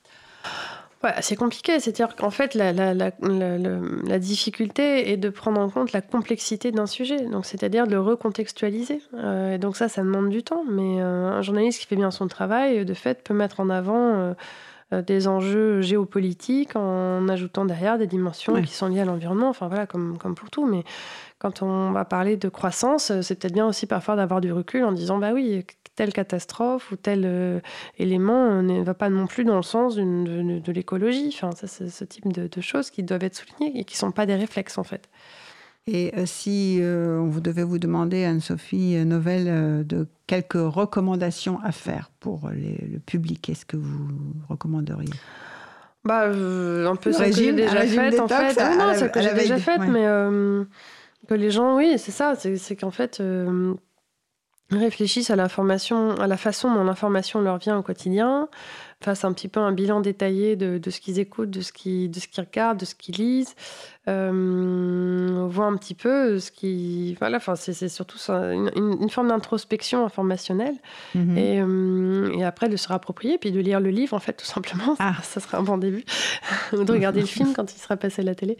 C'est 1.21 1.35
compliqué. 1.35 1.79
C'est-à-dire 1.79 2.15
qu'en 2.15 2.29
fait, 2.29 2.53
la, 2.55 4.19
difficulté 4.19 5.11
est 5.11 5.17
de 5.17 5.29
prendre 5.29 5.59
en 5.59 5.69
compte 5.69 5.91
la 5.91 6.01
complexité 6.01 6.71
d'un 6.71 6.85
sujet. 6.85 7.25
Donc, 7.25 7.45
c'est-à-dire 7.45 7.87
de 7.87 7.91
le 7.91 8.01
recontextualiser. 8.01 9.01
Euh, 9.13 9.55
et 9.55 9.57
donc, 9.57 9.75
ça, 9.75 9.89
ça 9.89 10.01
demande 10.01 10.29
du 10.29 10.43
temps. 10.43 10.63
Mais 10.67 11.01
euh, 11.01 11.31
un 11.31 11.41
journaliste 11.41 11.79
qui 11.81 11.87
fait 11.87 11.95
bien 11.95 12.11
son 12.11 12.27
travail, 12.27 12.85
de 12.85 12.93
fait, 12.93 13.23
peut 13.23 13.33
mettre 13.33 13.59
en 13.59 13.69
avant 13.69 14.15
euh, 14.15 14.33
des 14.91 15.27
enjeux 15.27 15.81
géopolitiques 15.81 16.75
en 16.75 17.27
ajoutant 17.27 17.65
derrière 17.65 17.97
des 17.97 18.07
dimensions 18.07 18.61
qui 18.61 18.73
sont 18.73 18.87
liées 18.87 19.01
à 19.01 19.05
l'environnement. 19.05 19.49
Enfin, 19.49 19.67
voilà, 19.67 19.87
comme, 19.87 20.17
comme 20.17 20.35
pour 20.35 20.49
tout. 20.49 20.65
Mais 20.67 20.83
quand 21.39 21.61
on 21.61 21.91
va 21.91 22.05
parler 22.05 22.37
de 22.37 22.49
croissance, 22.49 23.11
euh, 23.11 23.21
c'est 23.21 23.35
peut-être 23.35 23.53
bien 23.53 23.67
aussi 23.67 23.87
parfois 23.87 24.15
d'avoir 24.15 24.41
du 24.41 24.51
recul 24.53 24.83
en 24.83 24.91
disant, 24.91 25.17
bah 25.17 25.31
oui, 25.33 25.65
telle 25.95 26.13
catastrophe 26.13 26.91
ou 26.91 26.97
tel 26.97 27.23
euh, 27.25 27.59
élément 27.97 28.51
euh, 28.51 28.61
ne 28.61 28.83
va 28.83 28.93
pas 28.93 29.09
non 29.09 29.27
plus 29.27 29.43
dans 29.43 29.57
le 29.57 29.63
sens 29.63 29.95
de, 29.95 30.59
de 30.59 30.71
l'écologie. 30.71 31.31
Enfin, 31.33 31.51
ça, 31.51 31.67
c'est 31.67 31.89
ce 31.89 32.03
type 32.03 32.31
de, 32.31 32.47
de 32.47 32.61
choses 32.61 32.91
qui 32.91 33.03
doivent 33.03 33.23
être 33.23 33.35
soulignées 33.35 33.79
et 33.79 33.83
qui 33.85 33.95
ne 33.95 33.99
sont 33.99 34.11
pas 34.11 34.25
des 34.25 34.35
réflexes, 34.35 34.77
en 34.77 34.83
fait. 34.83 35.09
Et 35.87 36.11
euh, 36.17 36.25
si 36.25 36.79
euh, 36.81 37.19
on 37.19 37.27
vous 37.27 37.41
devait 37.41 37.63
vous 37.63 37.77
demander, 37.77 38.23
Anne-Sophie 38.25 38.95
euh, 38.95 39.05
Novelle, 39.05 39.45
euh, 39.47 39.83
de 39.83 40.07
quelques 40.25 40.53
recommandations 40.55 41.59
à 41.63 41.71
faire 41.71 42.09
pour 42.19 42.49
les- 42.49 42.87
le 42.91 42.97
public, 42.99 43.39
qu'est-ce 43.43 43.65
que 43.65 43.77
vous 43.77 44.07
recommanderiez? 44.49 45.13
Bah, 46.03 46.27
un 46.29 46.95
peu 46.95 47.11
ça 47.11 47.25
que 47.29 47.35
j'ai 47.35 47.51
déjà 47.53 47.81
fait 47.87 48.19
en 48.19 48.27
fait. 48.27 48.53
non, 48.77 48.93
ça 48.95 49.09
que 49.09 49.21
j'ai 49.21 49.33
déjà 49.35 49.57
fait, 49.57 49.77
mais 49.91 50.05
que 51.27 51.33
les 51.33 51.49
gens, 51.51 51.75
oui, 51.77 51.93
c'est 51.97 52.11
ça. 52.11 52.33
C'est 52.35 52.75
qu'en 52.75 52.91
fait, 52.91 53.21
réfléchissent 54.71 55.29
à 55.29 55.35
l'information, 55.35 56.11
à 56.19 56.27
la 56.27 56.37
façon 56.37 56.73
dont 56.73 56.83
l'information 56.83 57.41
leur 57.41 57.57
vient 57.57 57.77
au 57.77 57.83
quotidien, 57.83 58.49
fassent 59.03 59.25
un 59.25 59.33
petit 59.33 59.47
peu 59.47 59.59
un 59.59 59.71
bilan 59.71 60.01
détaillé 60.01 60.55
de, 60.55 60.89
ce 60.89 60.99
qu'ils 60.99 61.19
écoutent, 61.19 61.49
de 61.49 61.61
ce 61.61 61.71
qu'ils, 61.71 62.09
de 62.09 62.19
ce 62.19 62.27
qu'ils 62.27 62.43
regardent, 62.43 62.79
de 62.79 62.85
ce 62.85 62.95
qu'ils 62.95 63.15
lisent, 63.15 63.55
euh, 64.07 65.45
voient 65.49 65.65
un 65.65 65.75
petit 65.77 65.93
peu 65.93 66.39
ce 66.39 66.51
qui, 66.51 67.15
voilà, 67.19 67.37
enfin 67.37 67.55
c'est, 67.55 67.89
surtout 67.89 68.17
une, 68.29 69.09
forme 69.09 69.27
d'introspection 69.27 70.05
informationnelle 70.05 70.75
mhm. 71.13 71.37
et, 71.37 71.61
euh, 71.61 72.33
et, 72.37 72.43
après 72.43 72.69
de 72.69 72.77
se 72.77 72.87
réapproprier 72.87 73.37
puis 73.37 73.51
de 73.51 73.59
lire 73.59 73.79
le 73.79 73.89
livre 73.89 74.15
en 74.15 74.19
fait 74.19 74.33
tout 74.33 74.45
simplement, 74.45 74.95
ah. 74.99 75.15
ça, 75.23 75.39
serait 75.39 75.57
un 75.57 75.63
bon 75.63 75.77
début, 75.77 76.03
ou 76.73 76.83
de 76.83 76.91
regarder 76.91 77.19
le 77.19 77.27
film 77.27 77.53
quand 77.53 77.71
il 77.73 77.77
sera 77.77 77.97
passé 77.97 78.21
à 78.21 78.25
la 78.25 78.35
télé. 78.35 78.57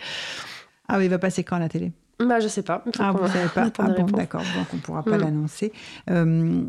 Ah 0.88 0.98
oui, 0.98 1.06
il 1.06 1.10
va 1.10 1.18
passer 1.18 1.44
quand 1.44 1.56
à 1.56 1.60
la 1.60 1.70
télé? 1.70 1.92
Bah, 2.20 2.40
je 2.40 2.48
sais 2.48 2.62
pas. 2.62 2.84
Ah, 3.00 3.12
vous 3.12 3.28
savez 3.28 3.50
pas 3.50 3.70
Ah 3.78 3.90
bon, 3.90 4.06
d'accord. 4.06 4.42
Donc, 4.42 4.68
on 4.74 4.76
ne 4.78 4.82
pourra 4.82 5.04
pas 5.04 5.18
mm. 5.18 5.22
l'annoncer. 5.22 5.74
Euh, 6.10 6.64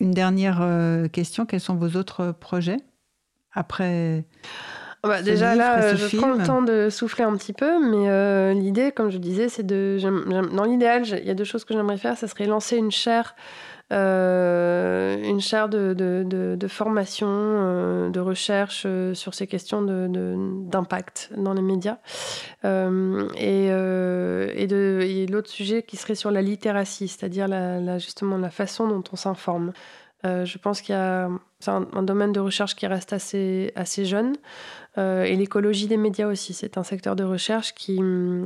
une 0.00 0.10
dernière 0.10 0.60
euh, 0.62 1.08
question. 1.08 1.46
Quels 1.46 1.60
sont 1.60 1.74
vos 1.74 1.96
autres 1.98 2.32
projets? 2.32 2.78
Après 3.56 4.24
ah 5.02 5.08
bah, 5.08 5.22
Déjà 5.22 5.54
là, 5.54 5.82
euh, 5.82 5.96
je 5.96 6.16
prends 6.16 6.32
le 6.32 6.44
temps 6.44 6.62
de 6.62 6.88
souffler 6.90 7.24
un 7.24 7.36
petit 7.36 7.52
peu, 7.52 7.80
mais 7.80 8.54
l'idée, 8.54 8.92
comme 8.92 9.10
je 9.10 9.18
disais, 9.18 9.48
c'est 9.48 9.66
de. 9.66 9.98
Dans 10.54 10.64
l'idéal, 10.64 11.04
il 11.06 11.26
y 11.26 11.30
a 11.30 11.34
deux 11.34 11.44
choses 11.44 11.64
que 11.64 11.74
j'aimerais 11.74 11.98
faire. 11.98 12.16
Ça 12.16 12.28
serait 12.28 12.46
lancer 12.46 12.76
une 12.76 12.92
chaire 12.92 13.34
euh, 13.92 15.16
une 15.22 15.40
chaire 15.40 15.68
de, 15.68 15.94
de, 15.94 16.56
de, 16.56 16.68
formation, 16.68 17.28
euh, 17.30 18.10
de 18.10 18.18
recherche 18.18 18.82
euh, 18.84 19.14
sur 19.14 19.32
ces 19.32 19.46
questions 19.46 19.80
d'impact 19.82 21.30
dans 21.36 21.54
les 21.54 21.62
médias. 21.62 21.98
et, 22.64 23.66
et, 23.68 25.26
l'autre 25.28 25.50
sujet 25.50 25.84
qui 25.84 25.96
serait 25.96 26.16
sur 26.16 26.32
la 26.32 26.42
littératie, 26.42 27.06
c'est-à-dire 27.06 27.46
la, 27.46 27.98
justement 27.98 28.38
la 28.38 28.50
façon 28.50 28.88
dont 28.88 29.04
on 29.12 29.16
s'informe. 29.16 29.72
Je 30.44 30.58
pense 30.58 30.80
qu'il 30.80 30.94
y 30.94 30.98
a 30.98 31.28
c'est 31.58 31.70
un, 31.70 32.02
domaine 32.02 32.32
de 32.32 32.40
recherche 32.40 32.76
qui 32.76 32.86
reste 32.86 33.12
assez, 33.12 33.72
assez 33.76 34.04
jeune. 34.04 34.36
Euh, 34.98 35.24
et 35.24 35.36
l'écologie 35.36 35.86
des 35.86 35.96
médias 35.96 36.26
aussi, 36.26 36.52
c'est 36.54 36.78
un 36.78 36.82
secteur 36.82 37.16
de 37.16 37.24
recherche 37.24 37.74
qui, 37.74 37.98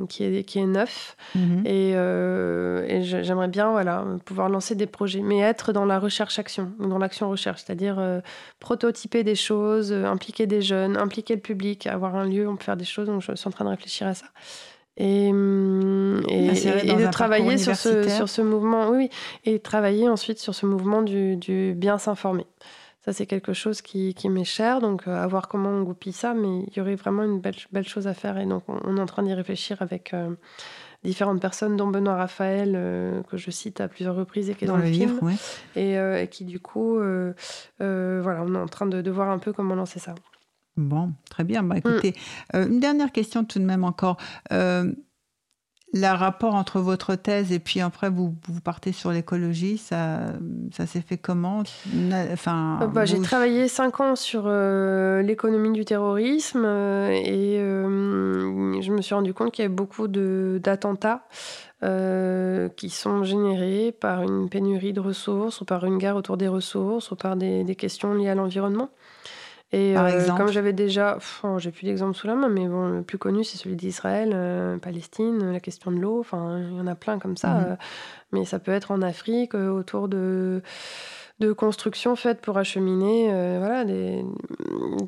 qui, 0.09 0.25
est, 0.25 0.45
qui 0.45 0.59
est 0.59 0.67
neuf. 0.67 1.17
Mhm. 1.35 1.63
Et, 1.65 1.93
euh, 1.95 2.85
et 2.89 3.03
j'aimerais 3.03 3.49
bien 3.49 3.71
voilà, 3.71 4.05
pouvoir 4.25 4.49
lancer 4.49 4.77
des 4.77 4.87
projets, 4.87 5.21
mais 5.21 5.41
être 5.41 5.73
dans 5.73 5.85
la 5.85 5.99
recherche-action, 5.99 6.73
dans 6.79 6.99
l'action-recherche, 6.99 7.63
c'est-à-dire 7.65 7.99
euh, 7.99 8.21
prototyper 8.61 9.25
des 9.25 9.37
choses, 9.37 9.93
impliquer 9.93 10.47
des 10.47 10.63
jeunes, 10.63 10.97
impliquer 10.97 11.35
le 11.35 11.41
public, 11.41 11.87
avoir 11.87 12.15
un 12.15 12.27
lieu 12.27 12.47
où 12.47 12.53
on 12.53 12.57
peut 12.57 12.65
faire 12.65 12.77
des 12.77 12.85
choses. 12.85 13.07
Donc 13.07 13.23
je 13.23 13.35
suis 13.35 13.49
en 13.49 13.53
train 13.53 13.65
de 13.65 13.71
réfléchir 13.71 14.07
à 14.07 14.15
ça. 14.15 14.27
Et, 15.03 15.29
et, 15.29 15.31
de 15.31 17.11
travailler 17.11 17.57
sur 17.57 17.75
ce, 17.75 18.07
sur 18.09 18.29
ce 18.29 18.43
mouvement, 18.43 18.91
oui, 18.91 19.09
et 19.45 19.59
travailler 19.59 20.09
ensuite 20.09 20.39
sur 20.39 20.55
ce 20.55 20.67
mouvement 20.67 21.01
du, 21.01 21.37
du 21.37 21.73
bien 21.75 21.97
s'informer. 21.97 22.47
Ça, 23.03 23.15
c'est 23.15 23.25
quelque 23.25 23.55
chose 23.55 23.81
qui, 23.81 24.13
qui 24.15 24.29
m'est 24.29 24.45
cher. 24.45 24.81
Donc, 24.81 25.09
euh, 25.09 25.17
à 25.17 25.27
voir 25.27 25.49
comment 25.49 25.71
on 25.71 25.83
goupille 25.83 26.13
ça. 26.13 26.35
Mais 26.35 26.65
il 26.67 26.77
y 26.77 26.81
aurait 26.81 26.97
vraiment 26.97 27.23
une 27.23 27.41
belle, 27.41 27.55
belle 27.73 27.89
chose 27.89 28.07
à 28.07 28.15
faire. 28.15 28.37
Et 28.39 28.45
donc, 28.45 28.65
on, 28.69 28.97
est 28.97 29.01
en 29.01 29.07
train 29.07 29.23
d'y 29.23 29.33
réfléchir 29.33 29.81
avec 29.81 30.13
euh, 30.13 30.35
différentes 31.03 31.41
personnes, 31.41 31.79
dont 31.79 31.87
Benoît 31.87 32.17
Raphaël, 32.17 32.75
euh, 32.77 33.23
que 33.23 33.39
je 33.39 33.51
cite 33.51 33.81
à 33.81 33.89
plusieurs 33.89 34.17
reprises 34.17 34.51
et 34.51 34.55
qui 34.55 34.65
est 34.65 34.69
dans, 34.69 34.77
le, 34.77 34.85
film. 34.85 35.19
Et, 35.77 36.29
qui, 36.31 36.45
du 36.45 36.61
coup, 36.61 36.97
voilà, 37.79 38.43
on 38.43 38.55
est 38.55 38.59
en 38.59 38.69
train 38.69 38.87
de, 38.87 39.01
de, 39.01 39.11
voir 39.11 39.31
un 39.31 39.39
peu 39.39 39.55
comment 39.55 39.75
lancer 39.75 39.99
ça. 39.99 40.15
Bon, 40.81 41.13
très 41.29 41.45
bien. 41.45 41.63
Bah, 41.63 41.79
écoutez, 41.79 42.15
mm. 42.55 42.59
une 42.59 42.81
dernière 42.81 43.13
question 43.13 43.45
tout 43.45 43.59
de 43.59 43.65
même 43.65 43.85
encore 43.85 44.17
le 45.93 46.15
rapport 46.15 46.55
entre 46.55 46.81
votre 46.81 47.15
thèse 47.17 47.53
et 47.53 47.59
puis 47.59 47.81
après 47.81 48.11
vous, 48.11 48.37
vous 48.47 48.61
partez 48.61 48.93
sur 48.93 49.11
l'écologie, 49.11 49.77
ça, 49.77 50.21
ça 50.73 50.87
s'est 50.87 51.01
fait 51.01 51.17
comment? 51.17 51.63
Enfin, 52.33 52.79
euh, 52.83 52.87
bah, 52.87 53.05
J'ai 53.05 53.21
travaillé 53.21 53.67
cinq 53.67 54.01
ans 54.01 54.15
sur 54.15 54.45
euh, 54.47 55.23
l'économie 55.23 55.73
du 55.73 55.85
terrorisme 55.85 56.65
euh, 56.65 57.11
et 57.11 57.59
je 57.59 58.93
me 58.93 59.03
suis 59.03 59.15
rendu 59.15 59.35
compte 59.35 59.51
qu'il 59.51 59.65
y 59.65 59.67
avait 59.67 59.75
beaucoup 59.75 60.07
d'attentats 60.09 61.27
qui 62.77 62.91
sont 62.91 63.25
générés 63.25 63.91
par 63.91 64.23
une 64.23 64.49
pénurie 64.49 64.93
de 64.93 65.01
ressources 65.01 65.61
ou 65.61 65.65
par 65.65 65.85
une 65.87 65.99
guerre 65.99 66.15
autour 66.15 66.37
des 66.37 66.49
ressources 66.49 67.11
ou 67.11 67.17
par 67.17 67.37
des, 67.37 67.65
des 67.65 67.75
questions 67.75 68.15
liées 68.15 68.29
à 68.29 68.35
l'environnement. 68.35 68.91
Et 69.73 69.97
euh, 69.97 70.27
comme 70.37 70.49
j'avais 70.49 70.73
déjà, 70.73 71.19
oh, 71.45 71.59
j'ai 71.59 71.71
plus 71.71 71.85
d'exemples 71.85 72.17
sous 72.17 72.27
la 72.27 72.35
main, 72.35 72.49
mais 72.49 72.67
bon, 72.67 72.89
le 72.89 73.03
plus 73.03 73.19
connu 73.19 73.45
c'est 73.45 73.57
celui 73.57 73.77
d'Israël, 73.77 74.33
euh, 74.35 74.79
Palestine, 74.79 75.53
la 75.53 75.61
question 75.61 75.93
de 75.93 75.99
l'eau. 75.99 76.19
Enfin, 76.19 76.59
il 76.59 76.77
y 76.77 76.81
en 76.81 76.89
a 76.89 76.97
plein 76.97 77.21
comme 77.21 77.37
ça. 77.37 77.49
Mhm. 77.51 77.67
Euh, 77.69 77.77
mais 78.33 78.45
ça 78.45 78.59
peut 78.59 78.73
être 78.73 78.91
en 78.91 79.03
Afrique, 79.03 79.55
autour 79.55 80.09
de 80.09 80.63
de 81.39 81.55
constructions 81.55 82.17
faites 82.17 82.43
pour 82.43 82.59
acheminer 82.59 83.29
voilà, 83.59 83.87
des, 83.87 84.23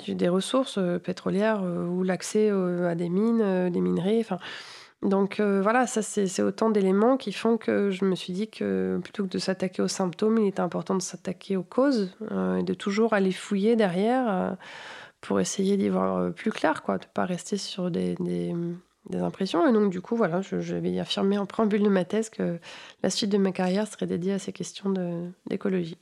des 0.09 0.28
ressources 0.30 0.78
pétrolières 1.05 1.62
ou 1.62 2.02
l'accès 2.02 2.48
à 2.48 2.94
des 2.94 3.10
mines, 3.10 3.68
des 3.68 3.80
minerais. 3.82 4.18
Enfin, 4.20 4.39
donc 5.02 5.40
euh, 5.40 5.60
voilà, 5.60 5.88
ça 5.88 6.00
c'est 6.00 6.42
autant 6.42 6.70
d'éléments 6.70 7.16
qui 7.16 7.32
font 7.32 7.56
que 7.56 7.90
je 7.90 8.04
me 8.04 8.14
suis 8.14 8.32
dit 8.32 8.48
que 8.48 9.00
plutôt 9.02 9.24
que 9.24 9.28
de 9.28 9.38
s'attaquer 9.38 9.82
aux 9.82 9.88
symptômes, 9.88 10.38
il 10.38 10.46
était 10.46 10.60
important 10.60 10.94
de 10.94 11.02
s'attaquer 11.02 11.56
aux 11.56 11.64
causes 11.64 12.14
euh, 12.30 12.58
et 12.58 12.62
de 12.62 12.72
toujours 12.72 13.12
aller 13.12 13.32
fouiller 13.32 13.74
derrière 13.74 14.24
euh, 14.28 14.50
pour 15.20 15.40
essayer 15.40 15.76
d'y 15.76 15.88
voir 15.88 16.32
plus 16.32 16.52
clair, 16.52 16.82
quoi, 16.82 16.98
de 16.98 17.06
pas 17.12 17.24
rester 17.24 17.56
sur 17.56 17.90
des, 17.90 18.14
des, 18.20 18.54
impressions. 19.18 19.68
Et 19.68 19.72
donc 19.72 19.90
du 19.90 20.00
coup, 20.00 20.14
voilà, 20.14 20.40
je, 20.40 20.60
je, 20.60 20.76
vais 20.76 20.98
affirmer 21.00 21.36
en 21.36 21.46
préambule 21.46 21.82
de 21.82 21.88
ma 21.88 22.04
thèse 22.04 22.30
que 22.30 22.58
la 23.02 23.10
suite 23.10 23.30
de 23.30 23.38
ma 23.38 23.50
carrière 23.50 23.88
serait 23.88 24.06
dédiée 24.06 24.34
à 24.34 24.38
ces 24.38 24.52
questions 24.52 24.92
d'écologie. 25.46 25.98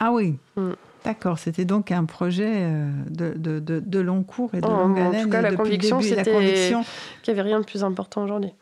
Ah 0.00 0.12
oui. 0.12 0.36
Mm. 0.56 0.72
D'accord, 1.04 1.38
c'était 1.38 1.64
donc 1.64 1.90
un 1.92 2.04
projet 2.04 2.52
euh, 2.54 2.90
de, 3.08 3.32
de, 3.36 3.80
de, 3.80 4.00
long 4.00 4.22
cours 4.22 4.54
et 4.54 4.60
de 4.60 4.66
oh, 4.66 4.70
longue 4.70 4.98
haleine. 4.98 5.20
En 5.20 5.24
tout 5.24 5.30
cas, 5.30 5.40
la 5.40 5.54
conviction, 5.54 6.00
c'était 6.00 6.22
qu'il 7.22 7.34
n'y 7.34 7.40
avait 7.40 7.48
rien 7.48 7.60
de 7.60 7.64
plus 7.64 7.84
important 7.84 8.22
aujourd'hui. 8.24 8.52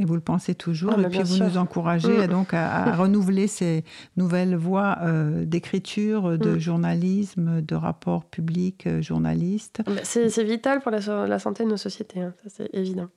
Et 0.00 0.04
vous 0.04 0.14
le 0.14 0.20
pensez 0.20 0.56
toujours, 0.56 0.94
ah, 0.96 1.00
et 1.00 1.08
puis 1.08 1.22
vous 1.22 1.44
nous 1.44 1.56
encouragez 1.56 2.26
mm. 2.26 2.26
donc 2.26 2.52
à, 2.52 2.96
renouveler 2.96 3.46
ces 3.46 3.84
nouvelles 4.16 4.56
voies 4.56 4.98
euh, 5.02 5.44
d'écriture, 5.44 6.36
de 6.36 6.56
mm. 6.56 6.58
journalisme, 6.58 7.62
de 7.62 7.74
rapport 7.76 8.24
public, 8.24 8.88
euh, 8.88 9.00
journaliste. 9.00 9.82
C'est 10.02 10.42
vital 10.42 10.80
pour 10.80 10.90
la, 10.90 11.26
la, 11.28 11.38
santé 11.38 11.64
de 11.64 11.68
nos 11.68 11.76
sociétés, 11.76 12.22
hein, 12.22 12.34
c'est 12.48 12.74
évident. 12.74 13.08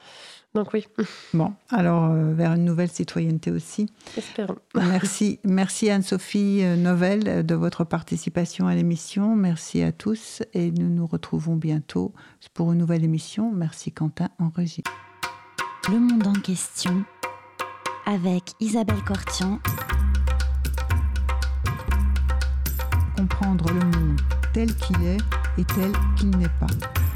Donc 0.57 0.73
oui. 0.73 0.87
Bon, 1.35 1.53
alors 1.69 2.05
euh, 2.05 2.33
vers 2.33 2.53
une 2.53 2.65
nouvelle 2.65 2.89
citoyenneté 2.89 3.51
aussi. 3.51 3.85
Espérons. 4.17 4.55
Merci, 4.73 5.39
merci 5.43 5.87
Anne-Sophie 5.87 6.61
euh, 6.63 6.75
Novelle 6.75 7.27
euh, 7.27 7.43
de 7.43 7.53
votre 7.53 7.83
participation 7.83 8.65
à 8.65 8.73
l'émission. 8.73 9.35
Merci 9.35 9.83
à 9.83 9.91
tous 9.91 10.41
et 10.55 10.71
nous 10.71 10.89
nous 10.89 11.05
retrouvons 11.05 11.57
bientôt 11.57 12.11
pour 12.55 12.71
une 12.71 12.79
nouvelle 12.79 13.03
émission. 13.03 13.51
Merci 13.51 13.91
Quentin 13.91 14.29
en 14.39 14.49
régie. 14.49 14.81
Le 15.91 15.99
monde 15.99 16.25
en 16.25 16.33
question 16.33 17.03
avec 18.07 18.53
Isabelle 18.59 19.03
Cortian. 19.05 19.59
Comprendre 23.15 23.71
le 23.71 23.85
monde 23.99 24.19
tel 24.55 24.73
qu'il 24.73 25.03
est 25.03 25.21
et 25.59 25.65
tel 25.65 25.91
qu'il 26.17 26.31
n'est 26.31 26.49
pas. 26.59 27.06